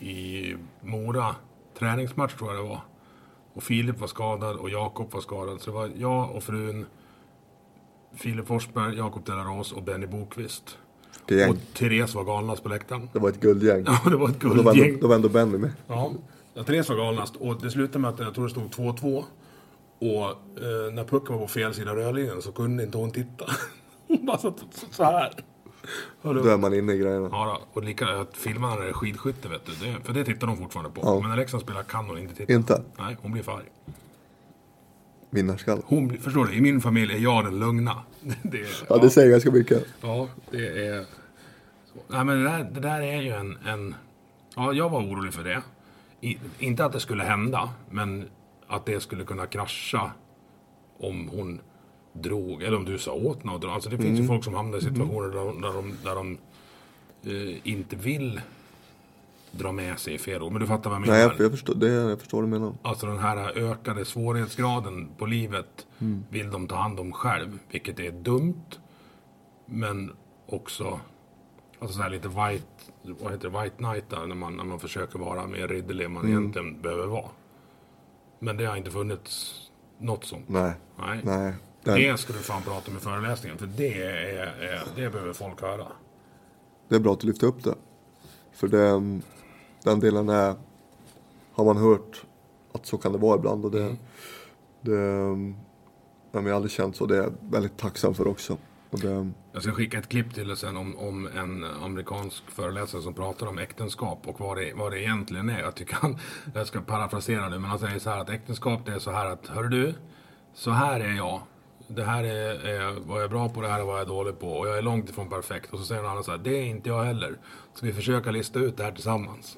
i 0.00 0.54
Mora. 0.80 1.34
Träningsmatch 1.78 2.34
tror 2.34 2.54
jag 2.54 2.64
det 2.64 2.68
var. 2.68 2.80
Och 3.54 3.62
Filip 3.62 4.00
var 4.00 4.06
skadad 4.08 4.56
och 4.56 4.70
Jakob 4.70 5.12
var 5.12 5.20
skadad. 5.20 5.60
Så 5.60 5.70
det 5.70 5.76
var 5.76 5.90
jag 5.96 6.30
och 6.36 6.42
frun, 6.42 6.86
Filip 8.16 8.46
Forsberg, 8.46 8.96
Jakob 8.96 9.24
Delaros 9.24 9.72
och 9.72 9.82
Benny 9.82 10.06
Bokvist. 10.06 10.78
Och 11.50 11.56
Therese 11.74 12.14
var 12.14 12.24
galnast 12.24 12.62
på 12.62 12.68
läktaren. 12.68 13.08
Det 13.12 13.18
var 13.18 13.28
ett 13.28 13.40
guldgäng. 13.40 13.84
Ja, 13.86 14.10
det 14.10 14.16
var 14.16 14.28
ett 14.28 14.44
Och 14.44 14.56
då 14.56 14.62
var 14.62 14.72
ändå, 14.72 14.72
guldgäng. 14.72 15.00
då 15.00 15.08
var 15.08 15.14
ändå 15.14 15.28
Benny 15.28 15.58
med. 15.58 15.70
Ja, 15.86 16.12
ja, 16.54 16.62
Therese 16.64 16.88
var 16.88 16.96
galnast. 16.96 17.36
Och 17.36 17.60
det 17.62 17.70
slutade 17.70 17.98
med 17.98 18.10
att 18.10 18.18
jag 18.18 18.34
tror 18.34 18.44
det 18.44 18.50
stod 18.50 18.64
2-2. 18.70 19.24
Och 20.02 20.30
eh, 20.62 20.92
när 20.92 21.04
pucken 21.04 21.34
var 21.34 21.42
på 21.42 21.48
fel 21.48 21.74
sida 21.74 21.94
rörlinjen 21.96 22.42
så 22.42 22.52
kunde 22.52 22.82
inte 22.82 22.98
hon 22.98 23.10
titta. 23.10 23.44
Hon 24.08 24.26
bara 24.26 24.38
satt 24.38 24.54
så, 24.90 25.04
här. 25.04 25.32
Då 26.22 26.30
är 26.48 26.58
man 26.58 26.74
inne 26.74 26.92
i 26.92 26.98
grejerna. 26.98 27.28
Ja, 27.32 27.44
då. 27.72 27.80
och 27.80 27.84
lika 27.84 28.08
att 28.08 28.36
filma 28.36 28.74
när 28.74 28.82
det 28.82 28.88
är 28.88 28.92
skidskytte, 28.92 29.48
vet 29.48 29.66
du. 29.66 29.72
Det, 29.86 29.96
för 30.04 30.12
det 30.12 30.24
tittar 30.24 30.46
de 30.46 30.56
fortfarande 30.56 30.90
på. 30.90 31.00
Ja. 31.04 31.20
Men 31.20 31.30
när 31.30 31.36
Leksand 31.36 31.62
spelar 31.62 31.82
kan 31.82 32.04
hon 32.06 32.18
inte 32.18 32.34
titta. 32.34 32.52
Inte? 32.52 32.82
Nej, 32.98 33.16
hon 33.22 33.32
blir 33.32 33.42
för 33.42 33.52
arg. 33.52 33.64
Vinnarskalle. 35.30 35.82
Hon, 35.86 36.18
förstår 36.18 36.44
du? 36.44 36.54
I 36.54 36.60
min 36.60 36.80
familj 36.80 37.12
är 37.14 37.18
jag 37.18 37.44
den 37.44 37.58
lugna. 37.58 37.96
Det, 38.42 38.60
är- 38.60 38.66
Ja 38.88 38.96
det 38.96 39.10
säger 39.10 39.30
ganska 39.30 39.50
mycket. 39.50 39.84
Ja, 40.00 40.28
det 40.50 40.86
är... 40.86 41.02
Så. 41.92 41.98
Nej, 42.08 42.24
men 42.24 42.44
det 42.44 42.50
där, 42.50 42.70
det 42.74 42.80
där 42.80 43.00
är 43.00 43.22
ju 43.22 43.30
en, 43.30 43.58
en... 43.66 43.94
Ja, 44.56 44.72
jag 44.72 44.88
var 44.90 45.00
orolig 45.00 45.34
för 45.34 45.44
det. 45.44 45.62
I, 46.20 46.38
inte 46.58 46.84
att 46.84 46.92
det 46.92 47.00
skulle 47.00 47.24
hända, 47.24 47.70
men 47.90 48.28
att 48.72 48.86
det 48.86 49.00
skulle 49.00 49.24
kunna 49.24 49.46
krascha 49.46 50.12
om 50.98 51.28
hon 51.28 51.60
drog, 52.12 52.62
eller 52.62 52.76
om 52.76 52.84
du 52.84 52.98
sa 52.98 53.12
åt 53.12 53.44
något. 53.44 53.64
Alltså 53.64 53.90
det 53.90 53.98
finns 53.98 54.20
ju 54.20 54.26
folk 54.26 54.44
som 54.44 54.54
hamnar 54.54 54.78
i 54.78 54.80
situationer 54.80 55.28
där, 55.28 55.44
de- 55.44 55.60
där 55.60 55.72
de, 55.74 55.94
där 56.04 56.14
de 56.14 56.38
eh, 57.52 57.60
inte 57.72 57.96
vill 57.96 58.40
dra 59.50 59.72
med 59.72 59.98
sig 59.98 60.18
fel 60.18 60.42
ord. 60.42 60.52
Men 60.52 60.60
du 60.60 60.66
fattar 60.66 60.90
vad 60.90 60.96
jag 60.96 61.00
menar? 61.06 61.18
Nej 61.18 61.28
jag, 61.38 61.44
jag, 61.44 61.50
förstår, 61.50 61.74
det, 61.74 61.88
jag 61.88 62.18
förstår 62.18 62.38
vad 62.38 62.48
du 62.48 62.50
menar. 62.50 62.74
Alltså 62.82 63.06
den 63.06 63.18
här 63.18 63.58
ökade 63.58 64.04
svårighetsgraden 64.04 65.08
på 65.18 65.26
livet 65.26 65.86
vill 66.30 66.50
de 66.50 66.66
ta 66.66 66.76
hand 66.76 67.00
om 67.00 67.12
själv. 67.12 67.58
Vilket 67.70 67.98
är 68.00 68.10
dumt. 68.12 68.64
Men 69.66 70.12
också 70.46 71.00
alltså 71.78 71.96
så 71.96 72.02
här 72.02 72.10
lite 72.10 72.28
white, 72.28 72.66
vad 73.02 73.32
heter 73.32 73.50
det, 73.50 73.62
white 73.62 73.76
knight 73.76 74.10
där, 74.10 74.26
när 74.26 74.34
man, 74.34 74.56
när 74.56 74.64
man 74.64 74.80
försöker 74.80 75.18
vara 75.18 75.46
mer 75.46 75.68
ridderlig 75.68 76.04
än 76.04 76.12
man 76.12 76.28
egentligen 76.28 76.80
behöver 76.82 77.06
vara. 77.06 77.28
Men 78.42 78.56
det 78.56 78.64
har 78.64 78.76
inte 78.76 78.90
funnits 78.90 79.54
något 79.98 80.24
sånt. 80.24 80.48
Nej. 80.48 80.72
Nej. 80.98 81.20
Nej. 81.24 81.54
Den, 81.84 81.94
Det 81.94 82.20
ska 82.20 82.32
du 82.32 82.38
fan 82.38 82.62
prata 82.62 82.90
om 82.90 82.96
i 82.96 83.00
föreläsningen. 83.00 83.58
För 83.58 83.66
det, 83.66 84.02
är, 84.02 84.46
är, 84.46 84.84
det 84.96 85.10
behöver 85.10 85.32
folk 85.32 85.60
höra. 85.60 85.86
det 86.88 86.94
är 86.94 87.00
bra 87.00 87.12
att 87.12 87.20
du 87.20 87.26
lyfter 87.26 87.46
upp 87.46 87.64
det. 87.64 87.74
För 88.52 88.68
det, 88.68 89.20
den 89.84 90.00
delen 90.00 90.28
är, 90.28 90.54
har 91.52 91.64
man 91.64 91.76
hört 91.76 92.24
att 92.72 92.86
så 92.86 92.98
kan 92.98 93.12
det 93.12 93.18
vara 93.18 93.38
ibland. 93.38 93.64
Och 93.64 93.70
det, 93.70 93.96
det, 94.80 94.96
ja, 94.96 95.34
men 96.30 96.44
jag 96.44 96.50
har 96.50 96.56
aldrig 96.56 96.72
känt 96.72 96.96
så. 96.96 97.06
Det 97.06 97.16
är 97.16 97.22
jag 97.22 97.32
väldigt 97.40 97.76
tacksam 97.76 98.14
för 98.14 98.26
också. 98.28 98.56
Det, 99.00 99.32
Jag 99.52 99.62
ska 99.62 99.72
skicka 99.72 99.98
ett 99.98 100.08
klipp 100.08 100.34
till 100.34 100.50
er 100.50 100.54
sen 100.54 100.76
om, 100.76 100.98
om 100.98 101.26
en 101.26 101.64
amerikansk 101.64 102.50
föreläsare 102.50 103.02
som 103.02 103.14
pratar 103.14 103.46
om 103.46 103.58
äktenskap 103.58 104.18
och 104.26 104.40
vad 104.40 104.56
det, 104.56 104.72
vad 104.74 104.92
det 104.92 105.00
egentligen 105.00 105.48
är. 105.50 105.60
Jag 105.60 105.74
tycker 105.74 105.94
han, 105.94 106.18
jag 106.54 106.66
ska 106.66 106.80
parafrasera 106.80 107.48
nu, 107.48 107.58
men 107.58 107.70
han 107.70 107.78
säger 107.78 107.98
så 107.98 108.10
här 108.10 108.18
att 108.18 108.30
äktenskap 108.30 108.86
det 108.86 108.92
är 108.92 108.98
så 108.98 109.10
här 109.10 109.26
att, 109.26 109.46
hör 109.46 109.64
du, 109.64 109.94
så 110.54 110.70
här 110.70 111.00
är 111.00 111.12
jag. 111.16 111.40
Det 111.88 112.04
här 112.04 112.24
är, 112.24 112.66
är 112.66 113.00
vad 113.06 113.16
jag 113.18 113.24
är 113.24 113.28
bra 113.28 113.48
på, 113.48 113.60
det 113.60 113.68
här 113.68 113.80
är 113.80 113.84
vad 113.84 113.94
jag 113.94 114.02
är 114.02 114.06
dålig 114.06 114.38
på 114.38 114.48
och 114.48 114.68
jag 114.68 114.78
är 114.78 114.82
långt 114.82 115.10
ifrån 115.10 115.28
perfekt. 115.28 115.72
Och 115.72 115.78
så 115.78 115.84
säger 115.84 116.02
någon 116.02 116.10
annan 116.10 116.24
så 116.24 116.30
här, 116.30 116.38
det 116.38 116.56
är 116.56 116.64
inte 116.64 116.88
jag 116.88 117.04
heller. 117.04 117.38
Ska 117.74 117.86
vi 117.86 117.92
försöka 117.92 118.30
lista 118.30 118.58
ut 118.58 118.76
det 118.76 118.84
här 118.84 118.92
tillsammans? 118.92 119.56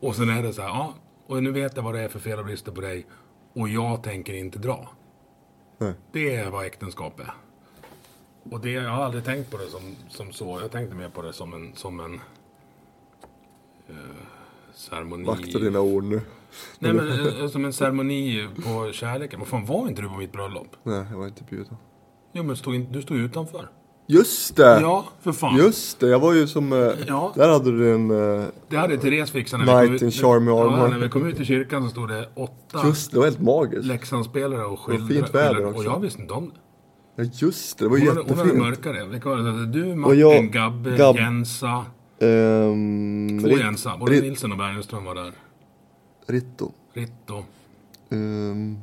Och 0.00 0.16
sen 0.16 0.30
är 0.30 0.42
det 0.42 0.52
så 0.52 0.62
här, 0.62 0.68
ja, 0.68 0.94
och 1.26 1.42
nu 1.42 1.52
vet 1.52 1.76
jag 1.76 1.82
vad 1.82 1.94
det 1.94 2.00
är 2.00 2.08
för 2.08 2.18
fel 2.18 2.38
och 2.38 2.44
brister 2.44 2.72
på 2.72 2.80
dig 2.80 3.06
och 3.54 3.68
jag 3.68 4.02
tänker 4.02 4.34
inte 4.34 4.58
dra. 4.58 4.88
nej. 5.78 5.94
Det 6.12 6.36
är 6.36 6.50
vad 6.50 6.66
äktenskap 6.66 7.20
är. 7.20 7.34
Och 8.50 8.60
det, 8.60 8.70
jag 8.70 8.90
har 8.90 9.04
aldrig 9.04 9.24
tänkt 9.24 9.50
på 9.50 9.56
det 9.56 9.66
som, 9.70 9.80
som 10.08 10.32
så. 10.32 10.58
Jag 10.62 10.70
tänkte 10.70 10.96
mer 10.96 11.08
på 11.08 11.22
det 11.22 11.32
som 11.32 11.54
en, 11.54 11.72
som 11.76 12.00
en 12.00 12.14
eh, 13.88 13.94
ceremoni. 14.74 15.24
Vakta 15.24 15.58
dina 15.58 15.80
ord 15.80 16.04
nu. 16.04 16.20
Nej 16.78 16.92
men 16.92 17.08
eh, 17.42 17.48
som 17.48 17.64
en 17.64 17.72
ceremoni 17.72 18.48
på 18.64 18.92
kärleken. 18.92 19.38
Vad 19.40 19.48
fan 19.48 19.64
var 19.66 19.88
inte 19.88 20.02
du 20.02 20.08
på 20.08 20.14
mitt 20.16 20.32
bröllop? 20.32 20.68
Nej, 20.82 21.04
jag 21.10 21.18
var 21.18 21.26
inte 21.26 21.44
bjuden. 21.44 21.76
Jo 22.32 22.42
men 22.42 22.56
stod, 22.56 22.74
in- 22.74 22.92
du 22.92 23.02
stod 23.02 23.16
utanför. 23.16 23.68
Just 24.06 24.56
det! 24.56 24.80
Ja, 24.80 25.04
för 25.20 25.32
fan. 25.32 25.56
Just 25.56 26.00
det, 26.00 26.08
jag 26.08 26.18
var 26.20 26.32
ju 26.32 26.46
som... 26.46 26.72
eh, 26.72 26.78
Ja. 27.06 27.32
Där 27.36 27.48
hade 27.48 27.70
du 27.78 27.94
en... 27.94 28.10
eh, 28.40 28.46
Det 28.68 28.76
hade 28.76 28.96
Therese 28.98 29.30
fixat 29.30 29.60
när 29.60 29.66
Knight 29.66 29.82
vi 29.82 29.86
kom 29.86 29.94
ut. 29.94 30.02
in 30.02 30.10
charming 30.10 30.48
ja, 30.56 30.64
armor. 30.64 30.88
när 30.88 30.98
vi 30.98 31.08
kom 31.08 31.26
ut 31.26 31.40
i 31.40 31.44
kyrkan 31.44 31.82
så 31.84 31.88
stod 31.88 32.08
det 32.08 32.28
åtta 32.34 32.86
Just 32.86 33.10
det, 33.10 33.16
det 33.16 33.18
var 33.20 33.26
helt 33.26 33.40
magiskt. 33.40 33.84
Leksandsspelare 33.84 34.64
och 34.64 34.80
skildrade. 34.80 35.14
fint 35.14 35.34
väder 35.34 35.66
också. 35.66 35.78
Och 35.78 35.84
jag 35.84 36.00
visste 36.00 36.22
inte 36.22 36.34
om 36.34 36.48
det. 36.54 36.60
Ja, 37.16 37.24
just 37.32 37.78
det, 37.78 37.84
det 37.84 37.88
var 37.88 37.98
Hon 37.98 38.08
hade, 38.08 38.20
hon 38.20 38.28
hade 38.38 38.40
jättefint. 38.50 38.64
mörkare. 38.64 39.06
Vilka 39.06 39.28
var 39.28 39.36
det? 39.36 39.66
Du, 39.66 39.94
Martin, 39.94 40.18
jag- 40.20 40.50
Gabbe, 40.52 40.90
Gab- 40.96 41.16
Jensa. 41.16 41.84
Ehm, 42.18 43.38
Två 43.42 43.48
Rit- 43.48 43.58
Jensa. 43.60 43.96
Både 43.96 44.12
Rit- 44.12 44.22
Nilsson 44.22 44.52
och 44.52 44.58
Bergenström 44.58 45.04
var 45.04 45.14
där. 45.14 45.32
Ritto. 46.26 46.70
Ritto. 46.92 47.44
Ehm, 48.10 48.78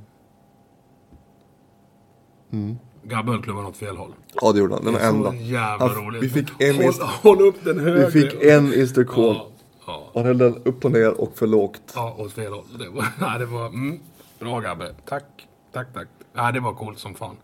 Gabbe 3.04 3.32
höll 3.32 3.44
klubban 3.44 3.66
åt 3.66 3.78
fel 3.78 3.98
håll. 3.98 4.12
ja, 4.42 4.52
det 4.52 4.60
gjorde 4.60 4.74
han. 4.74 4.86
Den 4.86 4.96
är 4.96 5.10
enda. 5.10 5.36
jävla 5.36 5.88
Han- 5.88 6.06
roligt. 6.06 6.24
Vi 6.24 6.30
fick 6.30 6.62
en, 6.62 6.76
håll, 6.76 6.94
håll 7.24 7.42
upp 7.42 7.56
den 7.64 7.80
högre. 7.80 8.06
vi 8.06 8.12
fick 8.12 8.44
en 8.44 8.74
instruktion. 8.74 9.36
Ja, 9.36 9.48
ja, 9.88 10.12
Han 10.14 10.26
höll 10.26 10.38
den 10.38 10.56
upp 10.66 10.86
och 10.86 10.92
ner 10.92 11.22
och 11.22 11.38
för 11.38 11.48
lågt. 11.48 11.82
ja, 11.96 12.16
åt 12.20 12.32
fel 12.34 12.54
håll. 12.54 12.64
Det 12.80 12.90
var, 12.90 13.06
nej, 13.20 13.40
det 13.40 13.46
var 13.46 13.68
mm, 13.68 14.00
bra 14.40 14.60
Gabbe. 14.60 14.96
Tack, 15.06 15.48
tack, 15.74 15.88
tack. 15.94 16.08
Ja, 16.34 16.52
det 16.52 16.60
var 16.60 16.74
coolt 16.74 17.00
som 17.00 17.16
fan. 17.16 17.36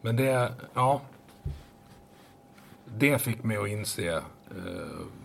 Men 0.00 0.16
det, 0.16 0.52
ja. 0.74 1.00
Det 2.98 3.18
fick 3.18 3.44
mig 3.44 3.56
att 3.56 3.68
inse 3.68 4.16
eh, 4.16 4.22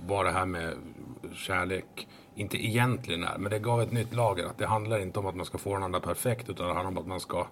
vad 0.08 0.26
det 0.26 0.32
här 0.32 0.46
med 0.46 0.74
kärlek 1.34 2.08
inte 2.36 2.66
egentligen 2.66 3.24
är. 3.24 3.38
Men 3.38 3.52
det 3.52 3.60
gav 3.60 3.82
ett 3.82 3.92
nytt 3.92 4.14
lager. 4.14 4.46
Att 4.46 4.58
det 4.58 4.66
handlar 4.66 5.00
inte 5.00 5.20
om 5.20 5.26
att 5.26 5.36
man 5.36 5.46
ska 5.46 5.58
få 5.58 5.74
den 5.74 5.84
andra 5.84 6.00
perfekt. 6.00 6.50
Utan 6.50 6.68
det 6.68 6.74
handlar 6.74 6.92
om 6.92 6.98
att 6.98 7.08
man 7.08 7.20
ska, 7.20 7.48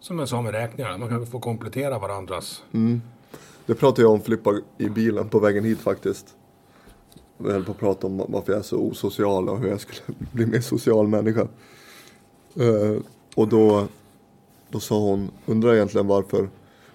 som 0.00 0.18
jag 0.18 0.28
sa 0.28 0.42
med 0.42 0.52
räkningar, 0.52 0.98
man 0.98 1.08
kan 1.08 1.26
få 1.26 1.40
komplettera 1.40 1.98
varandras. 1.98 2.62
Mm. 2.72 3.02
Det 3.66 3.74
pratade 3.74 4.02
jag 4.02 4.12
om 4.12 4.20
Filippa 4.20 4.54
i 4.78 4.88
bilen 4.88 5.28
på 5.28 5.38
vägen 5.38 5.64
hit 5.64 5.78
faktiskt. 5.78 6.36
Vi 7.36 7.52
höll 7.52 7.64
på 7.64 7.72
att 7.72 7.78
prata 7.78 8.06
om 8.06 8.24
varför 8.28 8.52
jag 8.52 8.58
är 8.58 8.62
så 8.62 8.78
osocial 8.78 9.48
och 9.48 9.58
hur 9.58 9.68
jag 9.68 9.80
skulle 9.80 10.00
bli 10.32 10.46
mer 10.46 10.60
social 10.60 11.08
människa. 11.08 11.48
Eh, 12.54 13.02
och 13.34 13.48
då, 13.48 13.86
då 14.68 14.80
sa 14.80 14.98
hon, 14.98 15.30
undrar 15.46 15.74
egentligen 15.74 16.06
varför 16.06 16.48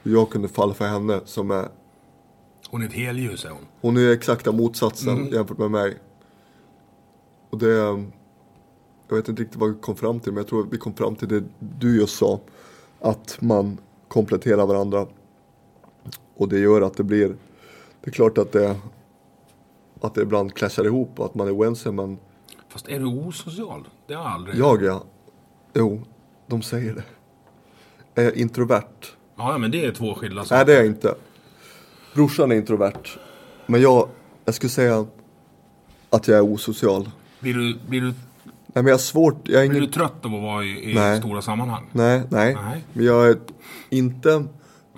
hur 0.03 0.13
jag 0.13 0.29
kunde 0.29 0.47
falla 0.47 0.73
för 0.73 0.87
henne 0.87 1.21
som 1.25 1.51
är 1.51 1.67
Hon 2.69 2.81
är 2.81 2.85
ett 2.85 2.93
helljus, 2.93 3.45
är 3.45 3.49
hon. 3.49 3.65
Hon 3.81 3.97
är 3.97 4.11
exakta 4.11 4.51
motsatsen 4.51 5.17
Mm. 5.17 5.33
jämfört 5.33 5.57
med 5.57 5.71
mig. 5.71 5.97
Och 7.49 7.57
det... 7.57 7.73
Jag 9.07 9.15
vet 9.15 9.29
inte 9.29 9.41
riktigt 9.41 9.59
vad 9.59 9.69
vi 9.69 9.79
kom 9.81 9.95
fram 9.95 10.19
till, 10.19 10.31
men 10.31 10.37
jag 10.41 10.47
tror 10.47 10.63
att 10.67 10.73
vi 10.73 10.77
kom 10.77 10.93
fram 10.93 11.15
till 11.15 11.27
det 11.27 11.43
du 11.59 11.97
just 11.97 12.17
sa. 12.17 12.39
Att 12.99 13.37
man 13.41 13.77
kompletterar 14.07 14.65
varandra. 14.65 15.07
Och 16.35 16.49
det 16.49 16.59
gör 16.59 16.81
att 16.81 16.97
det 16.97 17.03
blir... 17.03 17.27
Det 18.01 18.09
är 18.09 18.11
klart 18.11 18.37
att 18.37 18.51
det, 18.51 18.75
att 20.01 20.13
det 20.15 20.21
ibland 20.21 20.53
clashar 20.53 20.85
ihop 20.85 21.19
och 21.19 21.25
att 21.25 21.35
man 21.35 21.47
är 21.47 21.55
oense, 21.57 21.91
men 21.91 22.17
Fast 22.67 22.87
är 22.87 22.99
du 22.99 23.05
osocial? 23.05 23.87
Det 24.07 24.13
har 24.13 24.23
jag 24.23 24.31
aldrig... 24.31 24.55
jag 24.57 24.83
ja. 24.83 25.03
Jo, 25.73 26.01
de 26.47 26.61
säger 26.61 26.93
det. 26.93 27.03
Är 28.21 28.25
jag 28.25 28.35
introvert? 28.35 29.05
Ja, 29.35 29.57
men 29.57 29.71
det 29.71 29.85
är 29.85 29.91
två 29.91 30.13
skilda 30.13 30.43
saker. 30.43 30.55
Nej, 30.55 30.65
det 30.65 30.73
är 30.73 30.77
jag 30.77 30.85
inte. 30.85 31.15
Brorsan 32.15 32.51
är 32.51 32.55
introvert. 32.55 33.17
Men 33.65 33.81
jag, 33.81 34.09
jag 34.45 34.55
skulle 34.55 34.69
säga 34.69 35.05
att 36.09 36.27
jag 36.27 36.37
är 36.37 36.41
osocial. 36.41 37.09
Blir 37.39 37.53
du, 37.53 37.77
blir 37.87 38.01
du, 38.01 38.13
Nej 38.75 38.83
men 38.83 38.85
jag 38.85 38.93
har 38.93 38.97
svårt, 38.97 39.47
jag 39.47 39.63
är 39.63 39.69
blir 39.69 39.79
ingen... 39.79 39.91
du 39.91 39.93
trött 39.93 40.25
av 40.25 40.35
att 40.35 40.41
vara 40.41 40.63
i, 40.63 40.91
i 40.91 40.93
Nej. 40.95 41.19
stora 41.19 41.41
sammanhang? 41.41 41.89
Nej, 41.91 42.21
nej. 42.29 42.57
Nej. 42.63 42.83
Men 42.93 43.05
jag 43.05 43.29
är 43.29 43.37
inte... 43.89 44.45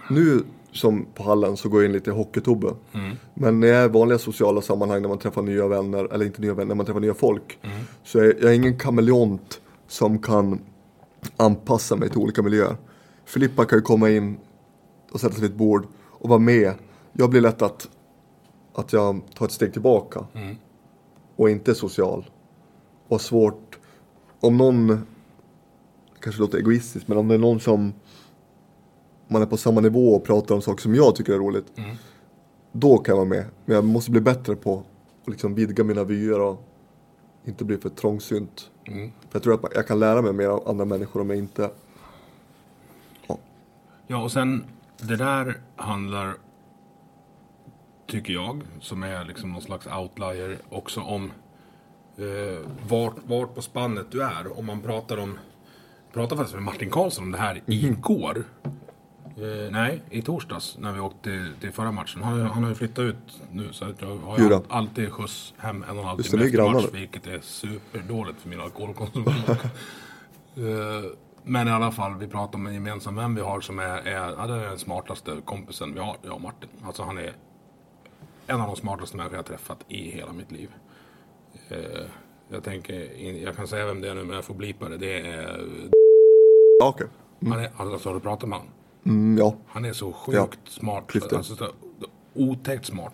Nu 0.10 0.44
som 0.72 1.06
på 1.14 1.24
Hallen 1.24 1.58
så 1.58 1.70
går 1.70 1.82
jag 1.82 1.90
in 1.90 1.94
lite 1.94 2.10
i 2.10 2.14
hockeytobbe. 2.14 2.74
Mm. 2.94 3.16
Men 3.34 3.60
när 3.60 3.68
jag 3.68 3.78
är 3.78 3.86
i 3.86 3.88
vanliga 3.90 4.18
sociala 4.18 4.62
sammanhang 4.62 5.02
när 5.02 5.10
man 5.10 5.18
träffar 5.18 5.42
nya 5.42 5.68
vänner, 5.68 6.14
eller 6.14 6.26
inte 6.26 6.42
nya 6.42 6.54
vänner, 6.54 6.68
när 6.68 6.76
man 6.76 6.86
träffar 6.86 7.00
nya 7.00 7.14
folk. 7.14 7.58
Mm. 7.62 7.78
Så 8.04 8.20
är 8.20 8.24
jag 8.24 8.52
är 8.52 8.54
ingen 8.54 8.80
kameleont 8.80 9.62
som 9.88 10.20
kan 10.20 10.60
anpassa 11.38 11.96
mig 11.96 12.10
till 12.10 12.18
olika 12.18 12.42
miljöer. 12.42 12.78
Filippa 13.26 13.66
kan 13.66 13.78
ju 13.78 13.82
komma 13.82 14.10
in 14.10 14.38
och 15.12 15.20
sätta 15.20 15.34
sig 15.34 15.42
vid 15.42 15.52
ett 15.52 15.58
bord 15.58 15.88
och 16.04 16.30
vara 16.30 16.40
med. 16.40 16.74
Jag 17.14 17.30
blir 17.30 17.42
lätt 17.42 17.62
att, 17.62 17.90
att 18.74 18.94
jag 18.94 19.22
tar 19.34 19.46
ett 19.46 19.52
steg 19.52 19.74
tillbaka. 19.74 20.26
Mm. 20.34 20.56
Och 21.36 21.50
inte 21.50 21.72
är 21.72 21.76
social. 21.76 22.30
Och 23.08 23.22
svårt, 23.22 23.80
om 24.40 24.58
någon 24.58 25.06
kanske 26.20 26.42
låter 26.42 26.58
egoistiskt, 26.58 27.08
men 27.08 27.18
om 27.18 27.28
det 27.28 27.34
är 27.34 27.40
någon 27.40 27.60
som 27.60 27.94
man 29.28 29.42
är 29.42 29.46
på 29.46 29.58
samma 29.58 29.82
nivå 29.82 30.16
och 30.16 30.24
pratar 30.24 30.56
om 30.56 30.62
saker 30.62 30.82
som 30.82 30.96
jag 30.96 31.16
tycker 31.16 31.34
är 31.34 31.38
roligt. 31.38 31.66
Då 32.72 32.98
kan 32.98 33.12
jag 33.12 33.18
vara 33.18 33.30
med. 33.30 33.46
Men 33.66 33.76
jag 33.76 33.86
måste 33.86 34.12
bli 34.12 34.22
bättre 34.22 34.56
på 34.56 34.84
att 35.22 35.30
liksom 35.30 35.56
vidga 35.56 35.84
mina 35.84 36.04
vyer 36.04 36.40
och 36.40 36.64
inte 37.46 37.66
bli 37.66 37.78
för 37.78 37.90
trångsynt. 37.90 38.72
För 39.30 39.30
jag 39.32 39.44
tror 39.44 39.54
att 39.54 39.76
jag 39.76 39.88
kan 39.88 40.00
lära 40.00 40.22
mig 40.22 40.34
mer 40.34 40.48
av 40.48 40.70
andra 40.70 40.86
människor 40.86 41.22
om 41.22 41.30
jag 41.30 41.40
inte... 41.40 41.70
Ja, 44.08 44.18
och 44.18 44.32
sen 44.32 44.66
det 44.98 45.16
där 45.16 45.58
handlar, 45.76 46.34
tycker 48.08 48.34
jag, 48.34 48.62
som 48.82 49.04
är 49.04 49.26
liksom 49.26 49.52
någon 49.52 49.62
slags 49.62 49.88
outlier, 49.88 50.58
också 50.70 51.02
om 51.02 51.32
eh, 52.18 52.60
vart, 52.88 53.16
vart 53.26 53.56
på 53.56 53.62
spannet 53.62 54.12
du 54.12 54.24
är. 54.24 54.60
Om 54.60 54.66
man 54.66 54.82
pratar 54.82 55.18
om, 55.18 55.40
jag 56.06 56.14
pratade 56.14 56.38
faktiskt 56.38 56.56
med 56.56 56.64
Martin 56.64 56.90
Karlsson 56.92 57.24
om 57.24 57.32
det 57.32 57.38
här 57.38 57.62
igår. 57.66 58.44
Eh, 59.38 59.72
nej, 59.72 60.02
i 60.10 60.22
torsdags 60.22 60.78
när 60.80 60.92
vi 60.92 61.00
åkte 61.00 61.22
till, 61.24 61.54
till 61.60 61.72
förra 61.72 61.92
matchen. 61.92 62.24
Han, 62.24 62.42
han 62.42 62.64
har 62.64 62.70
ju 62.70 62.76
flyttat 62.76 63.04
ut 63.04 63.42
nu 63.52 63.74
så 63.74 63.86
att 63.86 64.02
jag 64.02 64.18
har 64.18 64.40
ju 64.40 64.60
alltid 64.70 65.12
skjuts 65.12 65.54
hem 65.58 65.84
en 65.84 65.90
och 65.90 65.98
en 65.98 66.06
halv 66.06 66.20
Just 66.20 66.32
det, 66.32 66.38
timme 66.38 66.44
ni 66.44 66.50
är 66.50 66.54
efter 66.54 66.58
grannar 66.64 66.82
match. 66.82 66.90
nu. 66.94 67.00
Vilket 67.00 67.28
är 67.28 67.40
superdåligt 67.40 68.42
för 68.42 68.50
min 68.50 68.62
alkoholkonsumtion. 68.62 69.34
Eh, 70.58 71.12
Men 71.48 71.68
i 71.68 71.72
alla 71.72 71.92
fall, 71.92 72.18
vi 72.20 72.28
pratar 72.28 72.60
om 72.60 72.68
en 72.68 72.74
gemensam 72.74 73.16
vän 73.16 73.36
vi 73.36 73.42
har 73.42 73.62
som 73.62 73.80
är, 73.80 74.08
är, 74.08 74.36
ja, 74.38 74.48
det 74.48 74.54
är 74.54 74.70
den 74.70 74.78
smartaste 74.78 75.32
kompisen 75.46 75.94
vi 75.94 76.00
har, 76.00 76.18
jag 76.22 76.34
och 76.34 76.42
Martin. 76.42 76.70
Alltså 76.86 77.04
han 77.04 77.18
är 77.18 77.34
en 78.48 78.62
av 78.62 78.68
de 78.68 78.76
smartaste 78.76 79.18
människor 79.18 79.36
jag 79.36 79.44
har 79.44 79.48
träffat 79.48 79.80
i 79.88 80.12
hela 80.12 80.34
mitt 80.34 80.52
liv. 80.52 80.70
Eh, 81.70 82.06
jag 82.50 82.64
tänker, 82.64 83.22
jag 83.44 83.56
kan 83.56 83.68
säga 83.68 83.86
vem 83.86 84.02
det 84.02 84.10
är 84.10 84.16
nu 84.16 84.24
men 84.24 84.36
jag 84.36 84.46
får 84.46 84.54
blipa 84.54 84.90
det. 84.90 84.98
Det 84.98 85.20
är, 85.20 85.68
okej. 86.84 87.08
han 87.48 87.60
är 87.60 87.72
alltså 87.78 88.10
har 88.10 88.14
du 88.14 88.20
pratat 88.20 88.50
med 88.50 88.58
honom? 88.58 88.74
Mm, 89.06 89.38
ja. 89.38 89.56
Han 89.68 89.86
är 89.86 89.94
så 89.94 90.14
sjukt 90.14 90.38
Ja, 90.38 90.50
smart. 90.66 91.04
Clifton. 91.08 91.38
Alltså, 91.38 91.56
så, 91.56 91.72
otäckt 92.34 92.86
smart. 92.86 93.14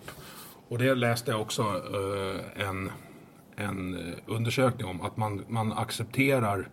Och 0.68 0.78
det 0.78 0.94
läste 0.94 1.30
jag 1.30 1.40
också 1.40 1.62
eh, 1.62 2.68
en, 2.68 2.90
en 3.56 3.94
eh, 3.94 4.14
undersökning 4.26 4.86
om. 4.86 5.00
Att 5.00 5.16
man, 5.16 5.44
man 5.48 5.72
accepterar, 5.72 6.68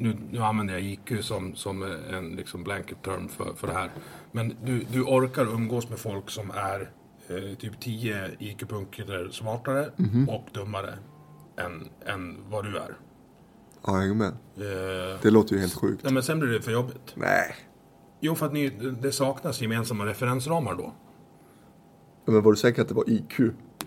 nu, 0.00 0.16
nu 0.30 0.38
använder 0.38 0.74
jag 0.74 0.82
IQ 0.82 1.24
som, 1.24 1.54
som 1.54 1.82
en 2.10 2.30
liksom 2.36 2.64
blanket 2.64 3.02
term 3.02 3.28
för, 3.28 3.54
för 3.54 3.66
det 3.66 3.72
här. 3.72 3.90
Men 4.32 4.56
du, 4.64 4.84
du 4.92 5.02
orkar 5.02 5.44
umgås 5.46 5.88
med 5.88 5.98
folk 5.98 6.30
som 6.30 6.50
är 6.50 6.90
eh, 7.28 7.56
typ 7.58 7.80
10 7.80 8.30
IQ-punkter 8.38 9.28
smartare 9.32 9.90
Mhm. 9.96 10.28
och 10.28 10.46
dummare 10.54 10.98
än, 11.56 11.88
än 12.06 12.36
vad 12.50 12.64
du 12.64 12.76
är. 12.76 12.96
Ja, 13.86 14.00
jag 14.00 14.08
är 14.10 14.14
med. 14.14 14.28
Eh, 14.28 15.18
Det 15.22 15.30
låter 15.30 15.54
ju 15.54 15.60
helt 15.60 15.74
sjukt. 15.74 16.00
ja, 16.04 16.10
men 16.10 16.22
sen 16.22 16.38
blir 16.38 16.50
det 16.52 16.62
för 16.62 16.72
jobbigt. 16.72 17.12
Nej. 17.14 17.54
Jo, 18.20 18.34
för 18.34 18.46
att 18.46 18.52
ni, 18.52 18.68
det 19.02 19.12
saknas 19.12 19.60
gemensamma 19.62 20.06
referensramar 20.06 20.74
då. 20.74 20.92
Men 22.24 22.42
var 22.42 22.52
du 22.52 22.56
säker 22.56 22.82
att 22.82 22.88
det 22.88 22.94
var 22.94 23.10
IQ? 23.10 23.40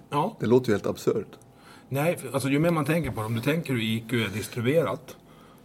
Ja. 0.10 0.38
Det 0.40 0.46
låter 0.46 0.68
ju 0.68 0.74
helt 0.74 0.88
absurt. 0.88 1.38
Nej, 1.90 2.20
alltså 2.34 2.50
ju 2.50 2.60
mer 2.60 2.72
man 2.72 2.86
tänker 2.86 3.12
på 3.12 3.20
det, 3.20 3.26
om 3.26 3.36
du 3.36 3.42
tänker 3.42 3.74
hur 3.74 3.82
IQ 3.82 4.14
är 4.14 4.30
distribuerat. 4.34 5.18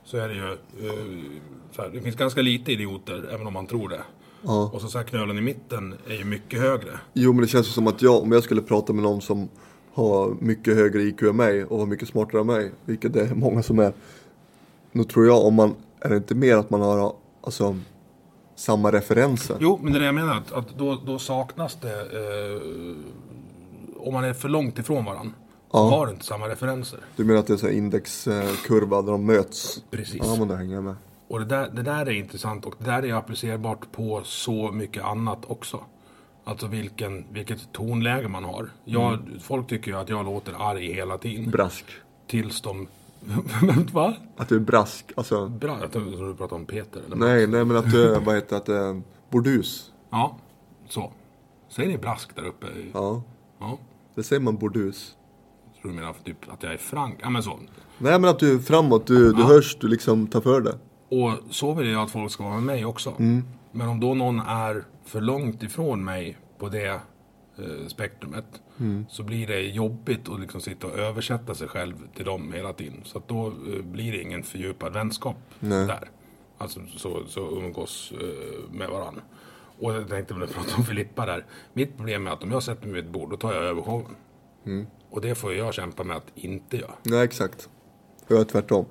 Så 0.08 0.16
är 0.16 0.28
det 0.28 0.34
ju... 0.34 0.52
eh, 0.88 1.32
här, 1.78 1.90
det 1.92 2.00
finns 2.00 2.16
ganska 2.16 2.42
lite 2.42 2.72
idioter, 2.72 3.28
även 3.34 3.46
om 3.46 3.52
man 3.52 3.66
tror 3.66 3.88
det. 3.88 4.00
Ja. 4.42 4.70
Och 4.74 4.80
så, 4.80 4.88
så 4.88 4.98
här, 4.98 5.04
knölen 5.04 5.38
i 5.38 5.40
mitten 5.40 5.94
är 6.06 6.14
ju 6.14 6.24
mycket 6.24 6.60
högre. 6.60 7.00
Jo 7.12 7.32
men 7.32 7.42
det 7.42 7.48
känns 7.48 7.66
ju 7.66 7.70
som 7.70 7.86
att 7.86 8.02
jag, 8.02 8.22
om 8.22 8.32
jag 8.32 8.42
skulle 8.42 8.62
prata 8.62 8.92
med 8.92 9.02
någon 9.02 9.20
som 9.20 9.48
har 9.92 10.36
mycket 10.40 10.74
högre 10.74 11.02
IQ 11.02 11.22
än 11.22 11.36
mig 11.36 11.64
och 11.64 11.78
var 11.78 11.86
mycket 11.86 12.08
smartare 12.08 12.40
än 12.40 12.46
mig, 12.46 12.72
vilket 12.84 13.12
det 13.12 13.20
är 13.20 13.34
många 13.34 13.62
som 13.62 13.78
är. 13.78 13.92
Nu 14.92 15.04
tror 15.04 15.26
jag 15.26 15.44
om 15.44 15.54
man, 15.54 15.74
är 16.00 16.10
det 16.10 16.16
inte 16.16 16.34
mer 16.34 16.56
att 16.56 16.70
man 16.70 16.80
har 16.80 17.12
alltså 17.40 17.76
samma 18.56 18.92
referenser? 18.92 19.56
Jo, 19.60 19.78
men 19.82 19.92
det 19.92 19.98
är 19.98 20.00
det 20.00 20.06
jag 20.06 20.14
menar. 20.14 20.36
Att, 20.36 20.52
att 20.52 20.78
då, 20.78 20.98
då 21.06 21.18
saknas 21.18 21.78
det... 21.80 22.00
Eh, 22.00 22.62
om 23.96 24.14
man 24.14 24.24
är 24.24 24.32
för 24.32 24.48
långt 24.48 24.78
ifrån 24.78 25.04
varandra. 25.04 25.32
Ja. 25.72 25.78
har 25.78 26.06
du 26.06 26.12
inte 26.12 26.24
samma 26.24 26.48
referenser. 26.48 27.00
Du 27.16 27.24
menar 27.24 27.40
att 27.40 27.46
det 27.46 27.52
är 27.52 27.56
så 27.56 27.66
här 27.66 27.74
indexkurva 27.74 29.02
där 29.02 29.12
de 29.12 29.26
möts? 29.26 29.82
Precis. 29.90 30.22
Ja 30.24 30.36
men 30.38 30.48
det 30.48 30.56
hänger 30.56 30.74
jag 30.74 30.84
med. 30.84 30.94
Och 31.28 31.38
det 31.38 31.44
där, 31.44 31.70
det 31.70 31.82
där 31.82 32.06
är 32.06 32.10
intressant 32.10 32.66
och 32.66 32.74
det 32.78 32.84
där 32.84 33.04
är 33.04 33.14
applicerbart 33.14 33.92
på 33.92 34.22
så 34.24 34.72
mycket 34.72 35.04
annat 35.04 35.38
också. 35.46 35.80
Alltså 36.44 36.66
vilken, 36.66 37.24
vilket 37.32 37.72
tonläge 37.72 38.28
man 38.28 38.44
har. 38.44 38.70
Jag, 38.84 39.18
Folk 39.40 39.68
tycker 39.68 39.90
ju 39.90 39.96
att 39.96 40.08
jag 40.08 40.24
låter 40.24 40.70
arg 40.70 40.92
hela 40.92 41.18
tiden. 41.18 41.50
Brask. 41.50 41.84
Tills 42.26 42.60
de... 42.60 42.86
Va? 43.92 44.14
Att 44.36 44.48
du 44.48 44.56
är 44.56 44.60
brask, 44.60 45.12
alltså. 45.16 45.48
Bra, 45.48 45.78
jag 45.80 45.92
trodde 45.92 46.26
du 46.26 46.34
pratade 46.34 46.54
om 46.54 46.66
Peter. 46.66 47.00
Eller? 47.06 47.16
Nej, 47.16 47.46
nej 47.46 47.64
men 47.64 47.76
att 47.76 47.90
du 47.90 48.14
är, 48.14 48.20
vad 48.20 48.34
heter 48.34 48.56
att 48.56 48.66
det 48.66 48.76
är 48.76 49.02
bordus. 49.30 49.92
Ja, 50.10 50.36
så. 50.88 51.12
Säger 51.68 51.88
ni 51.88 51.98
brask 51.98 52.36
där 52.36 52.46
uppe? 52.46 52.66
Ja, 52.92 53.22
ja. 53.58 53.78
det 54.14 54.22
säger 54.22 54.42
man 54.42 54.56
bordus. 54.56 55.16
Tror 55.82 55.90
du 55.90 55.96
menar 55.96 56.14
typ 56.24 56.36
att 56.48 56.62
jag 56.62 56.72
är 56.72 56.76
frank? 56.76 57.18
Ja 57.22 57.30
men 57.30 57.42
så. 57.42 57.58
Nej 57.98 58.20
men 58.20 58.30
att 58.30 58.38
du 58.38 58.54
är 58.54 58.58
framåt, 58.58 59.06
du, 59.06 59.32
du 59.32 59.42
hörs, 59.42 59.76
du 59.80 59.88
liksom 59.88 60.26
tar 60.26 60.40
för 60.40 60.60
det. 60.60 60.78
Och 61.08 61.32
så 61.50 61.74
vill 61.74 61.88
jag 61.88 62.02
att 62.02 62.10
folk 62.10 62.30
ska 62.32 62.44
vara 62.44 62.54
med 62.54 62.62
mig 62.62 62.84
också. 62.84 63.14
Men 63.72 63.88
om 63.88 64.00
då 64.00 64.14
någon 64.14 64.40
är 64.40 64.84
för 65.04 65.20
långt 65.20 65.62
ifrån 65.62 66.04
mig 66.04 66.38
på 66.58 66.68
det 66.68 66.86
eh, 67.58 67.86
spektrumet. 67.88 68.44
Så 69.08 69.22
blir 69.22 69.46
det 69.46 69.60
jobbigt 69.60 70.28
att 70.28 70.40
liksom 70.40 70.60
sitta 70.60 70.86
och 70.86 70.98
översätta 70.98 71.54
sig 71.54 71.68
själv 71.68 71.94
till 72.16 72.24
dem 72.24 72.52
hela 72.52 72.72
tiden. 72.72 73.00
Så 73.04 73.18
att 73.18 73.28
då 73.28 73.46
eh, 73.46 73.82
blir 73.84 74.12
det 74.12 74.22
ingen 74.22 74.42
fördjupad 74.42 74.92
vänskap 74.92 75.36
där. 75.86 76.10
Alltså 76.58 76.80
så, 76.96 77.22
så 77.26 77.40
umgås 77.40 78.12
eh, 78.20 78.74
med 78.78 78.88
varandra. 78.88 79.22
Och 79.78 79.92
jag 79.94 80.08
tänkte 80.08 80.34
väl 80.34 80.48
prata 80.54 80.76
om 80.76 80.84
Filippa 80.84 81.26
där. 81.26 81.44
Mitt 81.72 81.96
problem 81.96 82.26
är 82.26 82.30
att 82.30 82.42
om 82.42 82.50
jag 82.50 82.62
sätter 82.62 82.86
mig 82.86 82.94
vid 82.94 83.04
ett 83.04 83.10
bord, 83.12 83.30
då 83.30 83.36
tar 83.36 83.52
jag 83.54 83.62
över 83.62 83.82
showen. 83.82 84.16
Och 85.10 85.20
det 85.20 85.34
får 85.34 85.54
jag 85.54 85.74
kämpa 85.74 86.04
med 86.04 86.16
att 86.16 86.30
inte 86.34 86.76
göra. 86.76 86.92
Nej 87.02 87.24
exakt. 87.24 87.68
Jag 88.26 88.40
är 88.40 88.44
tvärtom. 88.44 88.84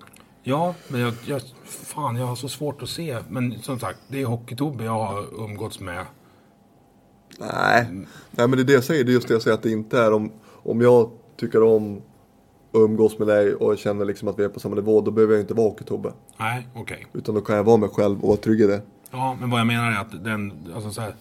Ja, 0.44 0.76
men 0.88 1.02
jag, 1.02 1.14
jag, 1.26 1.42
fan, 1.66 2.16
jag 2.16 2.26
har 2.26 2.36
så 2.36 2.50
svårt 2.50 2.82
att 2.82 2.90
se. 2.90 3.18
Men 3.30 3.60
som 3.62 3.80
sagt, 3.80 4.00
det 4.08 4.22
är 4.22 4.26
Hockeytobbe 4.26 4.84
jag 4.84 4.92
har 4.92 5.44
umgåtts 5.44 5.80
med. 5.80 6.06
Nej. 7.40 7.88
Nej 8.32 8.48
men 8.48 8.52
det 8.52 8.62
är 8.62 8.64
det 8.64 8.74
jag 8.74 8.84
säger, 8.84 9.04
det 9.04 9.12
är 9.12 9.14
just 9.14 9.28
det 9.28 9.34
jag 9.34 9.42
säger 9.42 9.58
att 9.58 9.64
det 9.64 9.72
inte 9.72 10.00
är 10.00 10.14
om, 10.14 10.32
om 10.64 10.82
jag 10.82 11.12
tycker 11.38 11.64
om 11.64 11.98
att 11.98 12.04
umgås 12.72 13.20
med 13.20 13.28
dig 13.28 13.56
och 13.56 13.78
känner 13.78 14.06
liksom 14.06 14.28
att 14.28 14.40
vi 14.40 14.44
är 14.44 14.50
på 14.50 14.60
samma 14.60 14.76
nivå, 14.76 15.02
då 15.02 15.12
behöver 15.12 15.34
jag 15.34 15.44
inte 15.44 15.54
vara 15.54 15.68
Hockeytobbe. 15.68 16.14
Nej, 16.38 16.68
okej. 16.74 17.08
Utan 17.14 17.36
då 17.36 17.42
kan 17.42 17.56
jag 17.56 17.64
vara 17.64 17.78
mig 17.78 17.90
själv 17.90 18.22
och 18.22 18.28
vara 18.28 18.38
trygg 18.38 18.62
i 18.62 18.68
det. 18.68 18.82
Ja, 19.12 19.38
men 19.40 19.50
vad 19.50 19.60
jag 19.60 19.68
menar 19.68 19.92
är 19.92 20.02
att 20.02 20.24
den, 20.24 20.54
alltså 20.76 20.92
så 20.92 21.02
här, 21.02 21.16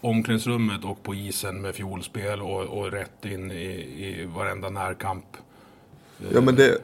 omklädningsrummet 0.00 0.84
och 0.84 1.02
på 1.02 1.14
isen 1.14 1.60
med 1.60 1.74
fiolspel 1.74 2.42
och, 2.42 2.60
och 2.62 2.92
rätt 2.92 3.24
in 3.24 3.50
i, 3.50 3.64
i 4.06 4.28
varenda 4.36 4.70
närkamp. 4.70 5.24
Ja 6.32 6.40
men 6.40 6.54
det, 6.56 6.78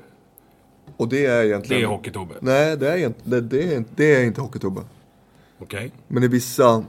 och 0.96 1.08
det 1.08 1.26
är 1.26 1.44
egentligen... 1.44 1.80
Det 1.82 1.86
är 1.86 1.90
Hockeytobbe. 1.90 2.34
Nej, 2.40 2.76
det 2.76 2.92
är, 2.92 2.96
inte- 3.06 3.20
det, 3.30 3.40
det 3.40 3.74
är, 3.74 3.84
det 3.96 4.14
är 4.16 4.24
inte 4.24 4.40
Hockeytobbe. 4.40 4.80
Okej. 5.58 5.92
Men 6.08 6.22
i 6.22 6.28
vissa, 6.28 6.84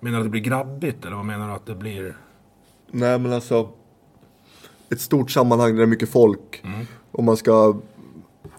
Menar 0.00 0.16
du 0.18 0.20
att 0.20 0.26
det 0.26 0.30
blir 0.30 0.40
grabbigt 0.40 1.04
eller 1.04 1.16
vad 1.16 1.24
menar 1.24 1.48
du 1.48 1.54
att 1.54 1.66
det 1.66 1.74
blir? 1.74 2.16
nej 2.90 3.18
men 3.18 3.32
alltså. 3.32 3.68
Ett 4.90 5.00
stort 5.00 5.30
sammanhang 5.30 5.70
där 5.70 5.76
det 5.76 5.82
är 5.82 5.86
mycket 5.86 6.08
folk. 6.08 6.62
Och 7.12 7.24
man 7.24 7.36
ska 7.36 7.76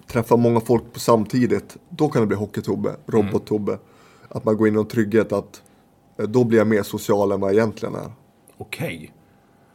träffa 0.07 0.35
många 0.37 0.59
folk 0.59 0.93
på 0.93 0.99
samtidigt. 0.99 1.77
Då 1.89 2.09
kan 2.09 2.21
det 2.21 2.25
bli 2.27 2.37
Hockeytobbe, 2.37 2.95
Robot-Tobbe. 3.05 3.77
Att 4.29 4.45
man 4.45 4.57
går 4.57 4.67
in 4.67 4.75
i 4.75 4.79
en 4.79 4.85
trygghet 4.87 5.31
att 5.31 5.61
då 6.17 6.43
blir 6.43 6.57
jag 6.57 6.67
mer 6.67 6.83
social 6.83 7.31
än 7.31 7.39
vad 7.39 7.49
jag 7.49 7.57
egentligen 7.57 7.95
är. 7.95 8.11
Okej. 8.57 9.13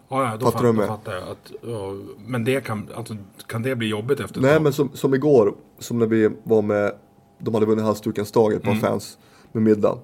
Ja, 0.09 0.25
ja, 0.31 0.37
då, 0.37 0.47
Fattar 0.47 0.59
fatt, 0.59 0.63
du 0.63 0.73
med? 0.73 0.87
fattar 0.87 1.13
jag. 1.13 1.23
Att, 1.23 1.53
ja, 1.63 1.95
men 2.27 2.45
det 2.45 2.65
kan, 2.65 2.89
alltså, 2.95 3.17
kan 3.47 3.63
det 3.63 3.77
bli 3.77 3.89
jobbigt 3.89 4.21
efter 4.21 4.41
Nej 4.41 4.61
men 4.61 4.73
som, 4.73 4.91
som 4.95 5.15
igår, 5.15 5.55
som 5.79 5.99
när 5.99 6.07
vi 6.07 6.31
var 6.43 6.63
med, 6.63 6.93
de 7.39 7.55
hade 7.55 7.67
vunnit 7.67 7.85
halsdukens 7.85 8.33
dag, 8.33 8.53
ett 8.53 8.63
par 8.63 8.75
fans 8.75 9.19
med 9.53 9.63
middag. 9.63 9.99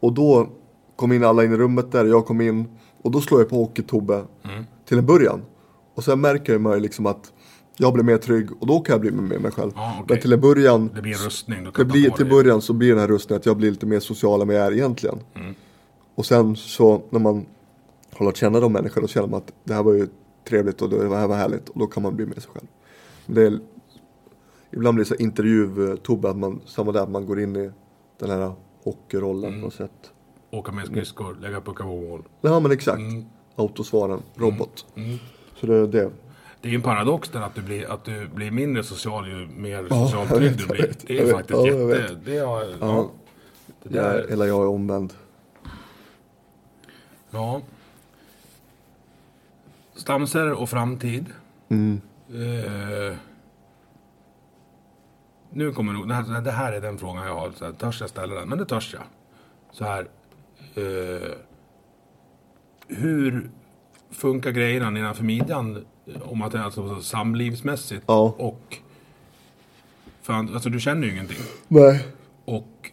Och 0.00 0.12
då 0.12 0.48
kom 0.96 1.12
in 1.12 1.24
alla 1.24 1.44
in 1.44 1.52
i 1.52 1.56
rummet 1.56 1.92
där, 1.92 2.04
jag 2.04 2.26
kom 2.26 2.40
in 2.40 2.78
och 3.02 3.10
då 3.10 3.20
slår 3.20 3.40
jag 3.40 3.48
på 3.48 3.56
Hockey-Tobbe 3.56 4.24
till 4.88 4.98
en 4.98 5.06
början. 5.06 5.42
Och 5.94 6.04
sen 6.04 6.20
märker 6.20 6.58
man 6.58 6.72
ju 6.74 6.80
liksom 6.80 7.06
att 7.06 7.32
jag 7.76 7.92
blir 7.92 8.04
mer 8.04 8.18
trygg 8.18 8.48
och 8.60 8.66
då 8.66 8.80
kan 8.80 8.92
jag 8.92 9.00
bli 9.00 9.10
mer 9.10 9.38
mig 9.38 9.50
själv. 9.50 9.72
Ja, 9.74 9.92
okej. 9.94 10.04
Men 10.08 10.20
till 10.20 10.32
en 10.32 10.40
början, 10.40 10.90
Det 10.94 11.02
blir 11.02 11.12
en 11.12 11.24
rustning. 11.24 11.68
Det 11.76 11.84
blir, 11.84 12.10
till 12.10 12.26
början 12.26 12.62
så 12.62 12.72
blir 12.72 12.88
den 12.88 12.98
här 12.98 13.08
rustningen 13.08 13.40
att 13.40 13.46
jag 13.46 13.56
blir 13.56 13.70
lite 13.70 13.86
mer 13.86 14.00
social 14.00 14.40
än 14.40 14.46
vad 14.46 14.56
jag 14.56 14.66
är 14.66 14.72
egentligen. 14.72 15.18
Och 16.16 16.26
sen 16.26 16.56
så 16.56 17.02
när 17.10 17.20
man 17.20 17.46
har 18.12 18.26
lärt 18.26 18.36
känna 18.36 18.60
de 18.60 18.72
människorna 18.72 19.02
då 19.02 19.08
känner 19.08 19.28
man 19.28 19.38
att 19.38 19.52
det 19.64 19.74
här 19.74 19.82
var 19.82 19.92
ju 19.92 20.08
trevligt 20.48 20.82
och 20.82 20.90
det 20.90 21.16
här 21.16 21.28
var 21.28 21.36
härligt 21.36 21.68
och 21.68 21.78
då 21.78 21.86
kan 21.86 22.02
man 22.02 22.16
bli 22.16 22.26
med 22.26 22.42
sig 22.42 22.50
själv. 22.54 22.66
Men 23.26 23.34
Det 23.34 23.46
är, 23.46 23.60
ibland 24.70 24.94
blir 24.94 25.04
det 25.04 25.08
så 25.08 25.14
intervju-Tobbe, 25.14 26.30
att 26.30 26.36
man, 26.36 26.60
samma 26.66 26.92
där, 26.92 27.06
man 27.06 27.26
går 27.26 27.40
in 27.40 27.56
i 27.56 27.70
den 28.18 28.30
här 28.30 28.52
hockeyrollen 28.84 29.52
på 29.52 29.58
något 29.58 29.74
sätt. 29.74 30.12
Åka 30.50 30.72
med 30.72 30.86
skridskor, 30.86 31.36
lägga 31.40 31.60
puckar 31.60 31.84
på 31.84 31.90
mål. 31.90 32.22
Ja 32.40 32.60
men 32.60 32.72
exakt. 32.72 32.98
Mm. 32.98 33.24
Autosvaren, 33.56 34.22
robot. 34.34 34.86
Så 35.60 35.66
det 35.66 35.74
är 35.74 35.86
det. 35.86 36.10
Det 36.60 36.68
är 36.68 36.70
ju 36.70 36.76
en 36.76 36.82
paradox 36.82 37.28
där 37.28 37.40
att 37.40 37.54
du 37.54 37.62
blir, 37.62 37.90
att 37.90 38.04
du 38.04 38.28
blir 38.34 38.50
mindre 38.50 38.82
social 38.82 39.28
ju 39.28 39.48
mer 39.56 39.86
Ja, 39.90 40.06
socialt 40.06 40.30
trygg 40.30 40.58
du 40.58 40.66
blir. 40.66 40.94
Det 41.06 41.18
är 41.18 41.32
faktiskt 41.32 41.58
Ja, 41.58 41.66
jätte... 41.66 42.16
Det 42.24 42.38
har, 42.38 42.64
ja. 42.80 43.10
Det 43.82 43.96
Jag, 43.96 44.04
där, 44.04 44.26
eller 44.30 44.46
jag 44.46 44.62
är 44.62 44.68
omvänd. 44.68 45.12
Ja. 47.30 47.60
Stamceller 49.94 50.52
och 50.52 50.68
framtid. 50.70 51.26
Mm. 51.68 52.00
Eh, 52.28 53.16
nu 55.50 55.72
kommer 55.72 55.92
nog, 55.92 56.08
det 56.08 56.14
här, 56.14 56.40
det 56.40 56.50
här 56.50 56.72
är 56.72 56.80
den 56.80 56.98
frågan 56.98 57.26
jag 57.26 57.34
har. 57.34 57.50
Så 57.50 57.64
här, 57.64 57.72
törs 57.72 58.00
jag 58.00 58.10
ställa 58.10 58.34
den? 58.34 58.48
Men 58.48 58.58
det 58.58 58.66
törs 58.66 58.94
jag. 58.94 59.02
Så 59.72 59.84
här. 59.84 60.08
Eh, 60.74 61.30
hur 62.88 63.50
funkar 64.10 64.50
grejerna 64.50 64.90
nedanför 64.90 65.24
midjan? 65.24 65.84
eh, 66.06 66.22
Om 66.32 66.42
att 66.42 66.52
det 66.52 66.58
är 66.58 66.62
alltså 66.62 67.00
samlivsmässigt 67.00 68.04
Ja. 68.06 68.34
och... 68.38 68.78
För, 70.22 70.32
alltså 70.32 70.68
du 70.70 70.80
känner 70.80 71.06
ju 71.06 71.12
ingenting. 71.12 71.38
Nej. 71.68 72.06
Och 72.44 72.90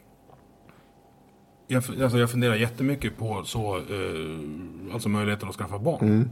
jag, 1.68 1.84
alltså 2.02 2.18
jag 2.18 2.32
funderar 2.32 2.56
jättemycket 2.56 3.18
på 3.18 3.44
så, 3.46 3.76
eh, 3.78 4.94
alltså 4.94 5.10
möjligheten 5.10 5.50
att 5.50 5.56
skaffa 5.56 5.80
barn. 5.80 6.08
Mm. 6.08 6.30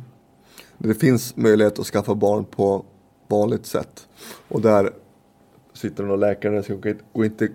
Det 0.78 0.94
finns 0.94 1.36
möjlighet 1.36 1.80
att 1.80 1.86
skaffa 1.86 2.16
barn 2.16 2.45
på 2.45 2.86
vanligt 3.28 3.66
sätt. 3.66 4.08
Och 4.48 4.62
där 4.62 4.91
sitter 5.74 6.03
någon 6.03 6.20
läkare 6.20 6.64
som 6.64 6.80
ska 6.80 6.94
gå 7.14 7.26
inte 7.26 7.49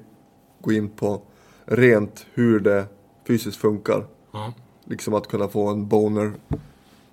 gå 0.60 0.72
in 0.72 0.88
på 0.88 1.22
rent 1.64 2.26
hur 2.34 2.60
det 2.60 2.84
fysiskt 3.26 3.56
funkar. 3.56 4.06
Ja. 4.32 4.52
Liksom 4.84 5.14
att 5.14 5.28
kunna 5.28 5.48
få 5.48 5.68
en 5.68 5.88
boner 5.88 6.32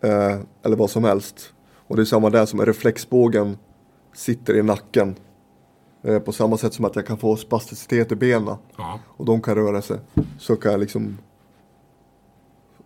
eh, 0.01 0.39
eller 0.63 0.75
vad 0.75 0.89
som 0.89 1.03
helst. 1.03 1.53
Och 1.87 1.95
det 1.95 2.01
är 2.01 2.05
samma 2.05 2.29
där 2.29 2.45
som 2.45 2.65
reflexbågen 2.65 3.57
sitter 4.13 4.57
i 4.57 4.63
nacken. 4.63 5.15
Eh, 6.03 6.19
på 6.19 6.31
samma 6.31 6.57
sätt 6.57 6.73
som 6.73 6.85
att 6.85 6.95
jag 6.95 7.07
kan 7.07 7.17
få 7.17 7.35
spasticitet 7.35 8.11
i 8.11 8.15
benen 8.15 8.55
Ja. 8.77 8.99
och 9.07 9.25
de 9.25 9.41
kan 9.41 9.55
röra 9.55 9.81
sig. 9.81 9.99
Så 10.39 10.55
kan 10.55 10.71
jag 10.71 10.79
liksom 10.79 11.17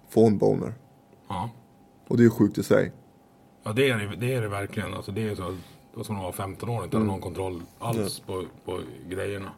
få 0.09 0.27
en 0.27 0.37
boner. 0.37 0.73
ja. 1.27 1.49
Och 2.07 2.17
det 2.17 2.21
är 2.21 2.25
ju 2.25 2.29
sjukt 2.29 2.57
i 2.57 2.63
sig. 2.63 2.91
Ja, 3.63 3.73
det 3.73 3.89
är 3.89 3.97
det, 3.97 4.15
det, 4.15 4.33
är 4.33 4.41
det 4.41 4.47
verkligen. 4.47 4.93
Alltså, 4.93 5.11
det 5.11 5.29
är 5.29 5.35
så, 5.35 5.41
det 5.51 5.57
var 5.93 6.03
som 6.03 6.15
att 6.15 6.21
vara 6.23 6.31
15 6.33 6.69
år 6.69 6.83
inte 6.83 6.97
Mm. 6.97 7.07
ha 7.09 7.15
någon 7.15 7.21
kontroll 7.23 7.61
alls 7.79 8.19
på, 8.19 8.43
på 8.65 8.79
grejerna. 9.09 9.49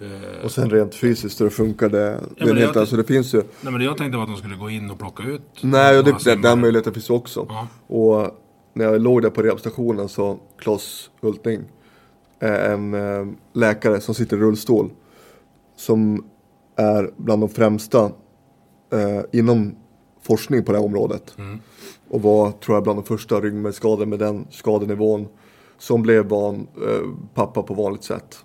Eh, 0.00 0.44
Och 0.44 0.50
sen 0.50 0.70
rent 0.70 0.94
fysiskt 0.94 1.40
hur 1.40 1.44
det 1.44 1.50
funkar 1.50 1.88
det, 1.88 1.98
det 1.98 2.04
är 2.08 2.18
men 2.38 2.48
en 2.48 2.56
helt 2.56 2.60
jag- 2.60 2.76
annan. 2.76 2.86
Så 2.86 2.96
det 2.96 3.04
finns 3.04 3.34
ju. 3.34 3.38
nej, 3.38 3.46
men 3.72 3.78
det 3.78 3.84
jag 3.84 3.96
tänkte 3.96 4.16
var 4.16 4.24
att 4.24 4.30
de 4.30 4.36
skulle 4.36 4.56
gå 4.56 4.70
in 4.70 4.90
och 4.90 4.98
plocka 4.98 5.22
ut 5.22 5.42
Nej, 5.62 5.98
och 5.98 6.04
det, 6.04 6.24
det, 6.24 6.34
den 6.36 6.60
möjligheten 6.60 6.94
finns 6.94 7.10
också. 7.10 7.46
Ja. 7.48 7.68
Och 7.86 8.40
när 8.72 8.84
jag 8.84 9.00
låg 9.00 9.22
där 9.22 9.30
på 9.30 9.42
rehabstationen 9.42 10.08
så 10.08 10.38
Klas 10.58 11.10
Hulting 11.20 11.64
en 12.40 12.94
eh, 12.94 13.26
läkare 13.52 14.00
som 14.00 14.14
sitter 14.14 14.36
i 14.36 14.40
rullstol. 14.40 14.90
Som 15.76 16.24
är 16.76 17.10
bland 17.16 17.42
de 17.42 17.48
främsta 17.48 18.04
eh, 18.92 19.20
inom 19.32 19.74
forskning 20.22 20.64
på 20.64 20.72
det 20.72 20.78
här 20.78 20.84
området. 20.84 21.34
Mm. 21.38 21.60
Och 22.08 22.22
var, 22.22 22.50
tror 22.50 22.76
jag, 22.76 22.82
bland 22.82 22.98
de 22.98 23.04
första 23.04 23.40
ryggmärgsskadade 23.40 24.06
med 24.06 24.18
den 24.18 24.46
skadenivån. 24.50 25.28
Som 25.78 26.02
blev 26.02 26.24
van, 26.28 26.54
eh, 26.56 27.08
pappa 27.34 27.62
på 27.62 27.74
vanligt 27.74 28.04
sätt. 28.04 28.38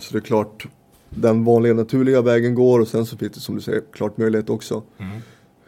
Så 0.00 0.12
det 0.12 0.18
är 0.18 0.20
klart, 0.20 0.68
den 1.10 1.44
vanliga 1.44 1.74
naturliga 1.74 2.22
vägen 2.22 2.54
går 2.54 2.80
och 2.80 2.88
sen 2.88 3.06
så 3.06 3.16
finns 3.16 3.32
det 3.32 3.40
som 3.40 3.54
du 3.54 3.60
säger 3.60 3.82
klart 3.92 4.16
möjlighet 4.16 4.50
också. 4.50 4.82
Mm. 4.98 5.16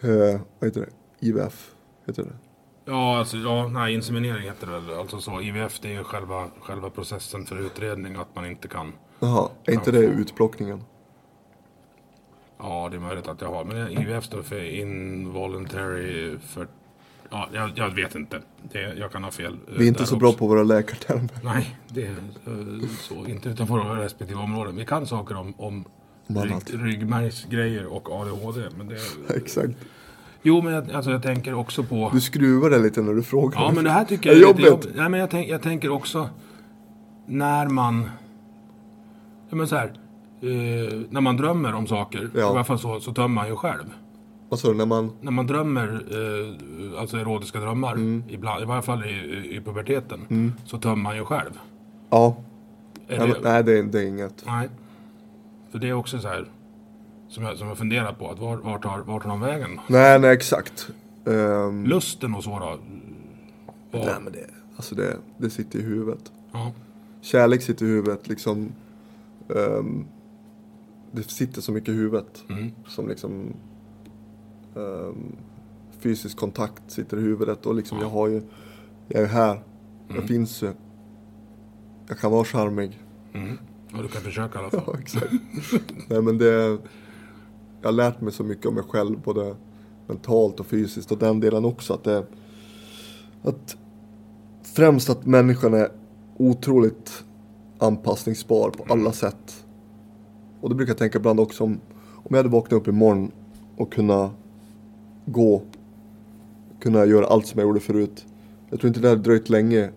Eh, 0.00 0.40
vad 0.58 0.68
heter 0.68 0.80
det? 0.80 1.26
IVF 1.26 1.74
heter 2.06 2.22
det. 2.22 2.49
Ja, 2.90 3.18
alltså, 3.18 3.36
ja, 3.36 3.68
nej, 3.68 3.94
inseminering 3.94 4.42
heter 4.42 4.66
det 4.66 4.72
väl. 4.72 4.98
Alltså 4.98 5.20
så, 5.20 5.40
IVF 5.40 5.80
det 5.80 5.88
är 5.88 5.92
ju 5.92 6.04
själva, 6.04 6.48
själva 6.60 6.90
processen 6.90 7.46
för 7.46 7.56
utredning, 7.66 8.16
att 8.16 8.34
man 8.34 8.46
inte 8.46 8.68
kan. 8.68 8.92
Jaha, 9.20 9.48
är 9.64 9.72
inte 9.72 9.90
det 9.92 9.98
utplockningen? 9.98 10.84
Ja, 12.58 12.88
det 12.90 12.96
är 12.96 13.00
möjligt 13.00 13.28
att 13.28 13.40
jag 13.40 13.48
har. 13.48 13.64
Men 13.64 13.88
IVF 13.98 14.24
står 14.24 14.42
för 14.42 14.64
involuntary 14.64 16.38
för... 16.38 16.68
Ja, 17.30 17.48
jag, 17.52 17.70
jag 17.74 17.90
vet 17.90 18.14
inte. 18.14 18.42
Det, 18.72 18.80
jag 18.80 19.12
kan 19.12 19.24
ha 19.24 19.30
fel. 19.30 19.52
eh, 19.52 19.74
Vi 19.78 19.84
är 19.84 19.88
inte 19.88 20.06
så 20.06 20.16
bra 20.16 20.28
också. 20.28 20.38
på 20.38 20.46
våra 20.46 20.62
läkartermer. 20.62 21.30
Nej, 21.44 21.76
det 21.88 22.06
är 22.06 22.10
eh, 22.10 22.88
så. 23.00 23.26
Inte 23.26 23.48
utanför 23.48 23.74
våra 23.74 24.04
respektive 24.04 24.40
områden. 24.40 24.76
Vi 24.76 24.84
kan 24.84 25.06
saker 25.06 25.36
om, 25.36 25.54
om 25.56 25.84
rygg, 26.26 26.84
ryggmärgsgrejer 26.84 27.86
och 27.86 28.10
ADHD. 28.20 28.60
Men 28.76 28.88
det, 28.88 28.98
Exakt. 29.36 29.72
Jo, 30.42 30.62
men 30.62 30.72
jag, 30.72 30.90
alltså, 30.92 31.10
jag 31.10 31.22
tänker 31.22 31.54
också 31.54 31.82
på... 31.82 32.10
Du 32.12 32.20
skruvar 32.20 32.70
dig 32.70 32.80
lite 32.82 33.02
när 33.02 33.12
du 33.14 33.22
frågar. 33.22 33.60
Ja, 33.60 33.72
men 33.74 33.84
det 33.84 33.90
här 33.90 34.04
tycker 34.04 34.30
Det 34.30 34.36
jag 34.36 34.50
är 34.50 34.54
är 34.54 34.56
lite 34.56 34.68
jobbigt. 34.68 34.90
Nej, 34.94 35.08
men 35.08 35.20
jag, 35.20 35.30
tänk, 35.30 35.48
jag 35.48 35.62
tänker 35.62 35.90
också 35.90 36.28
när 37.26 37.68
man... 37.68 38.10
Ja, 39.50 39.56
men 39.56 39.68
så 39.68 39.76
här. 39.76 39.92
Eh, 40.42 41.00
när 41.10 41.20
man 41.20 41.36
drömmer 41.36 41.74
om 41.74 41.86
saker, 41.86 42.30
Ja. 42.34 42.40
i 42.40 42.42
alla 42.42 42.64
fall 42.64 42.78
så, 42.78 43.00
så 43.00 43.12
tömmer 43.14 43.28
man 43.28 43.48
ju 43.48 43.56
själv. 43.56 43.84
Vad 44.48 44.58
sa 44.60 44.68
du, 44.68 44.74
när 44.74 44.86
man... 44.86 45.12
När 45.20 45.30
man 45.32 45.46
drömmer, 45.46 46.02
eh, 46.10 47.00
alltså 47.00 47.16
erotiska 47.16 47.60
drömmar, 47.60 47.92
Mm. 47.92 48.22
ibland, 48.28 48.62
i 48.62 48.64
varje 48.66 48.82
fall 48.82 49.04
i, 49.04 49.56
i, 49.56 49.60
puberteten, 49.64 50.52
så 50.64 50.78
tömmer 50.78 50.96
man 51.02 51.16
ju 51.16 51.24
själv. 51.24 51.50
Ja. 52.10 52.36
Är 53.08 53.18
Nej, 53.18 53.28
det, 53.28 53.50
nej 53.50 53.64
det, 53.64 53.78
är, 53.78 53.82
det 53.82 53.98
är 54.02 54.06
inget. 54.06 54.44
nej. 54.46 54.68
För 55.72 55.78
det 55.78 55.88
är 55.88 55.92
också 55.92 56.18
så 56.18 56.28
här, 56.28 56.44
som 57.30 57.44
jag, 57.44 57.58
som 57.58 57.68
jag 57.68 57.78
funderar 57.78 58.12
på, 58.12 58.30
att 58.30 58.38
var, 58.38 58.56
var, 58.56 58.78
tar, 58.78 58.98
var 58.98 59.20
tar 59.20 59.28
de 59.28 59.40
vägen? 59.40 59.80
Nej, 59.86 60.18
nej 60.18 60.30
exakt. 60.30 60.90
Ehm, 61.26 61.84
Lusten 61.86 62.34
och 62.34 62.44
så 62.44 62.50
då? 62.58 62.78
Var, 63.98 64.04
nej 64.06 64.14
men 64.20 64.32
det, 64.32 64.46
alltså 64.76 64.94
det, 64.94 65.16
det 65.38 65.50
sitter 65.50 65.78
i 65.78 65.82
huvudet. 65.82 66.32
ja. 66.52 66.72
Kärlek 67.22 67.62
sitter 67.62 67.86
i 67.86 67.88
huvudet 67.88 68.28
liksom. 68.28 68.72
ehm, 69.48 70.04
det 71.12 71.30
sitter 71.30 71.60
så 71.60 71.72
mycket 71.72 71.88
i 71.88 71.92
huvudet. 71.92 72.44
Mm. 72.48 72.70
Som 72.86 73.08
liksom 73.08 73.52
ehm, 74.76 75.36
fysisk 76.00 76.36
kontakt 76.36 76.82
sitter 76.86 77.16
i 77.16 77.20
huvudet 77.20 77.66
och 77.66 77.74
liksom 77.74 77.98
jag 77.98 78.08
har 78.10 78.28
ju, 78.28 78.42
jag 79.08 79.22
är 79.22 79.26
här. 79.26 79.50
Mm. 79.52 79.62
Jag 80.08 80.24
finns 80.24 80.62
ju. 80.62 80.72
Jag 82.08 82.18
kan 82.18 82.30
vara 82.32 82.44
charmig. 82.44 82.98
Mm. 83.32 83.58
Ja, 83.92 84.02
du 84.02 84.08
kan 84.08 84.22
försöka 84.22 84.58
i 84.58 84.62
alla 84.62 84.70
fall. 84.80 84.82
Ja, 84.86 84.98
exakt. 85.00 85.32
Nej 86.08 86.22
men 86.22 86.38
det, 86.38 86.78
jag 87.80 87.88
har 87.88 87.92
lärt 87.92 88.20
mig 88.20 88.32
så 88.32 88.44
mycket 88.44 88.66
om 88.66 88.74
mig 88.74 88.84
själv 88.88 89.20
både 89.20 89.54
mentalt 90.06 90.60
och 90.60 90.66
fysiskt 90.66 91.12
och 91.12 91.18
den 91.18 91.40
delen 91.40 91.64
också 91.64 91.94
att 91.94 92.04
det, 92.04 92.24
att 93.42 93.76
främst 94.62 95.10
att 95.10 95.26
människan 95.26 95.74
är 95.74 95.88
otroligt 96.36 97.24
anpassningsbar 97.78 98.70
på 98.70 98.92
alla 98.92 99.12
sätt. 99.12 99.64
Och 100.60 100.68
det 100.68 100.74
brukar 100.74 100.90
jag 100.90 100.98
tänka 100.98 101.18
ibland 101.18 101.40
också 101.40 101.64
om, 101.64 101.80
om 102.14 102.26
jag 102.28 102.36
hade 102.36 102.48
vaknat 102.48 102.80
upp 102.80 102.88
imorgon 102.88 103.32
och 103.76 103.92
kunna 103.92 104.30
gå, 105.26 105.62
kunna 106.80 107.04
göra 107.04 107.26
allt 107.26 107.46
som 107.46 107.58
jag 107.58 107.66
gjorde 107.66 107.80
förut. 107.80 108.26
Jag 108.70 108.80
tror 108.80 108.88
inte 108.88 109.00
det 109.00 109.08
hade 109.08 109.22
dröjt 109.22 109.48
länge 109.48 109.90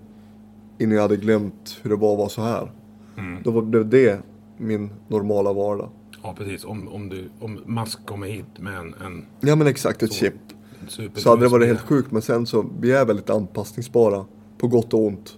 innan 0.78 0.96
jag 0.96 1.02
hade 1.02 1.18
glömt 1.18 1.80
hur 1.82 1.90
det 1.90 1.96
var 1.96 2.12
att 2.12 2.18
vara 2.18 2.30
så 2.30 2.42
här. 2.42 2.72
Då 3.44 3.52
var 3.52 3.62
det 3.62 3.84
det 3.84 4.22
min 4.58 4.90
normala 5.08 5.54
vardag. 5.54 5.90
Ja, 6.24 6.34
precis. 6.38 6.66
Om, 6.66 6.88
om, 6.88 7.10
du, 7.10 7.30
om 7.40 7.60
Musk 7.66 8.06
kommer 8.06 8.28
hit 8.28 8.46
med 8.60 8.78
en, 8.78 8.94
en 9.06 9.26
Ja 9.42 9.56
men 9.56 9.68
exakt, 9.68 10.04
ett 10.04 10.14
Så. 10.14 10.20
chip. 10.20 10.34
Så 11.16 11.30
hade 11.30 11.42
det 11.42 11.48
varit 11.48 11.68
helt 11.68 11.82
sjukt 11.82 12.12
men 12.12 12.22
sen 12.22 12.46
så, 12.46 12.66
vi 12.80 12.92
är 12.92 13.06
väldigt 13.06 13.30
anpassningsbara. 13.30 14.26
På 14.58 14.68
gott 14.68 14.94
och 14.94 15.06
ont. 15.06 15.38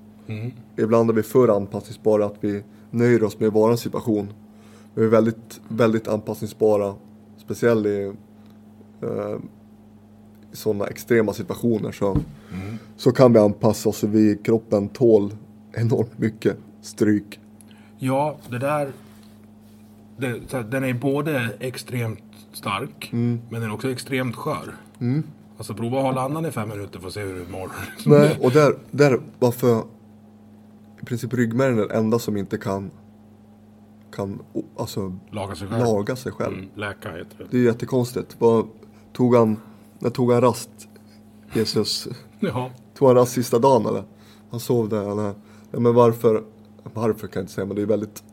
Ibland 0.77 1.09
är 1.09 1.13
vi 1.13 1.23
för 1.23 1.55
anpassningsbara 1.55 2.25
att 2.25 2.35
vi 2.39 2.63
nöjer 2.91 3.23
oss 3.23 3.39
med 3.39 3.51
vår 3.51 3.75
situation. 3.75 4.33
Vi 4.93 5.03
är 5.03 5.07
väldigt, 5.07 5.61
väldigt 5.67 6.07
anpassningsbara. 6.07 6.95
Speciellt 7.37 7.85
i, 7.85 8.13
eh, 9.01 9.39
sådana 10.51 10.87
extrema 10.87 11.33
situationer 11.33 11.91
så, 11.91 12.17
så 12.97 13.11
kan 13.11 13.33
vi 13.33 13.39
anpassa 13.39 13.89
oss 13.89 14.03
vi, 14.03 14.37
kroppen 14.43 14.89
tål 14.89 15.33
enormt 15.73 16.19
mycket 16.19 16.57
stryk. 16.81 17.39
Ja, 17.97 18.37
det 18.49 18.59
där... 18.59 18.91
Det, 20.17 20.41
så 20.47 20.57
här, 20.57 20.63
den 20.63 20.83
är 20.83 20.93
både 20.93 21.49
extremt 21.59 22.23
stark, 22.53 23.09
Mm. 23.13 23.41
men 23.49 23.61
den 23.61 23.69
är 23.69 23.73
också 23.73 23.91
extremt 23.91 24.35
skör. 24.35 24.75
Alltså 25.57 25.73
prova 25.73 25.97
att 25.97 26.03
hålla 26.03 26.21
andan 26.21 26.45
i 26.45 26.51
fem 26.51 26.69
minuter 26.69 26.99
för 26.99 27.07
att 27.07 27.13
se 27.13 27.21
hur 27.21 27.33
du 27.33 27.51
mår. 27.51 27.71
Nej, 28.05 28.39
och 28.41 28.51
där, 28.51 28.75
där 28.91 29.19
varför 29.39 29.83
i 31.01 31.05
princip 31.05 31.33
ryggmärgen 31.33 31.79
är 31.79 31.87
det 31.87 31.93
enda 31.93 32.19
som 32.19 32.37
inte 32.37 32.57
kan, 32.57 32.91
kan 34.15 34.39
alltså, 34.77 35.15
Laga 35.31 35.55
sig 35.55 35.67
själv. 35.67 35.83
laga 35.83 36.15
sig 36.15 36.31
själv. 36.31 36.53
Mm, 36.57 36.69
läka 36.75 37.11
heter 37.11 37.37
det. 37.37 37.45
Det 37.51 37.57
är 37.57 37.61
jättekonstigt. 37.63 38.35
Vad, 38.39 38.67
tog 39.13 39.35
han, 39.35 39.57
när 39.99 40.09
tog 40.09 40.31
han 40.31 40.41
rast? 40.41 40.69
Jesus, 41.53 42.07
Ja. 42.39 42.69
tog 42.97 43.07
han 43.07 43.15
rast 43.15 43.31
sista 43.31 43.59
dagen 43.59 43.85
eller? 43.85 44.03
Han 44.51 44.59
sov 44.59 44.89
där. 44.89 45.05
Han, 45.07 45.35
ja, 45.71 45.79
men 45.79 45.93
varför, 45.93 46.43
varför 46.93 47.27
kan 47.27 47.39
jag 47.39 47.43
inte 47.43 47.53
säga, 47.53 47.65
men 47.65 47.75
det 47.75 47.81
är 47.81 47.85
väldigt 47.85 48.23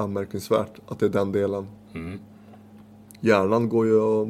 anmärkningsvärt 0.00 0.72
att 0.88 0.98
det 0.98 1.06
är 1.06 1.10
den 1.10 1.32
delen. 1.32 1.66
Mm. 1.94 2.20
Hjärnan 3.20 3.68
går 3.68 3.86
ju 3.86 4.00
att 4.00 4.28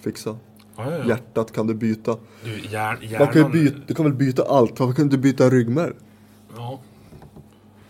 fixa. 0.00 0.36
Ja, 0.76 0.90
ja, 0.90 0.98
ja. 0.98 1.04
Hjärtat 1.04 1.52
kan 1.52 1.66
du 1.66 1.74
byta. 1.74 2.16
Du, 2.44 2.60
hjär, 2.60 3.18
Man 3.18 3.26
kan 3.26 3.34
ju 3.34 3.38
hjärnan... 3.38 3.52
byta, 3.52 3.76
du 3.86 3.94
kan 3.94 4.04
väl 4.04 4.14
byta 4.14 4.42
allt? 4.42 4.80
Varför 4.80 4.94
kan 4.94 5.08
du 5.08 5.16
inte 5.16 5.18
byta 5.18 5.50
ryggmärg? 5.50 5.92
Ja. 6.56 6.80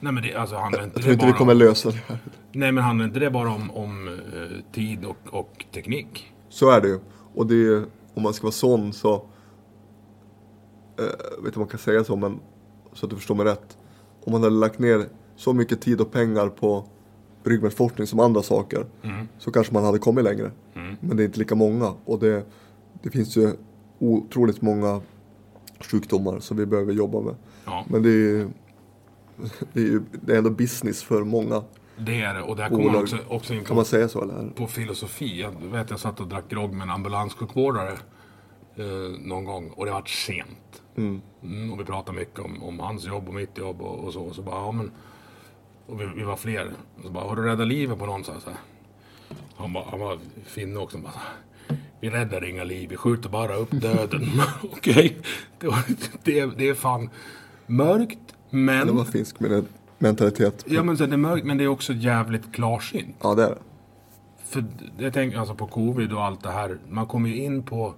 Nej 0.00 0.12
men 0.12 0.22
det 0.22 0.34
alltså, 0.34 0.56
handlar 0.56 0.84
inte 0.84 0.96
Jag 0.96 1.02
tror 1.02 1.12
inte 1.12 1.26
vi 1.26 1.32
kommer 1.32 1.52
om, 1.52 1.58
lösa 1.58 1.90
det 1.90 2.00
här. 2.06 2.18
Nej 2.52 2.72
men 2.72 2.84
handlar 2.84 3.06
inte 3.06 3.18
det 3.18 3.30
bara 3.30 3.50
om, 3.50 3.70
om 3.70 4.08
eh, 4.08 4.72
tid 4.72 5.04
och, 5.04 5.16
och 5.30 5.64
teknik? 5.74 6.32
Så 6.48 6.70
är 6.70 6.80
det 6.80 6.88
ju. 6.88 6.98
Och 7.34 7.46
det 7.46 7.54
är 7.54 7.84
om 8.14 8.22
man 8.22 8.34
ska 8.34 8.42
vara 8.42 8.52
sån 8.52 8.92
så, 8.92 9.14
eh, 10.98 11.04
vet 11.38 11.44
inte 11.44 11.58
om 11.58 11.60
man 11.60 11.68
kan 11.68 11.78
säga 11.78 12.04
så 12.04 12.16
men, 12.16 12.40
så 12.92 13.06
att 13.06 13.10
du 13.10 13.16
förstår 13.16 13.34
mig 13.34 13.46
rätt. 13.46 13.78
Om 14.24 14.32
man 14.32 14.42
hade 14.42 14.54
lagt 14.54 14.78
ner 14.78 15.06
så 15.36 15.52
mycket 15.52 15.80
tid 15.80 16.00
och 16.00 16.12
pengar 16.12 16.48
på 16.48 16.84
ryggmärgsforskning 17.44 18.06
som 18.06 18.20
andra 18.20 18.42
saker, 18.42 18.86
så 19.38 19.52
kanske 19.52 19.74
man 19.74 19.84
hade 19.84 19.98
kommit 19.98 20.24
längre. 20.24 20.50
Men 21.00 21.16
det 21.16 21.22
är 21.22 21.24
inte 21.24 21.38
lika 21.38 21.54
många 21.54 21.94
och 22.04 22.18
det, 22.18 22.44
det 23.02 23.10
finns 23.10 23.36
ju 23.36 23.52
otroligt 23.98 24.62
många 24.62 25.00
sjukdomar 25.80 26.40
som 26.40 26.56
vi 26.56 26.66
behöver 26.66 26.92
jobba 26.92 27.20
med. 27.20 27.34
Ja. 27.64 27.84
Men 27.88 28.02
det 28.02 28.08
är 28.08 28.12
ju, 28.12 28.48
det 29.72 29.80
är 29.80 29.84
ju 29.84 30.02
det 30.22 30.32
är 30.34 30.38
ändå 30.38 30.50
business 30.50 31.02
för 31.02 31.24
många. 31.24 31.62
Det 31.98 32.20
är 32.20 32.34
det. 32.34 32.42
Och 32.42 32.56
där 32.56 32.68
kommer 32.68 32.84
man 32.84 32.92
Bolag. 32.92 33.02
också, 33.02 33.16
också 33.28 33.54
in 33.54 33.60
Kan 33.60 33.68
på, 33.68 33.74
man 33.74 33.84
säga 33.84 34.08
så 34.08 34.22
eller? 34.22 34.50
på 34.50 34.66
filosofi. 34.66 35.40
Jag 35.40 35.52
vet 35.72 35.90
jag 35.90 36.00
satt 36.00 36.20
och 36.20 36.28
drack 36.28 36.48
grogg 36.48 36.72
med 36.72 36.82
en 36.82 36.90
ambulanssjukvårdare 36.90 37.92
eh, 38.76 39.20
någon 39.20 39.44
gång 39.44 39.70
och 39.70 39.86
det 39.86 39.92
var 39.92 40.02
sent. 40.06 40.82
Mm, 40.96 41.72
och 41.72 41.80
vi 41.80 41.84
pratade 41.84 42.18
mycket 42.18 42.38
om, 42.38 42.62
om 42.62 42.80
hans 42.80 43.06
jobb 43.06 43.28
och 43.28 43.34
mitt 43.34 43.58
jobb 43.58 43.80
och, 43.82 44.04
och 44.04 44.12
så. 44.12 44.20
Och 44.20 44.34
så 44.34 44.42
bara, 44.42 44.56
ja, 44.56 44.72
men, 44.72 44.90
och 45.90 46.00
vi, 46.00 46.06
vi 46.16 46.22
var 46.22 46.36
fler. 46.36 46.70
Och 46.98 47.04
så 47.04 47.10
bara, 47.10 47.24
har 47.24 47.36
du 47.36 47.42
räddat 47.42 47.66
livet 47.68 47.98
på 47.98 48.06
någon? 48.06 48.24
Så 48.24 48.32
här. 48.32 48.40
Han, 49.56 49.72
bara, 49.72 49.84
han 49.90 50.00
var 50.00 50.18
finne 50.44 50.78
också. 50.78 50.98
Bara, 50.98 51.12
vi 52.00 52.10
räddar 52.10 52.44
inga 52.44 52.64
liv, 52.64 52.88
vi 52.90 52.96
skjuter 52.96 53.28
bara 53.28 53.54
upp 53.54 53.70
döden. 53.70 54.22
Okej, 54.62 55.16
det, 55.58 55.66
var- 55.66 55.84
det, 56.24 56.46
det 56.46 56.68
är 56.68 56.74
fan 56.74 57.10
mörkt. 57.66 58.18
Men, 58.50 58.86
Det 58.86 58.92
var 58.92 59.04
finsk 59.04 59.40
men- 59.40 59.66
mentalitet. 59.98 60.64
ja, 60.68 60.82
men 60.82 60.96
så 60.96 61.06
det 61.06 61.12
är 61.14 61.16
mörkt, 61.16 61.46
men 61.46 61.58
det 61.58 61.64
är 61.64 61.68
också 61.68 61.92
jävligt 61.92 62.52
klarsynt. 62.54 63.16
Ja 63.22 63.34
det 63.34 63.44
är 63.44 63.48
det. 63.48 63.58
För 64.44 64.64
jag 64.98 65.12
tänker 65.12 65.38
alltså 65.38 65.54
på 65.54 65.66
covid 65.66 66.12
och 66.12 66.24
allt 66.24 66.42
det 66.42 66.50
här. 66.50 66.78
Man 66.88 67.06
kommer 67.06 67.28
ju 67.28 67.36
in 67.44 67.62
på 67.62 67.94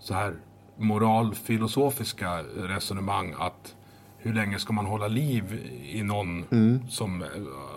så 0.00 0.14
här 0.14 0.34
moralfilosofiska 0.76 2.42
resonemang 2.56 3.34
att 3.38 3.74
hur 4.22 4.34
länge 4.34 4.58
ska 4.58 4.72
man 4.72 4.86
hålla 4.86 5.08
liv 5.08 5.70
i 5.84 6.02
någon 6.02 6.44
som, 6.88 7.22
eh, 7.22 7.28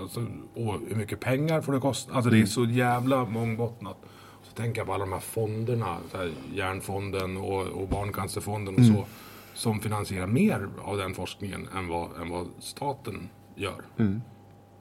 alltså, 0.02 0.26
och 0.54 0.80
hur 0.88 0.96
mycket 0.96 1.20
pengar 1.20 1.62
får 1.62 1.74
det 1.74 1.80
kosta? 1.80 2.14
Alltså 2.14 2.30
det 2.30 2.40
är 2.40 2.46
så 2.46 2.66
jävla 2.66 3.26
mångbottnat. 3.26 3.98
Så 4.44 4.52
tänker 4.54 4.80
jag 4.80 4.88
på 4.88 4.94
alla 4.94 5.06
de 5.06 5.14
här 5.14 5.20
fonderna, 5.20 5.98
så 6.12 6.18
här, 6.18 6.32
Hjärnfonden 6.54 7.38
och, 7.38 7.68
och 7.68 7.88
Barncancerfonden 7.88 8.76
och 8.76 8.86
så, 8.86 9.06
som 9.54 9.80
finansierar 9.80 10.28
mer 10.28 10.70
av 10.82 10.98
den 10.98 11.14
forskningen 11.14 11.68
än 11.76 11.88
vad, 11.88 12.22
än 12.22 12.30
vad 12.30 12.48
staten 12.60 13.30
gör. 13.56 13.82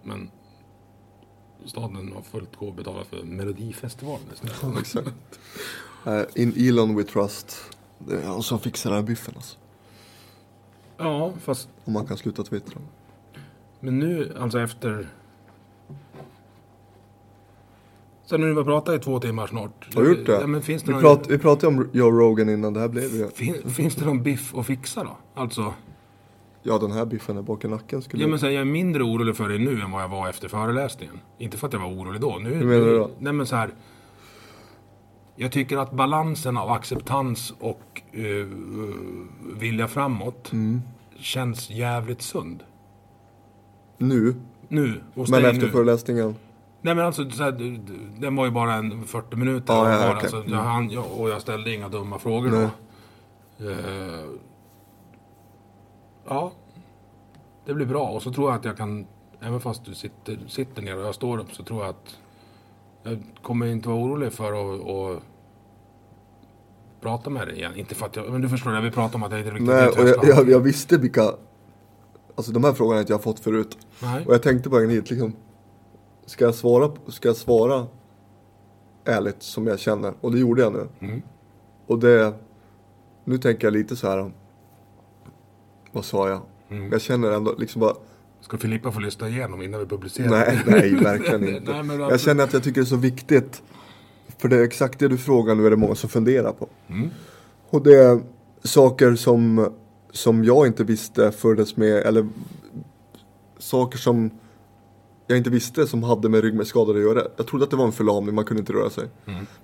Men 0.02 0.30
staten 1.64 2.12
har 2.14 2.22
fullt 2.22 2.56
gå 2.56 2.68
att 2.68 2.76
betala 2.76 3.04
för 3.04 3.22
Melodifestivalen 3.22 4.26
istället. 4.34 4.78
Exakt. 4.80 5.40
Eh, 6.06 6.22
in 6.42 6.52
Elon 6.68 6.96
we 6.96 7.04
trust. 7.04 7.56
Det 7.98 8.16
är 8.16 8.26
han 8.26 8.42
som 8.42 8.60
fixar 8.60 8.90
den 8.90 8.98
här 8.98 9.06
biffen 9.06 9.34
alltså. 9.36 9.56
Ja, 10.96 11.32
fast 11.40 11.68
Om 11.84 11.92
man 11.92 12.06
kan 12.06 12.16
sluta 12.16 12.42
twittra. 12.42 12.80
Men 13.80 13.98
nu, 13.98 14.36
alltså 14.40 14.60
efter... 14.60 15.08
Sen 18.24 18.40
när 18.40 18.48
vi 18.48 18.54
har 18.54 18.64
pratat 18.64 18.94
i 19.00 19.04
två 19.04 19.20
timmar 19.20 19.46
snart. 19.46 19.94
Har 19.94 20.02
du 20.02 20.08
gjort 20.08 20.26
det? 20.26 20.32
Ja, 20.32 20.46
men 20.46 20.62
finns 20.62 20.82
det 20.82 20.86
vi, 20.86 20.92
någon, 20.92 21.02
prat, 21.02 21.30
vi 21.30 21.38
pratade 21.38 21.66
om 21.66 21.88
Joe 21.92 22.10
Rogan 22.10 22.48
innan, 22.48 22.74
det 22.74 22.80
här 22.80 22.88
blev 22.88 23.14
ju... 23.14 23.28
fin, 23.28 23.70
finns 23.70 23.94
det 23.94 24.04
någon 24.04 24.22
biff 24.22 24.54
att 24.54 24.66
fixa 24.66 25.04
då? 25.04 25.16
Alltså, 25.34 25.74
Ja, 26.62 26.78
den 26.78 26.92
här 26.92 27.04
biffen 27.04 27.36
är 27.36 27.42
bak 27.42 27.64
i 27.64 27.68
nacken 27.68 28.02
skulle 28.02 28.22
ja, 28.22 28.28
men 28.28 28.38
här, 28.38 28.50
jag 28.50 28.60
är 28.60 28.64
mindre 28.64 29.02
orolig 29.02 29.36
för 29.36 29.48
det 29.48 29.58
nu 29.58 29.80
än 29.80 29.90
vad 29.90 30.02
jag 30.02 30.08
var 30.08 30.28
efter 30.28 30.48
föreläsningen. 30.48 31.20
Inte 31.38 31.56
för 31.56 31.66
att 31.66 31.72
jag 31.72 31.80
var 31.80 31.88
orolig 31.88 32.20
då. 32.20 32.38
Nu, 32.38 32.54
Hur 32.54 32.66
menar 32.66 32.86
du 32.86 32.98
då? 32.98 33.10
Nej 33.18 33.32
men 33.32 33.46
så 33.46 33.56
här. 33.56 33.70
Jag 35.36 35.52
tycker 35.52 35.76
att 35.76 35.92
balansen 35.92 36.56
av 36.56 36.70
acceptans 36.70 37.54
och 37.60 38.02
uh, 38.18 38.46
vilja 39.56 39.88
framåt 39.88 40.52
Mm. 40.52 40.82
känns 41.18 41.70
jävligt 41.70 42.22
sund. 42.22 42.62
Nu, 43.98 44.34
Nu, 44.68 45.02
men 45.14 45.44
efter 45.44 45.52
nu. 45.66 45.68
föreläsningen. 45.70 46.34
Nej 46.84 46.94
men 46.94 47.06
alltså, 47.06 47.30
så 47.30 47.42
här, 47.42 47.52
den 48.20 48.36
var 48.36 48.44
ju 48.44 48.50
bara 48.50 48.74
en 48.74 49.04
40 49.04 49.36
minuter. 49.36 49.74
Ja, 49.74 49.90
ja, 49.92 49.98
bara, 49.98 50.16
okej. 50.16 50.22
alltså, 50.34 50.44
jag, 50.54 50.62
hann- 50.62 50.90
jag, 50.92 51.04
och 51.18 51.28
jag 51.30 51.42
ställde 51.42 51.74
inga 51.74 51.88
dumma 51.88 52.18
frågor 52.18 52.50
Nej. 52.50 52.68
då. 53.58 53.70
Eh, 53.70 54.24
ja, 56.28 56.52
det 57.66 57.74
blir 57.74 57.86
bra. 57.86 58.08
Och 58.08 58.22
så 58.22 58.32
tror 58.32 58.50
jag 58.50 58.58
att 58.58 58.64
jag 58.64 58.76
kan, 58.76 59.06
även 59.40 59.60
fast 59.60 59.84
du 59.84 59.94
sitter, 59.94 60.38
sitter 60.48 60.82
ner 60.82 60.96
och 60.98 61.04
jag 61.04 61.14
står 61.14 61.38
upp, 61.38 61.52
så 61.54 61.62
tror 61.62 61.80
jag 61.80 61.90
att 61.90 62.16
jag 63.02 63.22
kommer 63.42 63.66
inte 63.66 63.88
vara 63.88 63.98
orolig 63.98 64.32
för 64.32 64.52
att, 64.52 64.88
att 64.88 65.22
prata 67.00 67.30
med 67.30 67.48
dig 67.48 67.56
igen. 67.56 67.76
Inte 67.76 67.94
för 67.94 68.06
att 68.06 68.16
jag, 68.16 68.32
men 68.32 68.40
du 68.40 68.48
förstår, 68.48 68.74
jag 68.74 68.82
vill 68.82 68.92
prata 68.92 69.16
om 69.16 69.22
att 69.22 69.30
jag 69.30 69.40
inte 69.40 69.50
riktigt 69.50 69.68
Nej, 69.68 69.88
och 69.88 70.08
jag, 70.08 70.24
jag, 70.24 70.50
jag 70.50 70.60
visste 70.60 70.98
vilka... 70.98 71.32
Alltså 72.34 72.52
de 72.52 72.64
här 72.64 72.72
frågorna 72.72 73.00
inte 73.00 73.12
jag 73.12 73.22
fått 73.22 73.40
förut. 73.40 73.78
Nej. 74.02 74.26
Och 74.26 74.34
jag 74.34 74.42
tänkte 74.42 74.68
vägen 74.68 74.90
hit 74.90 75.10
liksom. 75.10 75.32
Ska 76.26 76.44
jag 76.44 76.54
svara, 76.54 76.92
ska 77.08 77.28
jag 77.28 77.36
svara 77.36 77.86
ärligt 79.04 79.42
som 79.42 79.66
jag 79.66 79.78
känner? 79.78 80.14
Och 80.20 80.32
det 80.32 80.38
gjorde 80.38 80.62
jag 80.62 80.72
nu. 80.72 80.88
Mm. 81.00 81.22
Och 81.86 81.98
det... 81.98 82.34
Nu 83.24 83.38
tänker 83.38 83.66
jag 83.66 83.72
lite 83.72 83.96
så 83.96 84.08
här. 84.08 84.32
Vad 85.92 86.04
sa 86.04 86.28
jag? 86.28 86.40
Mm. 86.68 86.92
Jag 86.92 87.00
känner 87.00 87.30
ändå 87.30 87.54
liksom 87.58 87.80
bara... 87.80 87.94
Ska 88.42 88.58
Filippa 88.58 88.92
få 88.92 89.00
lyssna 89.00 89.28
igenom 89.28 89.62
innan 89.62 89.80
vi 89.80 89.86
publicerar? 89.86 90.30
Nej, 90.30 90.60
nej, 90.66 90.94
verkligen 90.94 91.56
inte. 91.56 91.72
Nej, 91.72 91.82
men 91.82 92.00
jag 92.00 92.20
känner 92.20 92.44
att 92.44 92.52
jag 92.52 92.62
tycker 92.62 92.80
det 92.80 92.84
är 92.84 92.88
så 92.88 92.96
viktigt. 92.96 93.62
För 94.38 94.48
det 94.48 94.56
är 94.56 94.62
exakt 94.62 94.98
det 94.98 95.08
du 95.08 95.18
frågar 95.18 95.54
nu 95.54 95.66
är 95.66 95.70
det 95.70 95.76
många 95.76 95.94
som 95.94 96.08
funderar 96.08 96.52
på. 96.52 96.68
Mm. 96.88 97.10
Och 97.70 97.82
det 97.82 97.94
är 97.94 98.20
saker 98.64 99.14
som, 99.14 99.72
som 100.10 100.44
jag 100.44 100.66
inte 100.66 100.84
visste 100.84 101.32
fördes 101.32 101.76
med, 101.76 101.96
eller 101.96 102.28
saker 103.58 103.98
som 103.98 104.30
jag 105.26 105.38
inte 105.38 105.50
visste 105.50 105.86
som 105.86 106.02
hade 106.02 106.28
med 106.28 106.44
ryggmärgsskador 106.44 106.96
att 106.96 107.02
göra. 107.02 107.22
Jag 107.36 107.46
trodde 107.46 107.64
att 107.64 107.70
det 107.70 107.76
var 107.76 107.86
en 107.86 107.92
förlamning, 107.92 108.34
man 108.34 108.44
kunde 108.44 108.60
inte 108.60 108.72
röra 108.72 108.90
sig. 108.90 109.08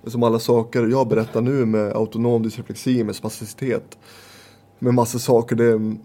Men 0.01 0.11
som 0.11 0.23
alla 0.23 0.39
saker 0.39 0.87
jag 0.87 1.07
berättar 1.07 1.41
nu 1.41 1.65
med 1.65 1.93
autonom 1.95 2.43
dysreflexi, 2.43 3.03
med 3.03 3.15
spasticitet, 3.15 3.97
med 4.79 4.93
massa 4.93 5.19
saker. 5.19 5.55
Det, 5.55 5.97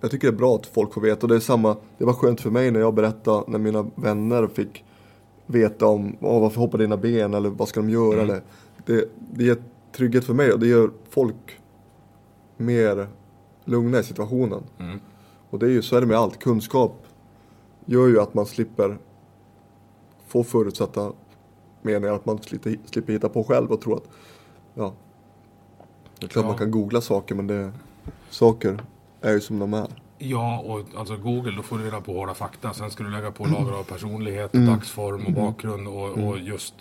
jag 0.00 0.10
tycker 0.10 0.28
det 0.28 0.34
är 0.34 0.38
bra 0.38 0.56
att 0.56 0.66
folk 0.66 0.94
får 0.94 1.00
veta. 1.00 1.22
Och 1.22 1.28
det 1.28 1.36
är 1.36 1.40
samma, 1.40 1.76
det 1.98 2.04
var 2.04 2.12
skönt 2.12 2.40
för 2.40 2.50
mig 2.50 2.70
när 2.70 2.80
jag 2.80 2.94
berättade, 2.94 3.44
när 3.50 3.58
mina 3.58 3.90
vänner 3.94 4.46
fick 4.46 4.84
veta 5.46 5.86
om 5.86 6.16
Åh, 6.20 6.40
varför 6.40 6.60
hoppar 6.60 6.78
dina 6.78 6.96
ben 6.96 7.34
eller 7.34 7.48
vad 7.48 7.68
ska 7.68 7.80
de 7.80 7.90
göra. 7.90 8.20
Eller, 8.22 8.42
det, 8.86 9.08
det 9.32 9.44
ger 9.44 9.56
trygghet 9.92 10.24
för 10.24 10.34
mig 10.34 10.52
och 10.52 10.60
det 10.60 10.66
gör 10.66 10.90
folk 11.10 11.60
mer 12.56 13.08
lugna 13.64 13.98
i 13.98 14.02
situationen. 14.02 14.62
Och 15.50 15.58
det 15.58 15.66
är 15.66 15.70
ju, 15.70 15.82
så 15.82 15.96
är 15.96 16.00
det 16.00 16.06
med 16.06 16.16
allt. 16.16 16.38
Kunskap 16.38 17.06
gör 17.84 18.06
ju 18.08 18.20
att 18.20 18.34
man 18.34 18.46
slipper 18.46 18.98
få 20.26 20.44
förutsatta 20.44 21.12
meningar. 21.82 22.14
Att 22.14 22.26
man 22.26 22.38
slipper, 22.38 22.78
slipper 22.84 23.12
hitta 23.12 23.28
på 23.28 23.44
själv 23.44 23.72
och 23.72 23.80
tro 23.80 23.94
att 23.94 24.08
ja, 24.74 24.94
det 26.20 26.26
är 26.26 26.28
klart 26.28 26.44
Ja. 26.44 26.48
man 26.48 26.58
kan 26.58 26.70
googla 26.70 27.00
saker 27.00 27.34
men 27.34 27.46
det, 27.46 27.72
saker 28.30 28.82
är 29.28 29.32
ju 29.32 29.40
som 29.40 29.58
de 29.58 29.74
är. 29.74 29.86
Ja, 30.18 30.58
och 30.58 30.80
alltså 30.96 31.16
Google, 31.16 31.56
då 31.56 31.62
får 31.62 31.78
du 31.78 31.84
reda 31.84 32.00
på 32.00 32.12
hårda 32.12 32.34
fakta. 32.34 32.72
Sen 32.72 32.90
ska 32.90 33.04
du 33.04 33.10
lägga 33.10 33.30
på 33.30 33.44
lager 33.46 33.72
av 33.72 33.82
personlighet, 33.84 34.54
Mm. 34.54 34.66
dagsform 34.66 35.26
och 35.26 35.32
bakgrund 35.32 35.88
och, 35.88 36.10
och 36.10 36.38
just 36.38 36.74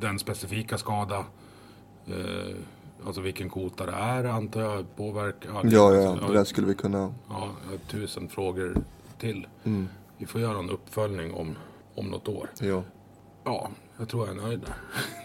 den 0.00 0.18
specifika 0.18 0.78
skada. 0.78 1.24
Eh, 2.06 2.56
alltså 3.06 3.20
vilken 3.20 3.48
kota 3.50 3.86
det 3.86 3.92
är 3.92 4.24
antar 4.24 4.60
jag 4.60 4.96
påverkar. 4.96 5.50
Ja, 5.52 5.60
ja, 5.64 5.94
ja, 5.94 6.10
alltså, 6.10 6.26
det 6.26 6.32
där 6.34 6.44
skulle 6.44 6.66
vi 6.66 6.74
kunna... 6.74 6.98
ja, 7.28 7.48
jag 7.64 7.70
har 7.70 7.78
tusen 7.90 8.28
frågor 8.28 8.76
till. 9.18 9.46
Mm. 9.64 9.88
Vi 10.18 10.26
får 10.26 10.40
göra 10.40 10.58
en 10.58 10.70
uppföljning 10.70 11.34
om, 11.34 11.56
om 11.94 12.06
något 12.06 12.28
år. 12.28 12.50
Ja, 12.60 12.82
Ja, 13.44 13.68
jag 13.98 14.08
tror 14.08 14.26
jag 14.28 14.36
är 14.36 14.42
nöjd 14.42 14.60
där. 14.60 14.74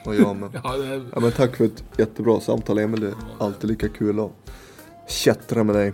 och 0.06 0.16
jag 0.16 0.36
med. 0.36 0.50
Ja, 0.64 0.78
det 0.78 0.96
Ja, 1.14 1.20
men 1.20 1.32
tack 1.32 1.56
för 1.56 1.66
ett 1.66 1.84
jättebra 1.98 2.40
samtal 2.40 2.78
Emil. 2.78 3.00
Det 3.02 3.08
är 3.08 3.14
alltid 3.40 3.70
lika 3.70 3.90
kul 3.90 4.20
att 4.20 4.32
kättra 5.08 5.64
med 5.64 5.76
dig. 5.76 5.94